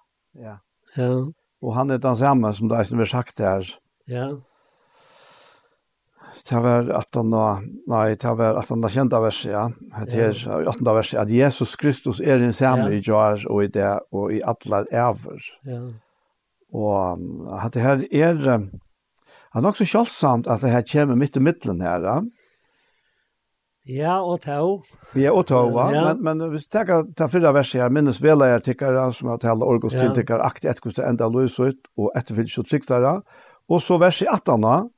Ja. 0.46 0.56
ja. 0.96 1.12
Og 1.60 1.74
han 1.76 1.92
er 1.92 2.00
den 2.00 2.16
samme 2.16 2.52
som 2.56 2.72
det 2.72 2.78
er 2.78 2.88
som 2.88 3.00
vi 3.00 3.08
sagt 3.08 3.44
her. 3.44 3.68
Ja 4.08 4.30
det 6.48 6.60
var 6.62 6.90
at 6.98 7.16
han, 7.18 7.32
nei, 7.90 8.04
det 8.20 8.34
var 8.38 8.58
at 8.60 8.68
han 8.72 8.86
kjente 8.88 9.20
verset, 9.22 9.52
ja, 9.52 9.64
det 10.08 10.20
er 10.28 10.68
18. 10.68 10.86
verset, 10.86 11.18
at 11.22 11.32
Jesus 11.34 11.76
Kristus 11.80 12.20
er 12.20 12.40
den 12.42 12.54
samme 12.56 12.90
i 12.94 13.02
jar 13.04 13.42
og 13.50 13.64
i 13.64 13.72
det, 13.72 13.90
og 14.12 14.32
i 14.34 14.40
alle 14.40 14.84
æver. 14.92 15.50
Ja. 15.68 15.80
Og 16.70 17.24
at 17.64 17.74
det 17.74 17.82
her 17.82 18.04
er, 18.10 18.68
han 19.50 19.64
er 19.64 19.72
også 19.72 19.88
kjølsomt 19.90 20.50
at 20.50 20.62
det 20.62 20.70
her 20.70 20.86
kommer 20.92 21.18
midt 21.18 21.36
i 21.36 21.42
midtelen 21.42 21.82
her, 21.82 22.06
ja. 22.06 22.20
Ja, 23.90 24.20
og 24.22 24.42
tau. 24.44 24.82
Ja, 25.18 25.32
og 25.32 25.46
tau. 25.48 25.72
Ja. 25.90 26.12
Men, 26.12 26.22
men 26.22 26.52
hvis 26.52 26.68
du 26.68 26.76
tenker 26.76 27.08
ta 27.16 27.26
fyrre 27.32 27.50
verset 27.56 27.80
her, 27.80 27.90
minnes 27.90 28.20
vela 28.22 28.50
er 28.52 28.62
tikkere, 28.62 29.08
som 29.16 29.32
har 29.32 29.40
tala 29.42 29.66
orgos 29.66 29.96
ja. 29.96 30.04
tiltikkere, 30.04 30.44
aktig 30.46 30.70
etkostet 30.70 31.08
enda 31.08 31.26
løsut, 31.32 31.88
og 31.98 32.12
etterfyllt 32.18 32.52
så 32.52 32.64
tryktare, 32.66 33.14
og 33.70 33.82
så 33.82 33.98
verset 33.98 34.28
18, 34.30 34.90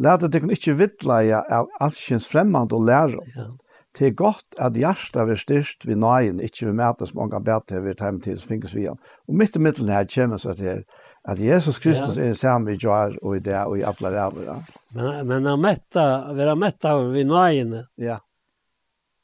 Læta 0.00 0.30
tykken 0.32 0.52
ikke 0.54 0.78
vittleie 0.78 1.42
av 1.52 1.68
allsins 1.80 2.28
fremmand 2.30 2.72
og 2.72 2.86
lære. 2.88 3.20
Ja. 3.36 3.50
Det 3.98 4.06
er 4.06 4.14
godt 4.14 4.54
at 4.62 4.76
hjertet 4.78 5.26
vil 5.26 5.38
styrst 5.38 5.86
ved 5.86 5.98
nøyen, 5.98 6.38
ikke 6.40 6.68
ved 6.68 6.76
mæte 6.78 7.08
som 7.08 7.18
mange 7.18 7.40
bedre 7.44 7.82
ved 7.82 7.98
time 7.98 8.20
til 8.22 8.38
finnes 8.38 8.74
vi 8.76 8.86
Og 8.88 8.98
midt 9.26 9.56
i 9.56 9.58
midten 9.58 9.88
her 9.88 10.06
kommer 10.14 10.36
så 10.36 10.54
til 10.54 10.84
at 11.24 11.40
Jesus 11.40 11.78
Kristus 11.78 12.16
ja. 12.16 12.28
er 12.28 12.32
samme 12.32 12.72
i 12.72 12.78
jar 12.82 13.16
og 13.22 13.36
i 13.36 13.40
det 13.40 13.56
og 13.66 13.78
i 13.78 13.82
alle 13.82 14.12
ræver. 14.14 14.62
Men, 14.94 15.26
men 15.26 15.46
å 15.46 15.56
mette, 15.56 16.06
vi 16.34 16.46
har 16.46 16.56
ved 16.56 17.12
vid 17.12 17.26
nøyen. 17.26 17.74
Ja. 17.98 18.18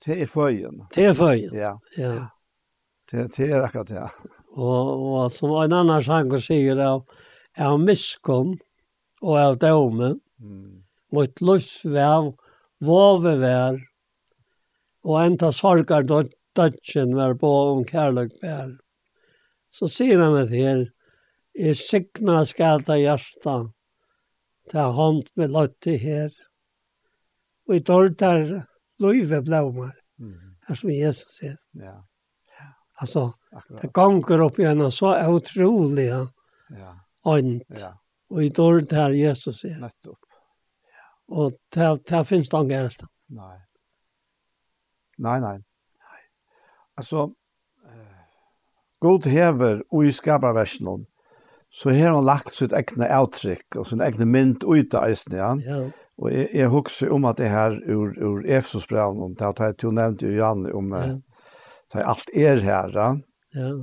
Det 0.05 0.23
er 0.23 0.27
føyen. 0.27 0.83
Det 0.95 1.07
er 1.07 1.15
føyen. 1.15 1.55
Ja. 1.55 1.77
ja. 1.97 2.13
Det, 3.11 3.31
det 3.37 3.51
er 3.53 3.63
akkurat 3.63 3.89
det. 3.89 4.03
Og, 4.57 4.93
og 5.23 5.31
som 5.31 5.55
en 5.63 5.73
annan 5.73 6.03
sanger 6.03 6.43
sier 6.43 6.79
av, 6.83 7.07
av 7.57 7.79
miskunn 7.81 8.57
og 9.23 9.39
av 9.39 9.59
dømen, 9.63 10.21
Mm. 10.43 10.83
Mot 11.15 11.41
luftsvev, 11.41 12.33
våve 12.85 13.37
vær, 13.41 13.79
og 15.07 15.21
enda 15.23 15.53
sorgar 15.55 16.07
dødgen 16.07 17.15
var 17.17 17.37
på 17.41 17.53
om 17.73 17.85
kærløk 17.87 18.35
bær. 18.43 18.75
Så 19.71 19.89
sier 19.93 20.21
han 20.23 20.37
et 20.41 20.53
her, 20.53 20.83
i 21.57 21.73
signa 21.77 22.43
skata 22.45 22.99
hjärsta, 23.01 23.57
ta 24.73 24.89
hånd 24.93 25.31
med 25.39 25.55
løtti 25.55 25.97
her, 26.03 26.35
og 27.69 27.79
i 27.79 27.85
dårdar 27.87 28.45
løyve 29.03 29.41
blåmar, 29.47 29.95
her 30.67 30.81
som 30.81 30.93
Jesus 30.93 31.39
sier. 31.39 31.57
Ja. 31.79 32.01
Altså, 33.01 33.29
det 33.81 33.93
ganger 33.95 34.47
opp 34.47 34.59
igjen, 34.61 34.83
så 34.93 35.13
er 35.17 35.33
utrolig, 35.33 36.09
ja. 36.09 36.23
Ja. 36.73 36.93
Ånd. 37.29 37.61
Ja. 37.77 37.93
Og 38.33 38.43
i 38.43 38.49
dårlig 38.51 38.97
her 38.97 39.15
Jesus 39.15 39.61
sier. 39.63 39.77
Nettopp. 39.83 40.26
Og 41.29 41.57
det, 41.75 41.89
det 42.07 42.23
finnes 42.29 42.51
det 42.51 42.63
ikke 42.63 42.81
eneste. 42.81 43.09
Nei. 43.35 43.57
Nei, 45.19 45.39
nei. 45.43 45.57
nei. 45.59 46.23
Altså, 47.01 47.27
eh, 47.89 48.25
God 49.03 49.27
hever 49.33 49.83
og 49.91 50.07
i 50.07 50.13
skaparversjonen, 50.15 51.07
så 51.77 51.91
har 51.93 52.15
han 52.15 52.25
lagt 52.25 52.55
sitt 52.55 52.73
egne 52.77 53.09
avtrykk 53.13 53.81
og 53.81 53.89
sin 53.91 54.05
egne 54.05 54.25
mynd 54.29 54.65
ut 54.65 54.95
av 54.95 55.11
eisen, 55.11 55.35
ja. 55.37 55.51
ja. 55.67 55.81
Og 56.17 56.31
jeg, 56.33 56.47
jeg 56.57 56.73
husker 56.73 57.13
om 57.13 57.27
at 57.29 57.41
det 57.43 57.51
her 57.53 57.75
ur, 57.93 58.15
ur 58.17 58.47
Efesos-breven, 58.47 59.35
det 59.37 59.45
har 59.45 59.75
jeg 59.75 59.93
nevnt 59.93 60.25
jo 60.25 60.31
Jan, 60.33 60.65
om 60.73 60.95
ja. 60.95 61.03
det 61.93 62.07
alt 62.15 62.33
er 62.33 62.63
her, 62.65 62.95
ja. 62.95 63.11
ja. 63.59 63.75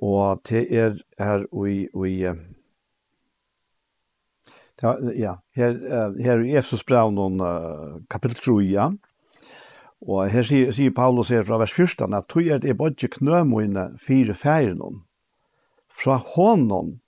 Og 0.00 0.44
det 0.48 0.62
er 0.70 1.00
her 1.18 1.48
og 1.50 1.66
i, 1.68 1.80
og 1.94 2.06
i 2.08 2.20
Ja, 4.82 4.96
ja. 5.14 5.36
Her, 5.56 5.76
her 6.22 6.42
i 6.44 6.56
Efesus 6.56 6.84
brev 6.88 7.12
noen 7.12 7.40
uh, 7.44 8.00
kapittel 8.12 8.38
3, 8.40 8.56
ja. 8.70 8.88
Og 10.00 10.30
her 10.32 10.46
sier, 10.46 10.72
sier 10.72 10.94
Paulus 10.96 11.28
her 11.34 11.44
fra 11.44 11.58
vers 11.60 11.74
1, 11.76 12.06
at 12.08 12.28
tog 12.32 12.48
er 12.48 12.62
det 12.62 12.78
bodje 12.78 13.10
knømoine 13.12 13.90
fire 14.00 14.34
færen 14.34 15.02
Fra 15.92 16.16
hånden 16.16 17.00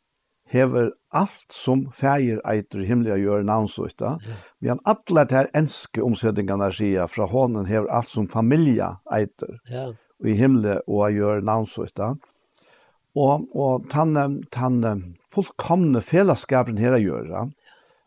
hever 0.53 0.91
alt 1.13 1.49
som 1.53 1.87
fæger 1.93 2.43
eiter 2.49 2.83
å 2.85 3.17
gjøre 3.17 3.47
navnsøyta, 3.49 4.19
vi 4.61 4.69
han 4.69 4.83
atler 4.85 5.25
til 5.29 5.49
enske 5.57 6.03
omsettingene 6.05 6.69
sier, 6.73 7.09
fra 7.09 7.25
hånden 7.25 7.65
hever 7.67 7.89
alt 7.89 8.13
som 8.13 8.29
familie 8.29 8.91
eiter, 9.09 9.57
ja. 9.71 9.89
og 10.21 10.29
i 10.29 10.37
himle 10.37 10.83
og 10.87 11.09
gjør 11.13 11.41
navnsøyta. 11.41 12.13
Og, 13.17 13.49
og 13.57 13.89
tann, 13.93 14.43
tann 14.53 15.17
fullkomne 15.33 16.01
fellesskapen 16.05 16.81
her 16.81 17.01
gjør, 17.01 17.29
ja 17.33 17.49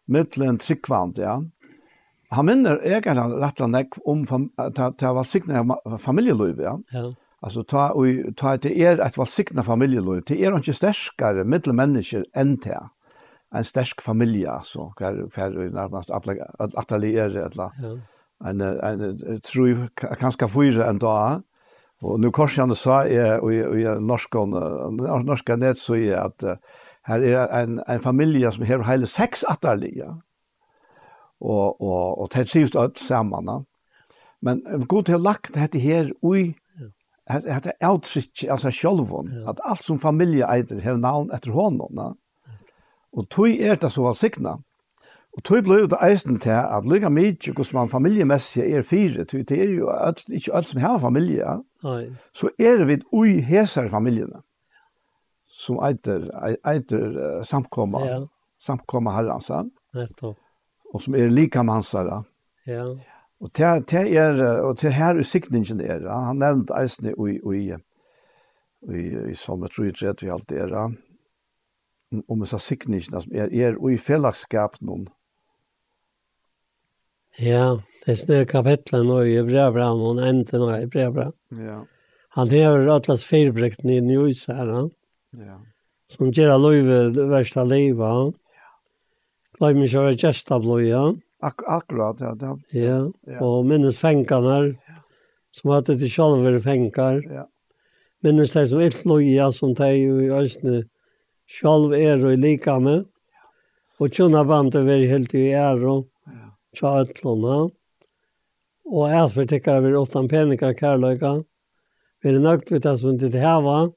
mittlen 0.06 0.58
tryggvand, 0.58 1.18
ja. 1.18 1.42
Han 2.30 2.46
minner 2.46 2.82
egentlig 2.82 3.16
rett 3.42 3.62
og 3.62 3.70
slett 3.70 4.00
om 4.06 4.26
til 4.98 5.08
å 5.10 5.14
valsikne 5.20 5.62
familieliv, 6.02 6.60
ja. 6.60 6.76
ja. 6.92 7.06
Altså, 7.46 7.62
ta 7.62 7.92
og, 7.94 8.34
ta 8.40 8.56
det 8.58 8.74
er 8.74 9.00
et 9.06 9.18
valsikne 9.18 9.64
familieliv. 9.64 10.24
Det 10.26 10.40
er 10.42 10.56
ikke 10.58 10.74
sterskere 10.74 11.46
mittelmänniskor 11.46 12.26
enn 12.34 12.58
till 12.64 12.90
en 13.56 13.64
stersk 13.64 14.02
familie, 14.02 14.60
så 14.64 14.94
hver, 14.98 15.28
för 15.32 15.70
närmast 15.70 16.12
alla 16.12 16.34
eller 16.34 16.98
lärare 17.00 17.46
alla. 17.46 17.72
En 18.46 18.62
en 18.62 19.42
tru 19.42 19.88
kanskje 19.96 20.48
fyra 20.48 20.90
en 20.90 21.00
dag. 21.00 21.42
Og 22.02 22.20
nu 22.20 22.32
korsar 22.32 22.74
sa 22.74 23.06
är 23.06 23.40
och 23.40 23.54
i 23.54 24.00
norska 24.00 24.46
norska 25.26 25.56
nät 25.56 25.78
så 25.78 25.96
är 25.96 26.16
att 26.16 26.44
Her 27.06 27.22
er 27.22 27.64
en, 27.64 27.80
en 27.90 28.00
familie 28.02 28.52
som 28.52 28.66
har 28.66 28.84
hele 28.90 29.06
seks 29.06 29.44
atterlige. 29.50 30.10
Og, 31.42 31.82
og, 31.82 32.22
og 32.22 32.30
det 32.34 32.48
trivs 32.50 32.76
alt 32.76 33.00
sammen. 33.00 33.46
Da. 33.46 33.60
Men 34.42 34.64
god 34.90 35.04
til 35.10 35.20
å 35.20 35.26
lagt 35.26 35.54
dette 35.54 35.82
her 35.82 36.10
ui, 36.26 36.56
hette 37.30 37.74
er 37.74 37.90
avtrykk, 37.90 38.46
altså 38.54 38.72
sjølvån, 38.74 39.32
ja. 39.34 39.50
at 39.54 39.62
alt 39.66 39.84
som 39.86 40.00
familie 40.02 40.48
eider 40.50 40.82
har 40.82 40.98
navn 41.02 41.32
etter 41.34 41.54
hånden. 41.54 41.98
Da. 41.98 42.14
Og 43.16 43.30
tog 43.30 43.50
er 43.50 43.78
det 43.82 43.92
så 43.94 44.06
valgsikna. 44.06 44.58
Og 45.36 45.44
tog 45.44 45.66
ble 45.68 45.82
det 45.92 46.00
eisen 46.06 46.40
til 46.40 46.56
at 46.56 46.88
lykka 46.88 47.10
mykje 47.12 47.54
hos 47.58 47.74
man 47.76 47.92
familiemessig 47.92 48.64
er 48.66 48.86
fire, 48.88 49.26
tog 49.28 49.44
det 49.50 49.60
er 49.62 49.74
jo 49.76 49.90
alt, 49.92 50.24
ikke 50.30 50.54
alt 50.56 50.70
som 50.70 50.82
har 50.82 51.00
familie, 51.04 51.58
Nei. 51.84 52.06
så 52.34 52.50
er 52.60 52.86
vi 52.88 53.02
ui 53.12 53.42
hesar 53.44 53.90
familjene 53.92 54.42
som 55.56 55.80
eiter, 55.84 56.28
eiter 56.68 57.16
uh, 57.16 57.44
samkomma, 57.48 58.04
ja. 58.08 58.22
samkomma 58.62 59.16
herransan. 59.16 59.72
Nettopp. 59.96 60.40
Og 60.94 61.04
som 61.04 61.16
er 61.16 61.32
lika 61.32 61.64
med 61.64 61.80
hans 61.80 61.94
herra. 61.96 62.22
Ja. 62.68 62.86
Og 63.44 63.52
til, 63.56 63.84
til 63.88 64.16
er, 64.16 64.40
og 64.64 64.78
til 64.80 64.96
her 64.96 65.20
usikningen 65.20 65.82
er, 65.84 66.08
han 66.08 66.40
nevnt 66.40 66.72
eisne 66.76 67.12
i, 67.12 67.36
i, 67.36 67.64
i, 68.96 69.02
i 69.32 69.36
Salme 69.36 69.68
33, 69.68 70.16
vi 70.24 70.32
alt 70.32 70.56
er, 70.56 70.76
om 72.28 72.44
disse 72.44 72.60
sikningene 72.64 73.22
som 73.22 73.36
er, 73.36 73.52
er 73.52 73.80
i 73.92 73.98
fellesskap 74.00 74.80
noen. 74.82 75.08
Ja, 77.42 77.82
det 78.06 78.14
er 78.14 78.20
snøy 78.22 78.46
kapitlet 78.48 79.04
nå 79.04 79.20
i 79.28 79.36
Hebreabra, 79.36 79.90
noen 80.00 80.22
enden 80.24 80.62
nå 80.64 80.70
i 80.72 80.86
Hebreabra. 80.86 81.28
Ja. 81.60 81.82
Han 82.40 82.52
hever 82.52 82.88
atlas 82.94 83.26
firbrekten 83.28 83.92
i 83.92 84.00
Njøys 84.04 84.46
her, 84.52 84.72
han. 84.72 84.88
Ja. 84.92 85.05
Som 86.12 86.32
gjør 86.34 86.56
av 86.56 86.64
løyve 86.64 87.00
det 87.16 87.26
verste 87.32 87.66
livet. 87.68 88.36
Ja. 88.56 88.72
Løyve 89.62 89.80
min 89.80 89.92
kjører 89.92 90.18
gesta 90.22 90.60
bløya. 90.62 91.04
Ak 91.46 91.64
akkurat, 91.68 92.22
ja. 92.22 92.34
Det, 92.40 92.54
ja. 92.78 93.00
ja. 93.28 93.40
Og 93.44 93.66
minnes 93.70 93.98
fengene 94.02 94.60
ja. 94.74 95.00
som 95.56 95.74
hadde 95.76 95.98
til 96.00 96.12
sjalver 96.12 96.60
fengar. 96.64 97.22
Ja. 97.26 97.48
Minnes 98.26 98.54
de 98.56 98.66
som 98.70 98.82
ett 98.82 99.04
løya 99.06 99.52
som 99.54 99.76
de 99.78 99.92
i 99.96 100.30
Østene 100.34 100.86
sjalv 101.46 101.94
er 101.98 102.24
og 102.26 102.38
lika 102.42 102.80
med. 102.80 103.06
Ja. 103.34 103.48
Og 104.00 104.14
tjona 104.14 104.46
bandet 104.48 104.86
var 104.88 105.10
helt 105.14 105.34
i 105.38 105.50
ære. 105.54 105.98
Ja. 106.30 106.54
Tja 106.78 107.00
etlåna. 107.06 107.66
Ja 107.66 107.74
og 108.86 109.10
ætvertikkar 109.10 109.82
vi 109.82 109.96
åttan 109.98 110.28
penikar 110.30 110.74
kærløyga. 110.78 111.42
Vi 112.22 112.30
er 112.30 112.40
nøgt 112.40 112.72
vi 112.72 112.80
det 112.80 112.98
som 113.00 113.16
vi 113.16 113.26
ditt 113.26 113.38
heva, 113.42 113.90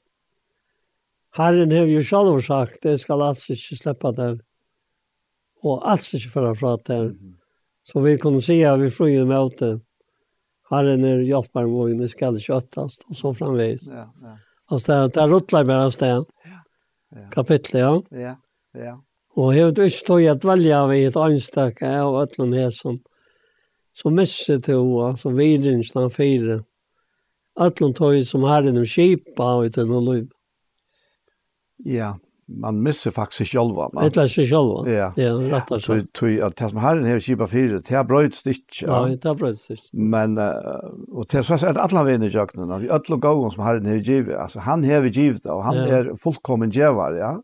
Herren 1.38 1.70
har 1.70 1.86
jo 1.86 2.02
själv 2.02 2.40
sagt, 2.42 2.82
det 2.82 2.98
skal 2.98 3.22
alls 3.22 3.44
ikke 3.50 3.76
slippe 3.78 4.12
den. 4.12 4.40
og 5.62 5.82
alls 5.90 6.14
inte 6.14 6.28
föra 6.28 6.54
fra 6.54 6.76
den. 6.86 7.36
Så 7.84 8.00
vi 8.00 8.18
kunne 8.18 8.42
si 8.42 8.62
at 8.64 8.80
vi 8.80 8.90
flyr 8.90 9.24
med 9.24 9.50
det. 9.58 9.80
Herren 10.70 11.04
er 11.04 11.22
hjelper 11.24 11.64
vår, 11.64 11.94
vi 11.98 12.08
skal 12.08 12.36
ikke 12.36 12.52
köttas. 12.52 13.00
og 13.08 13.16
så 13.16 13.34
framvis. 13.34 13.86
Ja, 13.88 14.10
ja. 14.22 14.38
Alltså 14.70 15.08
det 15.08 15.20
är 15.20 15.28
ruttlar 15.28 15.64
bare 15.64 15.84
av 15.84 15.90
sted. 15.90 16.24
ja. 17.10 17.30
Kapitlet, 17.30 17.80
ja. 17.80 18.02
Ja, 18.10 18.36
ja. 18.74 19.00
Og 19.36 19.54
jeg 19.56 19.64
vet 19.64 19.78
ikke 19.78 20.06
tog 20.06 20.24
at 20.26 20.44
velge 20.44 20.76
av 20.76 20.92
et 20.92 21.16
anstak 21.16 21.82
av 21.82 22.22
øtlen 22.22 22.52
her 22.52 22.70
som 22.70 22.98
som 23.94 24.14
misser 24.14 24.60
til 24.62 24.78
hoa, 24.78 25.16
som 25.16 25.34
virrens 25.34 25.90
den 25.92 26.10
fire. 26.10 26.60
Ætlen 27.58 27.94
tog 27.94 28.26
som 28.26 28.44
herren 28.44 28.78
om 28.78 28.84
kjipa 28.86 29.42
av 29.42 29.64
et 29.64 29.78
eller 29.78 29.98
annet 29.98 30.28
Ja, 31.84 32.14
man 32.48 32.82
misser 32.82 33.10
faktisk 33.10 33.40
ikke 33.40 33.50
själva. 33.50 33.90
Man... 33.92 34.04
Ett 34.04 34.30
sig 34.30 34.46
själva. 34.46 34.90
Ja, 34.90 35.12
ja 35.16 35.34
rett 35.34 35.70
og 35.70 35.82
Tui, 35.82 36.06
tui, 36.14 36.40
at 36.40 36.56
det 36.56 36.70
som 36.70 36.78
herren 36.78 37.04
här 37.04 37.20
kipa 37.20 37.46
fire, 37.46 37.78
det 37.78 37.90
er 37.90 38.04
bröjts 38.04 38.46
inte. 38.46 38.86
Ja, 38.86 39.04
det 39.06 39.24
er 39.24 39.34
bröjts 39.34 39.70
inte. 39.70 39.96
Men, 39.96 40.38
uh, 40.38 40.48
och 41.12 41.26
det 41.30 41.42
så 41.42 41.54
er 41.54 41.72
det 41.72 41.80
alla 41.80 42.04
vänner 42.04 42.26
i 42.26 42.30
jöknen, 42.30 42.80
vi 42.80 42.90
ödla 42.90 43.16
gången 43.16 43.50
som 43.50 43.64
herren 43.64 43.86
här 43.86 43.96
givet. 43.96 44.36
altså 44.36 44.60
han 44.60 44.84
har 44.84 45.00
vi 45.00 45.08
givet 45.08 45.46
og 45.46 45.64
han 45.64 45.76
ja. 45.76 45.86
är 45.86 46.16
fullkommen 46.16 46.70
givare, 46.70 47.18
ja. 47.18 47.42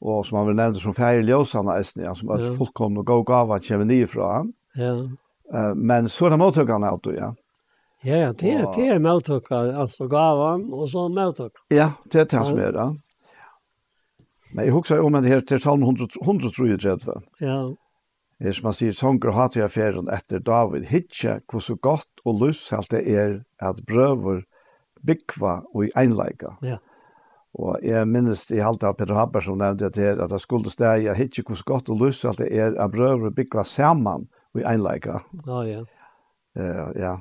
Og 0.00 0.26
som 0.26 0.38
han 0.38 0.46
vil 0.46 0.56
nevne 0.56 0.74
som 0.74 0.94
färger 0.94 1.22
ljósarna, 1.22 1.82
ja, 1.94 2.14
som 2.14 2.30
er 2.30 2.46
ja. 2.46 2.54
fullkommen 2.54 2.98
och 2.98 3.06
gå 3.06 3.22
gava 3.22 3.60
kommer 3.60 3.84
nye 3.84 4.06
fra 4.06 4.32
han. 4.32 4.52
Ja. 4.74 4.92
Uh, 5.54 5.74
men 5.74 6.08
så 6.08 6.26
er 6.26 6.30
det 6.30 6.36
mottagarna 6.36 6.90
av 6.90 7.00
då, 7.00 7.14
ja. 7.14 7.34
Ja, 8.04 8.16
ja, 8.16 8.32
det 8.32 8.50
er, 8.50 8.66
det 8.76 8.88
är 8.88 8.98
mottagarna, 8.98 9.78
alltså 9.78 10.06
gavan 10.08 10.72
og 10.72 10.88
så 10.88 11.08
mottagarna. 11.08 11.64
Ja, 11.68 11.90
det 12.12 12.20
er 12.20 12.24
det 12.24 12.46
som 12.46 12.58
er, 12.58 12.72
det. 12.72 13.00
Men 14.54 14.64
jeg 14.64 14.74
husker 14.76 15.02
om 15.02 15.16
det 15.18 15.32
her 15.32 15.42
til 15.44 15.60
salm 15.60 15.82
133. 15.82 17.16
Ja. 17.40 17.58
Det 18.38 18.52
som 18.52 18.68
man 18.68 18.76
sier, 18.76 18.92
sånger 18.92 19.32
hatt 19.32 19.56
jeg 19.56 19.72
ferien 19.72 20.10
etter 20.12 20.42
David. 20.44 20.90
Hitje, 20.90 21.38
hvor 21.48 21.64
så 21.64 21.76
godt 21.80 22.24
og 22.24 22.42
lyst 22.42 22.68
det 22.92 23.02
er 23.08 23.40
at 23.62 23.80
brøver 23.88 24.44
bikva 25.06 25.62
og 25.72 25.86
i 25.86 25.90
einleika. 25.96 26.56
Ja. 26.62 26.78
Og 27.56 27.80
jeg 27.84 28.04
minnes 28.08 28.42
i 28.52 28.60
halte 28.60 28.90
av 28.90 28.98
Peter 28.98 29.16
Haber 29.16 29.40
som 29.40 29.56
nevnte 29.56 29.88
at 29.88 29.96
det 29.96 30.04
her, 30.04 30.18
at 30.20 30.32
det 30.32 30.42
skulle 30.42 30.72
steg, 30.72 31.06
jeg 31.06 31.16
hitje 31.16 31.44
hvor 31.46 31.56
så 31.56 31.64
godt 31.64 31.88
og 31.92 32.02
lyst 32.04 32.26
det 32.36 32.50
er 32.52 32.76
at 32.76 32.92
brøver 32.92 33.32
bikva 33.32 33.64
saman 33.64 34.28
og 34.52 34.60
i 34.60 34.66
einleika. 34.68 35.22
Ja, 35.46 35.62
ja. 35.64 35.84
Uh, 36.56 36.92
ja, 36.96 37.14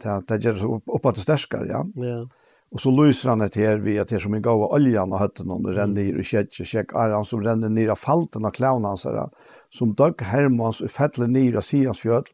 det, 0.00 0.12
det 0.28 0.38
gjør 0.40 0.54
det 0.56 0.60
så 0.62 0.68
opp, 0.78 0.92
opp 0.96 1.06
at 1.10 1.18
det 1.18 1.24
sterskar, 1.24 1.64
ja. 1.68 1.82
Ja. 2.00 2.22
Og 2.68 2.82
så 2.82 2.90
lyser 2.92 3.30
han 3.32 3.40
et 3.40 3.56
her 3.56 3.78
vid 3.80 4.02
at 4.02 4.10
det 4.10 4.18
er 4.18 4.24
som 4.26 4.34
en 4.36 4.44
gav 4.44 4.60
av 4.66 4.74
oljan 4.76 5.12
og 5.12 5.22
høtten 5.22 5.50
og 5.50 5.64
och 5.64 5.74
ränner 5.74 6.04
ner 6.04 6.18
och 6.18 6.24
kjettje 6.24 6.64
kjekk 6.64 6.92
er 6.94 7.14
han 7.14 7.24
som 7.24 7.40
renner 7.40 7.68
ned 7.68 7.88
av 7.90 7.96
falten 7.96 8.44
av 8.44 8.50
clown 8.50 8.84
hans 8.84 9.04
her 9.04 9.28
som 9.70 9.94
dök 9.94 10.20
Hermans 10.20 10.80
og 10.80 10.90
fettler 10.90 11.26
ned 11.26 11.56
av 11.56 11.62
Sians 11.62 12.00
fjöld 12.00 12.28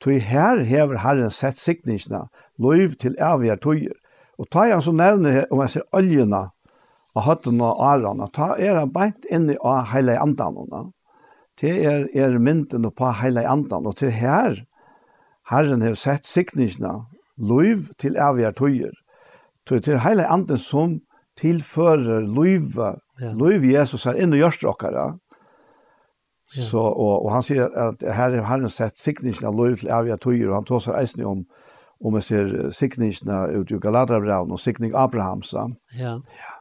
tog 0.00 0.12
her 0.12 0.58
hever 0.58 0.96
Herren 0.96 1.30
sett 1.30 1.56
sikningsna, 1.56 2.28
löv 2.58 2.94
til 2.98 3.16
eviga 3.18 3.56
tøyer. 3.56 3.96
Och 4.38 4.50
tar 4.50 4.70
han 4.70 4.96
nevner 4.96 5.32
her, 5.32 5.52
om 5.52 5.60
jeg 5.60 5.70
ser 5.70 5.82
oljorna 5.92 6.50
av 7.14 7.22
hötten 7.22 7.60
og 7.60 7.80
ararna 7.80 8.28
ta 8.32 8.54
er 8.58 8.76
han 8.76 8.92
beint 8.92 9.24
inn 9.30 9.50
i 9.50 9.56
hela 9.92 10.20
andan 10.20 10.92
det 11.60 11.84
er, 11.84 12.06
er 12.14 12.38
mynden 12.38 12.90
på 12.90 13.12
hela 13.22 13.42
andan 13.50 13.86
og 13.86 13.96
til 13.96 14.10
her 14.10 14.64
Herren 15.50 15.82
har 15.82 15.94
sett 15.94 16.26
sikningsna, 16.26 17.06
löv 17.40 17.88
til 17.96 18.18
eviga 18.20 18.52
tøyer. 18.52 18.92
Så 19.68 19.76
det 19.84 19.88
er 19.94 20.00
hele 20.00 20.24
anden 20.26 20.58
som 20.58 21.00
tilfører 21.36 22.24
løyve, 22.24 22.94
ja. 23.20 23.32
løyve 23.36 23.72
Jesus 23.74 24.06
her 24.08 24.16
inn 24.16 24.32
i 24.32 24.40
hjørste 24.40 24.72
dere. 24.80 25.10
Ja. 26.56 26.62
Så, 26.64 26.80
og, 26.80 27.26
og 27.26 27.32
han 27.34 27.44
sier 27.44 27.68
at 27.76 28.00
her 28.00 28.38
har 28.38 28.46
han 28.54 28.70
sett 28.72 28.96
sikningen 28.96 29.44
av 29.50 29.58
løyve 29.58 29.82
til 29.82 29.92
evige 29.92 30.16
tøyer, 30.24 30.48
og 30.48 30.56
han 30.56 30.68
tar 30.70 30.80
seg 30.86 30.96
eisen 31.02 31.26
om, 31.28 31.44
om 32.00 32.16
jeg 32.16 32.24
ser 32.30 32.70
sikningen 32.72 33.60
ut 33.60 33.74
i 33.74 33.80
Galadrabraun 33.82 34.56
og 34.56 34.62
sikning 34.62 34.96
Abrahams. 34.96 35.52
Ja. 35.52 36.16
ja. 36.24 36.56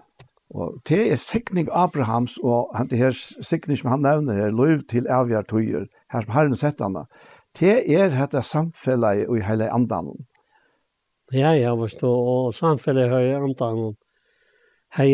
Og 0.51 0.81
det 0.89 1.05
er 1.11 1.21
sikning 1.21 1.71
Abrahams, 1.71 2.35
og 2.43 2.75
han, 2.75 2.91
det 2.91 2.99
her 2.99 3.15
sikning 3.15 3.79
som 3.79 3.93
han 3.95 4.03
nevner 4.03 4.35
her, 4.35 4.51
løyve 4.51 4.84
til 4.84 5.07
evige 5.07 5.43
tøyer, 5.47 5.88
her 6.11 6.27
som 6.27 6.35
har 6.35 6.51
han 6.51 6.59
sett 6.59 6.84
henne, 6.84 7.07
det 7.59 7.77
er 7.88 8.11
dette 8.11 8.43
samfellet 8.43 9.31
i 9.31 9.45
hele 9.47 9.71
andanen. 9.71 10.27
Ja, 11.35 11.55
ja, 11.55 11.75
forstå. 11.75 12.07
Og 12.07 12.53
samfunnet 12.55 13.09
har 13.11 13.23
jeg 13.25 13.41
antan 13.43 13.79
om. 13.89 13.95
Hei, 14.95 15.09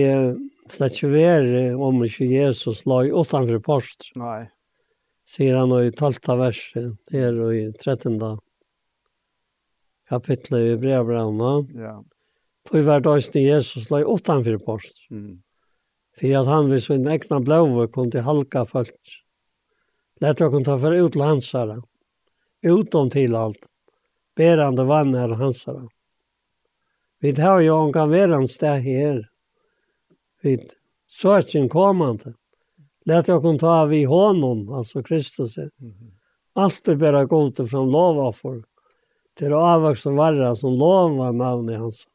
slett 0.69 0.99
ikke 0.99 1.09
være 1.15 1.61
om 1.75 2.03
ikke 2.05 2.27
Jesus 2.29 2.83
la 2.85 3.01
i 3.07 3.11
utanfor 3.11 3.61
post. 3.65 4.11
Nei. 4.19 4.45
Sier 5.25 5.57
han 5.57 5.73
i 5.73 5.89
12. 5.89 6.19
verset, 6.37 6.91
her 7.11 7.39
og 7.41 7.55
i 7.55 7.63
13. 7.71 8.19
kapitlet 10.11 10.73
i 10.73 10.77
brevbrevna. 10.77 11.53
Ja. 11.79 11.95
Tog 12.69 12.85
hver 12.85 13.01
døgn 13.03 13.39
Jesus 13.41 13.89
la 13.89 14.03
i 14.03 14.07
utanfor 14.07 14.59
post. 14.63 15.07
Mm. 15.09 15.41
Fyrir 16.13 16.43
at 16.43 16.51
han 16.51 16.69
vid 16.69 16.83
sin 16.85 17.09
egna 17.09 17.41
blåve 17.41 17.87
kom 17.89 18.11
til 18.13 18.25
halka 18.27 18.67
folk. 18.69 19.17
Lett 20.21 20.45
å 20.45 20.51
kunne 20.53 20.67
ta 20.67 20.77
for 20.77 20.93
ut 20.93 21.15
til 21.15 21.25
hansara. 21.25 21.79
Utom 22.63 23.09
til 23.09 23.33
alt. 23.35 23.65
Berande 24.37 24.85
vann 24.85 25.15
er 25.17 25.33
hansara. 25.39 25.87
Vi 27.23 27.31
tar 27.35 27.61
jo 27.63 27.77
en 27.85 27.93
kan 27.95 28.09
være 28.11 28.35
en 28.35 28.49
sted 28.51 28.81
her. 28.83 29.21
Vi 30.43 30.57
søker 31.07 31.69
kommande. 31.71 32.33
Lett 33.05 33.27
jag 33.27 33.41
kunne 33.41 33.59
ta 33.59 33.85
vi 33.85 34.03
honom, 34.03 34.67
altså 34.69 35.03
Kristus. 35.03 35.55
Allt 36.53 36.87
är 36.87 36.95
bara 36.95 37.25
gott 37.25 37.69
från 37.69 37.91
lova 37.91 38.31
folk. 38.31 38.65
Till 39.37 39.49
det 39.49 39.55
avväxt 39.55 40.03
som 40.03 40.15
varra 40.15 40.55
som 40.55 40.75
lova 40.75 41.31
navnet 41.31 41.79
hans. 41.79 42.07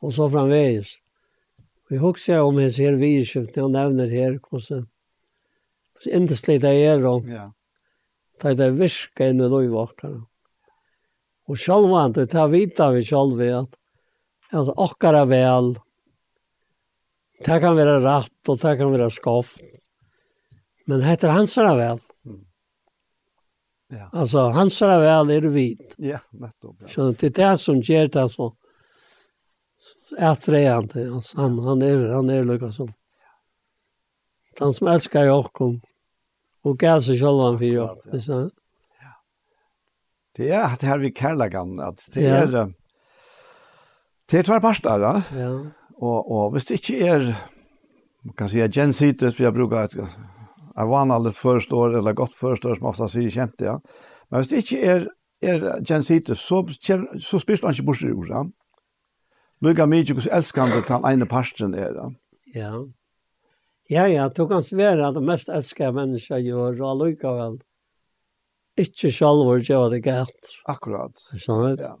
Og 0.00 0.12
så 0.12 0.30
framvägs. 0.30 0.96
Vi 1.88 1.98
husker 1.98 2.40
om 2.40 2.56
hans 2.58 2.78
her 2.78 2.92
virskift, 2.92 3.56
han 3.56 3.72
nevner 3.72 4.08
her, 4.08 4.40
hvordan 4.50 4.88
Så 6.00 6.10
inte 6.10 6.36
slita 6.36 6.72
er 6.72 7.06
og 7.06 7.28
Ja. 7.28 7.52
Det 8.42 8.64
är 8.64 8.70
virka 8.70 9.28
inne 9.28 9.48
då 9.48 9.62
i 9.62 9.66
vakarna. 9.66 10.26
Og 11.48 11.58
sjálvande, 11.60 12.26
det 12.30 12.46
vita 12.52 12.88
vi 12.94 13.02
sjálvi 13.04 13.50
at, 13.52 13.76
at 14.54 14.70
okkara 14.80 15.24
vel, 15.28 15.74
det 17.44 17.60
kan 17.60 17.76
være 17.76 18.00
rætt 18.04 18.48
og 18.48 18.60
det 18.62 18.76
kan 18.78 18.92
være 18.94 19.10
skoft. 19.12 19.60
Men 20.88 21.04
heter 21.04 21.32
hansara 21.32 21.74
vel. 21.76 22.00
Mm. 22.24 22.42
Ja. 23.92 24.08
Alltså 24.12 24.48
hansara 24.56 24.98
vel 25.02 25.32
er 25.36 25.48
vit. 25.52 25.94
Ja, 25.98 26.20
nettopp. 26.32 26.76
Ja. 26.80 26.88
Så 26.88 27.10
det 27.10 27.26
är 27.38 27.50
det 27.50 27.56
som 27.58 27.80
ger 27.80 28.06
det 28.06 28.28
så 28.28 28.54
ätreande. 30.18 31.14
Alltså, 31.14 31.40
han, 31.40 31.58
han 31.58 31.82
är, 31.82 32.08
han 32.08 32.30
är 32.30 32.44
lyckas 32.44 32.76
som. 32.76 32.92
Han 34.58 34.72
som 34.72 34.86
älskar 34.86 35.24
Jakob 35.24 35.80
och 36.62 36.78
gav 36.78 37.00
sig 37.00 37.20
själva 37.20 37.58
för 37.58 37.64
det 37.64 37.72
Ja, 37.72 37.96
ja. 38.26 38.50
Det 40.36 40.50
er 40.50 40.66
at 40.66 40.80
det 40.80 40.88
her 40.88 40.98
vi 40.98 41.10
kærlagan, 41.14 41.80
at 41.80 42.00
det 42.14 42.26
er, 42.26 42.46
ja. 42.50 42.64
det 44.30 44.38
er 44.38 44.46
tvær 44.48 44.62
parter, 44.64 44.98
da. 44.98 45.12
Ja. 45.38 45.50
Og, 46.02 46.30
og 46.30 46.50
hvis 46.50 46.64
det 46.64 46.80
ikke 46.80 47.06
er, 47.06 47.26
man 48.24 48.34
kan 48.38 48.48
si, 48.50 48.58
gensitet, 48.58 49.34
for 49.34 49.46
jeg 49.46 49.54
bruker 49.54 49.84
et, 49.84 49.94
jeg 49.94 50.90
vann 50.90 51.14
alle 51.14 51.30
forstår, 51.30 51.98
eller 52.00 52.16
godt 52.18 52.34
forstår, 52.34 52.74
som 52.74 52.90
ofte 52.90 53.08
sier 53.12 53.30
kjent, 53.30 53.62
ja. 53.62 53.76
Men 54.30 54.40
hvis 54.42 54.50
det 54.50 54.64
ikke 54.64 54.80
er, 54.82 55.06
er 55.42 55.68
gensitet, 55.86 56.34
så, 56.38 56.64
kjem, 56.82 57.06
så 57.20 57.38
spyrt 57.38 57.62
han 57.62 57.76
ikke 57.76 57.86
bort 57.86 58.02
i 58.02 58.10
ordet. 58.10 58.34
Ja. 58.34 58.42
Lykke 59.62 59.86
mye 59.86 60.10
hvordan 60.10 60.34
elskende 60.36 60.82
den 60.88 61.06
ene 61.12 61.28
parten 61.30 61.78
er, 61.78 61.94
da. 61.94 62.08
Ja. 62.54 62.72
Ja, 63.90 64.08
ja, 64.08 64.26
du 64.32 64.48
kan 64.48 64.64
svære 64.64 65.06
at 65.06 65.14
det 65.14 65.22
mest 65.22 65.48
elskede 65.52 65.92
mennesker 65.94 66.42
gjør, 66.42 66.82
og 66.82 67.04
lykke 67.04 67.36
vel. 67.38 67.60
Ja 67.60 67.73
ikke 68.80 69.10
selv 69.14 69.44
hvor 69.46 69.62
gjøre 69.62 69.92
det 69.94 70.02
galt. 70.06 70.50
Akkurat. 70.70 71.14
Sånn 71.38 71.78
Ja. 71.78 71.94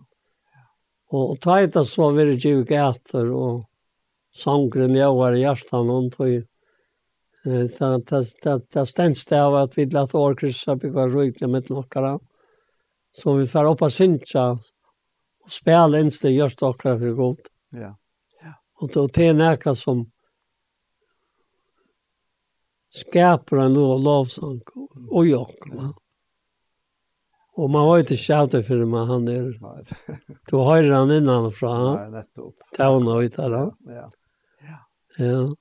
Og 1.14 1.38
ta 1.40 1.60
et 1.62 1.76
av 1.76 1.84
så 1.86 2.10
vil 2.16 2.34
det 2.34 2.42
gjøre 2.42 2.64
galt, 2.66 3.14
og 3.14 3.64
sangren 4.34 4.96
jeg 4.96 5.14
var 5.14 5.36
i 5.36 5.44
hjertet 5.44 5.86
noen 5.86 6.10
tog. 6.10 6.46
Det 7.44 8.86
stendst 8.88 9.28
det 9.28 9.38
av 9.38 9.54
at 9.54 9.76
vi 9.76 9.84
lett 9.86 10.14
årkrysset 10.16 10.80
bygge 10.80 11.08
røykelig 11.12 11.50
med 11.50 11.70
noen. 11.70 12.18
Så 13.14 13.36
vi 13.38 13.46
får 13.46 13.68
opp 13.70 13.82
av 13.84 13.92
Sintja 13.94 14.46
og 15.44 15.52
spille 15.52 16.00
inn 16.00 16.10
til 16.10 16.34
gjørst 16.34 16.64
dere 16.64 16.96
for 16.98 17.18
godt. 17.20 17.52
Ja. 17.70 17.92
Og 18.82 18.90
det 18.90 19.28
er 19.28 19.36
noe 19.38 19.74
som 19.78 20.06
skaper 22.94 23.60
en 23.64 23.76
lov 23.76 24.00
lovsang 24.02 24.60
og 25.10 25.28
jokker. 25.28 25.76
Ja. 25.78 25.90
Og 27.54 27.70
man 27.70 27.86
har 27.86 28.02
ikke 28.02 28.42
inte 28.42 28.56
det 28.56 28.62
för 28.62 28.84
man 28.84 29.08
han 29.08 29.28
är. 29.28 29.54
Du 30.50 30.56
har 30.56 30.90
han 30.90 31.10
innan 31.10 31.52
från. 31.52 31.96
Nei, 31.96 32.10
nettopp. 32.10 32.54
Tavna 32.76 33.14
och 33.14 33.20
ut 33.20 33.36
där. 33.36 33.50
Ja. 33.50 34.10
Ja. 35.18 35.54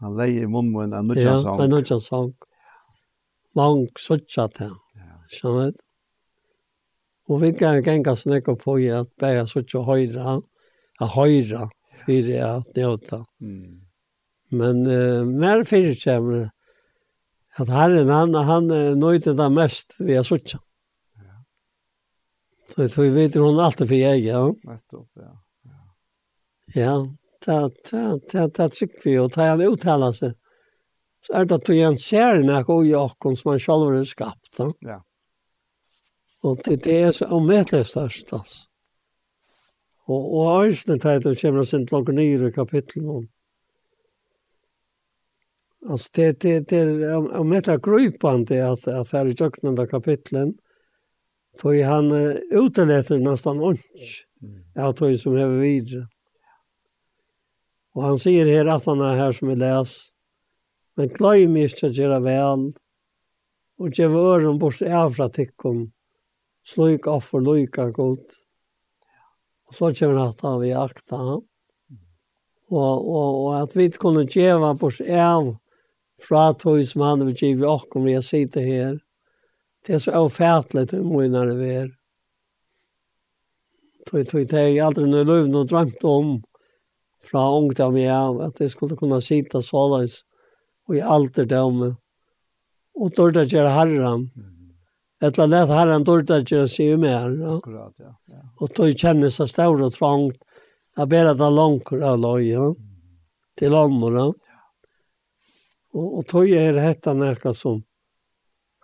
Han 0.00 0.16
leier 0.16 0.42
i 0.42 0.46
munnen 0.46 0.92
en 0.92 1.06
nutjan 1.06 1.40
sång. 1.40 1.58
Ja, 1.58 1.64
en 1.64 1.70
nutjan 1.70 2.00
sång. 2.00 2.34
Lang 3.54 3.88
suttjat 3.98 4.56
han. 4.56 4.76
Skjønner 5.30 5.72
du? 5.72 5.82
Og 7.30 7.40
vi 7.40 7.52
kan 7.54 7.82
genga 7.82 8.16
snakka 8.16 8.56
på 8.58 8.78
i 8.82 8.88
at 8.90 9.08
bæja 9.20 9.44
suttja 9.46 9.84
høyra, 9.86 10.40
a 11.00 11.06
høyra, 11.14 11.68
fyrir 12.02 12.32
jeg 12.34 12.64
njøta. 12.74 13.20
Men 14.50 14.80
uh, 14.88 15.22
mer 15.24 15.62
fyrir 15.64 15.94
kjemmer, 15.94 16.48
at 17.60 17.70
herren 17.70 18.10
han, 18.10 18.34
han 18.34 18.66
nøyte 18.98 19.36
det 19.38 19.48
mest 19.54 19.94
vi 20.00 20.18
er 20.18 20.26
suttja. 20.26 20.58
Mm. 20.58 20.69
Så 22.74 22.82
jag 22.82 22.90
tror 22.90 23.04
vet 23.04 23.34
hon 23.34 23.60
alltid 23.60 23.88
för 23.88 23.94
jag, 23.94 24.18
ja. 24.18 24.54
ja. 25.14 25.42
Ja, 26.74 27.14
ta 27.40 27.70
ta 27.90 28.18
ta 28.18 28.48
ta 28.48 28.68
tycker 28.68 29.10
vi 29.10 29.18
och 29.18 29.32
ta 29.32 29.42
han 29.42 29.60
uttala 29.60 30.12
sig. 30.12 30.34
Så 31.26 31.32
är 31.32 31.44
det 31.44 31.54
att 31.54 31.64
du 31.64 31.80
en 31.80 31.98
ser 31.98 32.42
när 32.42 32.52
jag 32.52 32.70
och 32.70 32.86
jag 32.86 33.12
som 33.20 33.36
man 33.44 33.58
själv 33.58 33.96
har 33.96 34.04
skapat. 34.04 34.54
Ja. 34.58 34.74
ja. 34.80 35.04
Och 36.42 36.58
det 36.64 36.76
det 36.76 37.02
är 37.02 37.10
så 37.10 37.26
omätligt 37.26 37.86
störst 37.86 38.32
alltså. 38.32 38.70
Og, 40.10 40.34
og 40.34 40.68
æsne 40.68 40.98
tæt 40.98 41.26
og 41.26 41.38
kjemra 41.38 41.64
sin 41.64 41.86
langt 41.92 42.10
nyr 42.14 42.48
i 42.48 42.54
kapitlen 42.54 43.08
om. 43.08 43.28
Det, 46.16 46.42
det, 46.42 46.70
det 46.70 46.80
er 46.80 47.14
om 47.16 47.52
etter 47.56 47.78
grøypande 47.80 48.58
at 48.64 48.86
jeg 48.86 49.06
fer 49.08 49.30
i 49.30 49.36
jøknende 49.38 49.86
kapitlen, 49.88 50.56
Tog 51.60 51.80
han 51.80 52.12
uteletter 52.50 53.18
nästan 53.18 53.60
ont. 53.60 53.80
Ja, 54.74 54.92
tog 54.92 55.18
som 55.18 55.36
är 55.36 55.48
vidare. 55.48 56.08
Och 57.92 58.02
han 58.02 58.18
säger 58.18 58.46
här 58.46 58.66
att 58.66 58.86
han 58.86 59.00
är 59.00 59.16
här 59.16 59.32
som 59.32 59.48
är 59.48 59.56
läs. 59.56 60.10
Men 60.94 61.08
glöm 61.08 61.56
inte 61.56 61.86
att 61.86 61.96
göra 61.96 62.20
väl. 62.20 62.72
Och 63.78 63.98
ge 63.98 64.04
öron 64.04 64.58
bort 64.58 64.82
ävra 64.82 65.28
tyckon. 65.28 65.92
Slöjk 66.66 67.06
av 67.06 67.20
för 67.20 67.40
lojka 67.40 67.90
god. 67.90 68.20
Och 69.66 69.74
så 69.74 69.94
kommer 69.94 70.14
han 70.14 70.28
att 70.28 70.40
han 70.40 70.60
vi 70.60 70.72
akta. 70.72 71.16
Och, 72.68 73.10
och, 73.10 73.46
och 73.46 73.62
att 73.62 73.76
vi 73.76 73.90
kunde 73.90 74.22
ge 74.22 74.74
bort 74.74 75.00
äv 75.00 75.56
fra 76.28 76.52
tog 76.52 76.86
som 76.86 77.00
han 77.00 77.26
vill 77.26 77.36
ge 77.42 77.54
vi 77.54 77.64
och 77.64 77.96
om 77.96 78.04
vi 78.04 78.22
sitter 78.22 78.60
här. 78.60 79.00
Det 79.86 79.94
er 79.94 79.98
så 79.98 80.12
avfärtligt 80.12 80.92
hur 80.92 81.04
mina 81.04 81.44
det 81.44 81.74
er. 81.74 81.88
Tog 84.10 84.28
tog 84.28 84.46
det 84.46 84.68
jag 84.68 84.86
aldri 84.86 85.06
noe 85.08 85.24
løv 85.24 85.48
noe 85.48 85.68
drømt 85.68 86.04
om 86.04 86.42
fra 87.24 87.46
ungdom 87.56 87.96
jag 87.96 88.16
av 88.16 88.40
at 88.48 88.60
jeg 88.60 88.70
skulle 88.72 88.96
kunne 88.96 89.20
sitte 89.20 89.62
såleis 89.62 90.22
og 90.88 90.96
i 90.96 91.02
alterdom 91.16 91.82
og 93.00 93.12
dørte 93.16 93.44
göra 93.48 93.74
herren. 93.76 94.30
Etla 95.20 95.46
lät 95.46 95.68
herran 95.68 96.04
dörda 96.04 96.40
göra 96.40 96.66
sig 96.66 96.96
mer. 96.96 97.30
Ja. 97.30 97.56
Akkurat, 97.56 97.94
ja. 97.98 98.14
Og 98.56 98.74
tog 98.74 98.98
känner 98.98 99.30
sig 99.30 99.48
stor 99.48 99.82
og 99.82 99.92
trångt 99.92 100.42
Jeg 100.96 101.08
ber 101.08 101.24
att 101.24 101.38
han 101.38 101.54
langt 101.54 101.92
av 101.92 102.18
løy, 102.18 102.50
ja. 102.50 102.74
Til 103.58 103.74
ånden, 103.74 104.16
ja. 104.16 104.32
Og, 105.94 106.18
og 106.18 106.26
tog 106.26 106.50
er 106.50 106.72
detta 106.72 107.14
noe 107.14 107.54
som 107.54 107.82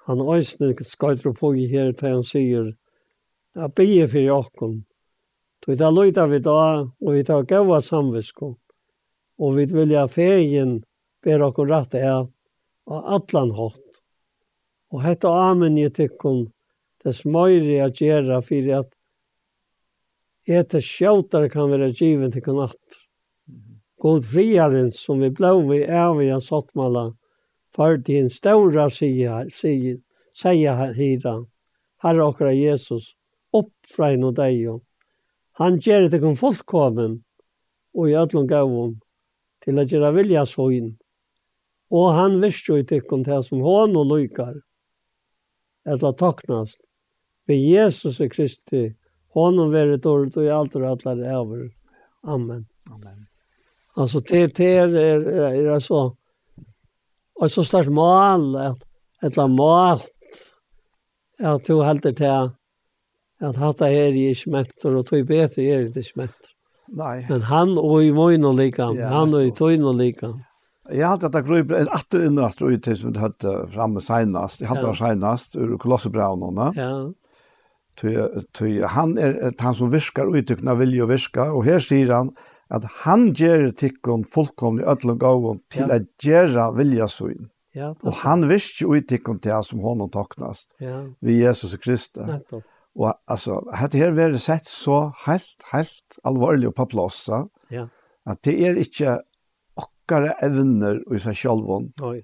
han 0.07 0.21
øyne 0.23 0.85
skøyter 0.87 1.35
på 1.35 1.55
i 1.55 1.67
her 1.67 1.93
til 1.93 2.19
han 2.19 2.27
sier 2.27 2.75
at 3.57 3.75
bygge 3.75 4.09
for 4.13 4.23
jokken. 4.23 4.77
Så 5.65 5.75
det 5.75 5.89
løyta 5.91 6.27
vi 6.31 6.39
da, 6.39 6.87
og 6.87 7.11
vi 7.11 7.25
tar 7.27 7.43
gava 7.43 7.81
samvisko. 7.83 8.53
Og 9.43 9.57
vi 9.57 9.65
vilja 9.67 10.05
fegen 10.07 10.85
ber 11.27 11.43
okkur 11.43 11.67
rett 11.67 11.97
av, 11.99 12.29
av 12.87 13.09
allan 13.17 13.51
hatt. 13.57 13.99
Og 14.95 15.03
hetta 15.03 15.33
amen 15.51 15.79
i 15.79 15.89
tykkun 15.91 16.47
dess 17.03 17.25
møyri 17.27 17.81
a 17.83 17.91
gjerra 17.91 18.39
fyrir 18.47 18.85
at 18.85 18.95
etter 20.47 20.81
sjautar 20.81 21.49
kan 21.51 21.73
vera 21.73 21.91
givet 21.91 22.37
tykkun 22.37 22.63
atter. 22.69 23.03
God 23.99 24.23
friaren 24.29 24.93
som 24.95 25.19
vi 25.19 25.33
blei 25.35 25.57
vi 25.67 25.83
er 25.83 26.15
vi 26.15 26.31
av 26.31 26.45
sottmala, 26.47 27.09
for 27.77 27.97
din 28.01 28.31
stora 28.33 28.89
sier, 28.91 29.51
sier 29.53 30.01
säga 30.43 30.93
hira 30.93 31.47
Herre 31.97 32.25
okra 32.25 32.53
Jesus 32.53 33.13
opp 33.51 33.67
upp 33.67 33.87
från 33.97 34.25
och 34.25 34.35
dig 34.35 34.67
han 35.53 35.79
gjør 35.79 36.09
det 36.11 36.21
kon 36.21 36.37
fullkommen 36.37 37.23
og 37.95 38.11
i 38.11 38.17
allon 38.17 38.49
gåvon 38.49 38.99
til 39.65 39.81
å 39.81 39.85
gjøre 39.85 40.13
vilja 40.17 40.45
så 40.47 40.71
in 40.71 40.97
och 41.91 42.13
han 42.13 42.41
visste 42.41 42.73
jo 42.73 42.83
till 42.83 43.01
kon 43.01 43.23
det 43.23 43.43
som 43.45 43.61
hån 43.61 43.97
og 43.97 44.13
lykar 44.13 44.61
etter 45.87 46.13
taknast 46.13 46.85
ved 47.47 47.57
Jesus 47.57 48.19
Kristi 48.33 48.97
hån 49.37 49.59
og 49.61 49.73
være 49.73 49.97
dårlig, 49.97 50.37
og 50.37 50.45
i 50.45 50.51
alt 50.51 50.77
og 50.77 50.83
och 50.83 51.07
er 51.07 51.37
over. 51.37 51.71
amen 52.23 52.67
amen 52.91 53.27
Altså, 53.99 54.21
det 54.21 54.57
det 54.57 54.77
er, 54.77 54.89
er, 54.89 55.21
er, 55.21 55.75
er 55.75 55.79
så 55.79 56.17
Og 57.37 57.53
så 57.53 57.65
størst 57.67 57.93
mål, 57.93 58.55
et, 58.57 58.85
et 59.23 59.33
eller 59.35 59.53
mat, 59.53 60.07
at 61.39 61.69
du 61.69 61.83
helder 61.85 62.15
til 62.17 62.53
at 63.45 63.59
hatta 63.61 63.89
her 63.93 64.09
er 64.09 64.21
ikke 64.31 64.53
mentor, 64.55 64.97
og 64.97 65.07
tog 65.07 65.27
bedre 65.29 65.65
er 65.65 65.89
ikke 65.91 66.23
mentor. 66.23 66.53
Nei. 66.97 67.17
Men 67.29 67.43
han 67.51 67.75
og 67.81 68.05
i 68.05 68.13
møyne 68.15 68.53
lika, 68.57 68.93
ja, 68.95 69.11
han 69.11 69.35
og 69.35 69.45
i 69.45 69.53
tøyne 69.55 69.93
lika. 69.99 70.33
Jeg 70.87 71.09
hadde 71.09 71.27
at 71.27 71.35
det 71.35 71.43
grøy 71.49 71.65
en 71.65 71.89
atter 71.91 72.27
inn 72.29 72.39
og 72.39 72.47
atter 72.47 72.71
ut 72.71 72.83
til 72.87 72.97
som 72.99 73.11
vi 73.13 73.19
hadde 73.19 73.55
framme 73.73 74.03
senast. 74.05 74.63
Jeg 74.63 74.71
hadde 74.71 74.87
ja. 74.87 74.99
senast 75.01 75.57
ur 75.59 75.75
kolossebraunene. 75.83 76.69
Ja. 76.79 76.91
Tøy, 77.99 78.45
tøy, 78.55 78.85
han 78.93 79.17
er 79.19 79.51
han 79.59 79.75
som 79.75 79.91
virkar 79.91 80.31
utøkna 80.31 80.77
vilje 80.79 81.03
og 81.03 81.11
virka, 81.11 81.49
og 81.51 81.65
her 81.67 81.83
sier 81.83 82.13
han 82.13 82.31
at 82.73 82.87
han 83.05 83.29
gjør 83.37 83.69
tikkun 83.79 84.25
fullkomlig 84.27 84.87
ødlung 84.91 85.21
gavun 85.23 85.61
til 85.71 85.87
ja. 85.87 85.99
at 86.01 86.09
gjøre 86.23 86.71
vilja 86.77 87.07
søyn. 87.11 87.51
Ja, 87.77 87.91
og 87.93 88.23
han 88.23 88.47
visste 88.49 88.87
jo 88.87 88.95
i 88.97 89.03
tikkun 89.05 89.39
til 89.45 89.61
som 89.67 89.83
honom 89.85 90.09
toknast 90.11 90.73
ja. 90.81 91.03
vi 91.21 91.43
Jesus 91.43 91.77
Kristus. 91.77 92.25
Nettopp. 92.25 92.65
Og 92.97 93.13
altså, 93.29 93.59
hette 93.77 94.01
her 94.01 94.15
var 94.17 94.33
sett 94.41 94.69
så 94.73 95.11
helt, 95.27 95.67
helt 95.73 96.17
alvorlig 96.25 96.71
på 96.77 96.87
plåsa, 96.89 97.43
ja. 97.69 97.85
at 98.25 98.41
det 98.49 98.55
er 98.65 98.81
ikke 98.81 99.19
okkara 99.77 100.33
evner 100.45 101.03
i 101.13 101.21
seg 101.21 101.37
sjølvån. 101.37 101.91
Oi. 102.09 102.23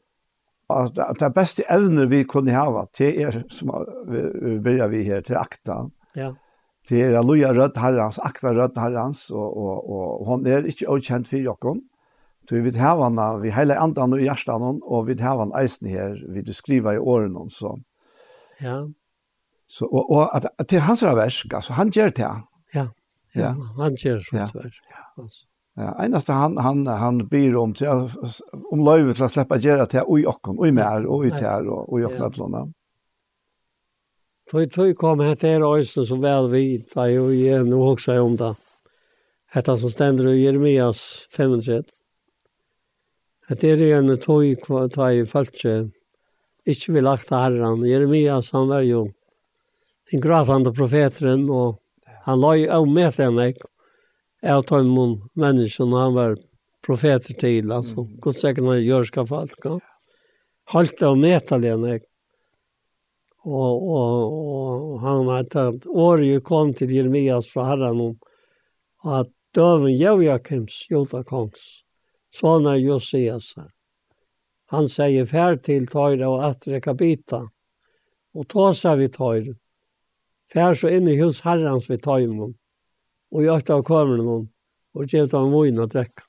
At 0.73 1.21
det 1.21 1.29
beste 1.37 1.67
evner 1.69 2.09
vi 2.09 2.23
kunne 2.25 2.55
hava, 2.57 2.87
det 2.97 3.11
er, 3.21 3.43
som 3.53 3.75
vi 4.09 4.57
börjar 4.65 4.89
vi 4.89 5.03
her, 5.05 5.21
til 5.21 5.37
akta. 5.37 5.83
Ja. 6.17 6.33
Det 6.93 7.01
er 7.01 7.15
en 7.17 7.25
loja 7.25 7.55
rødt 7.57 7.79
herrens, 7.81 8.19
akta 8.21 8.53
rødt 8.53 8.77
herrens, 8.77 9.31
og, 9.33 9.47
og, 9.57 9.77
og, 9.89 10.09
og 10.21 10.27
hon 10.29 10.47
er 10.47 10.67
ikke 10.69 10.91
okjent 10.93 11.31
for 11.31 11.41
jokken. 11.41 11.81
Så 12.49 12.59
vi 12.61 12.73
har 12.77 12.99
henne, 13.01 13.29
vi 13.41 13.53
hele 13.55 13.79
andan 13.81 14.13
og 14.13 14.21
hjertan 14.21 14.61
hon, 14.61 14.81
og 14.85 15.07
vi 15.09 15.17
har 15.23 15.39
henne 15.41 15.57
eisen 15.63 15.89
her, 15.89 16.19
vi 16.35 16.43
du 16.45 16.53
skriver 16.53 16.99
i 16.99 17.01
årene, 17.01 17.47
så. 17.51 17.79
Ja. 18.61 18.83
Så, 19.73 19.87
og, 19.87 20.11
og 20.11 20.37
at, 20.37 20.51
at 20.59 20.69
til 20.69 20.85
hans 20.85 21.03
versk, 21.03 21.55
altså 21.55 21.73
han 21.79 21.95
gjør 21.95 22.13
det. 22.19 22.29
Ja, 22.75 22.85
ja, 23.35 23.41
ja. 23.41 23.55
han 23.79 23.97
gjør 23.97 24.21
sånt 24.27 24.43
ja. 24.43 24.49
versk. 24.59 24.85
Ja. 24.93 25.07
Altså. 25.23 25.47
Ja, 25.81 25.95
einaste 26.05 26.35
han 26.37 26.59
han 26.61 26.87
han 26.87 27.29
byr 27.29 27.57
om 27.57 27.73
till 27.73 27.89
om 28.73 28.85
lövet 28.85 29.21
att 29.21 29.33
släppa 29.33 29.57
göra 29.57 29.87
till 29.87 30.03
oj 30.07 30.27
och 30.27 30.49
oj 30.49 30.73
mer 30.73 31.07
oj 31.09 31.31
till 31.31 31.69
och 31.69 31.93
oj 31.93 32.05
och 32.05 32.13
alla 32.13 32.69
Tøy 34.53 34.67
tøy 34.69 34.91
kom 34.93 35.23
hetta 35.25 35.49
er 35.49 35.63
øysen 35.65 36.05
så 36.05 36.19
vel 36.21 36.51
vi, 36.53 36.83
da 36.93 37.07
jo 37.09 37.31
jeg 37.33 37.65
nå 37.65 37.79
också 37.89 38.13
om 38.21 38.35
det. 38.37 38.51
Hetta 39.49 39.79
som 39.81 39.89
stender 39.89 40.29
i 40.29 40.43
Jeremias 40.43 40.99
35. 41.33 41.87
Hetta 43.49 43.71
er 43.73 43.85
en 43.97 44.13
tøy 44.21 44.53
kva 44.61 44.83
tøy 44.93 45.25
falske. 45.31 45.89
Ikkje 46.69 46.99
vil 46.99 47.09
akta 47.09 47.41
herren. 47.47 47.81
Jeremias 47.89 48.53
han 48.53 48.69
var 48.69 48.85
jo 48.85 49.07
en 50.13 50.21
gratande 50.21 50.75
profeteren 50.77 51.49
og 51.49 51.81
han 52.27 52.45
la 52.45 52.53
jo 52.61 52.71
av 52.77 52.93
med 52.93 53.17
til 53.17 53.33
meg. 53.33 53.57
Jeg 54.45 54.69
tar 54.69 54.85
imot 54.85 55.33
menneskene 55.33 56.05
han 56.05 56.21
var 56.21 56.37
profeter 56.85 57.41
til, 57.41 57.73
altså. 57.73 58.05
Godsekken 58.21 58.69
han 58.69 58.85
gjør 58.85 59.09
skal 59.09 59.33
folk. 59.33 59.69
Holdt 60.77 61.09
av 61.09 61.17
med 61.17 61.41
til 61.49 61.71
meg. 61.89 62.05
Og, 63.43 63.89
og, 63.91 64.35
og 64.35 64.99
han 65.03 65.29
har 65.33 65.47
tatt 65.51 65.87
året 65.87 66.45
kom 66.47 66.71
til 66.79 66.93
Jeremias 66.95 67.51
fra 67.51 67.73
herren 67.73 68.01
om 68.05 68.13
at 69.03 69.33
døven 69.55 69.97
Joakims, 69.99 70.85
Jota 70.91 71.25
kongs, 71.27 71.83
sånn 72.31 72.69
er 72.71 72.79
Josias. 72.79 73.53
Han 74.73 74.89
sier 74.89 75.27
fær 75.29 75.59
til 75.61 75.89
tøyre 75.91 76.31
og 76.31 76.47
atre 76.47 76.81
kapita, 76.81 77.43
og 78.33 78.49
tåsa 78.49 78.95
vi 78.97 79.11
tøyre. 79.13 79.59
Fær 80.53 80.77
så 80.79 80.93
inn 80.93 81.11
i 81.11 81.19
hus 81.19 81.43
herrens 81.45 81.91
vi 81.91 81.99
tøyre, 81.99 82.53
og 83.33 83.45
gjør 83.45 83.75
av 83.75 83.83
kommeren, 83.89 84.49
og 84.95 85.11
gjør 85.11 85.35
av 85.41 85.51
vojene 85.51 85.85
å 85.85 85.91
drekke. 85.91 86.29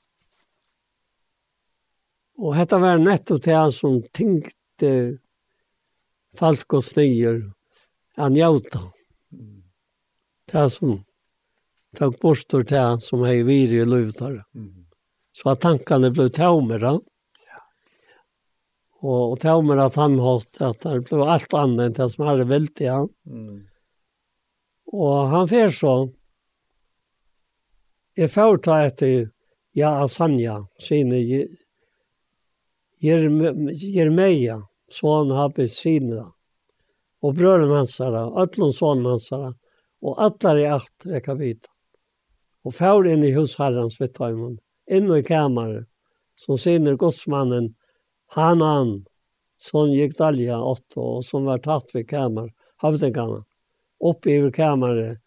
Og 2.42 2.56
dette 2.58 2.80
var 2.82 2.98
nettopp 2.98 3.44
det 3.46 3.60
som 3.76 4.00
tenkte 4.12 4.90
falk 6.38 6.74
og 6.74 6.84
stier 6.84 7.40
han 8.16 8.36
jauta. 8.36 8.80
Det 10.52 10.68
som 10.70 11.02
tog 11.96 12.18
bort 12.18 12.68
det 12.68 13.00
som 13.00 13.22
är 13.22 13.42
vir 13.42 13.72
i 13.74 13.84
lövtare. 13.84 14.44
Så 15.32 15.50
att 15.50 15.60
tankarna 15.60 16.10
blev 16.10 16.28
tomare. 16.28 17.00
Og, 19.00 19.32
och 19.32 19.40
taumere 19.40 19.84
att 19.84 19.94
han 19.94 20.18
hatt 20.18 20.60
att 20.60 20.80
det 20.80 21.00
blev 21.00 21.22
allt 21.22 21.54
annet 21.54 21.86
än 21.86 21.92
det 21.92 22.10
som 22.10 22.26
hade 22.26 22.44
vält 22.44 22.80
i 22.80 22.86
han. 22.86 23.08
Mm. 23.26 23.66
Och 24.86 25.28
han 25.28 25.48
fer 25.48 25.68
så 25.68 26.12
Jeg 28.16 28.30
får 28.30 28.56
ta 28.56 28.78
etter 28.86 29.30
Ja 29.72 30.04
Asanja, 30.04 30.66
sine 30.78 31.18
Jermeja. 31.18 31.48
Jer, 33.00 33.18
jer, 33.18 33.30
jer, 33.82 34.10
jer, 34.10 34.10
jer, 34.10 34.20
jer, 34.20 34.20
jer, 34.20 34.28
jer, 34.28 34.62
så 34.94 35.18
han 35.18 35.34
har 35.34 35.52
besynna. 35.56 36.28
Og 37.24 37.36
brøren 37.38 37.72
hans 37.74 37.98
er 38.00 38.12
det, 38.14 38.24
ødlån 38.42 39.06
hans 39.08 39.30
er 39.32 39.52
og 40.04 40.20
atler 40.20 40.60
i 40.60 40.66
alt 40.68 41.06
rekka 41.08 41.34
vita. 41.38 41.70
Og 42.64 42.76
fjord 42.76 43.08
inn 43.08 43.24
i 43.24 43.32
husherrens 43.34 43.96
vittheimen, 44.00 44.58
inn 44.88 45.08
i 45.12 45.22
kameran, 45.24 45.86
som 46.36 46.58
syner 46.60 46.98
godsmannen 47.00 47.72
Hanan, 48.36 49.04
som 49.60 49.92
gikk 49.92 50.16
dalja 50.18 50.58
åtta, 50.60 51.00
og 51.00 51.24
som 51.24 51.48
var 51.48 51.62
tatt 51.64 51.94
ved 51.94 52.08
kamer, 52.10 52.50
havdengana, 52.82 53.44
oppi 54.00 54.36
i 54.36 54.50
kameret 54.52 55.20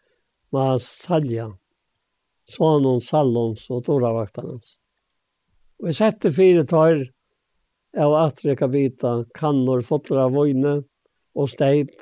med 0.54 0.82
salja, 0.84 1.52
sonen 2.50 3.02
Sallons 3.02 3.66
og 3.74 3.86
Toravaktarens. 3.88 4.76
Og 5.82 5.90
jeg 5.90 6.00
sette 6.00 6.34
fire 6.34 6.66
tøyr, 6.68 7.08
av 7.98 8.14
atreka 8.14 8.68
vita 8.68 9.26
kannor 9.34 9.82
fotlar 9.82 10.28
av 10.28 10.36
vojne 10.38 10.74
og 11.38 11.50
steip, 11.50 11.94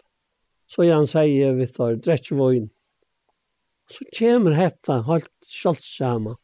så 0.68 0.88
han 0.90 1.08
sier 1.08 1.56
vi 1.56 1.68
tar 1.70 2.00
drekje 2.02 2.38
vojn. 2.40 2.70
Så 3.92 4.06
kommer 4.18 4.58
hetta 4.58 5.02
helt 5.06 5.50
kjøltsama, 5.50 6.36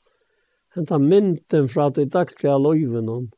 henta 0.76 1.00
mynten 1.02 1.68
fra 1.72 1.90
de 1.90 2.06
dagliga 2.06 2.58
loivenon, 2.62 3.32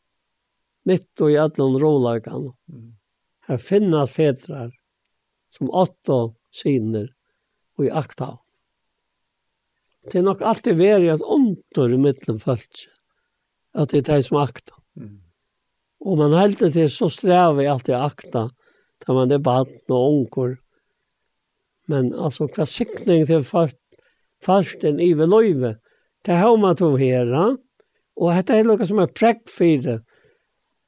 mitt 0.86 1.24
og 1.24 1.32
i 1.32 1.40
allan 1.40 1.80
rålagan. 1.80 2.52
Her 3.48 3.60
finna 3.60 4.06
fedrar 4.08 4.74
som 5.54 5.72
åtta 5.72 6.34
syner 6.54 7.10
og 7.78 7.88
i 7.88 7.92
akta. 7.92 8.36
Det 10.04 10.20
er 10.20 10.26
nok 10.28 10.44
alltid 10.44 10.76
veri 10.78 11.08
at 11.14 11.24
ondur 11.24 11.94
i 11.96 12.00
mittlen 12.00 12.42
følelse, 12.44 12.92
at 13.74 13.94
det 13.94 14.04
er 14.04 14.18
de 14.18 14.26
som 14.28 14.42
akta. 14.42 14.76
Mm. 15.00 15.23
Og 16.04 16.20
man 16.20 16.36
heldur 16.36 16.72
til 16.74 16.90
så 16.92 17.08
strev 17.12 17.62
jeg 17.62 17.72
alltid 17.72 17.96
akta, 17.96 18.48
da 19.04 19.16
man 19.16 19.32
er 19.32 19.44
baden 19.44 19.94
og 19.94 20.18
unger. 20.20 20.58
Men 21.92 22.12
altså, 22.14 22.48
hva 22.52 22.68
sikning 22.68 23.26
til 23.28 23.44
fast, 23.48 23.80
fasten 24.44 25.00
i 25.00 25.14
ved 25.16 25.32
løyve, 25.32 25.76
det 26.24 26.40
har 26.40 26.56
man 26.60 26.76
to 26.80 26.94
her, 27.00 27.32
og 28.16 28.36
dette 28.36 28.56
er 28.56 28.68
noe 28.68 28.88
som 28.88 29.02
er 29.04 29.12
prekk 29.12 29.48
for 29.52 29.84
det, 29.84 30.00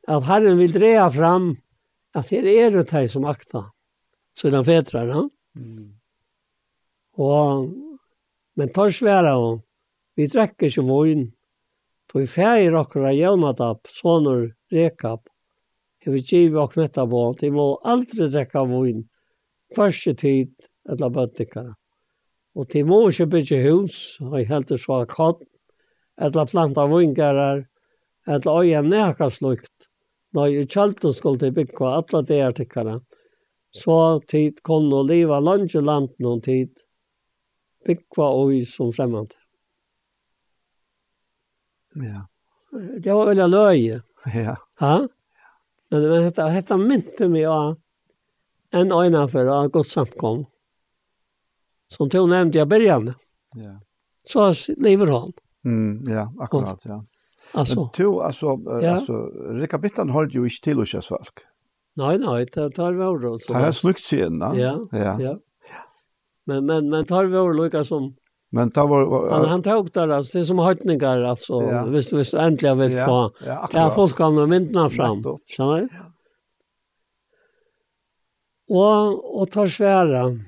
at 0.08 0.28
Herren 0.28 0.60
vil 0.60 0.74
dreja 0.76 1.08
fram, 1.12 1.56
at 2.16 2.30
her 2.32 2.48
er 2.48 2.76
det 2.76 2.88
de 2.92 3.08
som 3.12 3.26
akta, 3.28 3.66
så 4.36 4.52
den 4.54 4.68
fetrar, 4.68 5.10
ja. 5.10 5.24
Mm. 5.56 5.96
Og, 7.16 7.72
men 8.60 8.72
tar 8.76 8.92
svære, 8.92 9.34
og 9.36 9.64
vi 10.16 10.28
drekker 10.32 10.70
ikke 10.70 10.86
vogn, 10.88 11.30
Tog 12.12 12.28
fægir 12.30 12.76
okkara 12.78 13.14
Jonadab, 13.16 13.88
sonur 13.90 14.52
Rekab, 14.72 15.26
hefur 16.06 16.22
givet 16.22 16.62
okkar 16.62 16.84
netta 16.84 17.06
bånd, 17.10 17.40
de 17.42 17.50
må 17.52 17.66
aldri 17.84 18.30
drekka 18.30 18.66
vun, 18.70 19.04
kvarsi 19.74 20.14
tid, 20.18 20.54
eller 20.90 21.10
bøtnika. 21.10 21.66
Og 22.56 22.70
de 22.72 22.84
må 22.88 23.02
ikke 23.10 23.32
bygge 23.34 23.64
hus, 23.66 23.98
og 24.22 24.38
jeg 24.40 24.52
heldur 24.52 24.80
så 24.80 25.02
kott, 25.10 25.42
eller 26.22 26.48
planta 26.48 26.86
vungarar, 26.88 27.66
eller 28.28 28.62
øye 28.62 28.82
nekka 28.86 29.30
slukt. 29.30 29.90
når 30.36 30.52
jeg 30.52 30.68
kjelten 30.74 31.14
skulle 31.16 31.40
de 31.40 31.52
bygge 31.56 31.88
alla 31.88 32.22
de 32.28 32.42
artikkara. 32.44 33.00
Så 33.72 34.20
tid 34.28 34.60
kunne 34.68 35.04
liva 35.08 35.40
langt 35.40 35.76
i 35.76 35.84
land 35.84 36.12
noen 36.20 36.42
tid, 36.44 36.72
bygge 37.88 38.28
og 38.28 38.52
som 38.68 38.92
fremmande. 38.96 39.36
Ja. 41.96 42.28
Det 43.00 43.14
var 43.14 43.26
veldig 43.26 43.48
løye. 43.48 44.02
Ja. 44.34 44.56
Ja. 44.80 45.08
Men 45.90 46.02
det 46.02 46.22
hette, 46.24 46.42
hette 46.42 46.78
mynte 46.78 47.28
mig 47.28 47.46
av 47.46 47.76
en 48.72 48.92
öjna 48.92 49.28
för 49.28 49.46
att 49.46 49.72
gott 49.72 49.88
samkom. 49.88 50.46
Som 51.88 52.10
tog 52.10 52.30
nämnde 52.30 52.58
jag 52.58 52.68
början. 52.68 53.14
Ja. 53.56 53.80
Så 54.24 54.74
lever 54.78 55.08
han. 55.08 55.34
Mm, 55.66 56.04
ja, 56.08 56.34
akkurat, 56.40 56.82
ja. 56.86 57.06
Alltså. 57.54 57.80
Men 57.80 57.90
to, 57.90 58.20
alltså, 58.20 58.46
ja. 58.82 58.92
alltså, 58.92 59.78
Bittan 59.78 60.10
har 60.10 60.28
ju 60.28 60.44
inte 60.44 60.56
till 60.64 60.80
oss 60.80 61.08
folk. 61.08 61.40
Nej, 61.94 62.18
nej, 62.18 62.46
det 62.54 62.70
tar 62.70 62.94
vi 62.94 63.04
ord. 63.04 63.22
Det 63.22 63.54
har 63.54 63.72
snukt 63.72 64.04
sig 64.04 64.20
innan. 64.26 64.58
Ja, 64.58 64.88
ja. 64.92 65.22
ja. 65.22 65.40
Men, 66.46 66.66
men, 66.66 66.90
men 66.90 67.06
tar 67.06 67.26
vi 67.26 67.38
ord 67.38 67.56
lika 67.56 67.84
som 67.84 68.16
Men 68.56 68.72
ta 68.72 68.86
var, 68.86 69.06
var 69.06 69.30
han, 69.30 69.46
han 69.46 69.62
tog 69.62 69.92
där 69.92 70.10
alltså 70.10 70.38
det 70.38 70.42
är 70.42 70.46
som 70.46 70.60
höjtningar 70.60 71.22
alltså 71.22 71.54
ja. 71.54 71.86
visst 71.86 72.14
visst 72.14 72.34
äntligen 72.34 72.80
vill 72.80 72.92
ja, 72.92 73.06
få. 73.06 73.46
Ja, 73.46 73.70
ja 73.74 73.92
folk 73.92 74.18
kan 74.18 74.36
med 74.36 74.50
vindarna 74.50 74.90
fram. 74.90 75.24
Så 75.24 75.38
ja. 75.58 75.88
Och 78.70 79.42
och 79.42 79.52
tar 79.52 79.68
svära. 79.68 80.40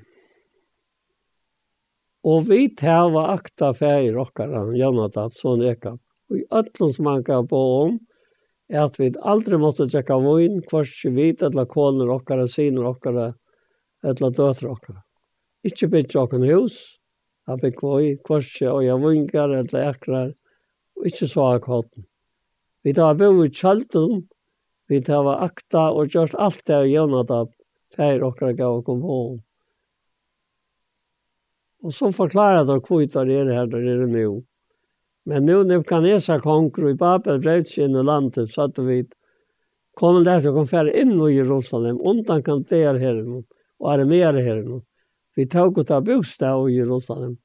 Och 2.24 2.52
vi 2.52 2.76
tävlar 2.76 3.30
akta 3.30 3.74
färger 3.74 4.18
och 4.18 4.78
Jonathan 4.78 5.32
sån 5.34 5.62
eka. 5.62 5.92
Och 6.30 6.38
i 6.38 6.46
öllum 6.52 6.94
som 6.94 7.06
han 7.06 7.24
kan 7.24 7.48
på 7.48 7.58
om 7.58 8.00
är 8.68 8.80
att 8.80 9.00
vi 9.00 9.14
aldrig 9.22 9.60
måste 9.60 9.86
dricka 9.86 10.20
vin, 10.20 10.62
kvart 10.62 11.06
vit 11.06 11.42
eller 11.42 11.66
koner 11.66 12.10
och 12.10 12.50
siner 12.50 12.86
och 12.86 13.06
eller 13.06 13.34
döttrar 14.32 14.70
och. 14.70 14.86
Inte 15.64 15.88
bygga 15.88 16.22
och 16.22 16.34
hus 16.34 16.97
Han 17.48 17.62
fikk 17.64 17.82
vøy, 17.84 18.18
kvartje, 18.28 18.70
og 18.72 18.84
jeg 18.84 19.00
vinkar, 19.04 19.54
eller 19.56 19.90
ekrar, 19.90 20.34
og 20.98 21.08
ikke 21.08 21.30
så 21.32 21.46
av 21.54 21.62
kåten. 21.64 22.08
Vi 22.84 22.94
tar 22.96 23.16
bo 23.20 23.32
i 23.44 23.52
kjaltum, 23.52 24.26
vi 24.88 25.02
tar 25.04 25.24
var 25.28 25.44
akta 25.44 25.90
og 25.92 26.14
gjørst 26.14 26.38
alt 26.40 26.64
det 26.68 26.78
og 26.84 26.92
gjennom 26.92 27.50
feir 27.96 28.24
okkar 28.24 28.56
gav 28.56 28.80
og 28.80 28.86
kom 28.88 29.02
hon. 29.04 29.40
Og 31.84 31.94
så 31.94 32.12
forklarer 32.12 32.64
jeg 32.66 32.84
hvor 32.88 33.26
det 33.28 33.40
er 33.42 33.52
her 33.54 33.68
der 33.72 33.90
er 33.94 34.06
nå. 34.12 34.42
Men 35.28 35.46
nå 35.46 35.62
når 35.68 35.84
kanesa 35.88 36.40
konger 36.40 36.90
i 36.92 36.98
Babel 37.00 37.42
brevt 37.44 37.74
seg 37.74 37.88
inn 37.88 38.00
i 38.00 38.04
landet, 38.08 38.48
så 38.50 38.68
at 38.70 38.80
vi 38.80 39.02
kom 40.00 40.24
der 40.24 40.40
til 40.40 40.54
å 40.54 40.62
komme 40.62 40.94
inn 40.96 41.16
i 41.20 41.34
Jerusalem, 41.36 42.00
undan 42.00 42.44
kan 42.44 42.64
det 42.70 42.84
her 42.86 43.00
her 43.02 43.20
og 43.28 43.92
er 43.92 44.06
mer 44.08 44.40
her 44.40 44.64
nå. 44.64 44.82
Vi 45.38 45.46
tog 45.48 45.78
och 45.78 45.88
ta 45.88 46.02
bostad 46.02 46.70
i 46.70 46.74
Jerusalem. 46.74 47.38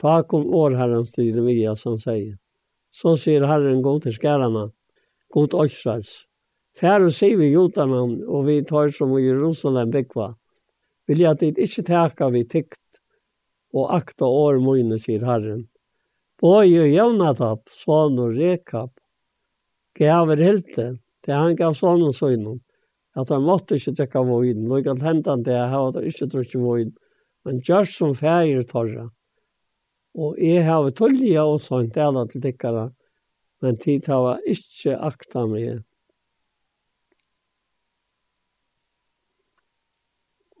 Ta 0.00 0.22
kom 0.22 0.54
år 0.54 0.70
herrens 0.70 1.12
tid, 1.12 1.26
Jeremias 1.26 1.80
som 1.80 1.98
säger. 1.98 2.38
Så 2.90 3.16
säger 3.16 3.42
Herren 3.42 3.82
god 3.82 4.02
till 4.02 4.12
skärarna, 4.12 4.72
god 5.28 5.50
till 5.50 5.64
Israels. 5.64 6.24
Färre 6.80 7.10
ser 7.10 7.36
vi 7.36 7.46
jutarna 7.46 8.00
och 8.28 8.48
vi 8.48 8.64
tar 8.64 8.88
som 8.88 9.18
i 9.18 9.22
Jerusalem 9.22 9.90
byggva. 9.90 10.36
Vill 11.06 11.20
jag 11.20 11.32
att 11.32 11.38
det 11.38 11.46
inte 11.46 11.82
täcka 11.82 12.28
vi 12.28 12.48
tyckt 12.48 13.00
och 13.72 13.94
akta 13.94 14.24
år 14.24 14.58
mojne, 14.58 14.98
säger 14.98 15.20
Herren. 15.20 15.68
Både 16.40 16.66
Jonathan, 16.66 17.58
son 17.70 18.18
och 18.18 18.34
Rekap, 18.34 18.90
gav 19.98 20.32
er 20.32 20.36
helte, 20.36 20.98
det 21.26 21.32
han 21.32 21.56
gav 21.56 21.72
sonen 21.72 22.12
sönnen 22.12 22.60
at 23.18 23.28
han 23.28 23.44
måtte 23.44 23.76
ikke 23.76 23.94
trekke 23.98 24.24
vøyen. 24.24 24.64
Nå 24.68 24.80
kan 24.86 25.00
hente 25.04 25.32
han 25.32 25.44
det, 25.44 25.58
han 25.58 25.74
hadde 25.74 26.04
ikke 26.08 26.30
trekke 26.32 26.62
vøyen. 26.62 26.92
Men 27.44 27.60
gjør 27.66 27.88
som 27.88 28.14
ferie 28.16 28.62
torra. 28.68 29.08
Og 30.12 30.36
jeg 30.40 30.64
har 30.66 30.90
tullige 30.96 31.42
og 31.42 31.60
sånt, 31.64 31.94
det 31.94 32.04
er 32.04 32.26
til 32.30 32.44
dikkere. 32.44 32.90
Men 33.62 33.78
tid 33.80 34.08
har 34.10 34.28
jeg 34.44 34.56
ikke 34.56 34.98
akta 35.08 35.46
meg. 35.46 35.82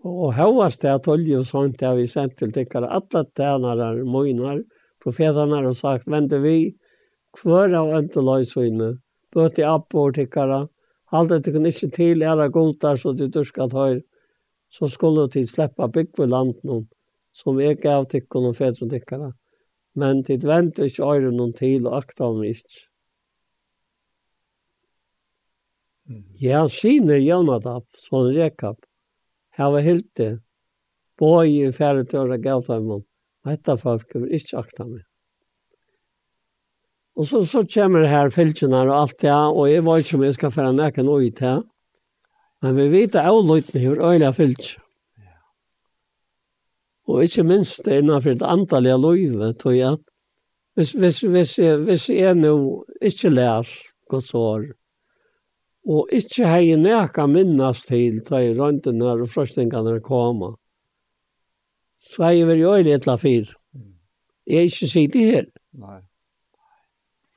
Og 0.02 0.32
høyest 0.34 0.82
det 0.82 0.90
er 0.90 1.02
tullige 1.02 1.38
og 1.38 1.46
sånt, 1.46 1.78
det 1.78 1.86
har 1.86 1.98
vi 1.98 2.08
sendt 2.10 2.36
til 2.40 2.52
dikkere. 2.54 2.90
Alle 2.90 3.24
tænere, 3.38 3.92
møgner, 4.02 4.62
profeterne 5.02 5.62
har 5.62 5.76
sagt, 5.78 6.08
vente 6.10 6.40
vi, 6.42 6.74
hver 7.38 7.74
av 7.78 7.92
ønteløysøyne, 8.00 8.96
bøte 9.32 9.62
i 9.62 9.66
appår 9.66 10.16
tikkere, 10.18 10.66
Allt 11.12 11.28
det 11.44 11.52
kan 11.52 11.66
inte 11.66 11.90
till 11.90 12.22
era 12.22 12.48
gotar 12.48 12.96
så 12.96 13.12
det 13.12 13.26
durskat 13.26 13.72
höjr. 13.72 14.02
Så 14.68 14.88
skulle 14.88 15.26
du 15.26 15.44
släppa 15.46 15.88
bygg 15.88 16.16
för 16.16 16.26
landen 16.26 16.88
som 17.32 17.60
jag 17.60 17.76
gav 17.76 18.04
tyckon 18.04 18.46
och 18.46 18.56
fädron 18.56 18.90
tyckarna. 18.90 19.34
Men 19.94 20.24
tid 20.24 20.44
väntar 20.44 20.84
inte 20.84 21.02
öron 21.02 21.36
någon 21.36 21.52
till 21.52 21.86
och 21.86 21.98
akta 21.98 22.24
om 22.24 22.44
inte. 22.44 22.68
Ja, 26.34 26.68
syner 26.68 27.16
Jonadab, 27.16 27.84
sånn 27.94 28.32
rekap, 28.34 28.78
Här 29.50 29.70
var 29.70 29.80
helt 29.80 30.14
det. 30.14 30.40
boi 31.22 31.48
i 31.62 31.72
færre 31.72 32.02
tørra 32.08 32.38
gautamon, 32.42 33.04
og 33.44 33.52
etta 33.52 33.76
folk 33.78 34.16
er 34.18 34.24
ikkje 34.38 34.58
akta 34.58 34.86
meg. 34.88 35.04
Og 37.16 37.26
så, 37.28 37.42
så 37.44 37.60
kommer 37.74 38.06
her 38.08 38.30
fylkene 38.32 38.86
og 38.86 38.94
alt 39.02 39.18
det, 39.20 39.32
og 39.32 39.66
jeg 39.68 39.84
vet 39.84 40.04
ikke 40.04 40.16
om 40.16 40.24
jeg 40.24 40.34
skal 40.38 40.54
føre 40.54 40.72
nækken 40.72 41.10
og 41.12 41.26
ut 41.26 41.42
her. 41.44 41.60
Men 42.62 42.76
vi 42.78 42.86
vet 42.92 43.16
at 43.18 43.28
avløytene 43.28 43.82
er 43.82 44.04
øyne 44.12 44.32
fylk. 44.32 44.68
Og 47.10 47.22
ikke 47.22 47.42
minst 47.44 47.84
det 47.84 47.98
innenfor 48.00 48.30
et 48.30 48.44
antall 48.46 48.86
av 48.88 49.02
løyve, 49.02 49.50
tror 49.58 49.74
jeg. 49.76 49.98
Hvis, 50.74 50.92
hvis, 50.92 51.20
hvis, 51.20 51.58
jeg, 51.58 51.80
hvis 51.84 52.08
jeg 52.08 52.34
nå 52.38 52.54
ikke 53.02 53.32
les 53.34 53.72
godt 54.08 54.24
sår, 54.24 54.70
og 55.82 56.08
ikke 56.14 56.46
har 56.46 56.62
jeg 56.62 56.78
nækka 56.80 57.26
minnes 57.26 57.82
til 57.88 58.22
da 58.28 58.40
jeg 58.40 58.56
rønte 58.56 58.94
når 58.94 59.26
frøstingene 59.28 59.98
kommer, 60.00 60.54
så 62.00 62.28
har 62.28 62.38
jeg 62.38 62.48
vært 62.48 62.64
øyne 62.70 62.94
et 62.94 63.04
eller 63.04 63.20
fyr. 63.20 63.52
Jeg 64.46 64.58
er 64.58 64.70
ikke 64.70 64.88
sitte 64.94 65.26
her. 65.26 65.44
Nei. 65.74 66.00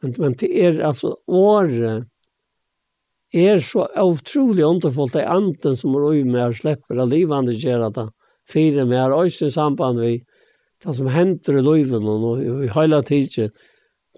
Men, 0.05 0.13
men 0.21 0.35
det 0.37 0.51
er 0.53 0.77
altså 0.85 1.15
året 1.25 2.05
er 3.33 3.59
så 3.63 3.87
utrolig 3.99 4.63
underfullt 4.63 5.15
det 5.15 5.23
er 5.23 5.33
anten 5.33 5.75
som 5.79 5.95
er 5.97 6.05
ui 6.11 6.21
med 6.23 6.43
og 6.43 6.59
slipper 6.59 7.01
av 7.01 7.09
livande 7.09 7.55
gera 7.57 7.89
det. 7.89 8.05
Fire 8.45 8.85
med 8.85 8.99
er 9.01 9.15
også 9.15 9.49
i 9.49 9.55
samband 9.55 9.97
med 9.99 10.19
det 10.85 10.93
som 10.95 11.09
henter 11.09 11.57
i 11.57 11.63
livet 11.65 12.05
og 12.05 12.43
i 12.45 12.69
hele 12.75 13.01
tiden. 13.07 13.49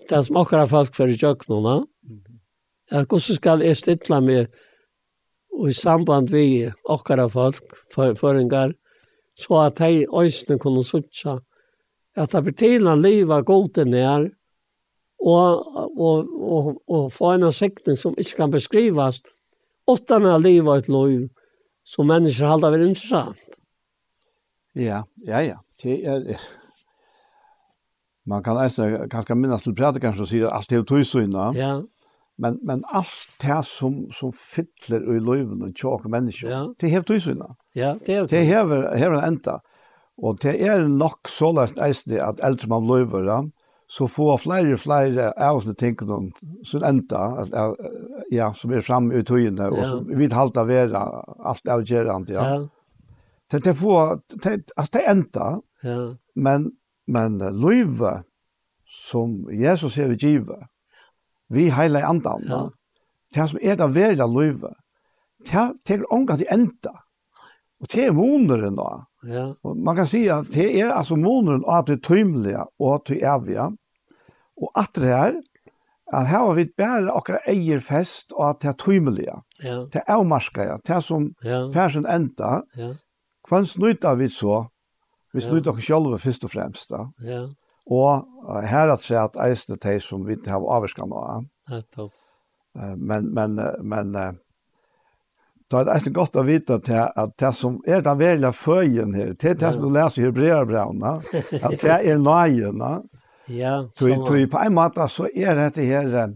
Det 0.09 0.23
som 0.26 0.38
akkurat 0.43 0.69
folk 0.69 0.93
for 0.93 1.07
i 1.07 1.15
köknarna. 1.18 1.80
Ja, 2.91 3.03
hvordan 3.03 3.39
skal 3.39 3.64
jeg 3.64 3.80
stille 3.80 4.22
mig 4.22 4.47
og 5.55 5.69
i 5.72 5.73
samband 5.73 6.30
med 6.35 6.76
akkurat 6.89 7.31
folk 7.31 7.80
for, 7.93 8.14
for 8.19 8.35
en 8.35 8.51
gang 8.51 8.76
så 9.38 9.64
at 9.64 9.80
de 9.80 10.05
ösen 10.11 10.59
kunne 10.59 10.84
sutsa 10.84 11.39
at 12.18 12.31
det 12.31 12.41
betyder 12.41 12.93
att 12.93 12.99
livet 12.99 13.45
går 13.45 13.68
till 13.68 13.88
när 13.88 14.36
og, 15.19 15.77
og, 15.98 16.30
og, 16.39 16.69
og 16.88 17.10
få 17.14 17.34
en 17.34 17.52
sikten 17.52 17.98
som 17.98 18.15
ikke 18.18 18.44
kan 18.44 18.53
beskrivas, 18.53 19.22
åttan 19.88 20.27
av 20.30 20.44
livet 20.44 20.84
et 20.84 20.89
liv 20.91 21.27
som 21.88 22.10
mennesker 22.10 22.49
halda 22.49 22.72
vært 22.73 22.89
interessant. 22.89 23.60
Ja, 24.77 25.03
ja, 25.26 25.41
ja. 25.41 25.60
Det 25.81 25.99
er, 26.06 26.26
man 28.27 28.44
kan 28.45 28.60
eisne, 28.61 29.07
ganske 29.10 29.38
minnes 29.38 29.64
til 29.65 29.76
prædikeren 29.77 30.18
som 30.18 30.27
sier 30.30 30.49
at 30.49 30.60
alt 30.60 30.76
er 30.76 30.84
tøysøyna. 30.85 31.52
Ja. 31.57 31.72
Men, 32.38 32.60
men 32.68 32.84
alt 32.94 33.39
det 33.41 33.64
som, 33.65 34.03
som 34.14 34.34
fytler 34.35 35.02
i 35.15 35.22
livet 35.23 35.64
og 35.64 35.72
tjåk 35.73 36.06
og 36.06 36.14
mennesker, 36.14 36.52
ja. 36.52 36.65
det 36.77 36.91
er 36.94 37.06
tøysøyna. 37.07 37.56
Ja, 37.73 37.95
det 38.06 38.14
er 38.14 38.27
det. 38.27 38.31
Det 38.35 38.44
er 38.44 38.49
hever, 38.52 38.84
hever 38.99 39.23
enda. 39.26 39.57
Og 40.18 40.38
det 40.44 40.53
er 40.65 40.85
nok 40.89 41.30
så 41.30 41.49
løst 41.56 41.80
eisne 41.81 42.19
at 42.22 42.41
eldre 42.45 42.69
man 42.69 42.85
løver, 42.89 43.26
ja 43.26 43.39
så 43.89 44.07
få 44.11 44.34
flere 44.38 44.73
og 44.76 44.81
flere 44.84 45.30
av 45.39 45.61
oss 45.61 45.68
tenker 45.80 46.07
noen 46.09 46.31
som 46.68 46.84
enda, 46.84 47.45
ja, 48.31 48.49
som 48.53 48.73
er 48.76 48.84
framme 48.84 49.15
i 49.15 49.23
tøyene, 49.23 49.69
og 49.72 49.85
som 49.88 50.09
vil 50.09 50.34
halte 50.35 50.65
være 50.68 51.03
alt 51.39 51.72
avgjørende, 51.72 52.35
ja. 52.35 52.49
ja. 52.55 52.65
Det 53.51 53.64
det 53.64 53.76
får 53.80 54.19
det 54.43 54.72
alltså 54.76 54.97
det 54.97 55.07
ända. 55.07 55.61
Ja. 55.81 56.15
Men 56.35 56.72
men 57.07 57.39
löva 57.39 58.23
som 58.85 59.47
Jesus 59.51 59.97
er 59.97 60.07
ved 60.07 60.19
giva. 60.23 60.68
Vi 61.49 61.69
hela 61.69 62.05
andan. 62.05 62.43
Ja. 62.47 62.69
Det 63.34 63.49
som 63.49 63.59
er 63.61 63.76
det 63.76 63.88
väl 63.88 64.18
där 64.18 64.27
löva. 64.27 64.73
Det 65.45 65.73
tar 65.85 66.14
ångat 66.14 66.41
i 66.41 66.45
ända. 66.49 67.03
Og 67.82 67.90
det 67.94 68.06
er 68.08 68.16
månaden 68.16 68.76
da. 68.76 69.06
Ja. 69.28 69.56
Och 69.64 69.78
man 69.78 69.95
kan 69.95 70.08
si 70.08 70.28
at 70.30 70.49
det 70.54 70.70
er 70.80 70.94
altså 70.94 71.16
månaden 71.16 71.66
av 71.66 71.86
det 71.86 72.02
tøymelige 72.04 72.64
og 72.80 72.94
och 72.94 73.04
det 73.08 73.22
är 73.22 73.36
eviga. 73.36 73.72
Och 74.62 74.72
att 74.76 74.94
det 74.94 75.06
här 75.06 75.41
at 76.14 76.28
her 76.28 76.40
har 76.40 76.54
vi 76.54 76.66
bare 76.78 77.12
akkurat 77.12 77.48
eier 77.48 77.80
fest 77.84 78.32
og 78.34 78.49
at 78.49 78.62
det 78.62 78.70
er 78.70 78.78
tøymelige. 78.80 79.41
ja. 79.64 79.86
det 79.94 80.02
er 80.02 80.14
avmarskaja, 80.14 80.78
det 80.88 80.95
er 80.95 80.99
som 80.99 81.32
ja. 81.44 81.68
færsen 81.74 82.06
enda, 82.06 82.62
ja. 82.78 82.94
hva 83.49 83.64
snuta 83.66 84.14
vi 84.16 84.30
så? 84.30 84.66
Vi 85.34 85.41
snuta 85.41 85.72
ja. 85.72 85.76
oss 85.76 85.84
sjálve 85.84 86.20
først 86.22 86.45
og 86.48 86.54
fremst 86.54 86.94
da. 86.94 87.08
Ja. 87.26 87.41
Og 87.88 88.24
uh, 88.48 88.62
her 88.68 88.91
at 88.91 89.04
seg 89.04 89.20
at 89.22 89.38
eisne 89.48 89.78
teg 89.80 90.02
som 90.04 90.26
vi 90.28 90.36
ikke 90.36 90.52
har 90.52 90.64
avvarskan 90.78 91.14
av. 91.16 91.45
Ja, 91.72 91.82
topp. 91.95 92.14
Uh, 92.78 92.95
men, 92.95 93.32
men, 93.36 93.60
uh, 93.60 93.76
men, 93.84 94.16
uh, 94.16 94.34
Da 95.72 95.81
er 95.84 95.99
det 95.99 96.14
gott 96.15 96.31
godt 96.31 96.39
å 96.39 96.45
vite 96.48 96.77
til 96.80 97.02
at 97.03 97.34
det 97.39 97.52
som 97.56 97.81
er 97.88 98.03
den 98.03 98.19
verlige 98.19 98.53
føyen 98.56 99.14
her, 99.18 99.34
det 99.35 99.49
er 99.49 99.57
det 99.60 99.72
som 99.76 99.81
du 99.84 99.89
leser 99.91 100.22
i 100.22 100.26
Hebreerbrevna, 100.30 101.18
at 101.60 101.81
det 101.81 101.98
er 101.98 102.22
nøyene. 102.22 102.91
Ja, 103.52 103.73
sånn. 103.99 104.23
På 104.52 104.61
en 104.61 104.76
måte 104.76 105.07
så 105.11 105.27
er 105.27 105.60
dette 105.60 105.84
her, 105.88 106.35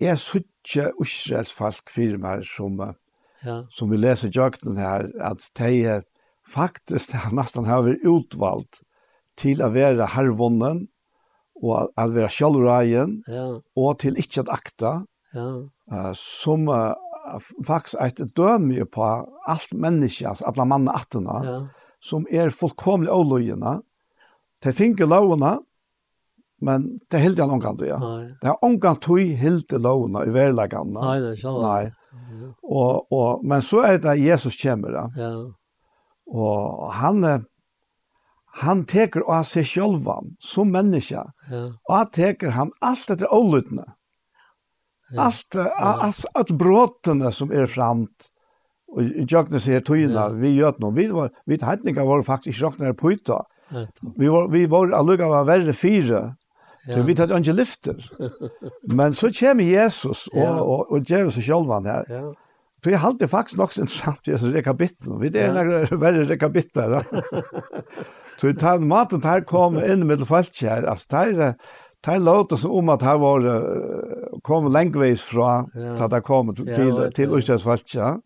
jeg 0.00 0.20
suttje 0.22 0.90
Israels 1.02 1.52
folk 1.52 1.90
firmer 1.92 2.44
som, 2.46 2.80
ja. 3.44 3.62
som 3.72 3.92
vi 3.92 4.00
leser 4.00 4.32
jøkten 4.32 4.80
her, 4.80 5.10
at 5.20 5.44
de 5.58 5.72
er 5.96 6.04
faktisk 6.48 7.12
det 7.12 7.34
nesten 7.36 7.68
har 7.68 7.84
vært 7.84 8.06
utvalgt 8.08 8.82
til 9.38 9.60
å 9.62 9.68
være 9.74 10.14
hervonnen, 10.14 10.86
og 11.58 11.90
att 11.96 12.14
være 12.14 12.30
sjølvreien, 12.30 13.18
ja. 13.26 13.46
og 13.58 13.98
til 13.98 14.18
ikke 14.20 14.44
å 14.44 14.52
akta, 14.54 14.92
ja. 15.34 15.48
uh, 15.90 16.12
som 16.14 16.68
uh, 16.70 16.94
faktisk 17.66 17.98
et 18.02 18.22
døme 18.36 18.86
på 18.92 19.08
alt 19.48 19.72
menneske, 19.72 20.28
altså 20.28 20.46
alle 20.50 20.66
mannen 20.68 20.92
attene, 20.92 21.38
ja. 21.46 21.58
som 22.00 22.26
er 22.30 22.52
fullkomlig 22.54 23.10
avløyene. 23.12 23.78
De 24.64 24.72
finner 24.74 25.10
lovene, 25.10 25.58
men 26.64 26.88
det 27.10 27.20
hilde 27.22 27.44
han 27.44 27.54
omgang, 27.54 27.78
ja. 27.86 27.98
Nei. 28.02 28.32
Det 28.40 28.50
er 28.50 28.64
omgang 28.66 28.98
tog 29.02 29.20
hilde 29.20 29.78
lovene 29.78 30.24
i 30.26 30.32
verlegene. 30.34 30.98
Nei, 30.98 31.18
det 31.22 31.36
er 31.36 31.42
sånn. 31.42 31.60
Nei. 31.62 32.48
Og, 32.66 33.06
og, 33.14 33.44
men 33.46 33.62
så 33.64 33.84
er 33.86 34.02
det 34.02 34.18
Jesus 34.20 34.58
kommer, 34.60 34.96
ja. 34.98 35.06
ja. 35.18 35.30
Og 36.28 36.90
han, 36.98 37.24
han 38.64 38.82
teker 38.90 39.24
av 39.30 39.46
seg 39.48 39.68
selv 39.70 40.10
som 40.44 40.74
menneske, 40.74 41.22
ja. 41.48 41.62
og 41.88 41.94
han 41.94 42.10
teker 42.12 42.58
han 42.58 42.74
alt 42.84 43.14
etter 43.14 43.30
avløyene. 43.30 43.86
Ja 43.86 43.97
Allt 45.16 45.56
allt 45.76 46.24
att 46.34 46.50
brotten 46.50 47.32
som 47.32 47.52
är 47.52 47.66
framt 47.66 48.28
och 48.88 49.02
jag 49.28 49.60
ser 49.60 49.80
tojna 49.80 50.28
vi 50.28 50.48
gör 50.54 50.74
någon 50.78 50.94
vi 50.94 51.06
var 51.06 51.30
vi 51.44 51.62
hade 51.62 51.82
var 52.04 52.22
faktiskt 52.22 52.62
rocknar 52.62 52.92
på 52.92 53.12
yta. 53.12 53.44
Vi 54.16 54.28
var 54.28 54.48
vi 54.48 54.66
var 54.66 54.90
alluga 54.90 55.28
var 55.28 55.44
värre 55.44 55.72
fyra. 55.72 56.34
Så 56.94 57.02
vi 57.02 57.14
tar 57.14 57.36
inte 57.36 57.52
lyfter. 57.52 58.10
Men 58.82 59.14
så 59.14 59.32
kommer 59.32 59.64
Jesus 59.64 60.26
och 60.26 60.60
och, 60.60 60.92
och 60.92 61.10
Jesus 61.10 61.46
själv 61.46 61.70
han 61.70 61.86
här. 61.86 62.04
Ja. 62.08 62.34
Det 62.82 62.92
är 62.92 63.06
alltid 63.06 63.30
faktiskt 63.30 63.58
nog 63.58 63.78
intressant 63.78 64.20
det 64.24 64.58
är 64.58 64.62
kapitel. 64.62 65.18
Vi 65.20 65.28
det 65.28 65.40
är 65.40 65.54
några 65.54 65.84
värre 65.96 66.38
kapitel. 66.38 67.00
Så 68.40 68.48
i 68.48 68.54
tar 68.54 68.78
maten 68.78 69.22
här 69.22 69.40
kom 69.40 69.84
in 69.84 70.06
med 70.06 70.28
falsk 70.28 70.62
här. 70.62 70.82
Alltså 70.82 71.06
där 71.10 71.54
Det 72.06 72.18
låter 72.18 72.56
som 72.56 72.70
om 72.70 72.88
at 72.88 73.02
her 73.02 73.18
var 73.18 73.46
uh, 73.46 74.40
kom 74.42 74.68
lengveis 74.72 75.22
fra 75.26 75.64
ja. 75.74 76.08
det 76.08 76.20
kom 76.22 76.54
til, 76.54 76.68
ja, 76.68 76.76
til 76.76 77.10
til 77.14 77.34
Østersfalt, 77.34 77.94
ja. 77.94 78.16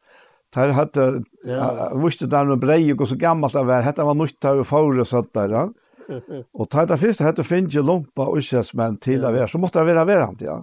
Der 0.54 0.74
hadde, 0.76 1.24
ja. 1.48 1.88
Uh, 1.88 2.04
visste 2.04 2.28
der 2.28 2.44
med 2.44 2.60
brei 2.60 2.92
og 2.92 3.06
så 3.08 3.16
gammelt 3.16 3.56
det 3.56 3.64
var, 3.66 3.86
hette 3.86 4.04
var 4.04 4.18
nytt 4.18 4.44
av 4.44 4.60
fore 4.68 5.04
sånt 5.08 5.32
der. 5.34 5.56
ja. 5.56 5.64
Og 6.58 6.68
der 6.72 6.86
det 6.90 6.98
første 6.98 7.24
hette 7.24 7.44
finne 7.46 7.82
lompa 7.82 8.26
Østjøsmenn 8.36 8.98
til 9.00 9.24
å 9.24 9.32
være. 9.32 9.48
så 9.48 9.58
måtte 9.58 9.80
det 9.80 9.94
være 9.94 10.06
verant, 10.06 10.42
ja. 10.42 10.60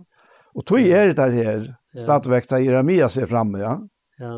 Og 0.55 0.65
tog 0.65 0.79
er 0.81 1.07
det 1.07 1.17
der 1.17 1.31
her, 1.31 1.59
ja. 1.95 2.01
stadigvæk, 2.01 2.49
da 2.49 2.59
Jeremia 2.61 3.07
ser 3.09 3.25
framme, 3.25 3.59
ja. 3.59 3.77
Ja. 4.19 4.33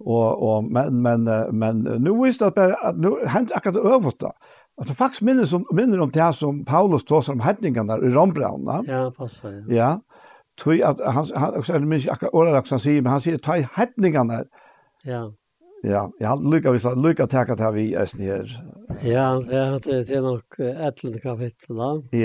Og, 0.00 0.42
og, 0.42 0.64
men, 0.64 1.02
men, 1.02 1.28
men, 1.52 1.82
nu 2.00 2.14
visste 2.22 2.48
det 2.48 2.54
bare, 2.56 2.76
at 2.84 2.96
nu 2.96 3.18
hendte 3.28 3.56
akkurat 3.56 3.76
øvått 3.76 4.20
da. 4.20 4.32
Alltså 4.80 4.94
faktiskt 4.94 5.22
minner 5.22 5.44
som 5.44 5.66
minner 5.72 6.00
om 6.00 6.10
det 6.10 6.22
här 6.22 6.32
som 6.32 6.64
Paulus 6.64 7.04
tog 7.04 7.24
som 7.24 7.40
hedningarna 7.40 7.96
i 7.96 8.08
Rombrauna. 8.08 8.84
Ja, 8.86 9.12
passar. 9.16 9.64
Ja. 9.68 9.74
ja. 9.74 10.00
Tror 10.62 10.84
at 10.84 11.00
han 11.00 11.26
han 11.34 11.54
också 11.54 11.72
en 11.72 11.88
människa 11.88 12.12
akkurat 12.12 12.34
han 12.70 12.78
säger 12.78 13.02
men 13.02 13.12
han 13.12 13.20
säger 13.20 13.38
ta 13.38 13.52
hedningarna. 13.52 14.44
Ja. 15.02 15.32
Ja, 15.82 16.12
ja, 16.18 16.34
lukka 16.34 16.70
vi 16.70 16.78
slår, 16.78 17.26
teka 17.26 17.56
det 17.56 17.72
vi 17.72 17.94
är 17.94 18.04
snir. 18.04 18.60
Ja, 19.02 19.42
jag 19.50 19.66
har 19.66 19.80
det 19.86 20.10
är 20.10 20.20
nog 20.20 20.40
ett 20.58 21.22
kapitel 21.22 21.76
då. 21.76 22.02
Ja, 22.10 22.18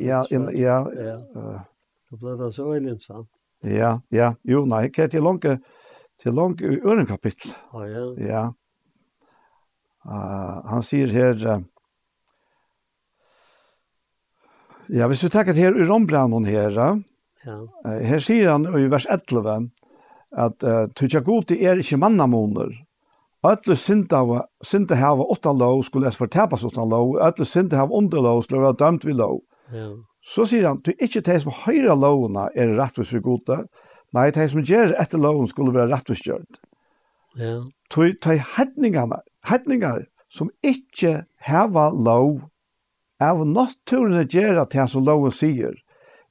ja, 0.00 0.50
ja, 0.52 0.92
ja. 0.94 1.64
Det 2.10 2.16
blev 2.16 2.38
det 2.38 2.52
så 2.52 2.76
intressant. 2.76 3.28
Ja, 3.62 4.00
ja, 4.08 4.34
jo, 4.42 4.64
nej, 4.66 4.90
det 4.96 5.08
till 5.08 5.22
långt, 5.22 5.42
till 5.42 5.60
är 6.24 6.32
långt 6.32 6.60
i 6.62 7.06
kapitel. 7.08 7.50
Ja, 7.72 7.86
ja. 7.86 8.14
Ja, 8.18 8.54
Uh, 10.06 10.62
han 10.70 10.84
sier 10.86 11.10
her, 11.10 11.34
uh, 11.34 11.62
ja, 14.88 15.08
hvis 15.10 15.24
vi 15.26 15.32
tenker 15.34 15.58
her 15.58 15.74
i 15.74 15.86
rombrannen 15.88 16.46
her, 16.46 16.70
ja. 17.42 17.56
her 17.84 18.22
sier 18.22 18.52
han 18.52 18.68
i 18.70 18.86
vers 18.92 19.08
11, 19.10 19.70
at 20.36 20.66
uh, 20.66 20.84
«Tutja 20.94 21.24
godi 21.26 21.58
er 21.66 21.82
ikkje 21.82 21.98
mannamoner, 21.98 22.70
Öllu 23.46 23.76
synda, 23.76 24.22
synda 24.64 24.96
hava 24.98 25.24
åtta 25.30 25.52
lov 25.52 25.82
skulle 25.86 26.08
es 26.08 26.16
fortapas 26.18 26.64
åtta 26.64 26.84
lov, 26.88 27.16
öllu 27.22 27.44
synda 27.44 27.82
hava 27.82 27.94
under 27.94 28.22
lov 28.24 28.42
skulle 28.42 28.64
være 28.64 28.78
dømt 28.80 29.04
vid 29.04 29.20
lov. 29.20 29.40
Ja. 29.72 29.90
Så 30.24 30.46
sier 30.50 30.66
han, 30.66 30.80
du 30.82 30.90
ikkje 30.96 31.22
de 31.28 31.36
som 31.42 31.54
høyre 31.64 31.94
lovene 31.94 32.48
er 32.56 32.74
rettvis 32.78 33.12
for 33.14 33.22
gode, 33.22 33.58
nei, 34.16 34.30
de 34.34 34.48
som 34.50 34.64
gjør 34.64 34.96
etter 34.98 35.22
loven 35.22 35.46
skulle 35.50 35.74
være 35.76 35.92
rettvis 35.92 36.24
gjørt. 36.26 36.58
Ja. 37.38 37.60
Tu 37.92 38.08
de 38.24 38.38
hedningene 38.56 39.20
hetningar 39.50 40.04
som 40.28 40.50
ikkje 40.62 41.24
heva 41.46 41.88
lov 41.90 42.46
av 43.22 43.46
naturen 43.48 44.26
gjerra 44.28 44.66
til 44.68 44.88
som 44.90 45.06
loven 45.06 45.32
sier, 45.32 45.74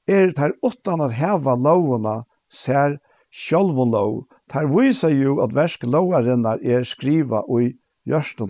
er 0.07 0.31
ter 0.37 0.53
åttan 0.61 1.01
at 1.01 1.15
heva 1.17 1.55
lovena 1.57 2.23
ser 2.51 2.99
sjálvun 3.33 3.91
lov, 3.91 4.21
ter 4.51 4.67
viser 4.69 5.15
jo 5.15 5.39
at 5.43 5.55
versk 5.55 5.87
lovarennar 5.89 6.61
er 6.61 6.85
skriva 6.85 7.41
og 7.47 7.71
i 7.71 7.73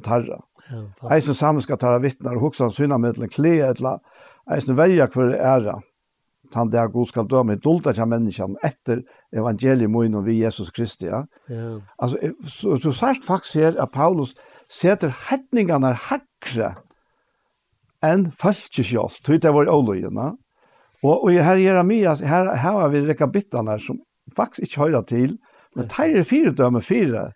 tarra. 0.04 0.42
Ja, 0.70 0.82
Eisen 1.14 1.38
saman 1.38 1.62
skal 1.62 1.78
tarra 1.78 2.00
vittnar 2.02 2.36
og 2.36 2.50
hoksan 2.50 2.74
syna 2.74 2.98
middelen 2.98 3.30
klea 3.30 3.70
etla, 3.72 4.00
eisen 4.52 4.78
velja 4.78 5.08
hver 5.08 5.38
æra. 5.38 5.82
han 6.54 6.72
der 6.72 6.88
god 6.88 7.06
skal 7.06 7.28
døme 7.28 7.54
i 7.54 7.60
dolda 7.60 7.92
kja 7.94 8.06
menneskjan 8.06 8.56
etter 8.64 9.02
evangeliet 9.34 9.90
moinom 9.90 10.24
vi 10.24 10.44
Jesus 10.44 10.70
Kristi. 10.72 11.06
Ja? 11.06 11.26
Ja. 11.50 11.80
Altså, 11.98 12.18
så, 12.48 12.78
så 12.78 12.92
sagt 12.92 13.26
faktisk 13.26 13.56
her 13.56 13.82
at 13.82 13.92
Paulus 13.92 14.36
setter 14.72 15.14
hedningarna 15.30 15.94
hakre 16.08 16.74
enn 18.06 18.30
falske 18.36 18.84
sjálf, 18.86 19.20
tog 19.26 19.42
det 19.42 19.54
var 19.54 19.72
oløyene. 19.72 20.34
Og, 21.06 21.16
og 21.28 21.32
her 21.34 21.60
i 21.60 21.66
Jeremias, 21.68 22.22
her, 22.26 22.52
her 22.56 22.80
har 22.82 22.92
vi 22.94 23.04
rekabittene 23.06 23.78
som 23.82 24.00
faktisk 24.36 24.70
ikke 24.70 24.82
hører 24.86 25.06
til, 25.10 25.36
men 25.76 25.90
teir 25.92 26.20
er 26.22 26.26
fire 26.28 26.54
døme 26.56 26.82
fire, 26.86 27.28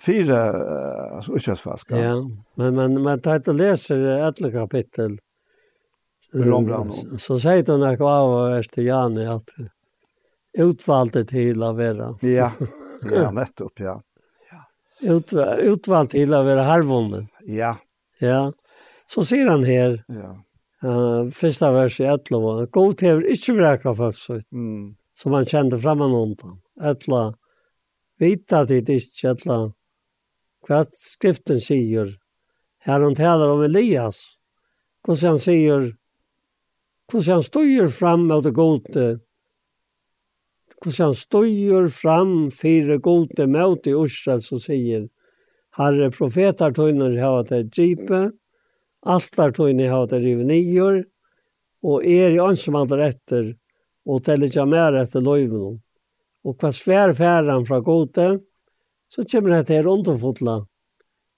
fire 0.00 0.38
uh, 0.56 1.18
altså, 1.18 1.36
utkjøsfalsker. 1.36 1.98
Ja, 2.00 2.14
men, 2.58 2.78
men, 2.78 2.96
men 3.04 3.22
teir 3.22 3.42
til 3.44 3.60
leser 3.60 4.06
etter 4.16 4.54
kapittel, 4.54 5.18
så 6.32 7.36
sier 7.36 7.64
du 7.68 7.74
nok 7.76 8.00
av 8.08 8.30
og 8.38 8.70
til 8.72 8.88
Jani 8.88 9.26
at 9.28 9.52
utvalgte 10.62 11.26
til 11.28 11.60
å 11.64 11.74
være. 11.76 12.14
Ja, 12.24 12.48
ja, 13.10 13.28
nettopp, 13.34 13.82
ja 13.84 13.98
utvald 15.02 16.12
til 16.12 16.34
å 16.34 16.42
være 16.46 16.66
hervunnen. 16.68 17.28
Ja. 17.48 17.74
Ja. 18.22 18.52
Så 19.10 19.24
sier 19.26 19.50
han 19.50 19.64
her, 19.66 19.98
ja. 20.08 20.32
uh, 20.86 21.28
første 21.34 21.70
vers 21.74 21.98
i 22.00 22.08
Etlova, 22.08 22.66
God 22.72 23.02
hever 23.04 23.26
ikke 23.34 23.56
vreka 23.58 23.94
fødsel, 23.98 24.40
mm. 24.54 24.92
som 25.18 25.36
han 25.36 25.48
kjente 25.48 25.80
fremman 25.82 26.14
undan. 26.16 26.60
Etla, 26.80 27.32
vita 28.22 28.62
tid 28.70 28.88
ikke, 28.94 29.34
etla, 29.34 29.58
hva 30.68 30.84
skriften 30.86 31.58
sier, 31.60 32.14
her 32.86 33.02
hon 33.02 33.18
taler 33.18 33.50
om 33.52 33.64
Elias, 33.66 34.38
hvordan 35.02 35.34
han 35.34 35.42
sier, 35.42 35.90
hvordan 37.10 37.40
han 37.40 37.46
står 37.46 37.90
fram 37.92 38.28
mot 38.30 38.46
det 38.46 38.54
gode, 38.56 39.08
hvordan 40.82 41.12
han 41.12 41.16
støyer 41.16 41.88
fram 41.92 42.32
fire 42.50 42.98
gode 42.98 43.46
møte 43.46 43.92
i 43.92 43.96
Israel, 43.96 44.42
så 44.42 44.58
sier 44.60 45.08
Herre 45.78 46.10
profetar 46.12 46.74
tøyner 46.76 47.14
hava 47.20 47.44
det 47.48 47.70
djipe, 47.72 48.32
altar 49.02 49.54
tøyner 49.56 49.92
hava 49.92 50.10
det 50.10 50.20
rive 50.24 50.42
rivenier, 50.42 51.04
og 51.82 52.04
er 52.06 52.34
i 52.34 52.42
ansemandar 52.42 53.00
etter, 53.08 53.54
og 54.06 54.22
teller 54.26 54.50
ikke 54.50 54.66
mer 54.68 54.98
etter 55.00 55.24
løyven. 55.24 55.78
Og 56.42 56.58
hva 56.58 56.72
svær 56.74 57.14
færen 57.14 57.64
fra 57.66 57.80
gode, 57.80 58.42
så 59.08 59.24
kommer 59.24 59.54
det 59.62 59.76
her 59.76 59.88
underfotla. 59.88 60.62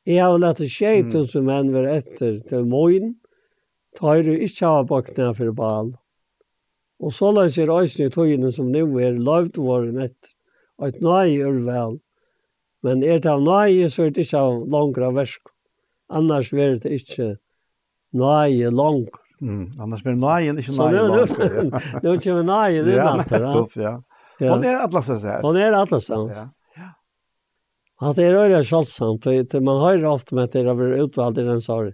Jeg 0.05 0.21
har 0.21 0.39
lett 0.41 0.61
6 0.61 1.15
000 1.15 1.45
menn 1.45 1.73
være 1.73 1.99
etter 2.01 2.41
til 2.49 2.67
morgen, 2.69 3.17
tar 3.97 4.25
du 4.27 4.35
ikke 4.35 4.69
av 4.69 4.89
bakna 4.91 5.31
for 5.37 5.53
bal. 5.57 5.95
Og 7.05 7.13
så 7.13 7.31
løs 7.37 7.59
er 7.61 7.73
eisen 7.75 8.07
i 8.07 8.13
tøyene 8.13 8.51
som 8.55 8.71
nå 8.73 8.87
er 9.05 9.19
løvd 9.21 9.61
våren 9.61 10.01
etter. 10.07 10.33
Og 10.81 10.89
et 10.89 11.03
nøy 11.05 11.37
er 11.45 11.59
vel. 11.67 11.99
Men 12.85 13.05
er 13.05 13.21
det 13.21 13.31
av 13.31 13.45
nøy, 13.45 13.85
så 13.93 14.07
er 14.07 14.15
det 14.15 14.25
ikke 14.25 14.41
av 14.41 14.65
langere 14.73 15.13
versk. 15.17 15.53
Annars 16.15 16.53
er 16.53 16.79
det 16.81 16.97
ikke 16.97 17.29
nøy 18.17 18.65
langere. 18.73 19.21
Mm, 19.45 19.75
annars 19.83 20.03
blir 20.07 20.17
nøyen 20.17 20.59
ikke 20.63 20.73
nøyen 20.79 21.13
langere. 21.13 21.65
Ja. 21.69 22.01
Nå 22.01 22.17
kommer 22.25 22.49
nøyen 22.49 22.89
i 22.89 22.99
natt. 22.99 23.31
Ja, 23.31 23.39
nettopp, 23.45 23.77
ja. 23.77 23.95
ja. 24.41 24.53
Hon 24.55 24.65
er 24.65 24.83
atlas 24.87 25.11
her. 25.13 25.41
Hon 25.45 25.59
er 25.61 25.77
atlas 25.77 26.09
her. 26.13 26.29
Ja. 26.33 26.49
Att 28.01 28.17
det 28.17 28.25
är 28.25 28.59
ju 28.59 28.65
självsamt 28.65 29.27
och 29.27 29.63
man 29.63 29.81
hör 29.81 30.05
ofta 30.05 30.35
med 30.35 30.45
att 30.45 30.53
det 30.53 30.63
har 30.63 30.75
varit 30.75 31.03
utvald 31.03 31.39
i 31.39 31.43
den 31.43 31.61
sorg. 31.61 31.93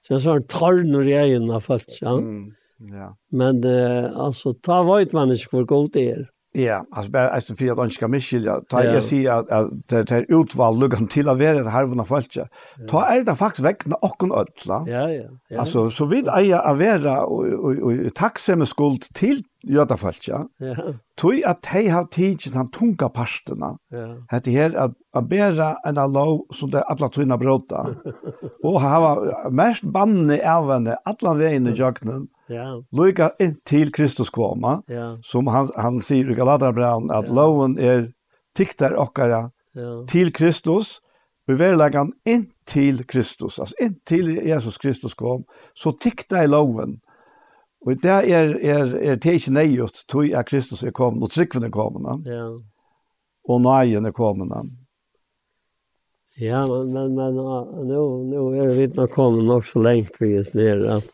Så 0.00 0.14
en 0.14 0.20
sån 0.20 0.46
torr 0.46 0.84
när 0.84 1.02
jag 1.02 1.24
egen 1.24 1.42
inne 1.42 1.60
folk, 1.60 1.84
ja. 2.00 2.18
Mm. 2.18 2.52
Ja. 2.80 3.16
Men 3.30 3.64
eh, 3.64 4.16
alltså 4.16 4.52
ta 4.52 4.96
vet 4.96 5.12
man 5.12 5.30
inte 5.30 5.44
hur 5.52 5.64
god 5.64 5.90
det 5.92 6.10
är. 6.10 6.26
Ja, 6.52 6.84
alltså 6.92 7.10
bara 7.10 7.30
alltså 7.30 7.54
för 7.54 7.70
att 7.70 7.76
man 7.76 7.90
ska 7.90 8.08
misskilja. 8.08 8.60
Ta 8.68 8.84
ja. 8.84 8.92
jag 8.92 9.02
ser 9.02 9.30
att 9.30 9.50
att 9.50 9.70
det 9.88 10.10
är 10.10 10.40
utvald 10.40 10.80
lugan 10.80 11.06
till 11.06 11.28
att 11.28 11.38
vara 11.38 11.62
det 11.62 11.70
här 11.70 11.86
vunna 11.86 12.04
falska. 12.04 12.48
Ta 12.88 13.04
är 13.04 13.24
det 13.24 13.34
faktiskt 13.34 13.66
väckna 13.66 13.96
och 13.96 14.22
en 14.22 14.32
ödla. 14.32 14.84
Ja, 14.86 15.10
ja. 15.10 15.22
ja. 15.48 15.60
Alltså 15.60 15.90
så 15.90 16.04
vid 16.04 16.28
eja 16.28 16.60
att 16.60 16.78
vara 16.78 17.24
och 17.24 17.44
och 17.44 17.70
och 17.70 18.14
tacksam 18.14 18.66
skuld 18.66 19.02
till 19.02 19.42
jöta 19.62 19.96
falska. 19.96 20.46
Ja. 20.58 20.74
Tui 21.20 21.44
att 21.44 21.66
hej 21.66 21.88
har 21.88 22.04
tidget 22.04 22.54
han 22.54 22.70
tunga 22.70 23.08
parsterna. 23.08 23.76
Ja. 23.90 24.40
Det 24.40 24.50
här 24.50 24.74
att 24.74 24.92
att 25.12 25.28
bära 25.28 25.76
en 25.84 26.12
lov 26.12 26.46
som 26.54 26.70
det 26.70 26.82
alla 26.82 27.08
tvinna 27.08 27.38
bröta. 27.38 27.88
Och 28.62 28.80
ha 28.80 29.50
mest 29.50 29.82
banne 29.82 30.36
även 30.36 30.94
alla 31.04 31.34
vägen 31.34 31.66
i 31.66 31.72
jöknen. 31.72 32.26
Ja. 32.50 32.82
Lukka 32.92 33.30
til 33.66 33.92
Kristus 33.92 34.30
koma, 34.30 34.80
Ja. 34.88 35.16
Som 35.22 35.46
han 35.46 35.68
han 35.76 36.00
sier 36.02 36.30
i 36.30 36.34
Galaterbrevet 36.34 37.10
at 37.14 37.28
ja. 37.28 37.34
loven 37.34 37.78
er 37.78 38.08
tiktar 38.54 38.96
okkara 38.98 39.50
ja. 39.74 40.04
til 40.08 40.32
Kristus. 40.32 40.98
Vi 41.46 41.54
verlegan 41.58 42.12
in 42.26 42.50
til 42.66 43.06
Kristus. 43.06 43.58
altså 43.58 43.74
in 43.80 43.96
til 44.06 44.34
Jesus 44.46 44.78
Kristus 44.78 45.14
kom 45.14 45.44
så 45.74 45.90
tiktar 45.90 46.42
i 46.42 46.46
loven. 46.46 47.00
Og 47.86 47.96
det 48.02 48.10
er, 48.10 48.56
er, 48.60 48.94
er 49.00 49.16
det 49.16 49.32
ikke 49.32 49.52
nøyert 49.52 50.04
tog 50.08 50.28
at 50.36 50.46
Kristus 50.46 50.82
er 50.82 50.90
kommet, 50.90 51.22
og 51.22 51.30
tryggven 51.30 51.64
er 51.64 51.72
kommet, 51.72 52.26
ja. 52.28 52.50
og 53.48 53.60
nøyen 53.60 54.06
er 54.06 54.12
kommet. 54.12 54.52
Ja, 56.40 56.66
men, 56.66 56.92
men, 56.92 57.14
men 57.16 57.34
nå, 57.34 58.04
nå 58.28 58.42
er 58.52 58.74
vi 58.76 58.84
ikke 58.90 59.08
kommet 59.14 59.48
nok 59.48 59.64
så 59.64 59.80
lengt 59.80 60.20
vi 60.20 60.34
er 60.36 60.52
ner 60.54 60.84
at 60.98 61.08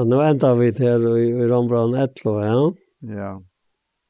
Ja, 0.00 0.04
nå 0.08 0.16
enda 0.24 0.54
vi 0.56 0.70
til 0.72 1.02
i, 1.12 1.24
i 1.28 1.46
Rambran 1.50 1.92
11, 1.92 2.30
ja. 2.40 2.60
Ja. 3.12 3.32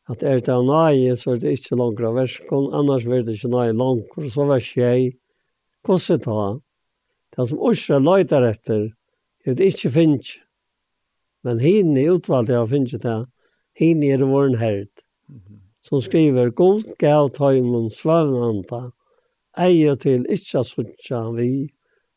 At 0.07 0.21
er 0.23 0.39
det 0.39 0.55
nøye, 0.63 1.17
så 1.19 1.33
er 1.33 1.41
det 1.43 1.55
ikke 1.57 1.79
langere 1.81 2.13
verskon, 2.15 2.69
annars 2.79 3.09
blir 3.09 3.25
det 3.27 3.35
ikke 3.35 3.51
nøye 3.51 3.73
langere, 3.75 4.31
så 4.31 4.47
var 4.47 4.63
jeg 4.63 5.17
hvordan 5.83 6.21
ta. 6.23 6.45
Det 7.35 7.47
som 7.51 7.65
Osra 7.71 7.99
løyter 7.99 8.47
etter, 8.47 8.85
er 9.43 9.59
det 9.59 9.67
ikke 9.73 9.91
finnes. 9.97 10.31
Men 11.43 11.59
hinn 11.59 11.91
henne 11.97 12.15
utvalgte 12.15 12.55
jeg 12.55 12.71
finnes 12.71 13.03
det, 13.03 13.17
Hinn 13.83 14.07
er 14.07 14.23
vår 14.31 14.55
herd. 14.63 15.05
Som 15.83 15.99
skriver, 16.07 16.55
god 16.55 16.87
gav 17.03 17.33
tøymon 17.35 17.91
svøvnanta, 17.91 18.93
eier 19.59 19.99
til 19.99 20.23
ikke 20.31 20.63
suttja 20.71 21.27
vi, 21.35 21.51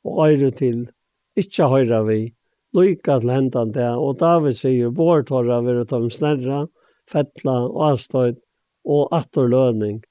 og 0.06 0.26
eier 0.28 0.54
til 0.54 0.86
ikke 1.42 1.74
høyra 1.74 2.04
vi, 2.06 2.22
lykka 2.78 3.20
til 3.22 3.34
hendan 3.34 3.74
det. 3.76 3.90
Og 3.98 4.18
David 4.22 4.58
sier, 4.58 4.94
vår 4.96 5.26
tåra 5.30 5.62
vil 5.66 5.84
ta 5.88 6.00
om 6.02 6.10
snerra, 6.12 6.66
fettla, 7.10 7.56
avstøyt 7.90 8.40
og 8.84 9.14
atterløning. 9.16 10.02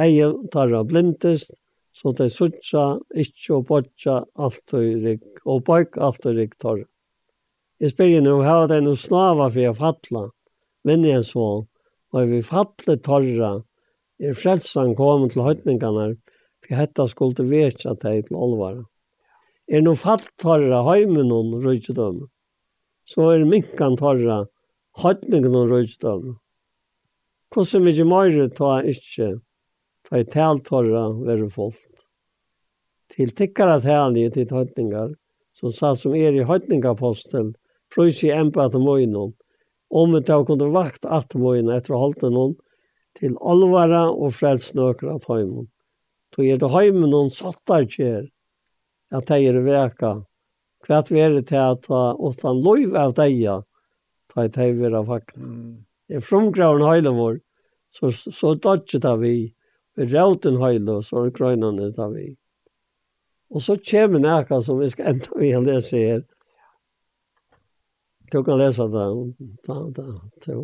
Eie 0.00 0.30
tarra 0.52 0.82
blindest, 0.84 1.54
så 1.94 2.10
det 2.18 2.32
suttja, 2.34 2.98
ikkje 3.14 3.54
og 3.54 3.68
botja, 3.68 4.16
alt 4.34 4.74
og 4.74 5.04
rik, 5.04 5.26
og 5.46 5.62
bøyk 5.68 5.98
alt 6.02 6.26
og 6.26 6.34
rik 6.38 6.56
torra. 6.58 6.86
Jeg 7.82 7.92
spyrir 7.94 8.22
nu, 8.22 8.38
hva 8.42 8.64
det 8.70 8.80
noe 8.82 8.98
snava 8.98 9.48
for 9.50 9.62
jeg 9.62 9.76
fattla, 9.78 10.24
men 10.86 11.06
jeg 11.06 11.22
så, 11.26 11.48
og 12.14 12.30
vi 12.30 12.40
fattle 12.42 12.96
torra, 13.02 13.52
er 14.22 14.36
frelsan 14.38 14.94
kom 14.98 15.28
til 15.30 15.42
høytningarna, 15.46 16.12
for 16.64 16.78
hetta 16.78 17.06
skulle 17.10 17.46
vekja 17.50 17.94
deg 18.02 18.28
til 18.28 18.38
olvara 18.38 18.84
er 19.68 19.82
no 19.84 19.94
fattarra 19.96 20.82
heimen 20.90 21.32
hon 21.32 21.54
røykjedøm. 21.64 22.24
Så 23.08 23.28
er 23.32 23.44
minkan 23.48 23.96
tarra 24.00 24.44
høytningen 25.02 25.56
hon 25.56 25.70
røykjedøm. 25.70 26.34
Hvordan 27.54 27.84
mykje 27.86 28.06
meire 28.10 28.48
ta 28.50 28.80
ikkje, 28.82 29.28
ta 30.08 30.20
i 30.20 30.24
tal 30.26 30.60
taltarra 30.60 31.06
verre 31.24 31.48
folk. 31.52 31.78
Til 33.14 33.30
tikkara 33.30 33.78
talje 33.84 34.32
til 34.34 34.50
høytningar, 34.50 35.14
som 35.54 35.70
sa 35.70 35.94
som 35.94 36.16
er 36.18 36.34
i 36.34 36.46
høytningapostel, 36.48 37.52
prøys 37.94 38.24
i 38.26 38.32
empa 38.34 38.66
at 38.66 38.74
møynon, 38.74 39.34
om 39.94 40.16
vi 40.16 40.20
tar 40.26 40.42
kunde 40.48 40.66
vakt 40.74 41.06
at 41.06 41.36
møynon 41.38 41.76
etter 41.76 41.94
å 41.94 42.02
holde 42.08 42.32
noen, 42.34 42.56
til 43.14 43.36
alvara 43.38 44.08
og 44.10 44.34
frelsnøkra 44.34 45.20
tøymon. 45.22 45.68
heimen. 46.34 46.50
Er 46.50 46.58
det 46.58 46.70
heimen 46.74 47.10
noen 47.10 47.30
sattar 47.30 47.86
kjer, 47.86 48.26
at 49.14 49.30
de 49.30 49.40
er 49.48 49.60
veka. 49.64 50.14
Hva 50.84 51.00
er 51.00 51.38
det 51.38 51.46
til 51.48 51.60
at 51.62 51.86
ta 51.86 52.02
åttan 52.12 52.60
lov 52.60 52.96
av 52.98 53.14
deia, 53.16 53.62
ta 54.32 54.44
i 54.44 54.52
teiver 54.52 54.96
av 54.98 55.08
fakna. 55.08 55.50
I 56.12 56.20
frumgraven 56.20 56.84
heile 56.84 57.14
vår, 57.16 57.38
så, 57.94 58.10
så 58.12 58.52
dodge 58.54 59.00
ta 59.00 59.14
vi, 59.16 59.54
vi 59.96 60.08
rauten 60.12 60.58
heile, 60.60 60.98
og 60.98 61.06
så 61.06 61.24
er 61.24 61.32
grøynane 61.36 61.92
ta 61.96 62.10
vi. 62.12 62.34
Og 63.54 63.62
så 63.62 63.78
kommer 63.78 64.20
nekka 64.20 64.60
som 64.64 64.80
vi 64.80 64.90
skal 64.90 65.14
enda 65.14 65.40
vi 65.40 65.54
å 65.56 65.62
lese 65.64 66.00
her. 66.00 66.22
Du 68.32 68.40
kan 68.42 68.58
lese 68.58 68.88
det. 68.90 69.08
Da, 69.68 69.78
da, 69.94 70.04
da. 70.42 70.54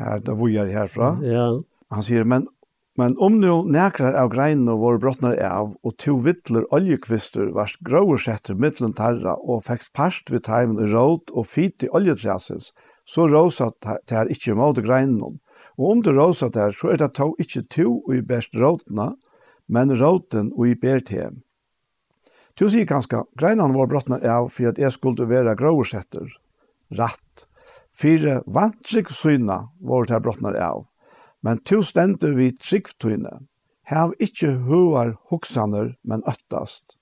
Ja, 0.00 0.18
det 0.24 0.36
var 0.38 0.52
jeg 0.52 0.72
herfra. 0.72 1.10
Ja. 1.24 1.48
Han 1.92 2.04
sier, 2.06 2.24
men 2.24 2.48
Men 2.96 3.16
om 3.18 3.40
nu 3.40 3.50
nekrar 3.68 4.14
av 4.16 4.30
greina 4.32 4.72
våre 4.80 4.96
brottnar 4.98 5.36
av, 5.44 5.74
og 5.84 5.96
to 6.00 6.14
vittler 6.24 6.64
oljekvister 6.72 7.50
vars 7.52 7.74
gråur 7.84 8.16
setter 8.16 8.56
mittlen 8.56 8.94
tarra 8.96 9.34
og 9.36 9.66
fekst 9.66 9.92
parst 9.92 10.32
vid 10.32 10.46
taimen 10.48 10.80
i 10.80 10.88
råd 10.88 11.34
og 11.36 11.44
fit 11.44 11.84
i 11.84 11.90
oljetrasins, 11.92 12.70
så 13.04 13.26
råsa 13.28 13.68
tær 13.84 14.32
ikkje 14.32 14.54
imot 14.56 14.80
greinon. 14.80 15.36
Og 15.76 15.90
om 15.92 16.00
du 16.00 16.10
råsa 16.16 16.48
tær, 16.48 16.72
så 16.72 16.94
er 16.94 17.02
det 17.04 17.12
to 17.20 17.34
ikkje 17.36 17.66
to 17.76 17.86
og 17.98 18.16
i 18.16 18.22
best 18.24 18.56
rådna, 18.56 19.10
men 19.68 19.92
råden 19.92 20.54
og 20.56 20.72
i 20.72 20.74
ber 20.80 21.04
til. 21.04 21.42
Tu 22.56 22.70
sier 22.72 22.88
kanska, 22.88 23.26
greinan 23.36 23.76
våre 23.76 23.92
brottnar 23.92 24.24
av 24.24 24.48
for 24.48 24.72
at 24.72 24.80
jeg 24.80 24.96
skulle 24.96 25.28
være 25.28 25.58
gråur 25.60 25.84
setter. 25.84 26.32
Ratt. 26.96 27.44
Fyre 27.92 28.40
vantrik 28.48 29.12
syna 29.12 29.66
våre 29.84 30.08
tær 30.08 30.24
brottnar 30.24 30.56
av 30.56 30.86
Men 31.46 31.60
to 31.62 31.78
stendur 31.86 32.32
vi 32.34 32.48
tryggtøyne. 32.58 33.44
Hav 33.86 34.16
ikkje 34.18 34.48
høvar 34.66 35.12
hoksaner, 35.30 35.92
men 36.02 36.24
øttast. 36.26 36.96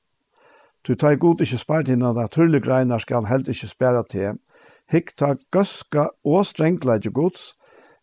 Tu 0.85 0.93
ta 1.01 1.15
god 1.17 1.41
ikkje 1.41 1.63
spart 1.63 1.89
innan 1.89 2.19
naturlig 2.21 2.61
greinar 2.67 3.01
skal 3.01 3.25
held 3.25 3.49
ikkje 3.49 3.71
spæra 3.71 4.03
til. 4.05 4.37
Hikk 4.93 5.15
ta 5.17 5.31
gøska 5.55 6.11
og 6.29 6.45
strengleidje 6.45 7.13
gods. 7.17 7.55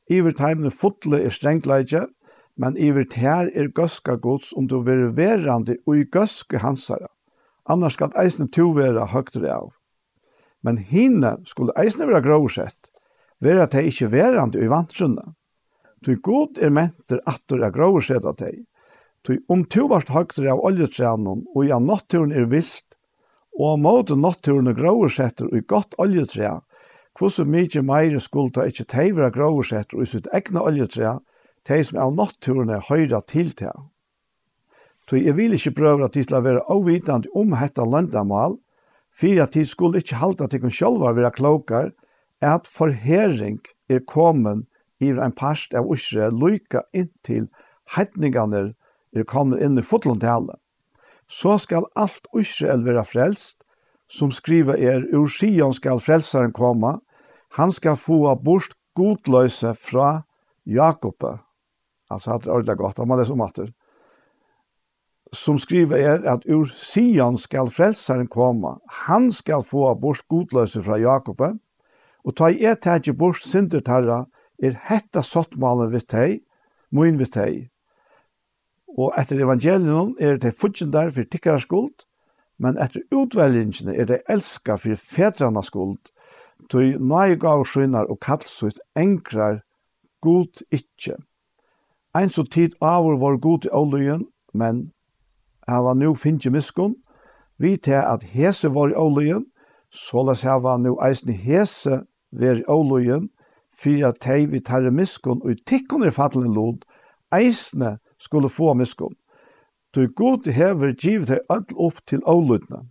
Iver 0.10 0.34
teimne 0.34 0.72
fotle 0.74 1.20
er 1.22 1.30
strengleidje, 1.30 2.08
men 2.58 2.78
iver 2.78 3.06
tær 3.06 3.52
er 3.54 3.70
gøska 3.70 4.16
gods 4.18 4.50
om 4.58 4.66
du 4.66 4.80
vil 4.88 5.12
verande 5.18 5.76
og 5.86 6.00
i 6.00 6.08
gøske 6.10 6.64
hansara. 6.64 7.12
Annars 7.70 8.00
skal 8.00 8.18
eisne 8.18 8.48
to 8.50 8.72
vera 8.80 9.06
høgtere 9.14 9.54
av. 9.54 9.70
Men 10.66 10.82
hinne 10.82 11.36
skulle 11.46 11.78
eisne 11.78 12.10
vera 12.10 12.24
gråsett, 12.26 12.90
vera 13.38 13.70
te 13.70 13.86
ikkje 13.86 14.10
verande 14.10 14.58
i 14.58 14.72
vantrunne. 14.74 15.36
Tui 16.02 16.18
god 16.18 16.58
er 16.58 16.72
mentur 16.74 17.22
attur 17.30 17.62
a 17.62 17.70
gróur 17.70 18.02
seta 18.02 18.34
teg. 18.34 18.64
Tui 19.22 19.38
om 19.54 19.62
tu 19.70 19.86
vart 19.90 20.10
høgter 20.10 20.48
av 20.50 20.64
oljetrænon, 20.66 21.44
og 21.54 21.68
ja 21.68 21.78
natturen 21.78 22.34
er 22.34 22.48
vilt, 22.50 22.98
og 23.54 23.76
av 23.76 23.84
måte 23.84 24.18
natturen 24.18 24.72
er 24.72 24.78
gróur 24.78 25.14
setter 25.14 25.52
og 25.52 25.60
i 25.60 25.66
godt 25.74 25.94
oljetræ, 26.02 26.56
kvossu 27.14 27.46
mykje 27.46 27.84
meire 27.86 28.22
skulda 28.24 28.66
ikkje 28.66 28.88
teivra 28.96 29.30
gróur 29.30 29.68
setter 29.68 30.00
og 30.00 30.08
i 30.08 30.10
sitt 30.10 30.30
egna 30.34 30.64
oljetræ, 30.66 31.20
teg 31.68 31.86
som 31.86 32.02
av 32.02 32.16
natturen 32.18 32.74
er 32.74 32.88
høyra 32.88 33.22
til 33.30 33.54
teg. 33.54 33.78
Tui 35.06 35.22
jeg 35.28 35.38
vil 35.38 35.54
ikkje 35.54 35.76
prøvra 35.78 36.10
til 36.10 36.26
til 36.26 36.40
å 36.40 36.46
være 36.46 36.66
avvitande 36.72 37.30
om 37.38 37.54
hetta 37.60 37.86
landamal, 37.86 38.58
fyrir 39.14 39.46
at 39.46 39.54
tid 39.54 39.70
skulle 39.70 40.02
ikkje 40.02 40.18
halda 40.18 40.50
til 40.50 40.64
kun 40.64 40.74
sjálvar 40.74 41.14
vera 41.14 41.30
klokar, 41.36 41.92
at 42.42 42.66
forhering 42.66 43.60
er 43.92 44.02
komen 44.08 44.66
iver 45.02 45.24
en 45.26 45.36
parst 45.36 45.74
av 45.74 45.90
Israel 45.94 46.38
lyka 46.38 46.86
inntil 46.94 47.50
heitningane 47.96 48.72
er 49.12 49.28
kommet 49.28 49.62
inn 49.64 49.80
i 49.80 49.86
fotlundtale. 49.86 50.58
Så 51.28 51.58
skal 51.64 51.88
alt 51.96 52.28
Israel 52.38 52.84
være 52.86 53.04
frelst, 53.08 53.62
som 54.12 54.32
skriver 54.36 54.76
er, 54.76 55.06
ur 55.16 55.30
Sion 55.32 55.74
skal 55.74 56.02
frelsaren 56.04 56.52
komme, 56.52 56.98
han 57.56 57.72
skal 57.72 57.96
få 58.00 58.36
bort 58.44 58.76
godløse 58.96 59.74
fra 59.80 60.24
Jakob. 60.68 61.24
Altså, 62.12 62.38
det 62.38 62.48
er 62.48 62.56
ordentlig 62.58 62.78
godt, 62.78 63.00
han 63.00 63.08
må 63.08 63.18
lese 63.20 63.34
om 63.34 63.44
atter. 63.46 63.72
Som 65.32 65.60
skriver 65.60 65.96
er 65.96 66.28
at 66.28 66.44
ur 66.52 66.68
Sion 66.76 67.38
skal 67.40 67.72
frelsaren 67.72 68.28
komme, 68.28 68.78
han 69.08 69.32
skal 69.32 69.64
få 69.64 69.94
bort 69.96 70.28
godløse 70.28 70.84
fra 70.84 71.00
Jakob, 71.00 71.40
og 72.22 72.36
ta 72.36 72.52
i 72.52 72.66
et 72.68 72.84
tætje 72.84 73.16
bort 73.16 73.40
sintertarra, 73.40 74.26
er 74.62 74.78
hetta 74.88 75.24
sottmalen 75.26 75.92
við 75.94 76.08
teg, 76.14 76.40
moin 76.92 77.18
vi 77.18 77.28
teg. 77.28 77.60
Og 78.92 79.16
etter 79.20 79.42
evangelium 79.42 80.16
er 80.20 80.38
det 80.38 80.54
fudgjendar 80.60 81.12
for 81.16 81.28
tikkara 81.28 81.62
skuld, 81.64 82.06
men 82.62 82.78
etter 82.78 83.04
utveljingene 83.16 83.96
er 83.98 84.10
det 84.10 84.22
elska 84.30 84.78
for 84.78 85.00
fedrana 85.00 85.64
skuld, 85.66 86.12
tog 86.70 87.02
nøye 87.02 87.40
gav 87.42 87.64
skynar 87.66 88.10
og 88.12 88.20
kallsut 88.22 88.80
enkrar 88.96 89.64
god 90.22 90.62
ikkje. 90.70 91.18
Ein 92.14 92.30
så 92.30 92.44
tid 92.44 92.76
avur 92.82 93.18
var 93.18 93.40
god 93.42 93.66
i 93.66 93.74
åløyen, 93.74 94.28
men 94.54 94.92
hava 95.68 95.94
nu 95.94 96.14
finnje 96.16 96.52
miskun, 96.52 96.96
vi 97.58 97.78
til 97.78 98.04
at 98.04 98.24
hese 98.36 98.70
var 98.76 98.92
i 98.92 98.98
åløyen, 99.00 99.46
såles 99.90 100.44
hava 100.44 100.78
nu 100.78 100.98
eisen 101.02 101.34
hese 101.34 102.04
var 102.32 102.60
i 102.60 102.68
åløyen, 102.68 103.30
fyrir 103.76 104.10
at 104.12 104.22
tei 104.24 104.46
vi 104.52 104.60
tarre 104.60 104.92
miskun 104.92 105.42
og 105.44 105.52
i 105.54 105.60
tikkun 105.68 106.06
er 106.06 106.16
fattelen 106.16 106.54
lod, 106.56 106.86
eisne 107.34 107.98
skulle 108.20 108.52
få 108.52 108.74
miskun. 108.78 109.16
Du 109.96 110.08
god 110.16 110.48
hever 110.48 110.94
givet 110.96 111.32
tei 111.32 111.40
öll 111.50 111.68
opp 111.76 112.04
til 112.08 112.24
avlutna. 112.28 112.86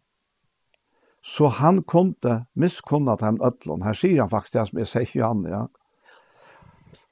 Så 1.22 1.48
han 1.48 1.82
kunde 1.82 2.44
miskunna 2.56 3.16
dem 3.20 3.40
öllon. 3.44 3.84
Her 3.84 3.92
sier 3.92 4.22
han 4.22 4.30
faktisk 4.32 4.56
det 4.56 4.66
som 4.68 4.78
jeg 4.78 4.88
sier 4.88 5.20
Johan, 5.20 5.44
ja. 5.48 5.66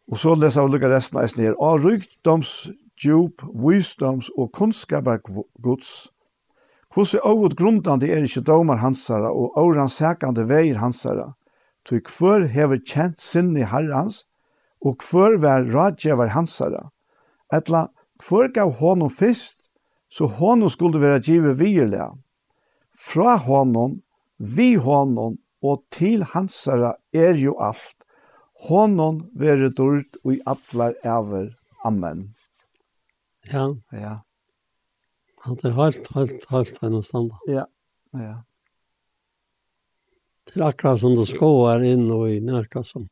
Og 0.09 0.16
så 0.16 0.32
leser 0.35 0.65
vi 0.65 0.73
lukka 0.73 0.89
resten 0.89 1.20
eisne 1.20 1.45
her. 1.45 1.57
Av 1.61 1.77
rykdoms, 1.85 2.70
djup, 2.97 3.45
visdoms 3.53 4.31
og 4.36 4.53
kunnskaper 4.57 5.20
gods, 5.61 6.09
Hvordan 6.95 7.19
er 7.19 7.27
året 7.27 7.57
grundan 7.57 8.01
det 8.01 8.09
er 8.11 8.24
ikke 8.24 8.47
domar 8.49 8.81
hansara 8.81 9.28
og 9.28 9.57
åran 9.61 9.90
sekande 9.93 10.47
veier 10.49 10.81
hansara, 10.81 11.35
tog 11.89 12.05
kvør 12.05 12.48
hever 12.52 12.81
kjent 12.85 13.20
sinni 13.23 13.65
herrans, 13.65 14.24
og 14.85 15.01
kvør 15.02 15.39
var 15.43 15.66
radjevar 15.73 16.35
hansara. 16.35 16.89
Etla, 17.55 17.89
kvør 18.20 18.52
gav 18.55 18.74
honom 18.82 19.10
fyrst, 19.10 19.70
så 20.12 20.28
honom 20.39 20.70
skulle 20.73 21.01
være 21.01 21.23
givet 21.24 21.59
virlega. 21.59 22.10
Fra 22.93 23.36
honom, 23.40 24.01
vi 24.39 24.74
honom, 24.74 25.39
og 25.62 25.82
til 25.90 26.24
hansara 26.35 26.94
er 27.12 27.39
jo 27.40 27.56
alt. 27.59 28.05
Honom 28.69 29.23
vere 29.39 29.70
dård 29.70 30.19
og 30.24 30.35
i 30.35 30.40
atlar 30.47 30.97
ever. 31.06 31.52
Amen. 31.86 32.35
Ja. 33.52 33.69
Ja. 33.93 34.19
Han 35.47 35.59
er 35.65 35.77
helt, 35.78 36.09
helt, 36.15 36.44
helt 36.51 36.82
enn 36.82 36.98
å. 36.98 37.02
Ja, 37.48 37.65
ja. 38.19 38.35
Det 40.49 40.61
er 40.61 40.69
akkurat 40.70 41.01
som 41.01 41.15
det 41.16 41.29
skåer 41.29 41.85
inn 41.85 42.09
og 42.11 42.29
i 42.33 42.41
nærka 42.45 42.83
som 42.87 43.07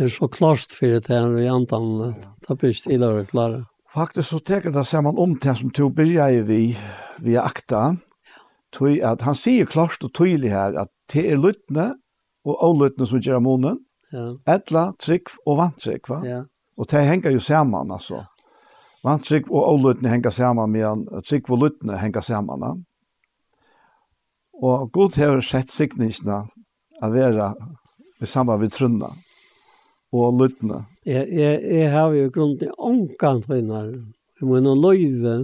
er 0.00 0.08
så 0.08 0.28
klart 0.32 0.72
for 0.72 0.94
det 0.94 1.10
her 1.10 1.34
i 1.38 1.48
antan 1.50 2.14
det 2.46 2.56
blir 2.58 2.72
stille 2.76 3.08
og 3.10 3.28
klare. 3.30 3.64
Faktisk 3.92 4.30
så 4.30 4.38
teker 4.40 4.72
det 4.72 4.86
seg 4.88 5.04
man 5.04 5.20
om 5.20 5.34
til 5.36 5.56
som 5.58 5.72
to 5.74 5.90
byrja 5.92 6.30
vi 6.48 6.62
vi 7.22 7.36
akta. 7.36 7.96
tog 8.72 8.98
at 9.04 9.22
han 9.22 9.36
sier 9.36 9.66
klart 9.68 10.04
og 10.04 10.14
tydelig 10.16 10.50
her 10.50 10.78
at 10.80 10.88
det 11.12 11.26
er 11.28 11.36
lyttne 11.36 11.92
og 12.48 12.62
avlyttne 12.64 13.06
som 13.06 13.20
gjør 13.20 13.42
månen. 13.44 13.82
Ja. 14.12 14.32
Etla, 14.48 14.92
trygg 15.00 15.28
og 15.46 15.58
vantrygg, 15.58 16.08
va? 16.08 16.20
Ja. 16.24 16.40
Og 16.76 16.88
det 16.88 17.04
henger 17.04 17.32
jo 17.32 17.40
sammen, 17.40 17.92
altså. 17.92 18.24
Vantrygg 19.04 19.50
og 19.50 19.68
avlyttne 19.74 20.08
henger 20.08 20.30
sammen, 20.30 20.72
men 20.72 21.04
trygg 21.28 21.50
og 21.50 21.62
lyttne 21.64 21.98
henger 22.00 22.24
sammen. 22.24 22.84
Og 24.62 24.92
Gud 24.94 25.18
har 25.18 25.40
sett 25.42 25.72
sikningsna 25.74 26.44
å 27.02 27.10
være 27.10 27.50
i 28.22 28.28
samband 28.30 28.62
med 28.62 28.74
trunna 28.74 29.10
og 30.12 30.38
lytna. 30.38 30.84
Jeg, 31.08 31.26
jeg, 31.34 31.58
jeg 31.72 31.90
har 31.90 32.14
jo 32.14 32.30
grunn 32.30 32.54
til 32.60 32.70
ångan 32.78 33.42
trunnar. 33.42 33.90
Jeg 34.38 34.48
må 34.48 34.60
nå 34.62 34.76
løyve. 34.78 35.36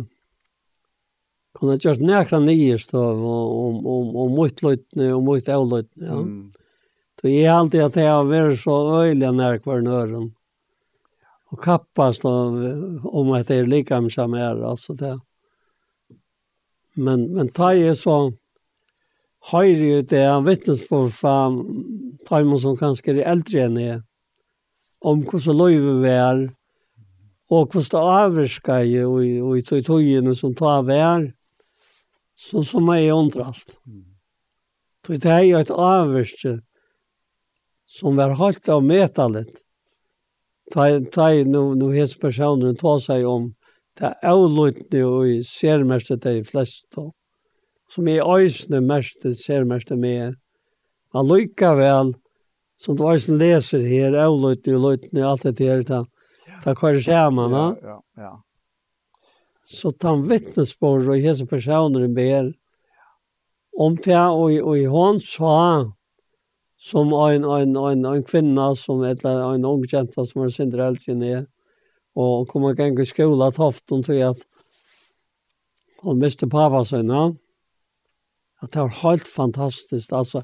Kan 1.59 1.73
jeg 1.73 1.83
gjøre 1.83 2.07
nekra 2.07 2.39
nyest 2.45 2.95
av 2.95 3.19
om, 3.19 3.81
om, 3.83 4.11
om 4.23 4.35
mot 4.39 4.63
lytne 4.63 5.11
og 5.17 5.25
mot 5.27 5.51
avlytne. 5.51 6.07
Ja. 6.07 6.23
Mm. 6.23 6.51
Så 7.19 7.31
jeg 7.33 7.49
har 7.51 7.65
alltid 7.65 7.83
at 7.83 7.97
jeg 7.99 8.11
har 8.13 8.29
vært 8.29 8.61
så 8.61 8.77
øyelig 9.01 9.31
nær 9.35 9.59
hver 9.65 9.81
nøren. 9.83 10.29
Og 11.51 11.59
kappast 11.65 12.27
av, 12.29 12.55
om 13.09 13.33
at 13.35 13.51
jeg 13.51 13.65
er 13.65 13.73
likam 13.73 14.07
som 14.13 14.37
er. 14.39 14.61
Altså 14.63 14.95
det. 14.95 15.17
Men, 16.95 17.25
men 17.35 17.51
tar 17.55 17.75
jeg 17.79 17.97
så 17.99 18.21
høyre 19.47 19.87
jo 19.93 20.03
det 20.11 20.25
han 20.25 20.47
vittnes 20.47 20.83
på 20.89 21.05
fra 21.15 21.49
Taimon 22.29 22.61
som 22.61 22.77
kanskje 22.79 23.15
er 23.17 23.27
eldre 23.33 23.65
enn 23.67 23.81
jeg, 23.81 24.01
om 25.01 25.23
hvordan 25.25 25.59
løyve 25.59 25.95
vi 26.03 26.13
er, 26.13 26.45
og 27.49 27.73
hvordan 27.73 27.89
det 27.95 28.05
avvirker 28.23 28.85
jeg, 28.85 29.07
og 29.07 29.57
i 29.57 29.65
tog 29.65 29.85
togene 29.87 30.35
som 30.37 30.55
tar 30.59 30.85
vi 30.89 30.99
er, 31.01 31.29
så 32.39 32.63
som 32.67 32.91
er 32.93 33.13
åndrast. 33.15 33.79
Så 35.07 35.17
det 35.17 35.31
er 35.33 35.45
jo 35.47 35.61
et 35.63 35.71
avvirke 35.73 36.59
som 37.89 38.19
var 38.19 38.37
holdt 38.37 38.69
av 38.69 38.83
metalet. 38.85 39.63
Ta, 40.75 40.91
ta 41.09 41.31
nu, 41.49 41.73
nu 41.81 41.87
hes 41.95 42.13
personen 42.21 42.77
tar 42.77 43.01
seg 43.01 43.25
om 43.25 43.55
det 43.97 44.11
er 44.11 44.29
avlutning 44.29 45.07
og 45.09 45.47
ser 45.49 45.87
mest 45.89 46.13
det 46.13 46.21
de 46.27 46.45
fleste. 46.45 47.01
Mm 47.01 47.18
som 47.89 48.09
er 48.09 48.25
øysene 48.25 48.81
mest, 48.85 49.25
ser 49.41 49.65
mest 49.65 49.91
med. 49.91 50.37
Men 51.15 51.29
lykkevel, 51.29 52.13
som 52.79 52.97
du 52.97 53.07
øysene 53.09 53.39
leser 53.41 53.87
her, 53.87 54.13
er 54.13 54.29
og 54.29 54.43
løytene, 54.45 54.77
og 54.77 54.85
løytene, 54.85 55.25
alt 55.27 55.47
det 55.49 55.65
her, 55.65 55.83
da, 55.83 56.03
da 56.65 56.75
kører 56.75 57.01
sammen, 57.01 57.57
ja, 57.57 57.73
ja, 57.83 57.99
ja. 58.25 58.37
Så 59.69 59.91
ta 59.93 60.15
en 60.15 60.25
vittnesbord, 60.25 61.09
og 61.13 61.21
hese 61.21 61.45
personer 61.47 62.07
ber, 62.09 62.53
om 63.79 63.97
det, 63.97 64.17
og, 64.17 64.53
og 64.65 64.79
i 64.79 64.87
hånd 64.89 65.21
sa, 65.23 65.89
som 66.79 67.13
en, 67.13 67.45
en, 67.45 67.77
en, 67.77 68.07
en 68.07 68.25
kvinna, 68.25 68.71
som 68.79 69.03
et 69.05 69.25
eller 69.25 69.59
en 69.59 69.67
ung 69.69 69.85
jenta 69.91 70.25
som 70.25 70.45
var 70.45 70.53
sin 70.55 70.73
elgen 70.73 71.25
i, 71.27 71.35
og 72.19 72.49
kom 72.51 72.65
og 72.69 72.79
gikk 72.79 73.03
i 73.03 73.07
skola 73.07 73.51
toften 73.55 74.03
til 74.07 74.23
at 74.31 74.41
hun 76.03 76.19
miste 76.23 76.49
pappa 76.51 76.85
sin, 76.87 77.11
ja. 77.11 77.29
At 78.63 78.73
det 78.73 78.81
var 78.81 78.89
helt 78.89 79.27
fantastiskt. 79.27 80.13
Alltså, 80.13 80.43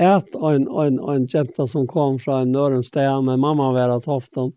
ett 0.00 0.34
en, 0.34 0.68
en, 0.68 0.98
en 0.98 1.26
jenta 1.26 1.66
som 1.66 1.86
kom 1.86 2.18
från 2.18 2.40
en 2.42 2.52
Nörenstea 2.52 3.20
med 3.20 3.38
mamma 3.38 3.72
var 3.72 3.88
att 3.88 4.04
hofta 4.04 4.50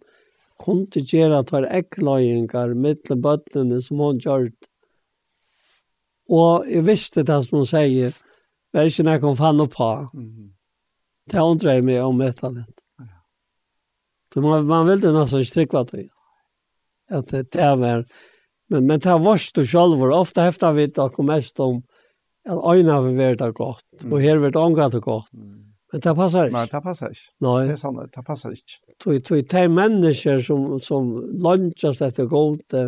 kunde 0.66 1.00
göra 1.00 1.40
att 1.40 1.52
vara 1.52 1.70
äcklöjningar 1.70 2.74
mittel 2.74 3.18
bøttene 3.18 3.82
som 3.82 4.00
hon 4.00 4.18
gjort. 4.18 4.54
Och 6.30 6.66
jag 6.68 6.82
visste 6.82 7.24
det 7.24 7.44
som 7.44 7.58
hun 7.58 7.66
sier, 7.66 8.14
Det 8.72 8.80
er 8.80 8.88
ikke 8.88 9.04
noe 9.04 9.18
jag 9.20 9.38
fann 9.38 9.60
opp 9.60 9.74
upp 9.74 9.80
här. 9.80 10.08
Det 11.32 11.40
undrar 11.40 11.74
jeg 11.74 11.84
mig 11.84 12.02
om 12.02 12.18
metalet. 12.18 12.76
Så 14.34 14.42
man, 14.42 14.66
man 14.66 14.88
vill 14.88 14.96
inte 14.96 15.12
nästan 15.12 15.46
strikva 15.46 15.86
till. 15.86 16.10
Att 17.10 17.28
det 17.28 17.56
är 17.56 17.76
mer. 17.76 18.06
Men, 18.70 18.86
men 18.86 19.00
det 19.00 19.10
har 19.10 19.20
varit 19.20 19.58
och 19.58 19.68
själv. 19.68 20.04
Ofta 20.04 20.42
häftar 20.42 20.74
vi 20.74 20.88
det 20.88 21.10
det 21.18 21.24
mest 21.24 21.60
om 21.60 21.84
at 22.46 22.62
øynene 22.74 23.04
vil 23.06 23.18
være 23.18 23.36
det 23.36 23.54
godt, 23.56 23.86
og 24.12 24.22
her 24.22 24.40
vil 24.40 24.54
det 24.54 24.62
omgå 24.62 24.88
det 24.90 25.02
godt. 25.02 25.30
Men 25.92 26.02
det 26.02 26.16
passar 26.16 26.48
ikke. 26.48 26.56
Nei, 26.56 26.66
det 26.72 26.84
passer 26.84 27.12
ikke. 27.12 27.28
Nei. 27.44 27.64
Det 27.68 27.74
er 27.76 27.80
sant, 27.82 28.16
det 28.16 28.24
passer 28.26 28.56
ikke. 28.56 28.78
Tui, 29.00 29.20
tui, 29.20 29.42
de 29.42 29.64
mennesker 29.68 30.40
som, 30.46 30.80
som 30.80 31.10
lunches 31.44 32.02
etter 32.02 32.30
gode, 32.32 32.86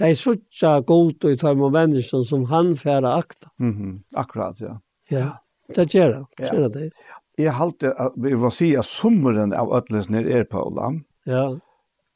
de 0.00 0.14
sutja 0.18 0.78
gode 0.86 1.34
i 1.34 1.38
tøyma 1.38 1.68
mennesker 1.74 2.24
som 2.26 2.46
han 2.50 2.72
færa 2.76 3.18
akta. 3.18 3.48
Mm 3.58 3.72
-hmm. 3.72 4.02
Akkurat, 4.14 4.60
ja. 4.60 4.78
Ja, 5.10 5.30
det 5.76 5.94
gjør 5.94 6.08
det. 6.08 6.24
Ja. 6.38 6.52
Gjør 6.52 6.68
det. 6.68 6.92
Jeg 7.38 7.54
halte 7.54 7.92
at 8.00 8.12
vi 8.16 8.34
var 8.40 8.50
si 8.50 8.74
at 8.74 8.84
sommeren 8.84 9.52
av 9.52 9.72
ødelsene 9.76 10.22
er 10.30 10.44
på 10.44 10.62
Olam. 10.66 11.04
Ja. 11.26 11.56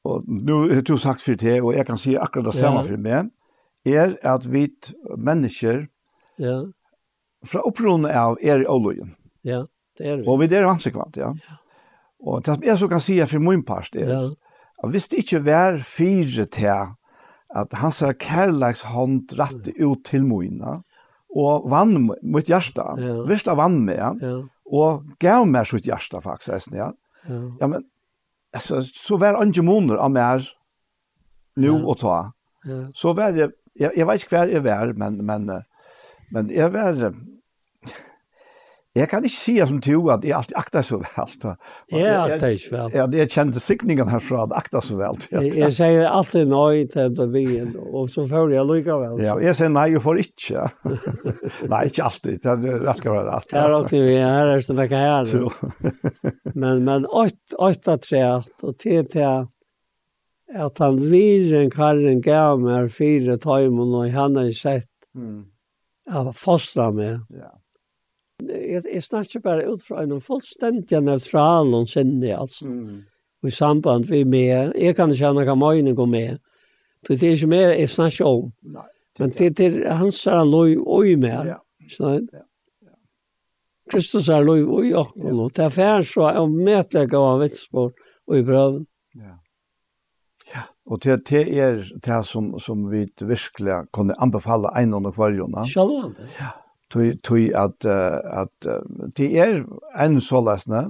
Og 0.05 0.24
nu 0.26 0.68
har 0.74 0.80
du 0.80 0.97
sagt 0.97 1.22
for 1.22 1.35
det, 1.35 1.62
og 1.62 1.74
jeg 1.74 1.86
kan 1.86 1.98
si 1.98 2.14
akkurat 2.14 2.44
det 2.44 2.55
samme 2.55 2.80
ja. 2.80 2.86
for 2.86 2.97
meg, 2.97 3.30
er 3.86 4.16
at 4.22 4.52
vi 4.52 4.68
mennesker, 5.16 5.86
Ja. 6.39 6.59
Fra 7.47 7.62
opprunnet 7.66 8.15
av 8.19 8.39
er 8.43 8.65
i 8.65 8.69
Åløyen. 8.69 9.15
Ja, 9.47 9.65
det 9.98 10.06
er 10.06 10.20
vi. 10.20 10.27
Og 10.27 10.40
vi 10.43 10.48
er 10.51 10.66
vanskelig 10.66 10.98
ja. 11.16 11.32
ja. 11.35 11.59
Og 12.19 12.43
det 12.43 12.56
som 12.56 12.65
jeg 12.66 12.78
så 12.81 12.89
kan 12.90 13.02
si 13.02 13.19
for 13.31 13.43
min 13.43 13.62
part 13.66 13.94
er, 13.94 14.10
ja. 14.10 14.23
at 14.82 14.90
hvis 14.90 15.09
det 15.09 15.23
ikke 15.23 15.44
var 15.47 15.78
fire 15.86 16.47
til 16.51 16.94
at 17.56 17.78
hans 17.81 18.02
kærleiks 18.20 18.82
hånd 18.90 19.31
rett 19.39 19.70
ut 19.78 20.05
til 20.05 20.27
moina, 20.27 20.81
og 21.36 21.69
vann 21.70 22.09
mot 22.09 22.48
hjertet, 22.48 23.02
ja. 23.05 23.20
visst 23.28 23.47
vann 23.47 23.82
med, 23.86 24.23
ja. 24.23 24.35
og 24.66 25.05
gav 25.23 25.47
meg 25.47 25.69
sitt 25.69 25.86
hjärsta 25.86 26.20
faktisk, 26.24 26.73
ja. 26.74 26.90
ja. 27.28 27.40
Ja, 27.60 27.66
men 27.66 27.86
altså, 28.52 28.82
så 28.82 29.19
var 29.20 29.39
andre 29.39 29.62
måneder 29.62 30.02
av 30.02 30.12
mer 30.12 30.48
nå 31.59 31.74
ja. 31.77 31.85
og 31.85 31.98
ta. 32.02 32.19
Ja. 32.66 32.82
Så 32.94 33.15
var 33.15 33.36
det, 33.36 33.52
jeg, 33.78 33.93
jeg 33.94 34.06
vet 34.09 34.24
ikke 34.24 34.35
hver 34.35 34.52
jeg 34.52 34.65
var, 34.65 34.93
men, 34.98 35.20
men 35.27 35.51
Men 36.34 36.52
jeg 36.52 36.72
var... 36.72 37.12
Jeg 38.96 39.06
kan 39.12 39.22
ikke 39.22 39.36
si 39.36 39.55
som 39.68 39.78
to 39.84 39.98
at 40.10 40.24
jeg 40.26 40.34
alltid 40.34 40.56
akta 40.59 40.80
så 40.82 40.96
vel. 40.98 41.34
Jeg 41.92 42.14
akta 42.18 42.48
ikke 42.55 42.70
vel. 42.72 42.94
Ja, 42.96 43.05
jeg 43.20 43.30
kjente 43.30 43.60
sikningen 43.62 44.09
herfra 44.10 44.46
at 44.46 44.55
akta 44.59 44.80
så 44.82 44.96
vel. 44.98 45.18
Jeg 45.30 45.68
sier 45.76 46.06
alltid 46.09 46.48
nøy 46.50 46.86
til 46.90 47.12
den 47.14 47.34
byen, 47.34 47.74
og 47.78 48.09
så 48.10 48.24
får 48.28 48.55
jeg 48.56 48.66
likevel. 48.70 49.20
Ja, 49.22 49.36
jeg 49.42 49.55
sier 49.59 49.70
nei, 49.74 49.90
jeg 49.92 50.02
får 50.02 50.22
ikke. 50.24 50.64
nei, 51.72 51.82
ikke 51.90 52.09
alltid. 52.09 52.48
Det 52.64 52.96
skal 52.98 53.14
være 53.14 53.28
rett. 53.28 53.55
Her 53.59 53.76
er 53.76 53.86
det 53.92 54.02
vi, 54.09 54.16
her 54.16 54.55
er 54.55 54.64
det 54.64 54.88
ikke 54.88 55.05
her. 55.05 55.30
Men, 56.59 56.82
men, 56.82 57.05
åtta 57.12 57.94
tre, 58.02 58.22
og 58.66 58.72
til 58.80 59.05
til 59.12 59.44
at 60.59 60.80
han 60.82 60.96
viren 60.98 61.70
karren 61.70 62.22
gav 62.24 62.59
meg 62.59 62.88
fire 62.90 63.36
tøymon, 63.38 63.94
og 64.00 64.10
han 64.16 64.40
har 64.40 64.50
sett. 64.56 64.90
Mm 65.14 65.44
av 66.10 66.32
fostra 66.36 66.90
med. 66.94 67.24
Ja. 67.35 67.52
Jeg, 68.48 68.82
jeg 68.86 69.02
snakker 69.02 69.43
bare 69.43 69.66
ut 69.66 69.82
fra 69.82 70.05
en 70.05 70.20
fullstendig 70.22 71.01
neutral 71.02 71.72
og 71.74 71.89
sinne, 71.90 72.35
altså. 72.36 72.68
Mm. 72.70 73.01
Og 73.43 73.51
i 73.51 73.55
samband 73.55 74.06
vi 74.10 74.24
med, 74.26 74.72
jeg 74.78 74.97
kan 74.98 75.10
ikke 75.14 75.30
ha 75.30 75.35
noen 75.35 75.59
møyne 75.59 75.94
gå 75.94 76.06
med. 76.10 76.39
Det 77.06 77.20
er 77.22 77.35
ikke 77.36 77.51
mer 77.51 77.72
jeg 77.74 77.90
snakker 77.90 78.26
om. 78.26 78.51
Nei. 78.74 78.86
Men 79.18 79.32
det 79.35 79.60
er 79.60 79.80
hans 79.98 80.20
er 80.30 80.44
loj 80.47 80.76
oi 80.78 81.16
med. 81.18 81.51
Ja. 81.51 81.59
Sånn. 81.90 82.28
Ja. 82.35 82.44
Kristus 83.89 84.28
er 84.28 84.44
lov 84.44 84.85
i 84.85 84.93
åkken, 84.97 85.39
og 85.40 85.52
det 85.56 85.64
er 85.64 85.72
færre 85.72 86.05
så 86.06 86.28
er 86.28 86.40
omedlegg 86.43 87.14
av 87.16 87.40
vitspår 87.43 87.90
og 88.28 88.36
i 88.36 88.44
brøven. 88.44 88.85
Og 90.89 91.05
det, 91.05 91.28
det 91.28 91.59
er 91.59 91.82
det 92.05 92.27
som, 92.27 92.59
som 92.59 92.90
vi 92.90 93.06
virkelig 93.20 93.74
kunne 93.93 94.16
anbefale 94.23 94.73
en 94.81 94.94
og 94.94 95.12
kvarjona. 95.15 95.65
Sjalvande. 95.69 96.28
Ja. 96.40 96.55
Tui, 96.90 97.19
tui 97.20 97.51
at, 97.52 97.85
uh, 97.85 98.16
at 98.43 98.66
uh, 98.66 99.09
det 99.16 99.28
er 99.39 99.60
en 100.01 100.20
sålesne, 100.20 100.86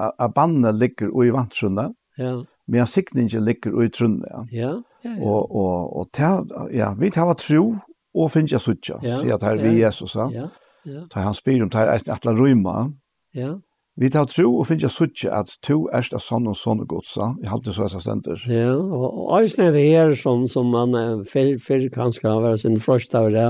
at 0.00 0.34
bannet 0.34 0.74
ligger 0.74 1.12
i 1.22 1.30
vantrunne, 1.30 1.92
ja. 2.18 2.32
men 2.68 2.86
sikningen 2.86 3.44
ligger 3.44 3.82
i 3.82 3.88
trunne. 3.88 4.26
Ja. 4.26 4.42
ja, 4.52 4.72
ja, 5.04 5.10
ja. 5.10 5.22
Og, 5.22 5.54
og, 5.54 5.96
og 5.96 6.08
te, 6.12 6.32
ja, 6.74 6.90
vi 6.98 7.10
tar 7.10 7.32
tro 7.38 7.76
og 8.16 8.30
finnes 8.30 8.52
jeg 8.52 8.60
suttja, 8.60 8.98
ja, 9.02 9.20
sier 9.20 9.38
at 9.38 9.46
her 9.46 9.60
ja, 9.60 9.62
vi 9.62 9.80
Jesus. 9.80 10.16
Ja, 10.16 10.48
ja. 10.84 11.06
Ta 11.12 11.22
han 11.22 11.34
spyr 11.34 11.62
om 11.62 11.70
det 11.70 11.80
her, 11.80 11.94
at 11.94 12.26
rymma. 12.26 12.90
Ja 13.34 13.54
Vi 13.96 14.10
tar 14.12 14.26
tro 14.28 14.50
og 14.60 14.66
finner 14.68 14.92
suttje 14.92 15.30
at 15.32 15.54
to 15.64 15.86
erst 15.96 16.12
av 16.12 16.20
sann 16.20 16.48
og 16.50 16.56
sånne 16.60 16.84
godsa, 16.88 17.30
Jeg 17.40 17.48
halte 17.48 17.72
så 17.72 17.86
jeg 17.88 18.04
stender. 18.04 18.42
Ja, 18.44 18.74
og 18.76 19.30
eisen 19.38 19.64
er 19.64 19.72
det 19.72 19.86
her 19.88 20.12
som, 20.14 20.44
som 20.46 20.68
man 20.68 20.92
fyrir 21.24 21.56
fyr 21.58 21.88
kanskje 21.88 22.28
har 22.28 22.42
vært 22.44 22.60
sin 22.60 22.76
første 22.76 23.16
av 23.16 23.30
det. 23.32 23.48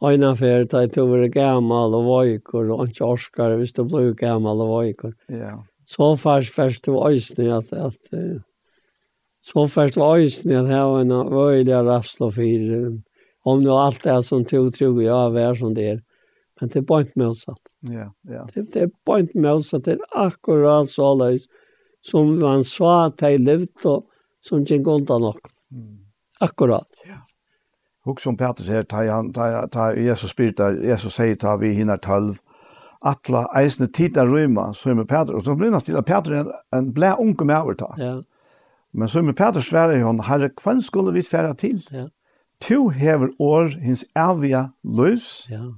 Øyna 0.00 0.32
fyrir 0.36 0.64
ta 0.68 0.82
i 0.84 0.88
to 0.88 1.04
være 1.08 1.28
gammal 1.28 1.92
og 1.96 2.08
vajkor, 2.08 2.72
og 2.72 2.88
ikke 2.88 3.04
orskar 3.04 3.58
hvis 3.60 3.76
du 3.76 3.84
blir 3.84 4.16
gammal 4.16 4.64
og 4.64 4.72
vajkor. 4.78 5.12
Ja. 5.28 5.58
Så 5.84 6.14
først 6.16 6.56
først 6.56 6.86
du 6.86 6.96
eisen 7.06 7.52
at, 7.52 7.72
at 7.72 8.10
så 9.44 9.66
først 9.68 9.94
du 9.94 10.04
eisen 10.08 10.56
at 10.56 10.72
her 10.72 10.88
var 10.88 11.04
en 11.04 11.12
øyla 11.12 12.00
og 12.20 12.32
fyr. 12.32 12.96
Om 13.44 13.62
du 13.62 13.70
alt 13.76 14.06
er 14.06 14.20
som 14.20 14.44
to 14.44 14.70
tror 14.70 15.00
jeg 15.00 15.42
er 15.44 15.54
som 15.54 15.74
det 15.74 15.90
er 15.90 16.00
Men 16.60 16.68
det 16.68 16.76
er 16.76 16.86
bare 16.88 17.04
ikke 17.04 17.20
motsatt. 17.20 17.60
Ja, 17.90 18.08
ja. 18.24 18.44
Det, 18.54 18.66
det 18.74 18.82
er 18.82 18.90
bare 19.04 19.26
ikke 19.26 19.40
motsatt. 19.44 19.84
Det 19.84 19.98
er 19.98 20.26
akkurat 20.26 20.88
så 20.88 21.12
løs 21.18 21.48
som 22.06 22.32
man 22.40 22.64
sa 22.64 23.06
at 23.06 23.18
de 23.20 23.36
levde 23.36 23.90
og 23.90 24.06
som 24.44 24.62
ikke 24.62 24.78
gikk 24.78 25.10
nok. 25.10 25.48
Mm. 25.74 26.06
Akkurat. 26.40 26.86
Ja. 27.06 27.20
Og 28.06 28.20
som 28.22 28.36
Peter 28.36 28.64
her, 28.70 28.82
ta, 28.86 29.02
ta, 29.34 29.66
ta 29.66 29.88
Jesus 29.98 30.30
spyr 30.30 30.52
der, 30.56 30.78
Jesus 30.86 31.16
sier 31.18 31.34
ta 31.34 31.56
vi 31.58 31.72
hinner 31.74 31.98
tølv, 31.98 32.38
atla 33.02 33.46
eisne 33.58 33.88
tida 33.90 34.22
rymma, 34.24 34.70
så 34.72 34.90
er 34.90 35.00
med 35.00 35.08
Peter, 35.10 35.34
Og 35.34 35.42
så 35.42 35.54
blir 35.54 35.70
det 35.74 35.82
til 35.84 35.98
at 35.98 36.04
Peter 36.06 36.32
er 36.32 36.44
en 36.44 36.52
en 36.78 36.92
blæ 36.94 37.14
unge 37.18 37.44
med 37.44 37.56
over 37.56 37.74
ta. 37.74 37.90
Ja. 37.98 38.20
Men 38.94 39.08
så 39.08 39.18
er 39.18 39.22
med 39.22 39.34
Peter 39.36 39.60
sverre 39.60 39.98
i 39.98 40.02
hånd, 40.02 40.22
herre, 40.22 40.50
hva 40.62 40.80
skulle 40.80 41.12
vi 41.12 41.22
fære 41.22 41.54
til? 41.54 41.82
Ja. 41.92 42.06
Tu 42.60 42.88
hever 42.88 43.28
år 43.40 43.74
hins 43.80 44.04
avia 44.14 44.68
løs. 44.84 45.48
Ja 45.50 45.74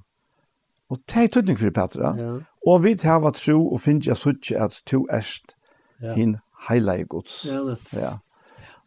Og 0.88 1.00
det 1.08 1.24
er 1.24 1.32
tøytning 1.32 1.58
for 1.60 1.70
Petra. 1.70 2.14
Ja. 2.16 2.34
Og 2.66 2.84
vi 2.84 2.94
tar 2.96 3.20
hva 3.20 3.32
tro 3.36 3.58
og 3.60 3.80
finner 3.84 4.08
jeg 4.10 4.16
suttje 4.16 4.56
at 4.60 4.80
to 4.88 5.04
erst 5.12 5.54
ja. 6.02 6.14
hin 6.16 6.38
heilige 6.68 7.04
gods. 7.12 7.42
Ja, 7.48 7.60
det. 7.66 7.76
Ja. 7.92 8.12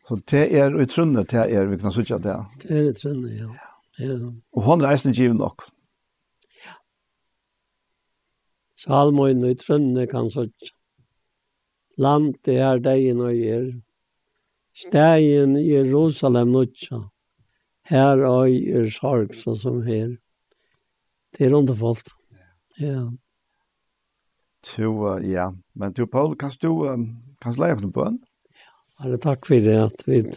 Så 0.07 0.17
det 0.31 0.47
er 0.57 0.73
i 0.81 0.85
trunnet, 0.85 1.31
det 1.31 1.45
er 1.53 1.69
vi 1.69 1.77
kan 1.77 1.93
suttje 1.93 2.17
at 2.17 2.25
det. 2.25 2.37
Det 2.63 2.77
er 2.77 2.89
i 2.89 2.95
trunne, 2.97 3.29
ja. 3.31 3.51
ja. 3.99 4.17
Og 4.53 4.65
hon 4.65 4.83
reisen 4.83 5.13
givet 5.13 5.37
nok. 5.37 5.67
Ja. 6.65 6.75
Salmoen 8.75 9.45
i 9.45 9.53
trunne 9.55 10.07
kan 10.09 10.29
suttje. 10.29 10.73
Land 12.01 12.33
det 12.45 12.57
er 12.57 12.79
deg 12.81 13.19
og 13.19 13.35
er. 13.35 13.71
Stegen 14.73 15.57
i 15.59 15.67
Jerusalem 15.67 16.53
nutja. 16.55 17.03
Her 17.91 18.23
og 18.25 18.49
er 18.49 18.87
sorg 18.89 19.35
så 19.35 19.53
som 19.55 19.81
her. 19.85 20.15
Det 21.37 21.45
är 21.45 21.53
underfullt. 21.53 22.07
Ja. 22.77 23.11
Så 24.65 25.19
ja, 25.23 25.53
men 25.73 25.93
du 25.93 26.07
Paul, 26.07 26.35
kan 26.35 26.51
du 26.59 26.69
kan 27.39 27.53
lägga 27.53 27.75
någon 27.75 27.91
bön? 27.91 28.19
Ja, 28.99 29.09
det 29.09 29.17
tack 29.17 29.45
för 29.45 29.55
det 29.55 29.83
att 29.83 30.07
vi 30.07 30.31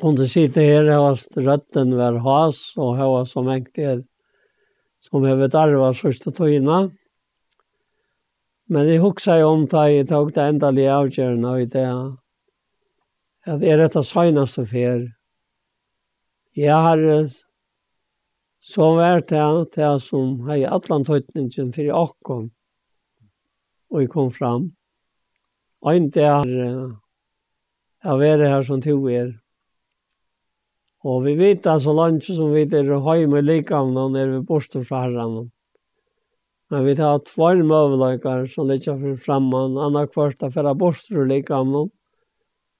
kunde 0.00 0.28
sitta 0.28 0.60
här 0.60 0.98
och 0.98 1.18
røtten 1.36 1.96
var 1.96 2.12
has 2.12 2.76
och 2.76 2.96
ha 2.96 3.26
som 3.26 3.48
enkt 3.48 3.78
er 3.78 4.04
som 5.00 5.24
jeg 5.24 5.36
vet 5.36 5.54
arva 5.54 5.92
sørste 5.92 6.32
tøyna. 6.32 6.88
Men 8.68 8.88
jeg 8.88 9.02
husker 9.02 9.42
jo 9.42 9.50
om 9.52 9.66
det 9.68 9.84
jeg 9.92 10.08
tok 10.08 10.32
det 10.34 10.46
endelige 10.48 10.92
avgjørende 10.92 11.52
i 11.60 11.66
det 11.68 11.88
at 13.44 13.62
er 13.62 13.82
dette 13.82 14.02
søgneste 14.02 14.64
fer. 14.66 15.04
Jeg 16.56 16.72
har 16.72 16.98
så 18.64 18.94
var 18.96 19.20
det 19.20 19.70
det 19.76 20.00
som 20.00 20.40
har 20.46 20.56
i 20.56 20.64
allan 20.64 21.04
tøytningen 21.04 21.72
for 21.74 21.96
åkken, 22.00 22.44
og 23.92 24.00
jeg 24.00 24.10
kom 24.12 24.30
fram. 24.32 24.70
Og 25.84 25.92
en 25.92 26.06
er 26.16 26.48
jeg 28.04 28.20
var 28.20 28.44
her 28.44 28.62
som 28.62 28.80
to 28.84 28.98
er. 29.08 29.30
Og 31.04 31.22
vi 31.24 31.34
vet 31.36 31.66
at 31.68 31.80
så 31.80 31.92
langt 31.92 32.24
som 32.24 32.52
vi 32.52 32.64
er 32.64 32.88
hjemme 32.88 33.40
likavna 33.40 34.08
når 34.12 34.32
vi 34.32 34.40
borste 34.48 34.80
fra 34.84 35.06
herren. 35.06 35.50
Men 36.68 36.84
vi 36.84 36.94
tar 36.96 37.20
tvær 37.24 37.60
møveløkker 37.64 38.44
som 38.48 38.68
ligger 38.68 38.96
for 39.00 39.20
fremman, 39.24 39.76
anna 39.76 40.06
kvart 40.08 40.42
er 40.42 40.52
for 40.52 40.72
borste 40.74 41.24
likavna, 41.28 41.84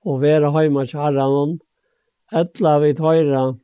og 0.05 0.21
vi 0.21 0.33
er 0.33 0.49
hjemme 0.49 0.85
til 0.89 1.01
herren. 1.01 1.59
Etla 2.33 2.79
vi 2.81 2.95
tar 2.97 3.57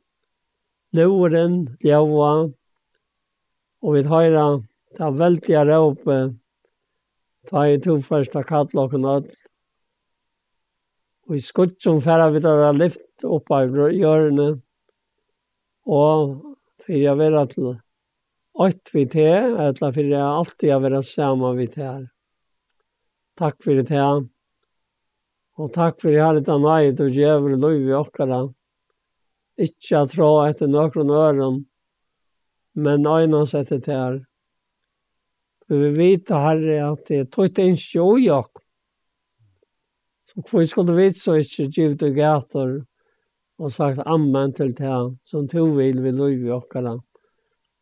luren, 0.97 1.61
ljøva, 1.83 2.31
og 3.81 3.95
vi 3.95 4.03
høyra 4.05 4.45
ta 4.97 5.11
veldige 5.15 5.63
råpe, 5.67 6.17
ta 7.49 7.63
i 7.69 7.79
to 7.81 7.97
første 8.03 8.43
kattlokken 8.47 9.07
og 9.07 9.31
Og 11.29 11.37
i 11.37 11.39
skutt 11.39 11.77
som 11.79 12.01
færre 12.03 12.25
vi 12.33 12.41
da 12.43 12.51
var 12.57 12.75
lyft 12.75 13.23
opp 13.23 13.51
av 13.55 13.69
hjørnet, 13.71 14.57
og 15.87 16.33
fyrir 16.83 17.05
jeg 17.05 17.19
vera 17.21 17.45
til 17.47 17.69
ått 18.59 18.91
vi 18.91 19.05
te, 19.07 19.29
eller 19.31 19.93
fyrir 19.95 20.17
jeg 20.17 20.25
alltid 20.25 20.67
jeg 20.73 20.83
vera 20.83 21.01
sama 21.07 21.53
vi 21.55 21.69
te 21.71 21.85
her. 21.85 22.03
Takk 23.39 23.63
fyrir 23.63 23.87
te, 23.87 24.01
og 25.55 25.71
takk 25.71 26.01
fyrir 26.03 26.25
her 26.25 26.41
etter 26.41 26.59
nøyet 26.59 26.99
og 26.99 27.13
djever 27.15 27.55
og 27.55 27.55
gjøver 27.55 27.63
lov 27.63 27.79
i 27.79 27.95
okkara 28.01 28.41
ikke 29.61 30.01
å 30.01 30.09
tro 30.09 30.31
etter 30.45 30.69
noen 30.71 31.13
øren, 31.13 31.61
men 32.75 33.07
øynene 33.07 33.45
etter 33.59 33.81
tær. 33.83 34.19
Vi 35.71 35.89
vet, 35.95 36.29
Herre, 36.29 36.77
at 36.91 37.05
det 37.07 37.19
er 37.19 37.27
tøyt 37.31 37.59
en 37.63 37.77
sjøjok. 37.79 38.59
Så 40.27 40.43
hvor 40.47 40.65
skulle 40.67 40.95
vi 40.97 41.11
så 41.15 41.37
ikke 41.39 41.69
givet 41.71 42.03
og 42.07 42.15
gater 42.15 42.73
og 43.61 43.71
sagt 43.71 44.01
amen 44.09 44.51
til 44.57 44.73
tær, 44.75 45.13
som 45.23 45.47
to 45.47 45.67
vil 45.77 46.01
vi 46.03 46.11
løyve 46.15 46.55
okkara. 46.57 46.97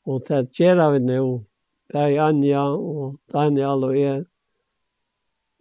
Og 0.09 0.25
det 0.27 0.49
gjør 0.57 0.83
vi 0.95 1.03
nå. 1.05 1.21
Det 1.89 2.01
er 2.03 2.21
Anja 2.27 2.65
og 2.73 3.17
Daniel 3.33 3.85
og 3.87 3.95
jeg. 3.97 4.25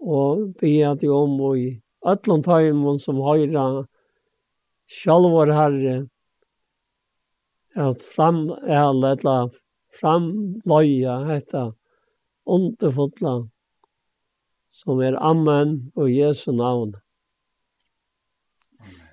Og 0.04 0.50
vi 0.60 0.78
er 0.84 0.98
til 1.00 1.14
om 1.16 1.38
og 1.40 1.58
i 1.58 1.68
øtlåntøymen 2.06 3.00
som 3.00 3.22
høyre 3.24 3.86
sjálv 4.88 5.34
vår 5.34 5.52
herre 5.56 5.96
at 7.78 8.02
fram 8.02 8.48
eller 8.64 9.14
etla 9.14 9.36
fram 10.00 10.30
loya 10.66 11.20
hetta 11.28 11.68
underfotla 12.48 13.48
som 14.72 15.00
er 15.00 15.18
amen 15.20 15.92
och 15.94 16.10
Jesu 16.10 16.52
namn. 16.52 16.96
Amen. 18.80 19.08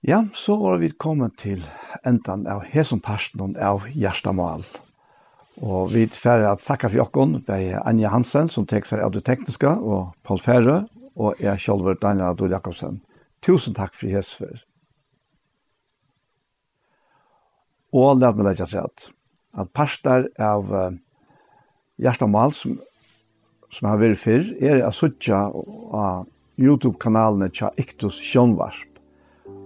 Ja, 0.00 0.26
så 0.34 0.56
var 0.56 0.76
vi 0.78 0.90
kommet 0.90 1.38
til 1.38 1.62
enden 2.04 2.46
av 2.46 2.66
hesen 2.68 3.00
parsten 3.00 3.54
av 3.56 3.86
Gjerstamal. 3.88 4.66
Og 5.64 5.94
vi 5.94 6.02
tverre 6.12 6.50
at 6.52 6.60
takka 6.60 6.90
for 6.90 7.00
jokken, 7.00 7.38
det 7.46 7.56
er 7.70 7.80
Anja 7.88 8.10
Hansen 8.12 8.50
som 8.52 8.66
tek 8.68 8.84
seg 8.84 9.00
av 9.00 9.14
det 9.14 9.22
tekniske, 9.24 9.70
og 9.70 10.12
Paul 10.26 10.42
Færre, 10.44 10.82
og 11.14 11.40
jeg 11.42 11.60
selv 11.62 11.86
er 11.90 11.98
Daniel 12.02 12.32
Adol 12.32 12.54
Jakobsen. 12.54 13.02
Tusen 13.44 13.74
takk 13.76 13.94
for 13.94 14.10
hesfer. 14.10 14.62
Og 17.94 18.18
lad 18.18 18.34
meg 18.34 18.48
legge 18.48 18.66
til 18.66 18.82
at, 18.82 19.10
at 19.60 19.70
parster 19.76 20.26
av 20.42 20.72
uh, 20.74 20.96
hjertemål 22.02 22.54
som, 22.56 22.78
som 23.70 23.90
har 23.90 24.00
vært 24.00 24.18
før, 24.18 24.48
er 24.58 24.80
jeg 24.82 24.96
suttja 24.96 25.44
av 25.54 26.26
YouTube-kanalene 26.58 27.50
til 27.54 27.78
Iktus 27.78 28.18
Sjønvarsp. 28.22 28.90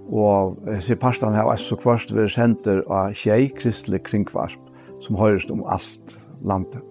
Og 0.09 0.61
jeg 0.73 0.85
ser 0.85 1.01
parstene 1.01 1.37
her, 1.37 1.49
og 1.49 1.61
så 1.61 1.77
kvart 1.81 2.13
vi 2.17 2.29
senter 2.33 2.83
av 2.89 3.17
tjei 3.17 3.49
kristelig 3.53 4.03
kringvarsp, 4.09 4.61
som 5.05 5.21
høres 5.21 5.49
om 5.53 5.65
alt 5.69 6.17
landet. 6.41 6.85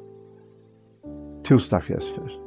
Tusen 1.46 1.74
takk 1.74 1.90
for 1.90 1.98
hesfer. 1.98 2.47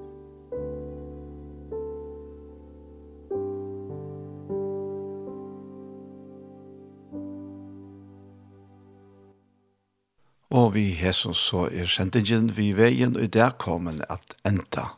Og 10.50 10.72
vi 10.74 10.88
hesson 10.98 11.34
så 11.38 11.68
er 11.70 11.86
sendingen 11.86 12.48
vi 12.56 12.72
veien 12.74 13.14
og 13.14 13.28
der 13.30 13.52
kommer 13.54 14.00
at 14.10 14.34
enda. 14.42 14.88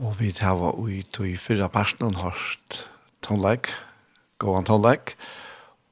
Og 0.00 0.16
vi 0.16 0.30
tar 0.32 0.56
var 0.56 0.78
ut 0.80 1.18
og 1.20 1.26
i 1.28 1.36
fyrra 1.36 1.68
personen 1.68 2.16
hørst 2.16 2.86
tonleik, 3.20 3.68
gåan 4.40 4.64
tonleik, 4.64 5.18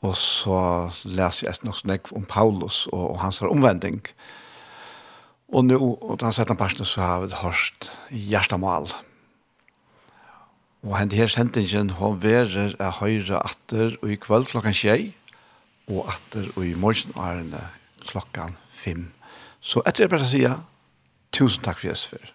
og 0.01 0.17
så 0.17 0.57
leser 1.05 1.51
jeg 1.51 1.61
nok 1.69 1.83
snakk 1.83 2.09
om 2.17 2.25
Paulus 2.25 2.87
og, 2.89 3.13
og 3.13 3.21
hans 3.21 3.43
omvending. 3.45 4.01
Og 5.53 5.69
nå, 5.69 5.77
og 5.77 6.17
den 6.25 6.33
setten 6.33 6.57
personen 6.57 6.89
så 6.89 7.05
har 7.05 7.27
vi 7.27 7.43
hørst 7.43 7.93
hjertemal. 8.09 8.89
Og 10.83 10.97
henne 10.97 11.15
her 11.21 11.29
sendingen, 11.29 11.93
har 12.01 12.17
verer 12.25 12.73
er 12.81 12.99
høyre 13.03 13.45
atter 13.45 14.01
og 14.01 14.17
i 14.17 14.17
kveld 14.17 14.49
klokken 14.49 14.75
tjei, 14.75 15.13
og 15.93 16.09
atter 16.17 16.49
og 16.57 16.65
i 16.65 16.73
morgenarene 16.73 17.67
klokkan 18.09 18.57
5. 18.83 19.09
Så 19.63 19.83
etter 19.87 20.05
det 20.05 20.13
bare 20.13 20.29
sier, 20.29 20.57
tusen 21.33 21.63
takk 21.65 21.81
for 21.81 21.91
Jesper. 21.93 22.33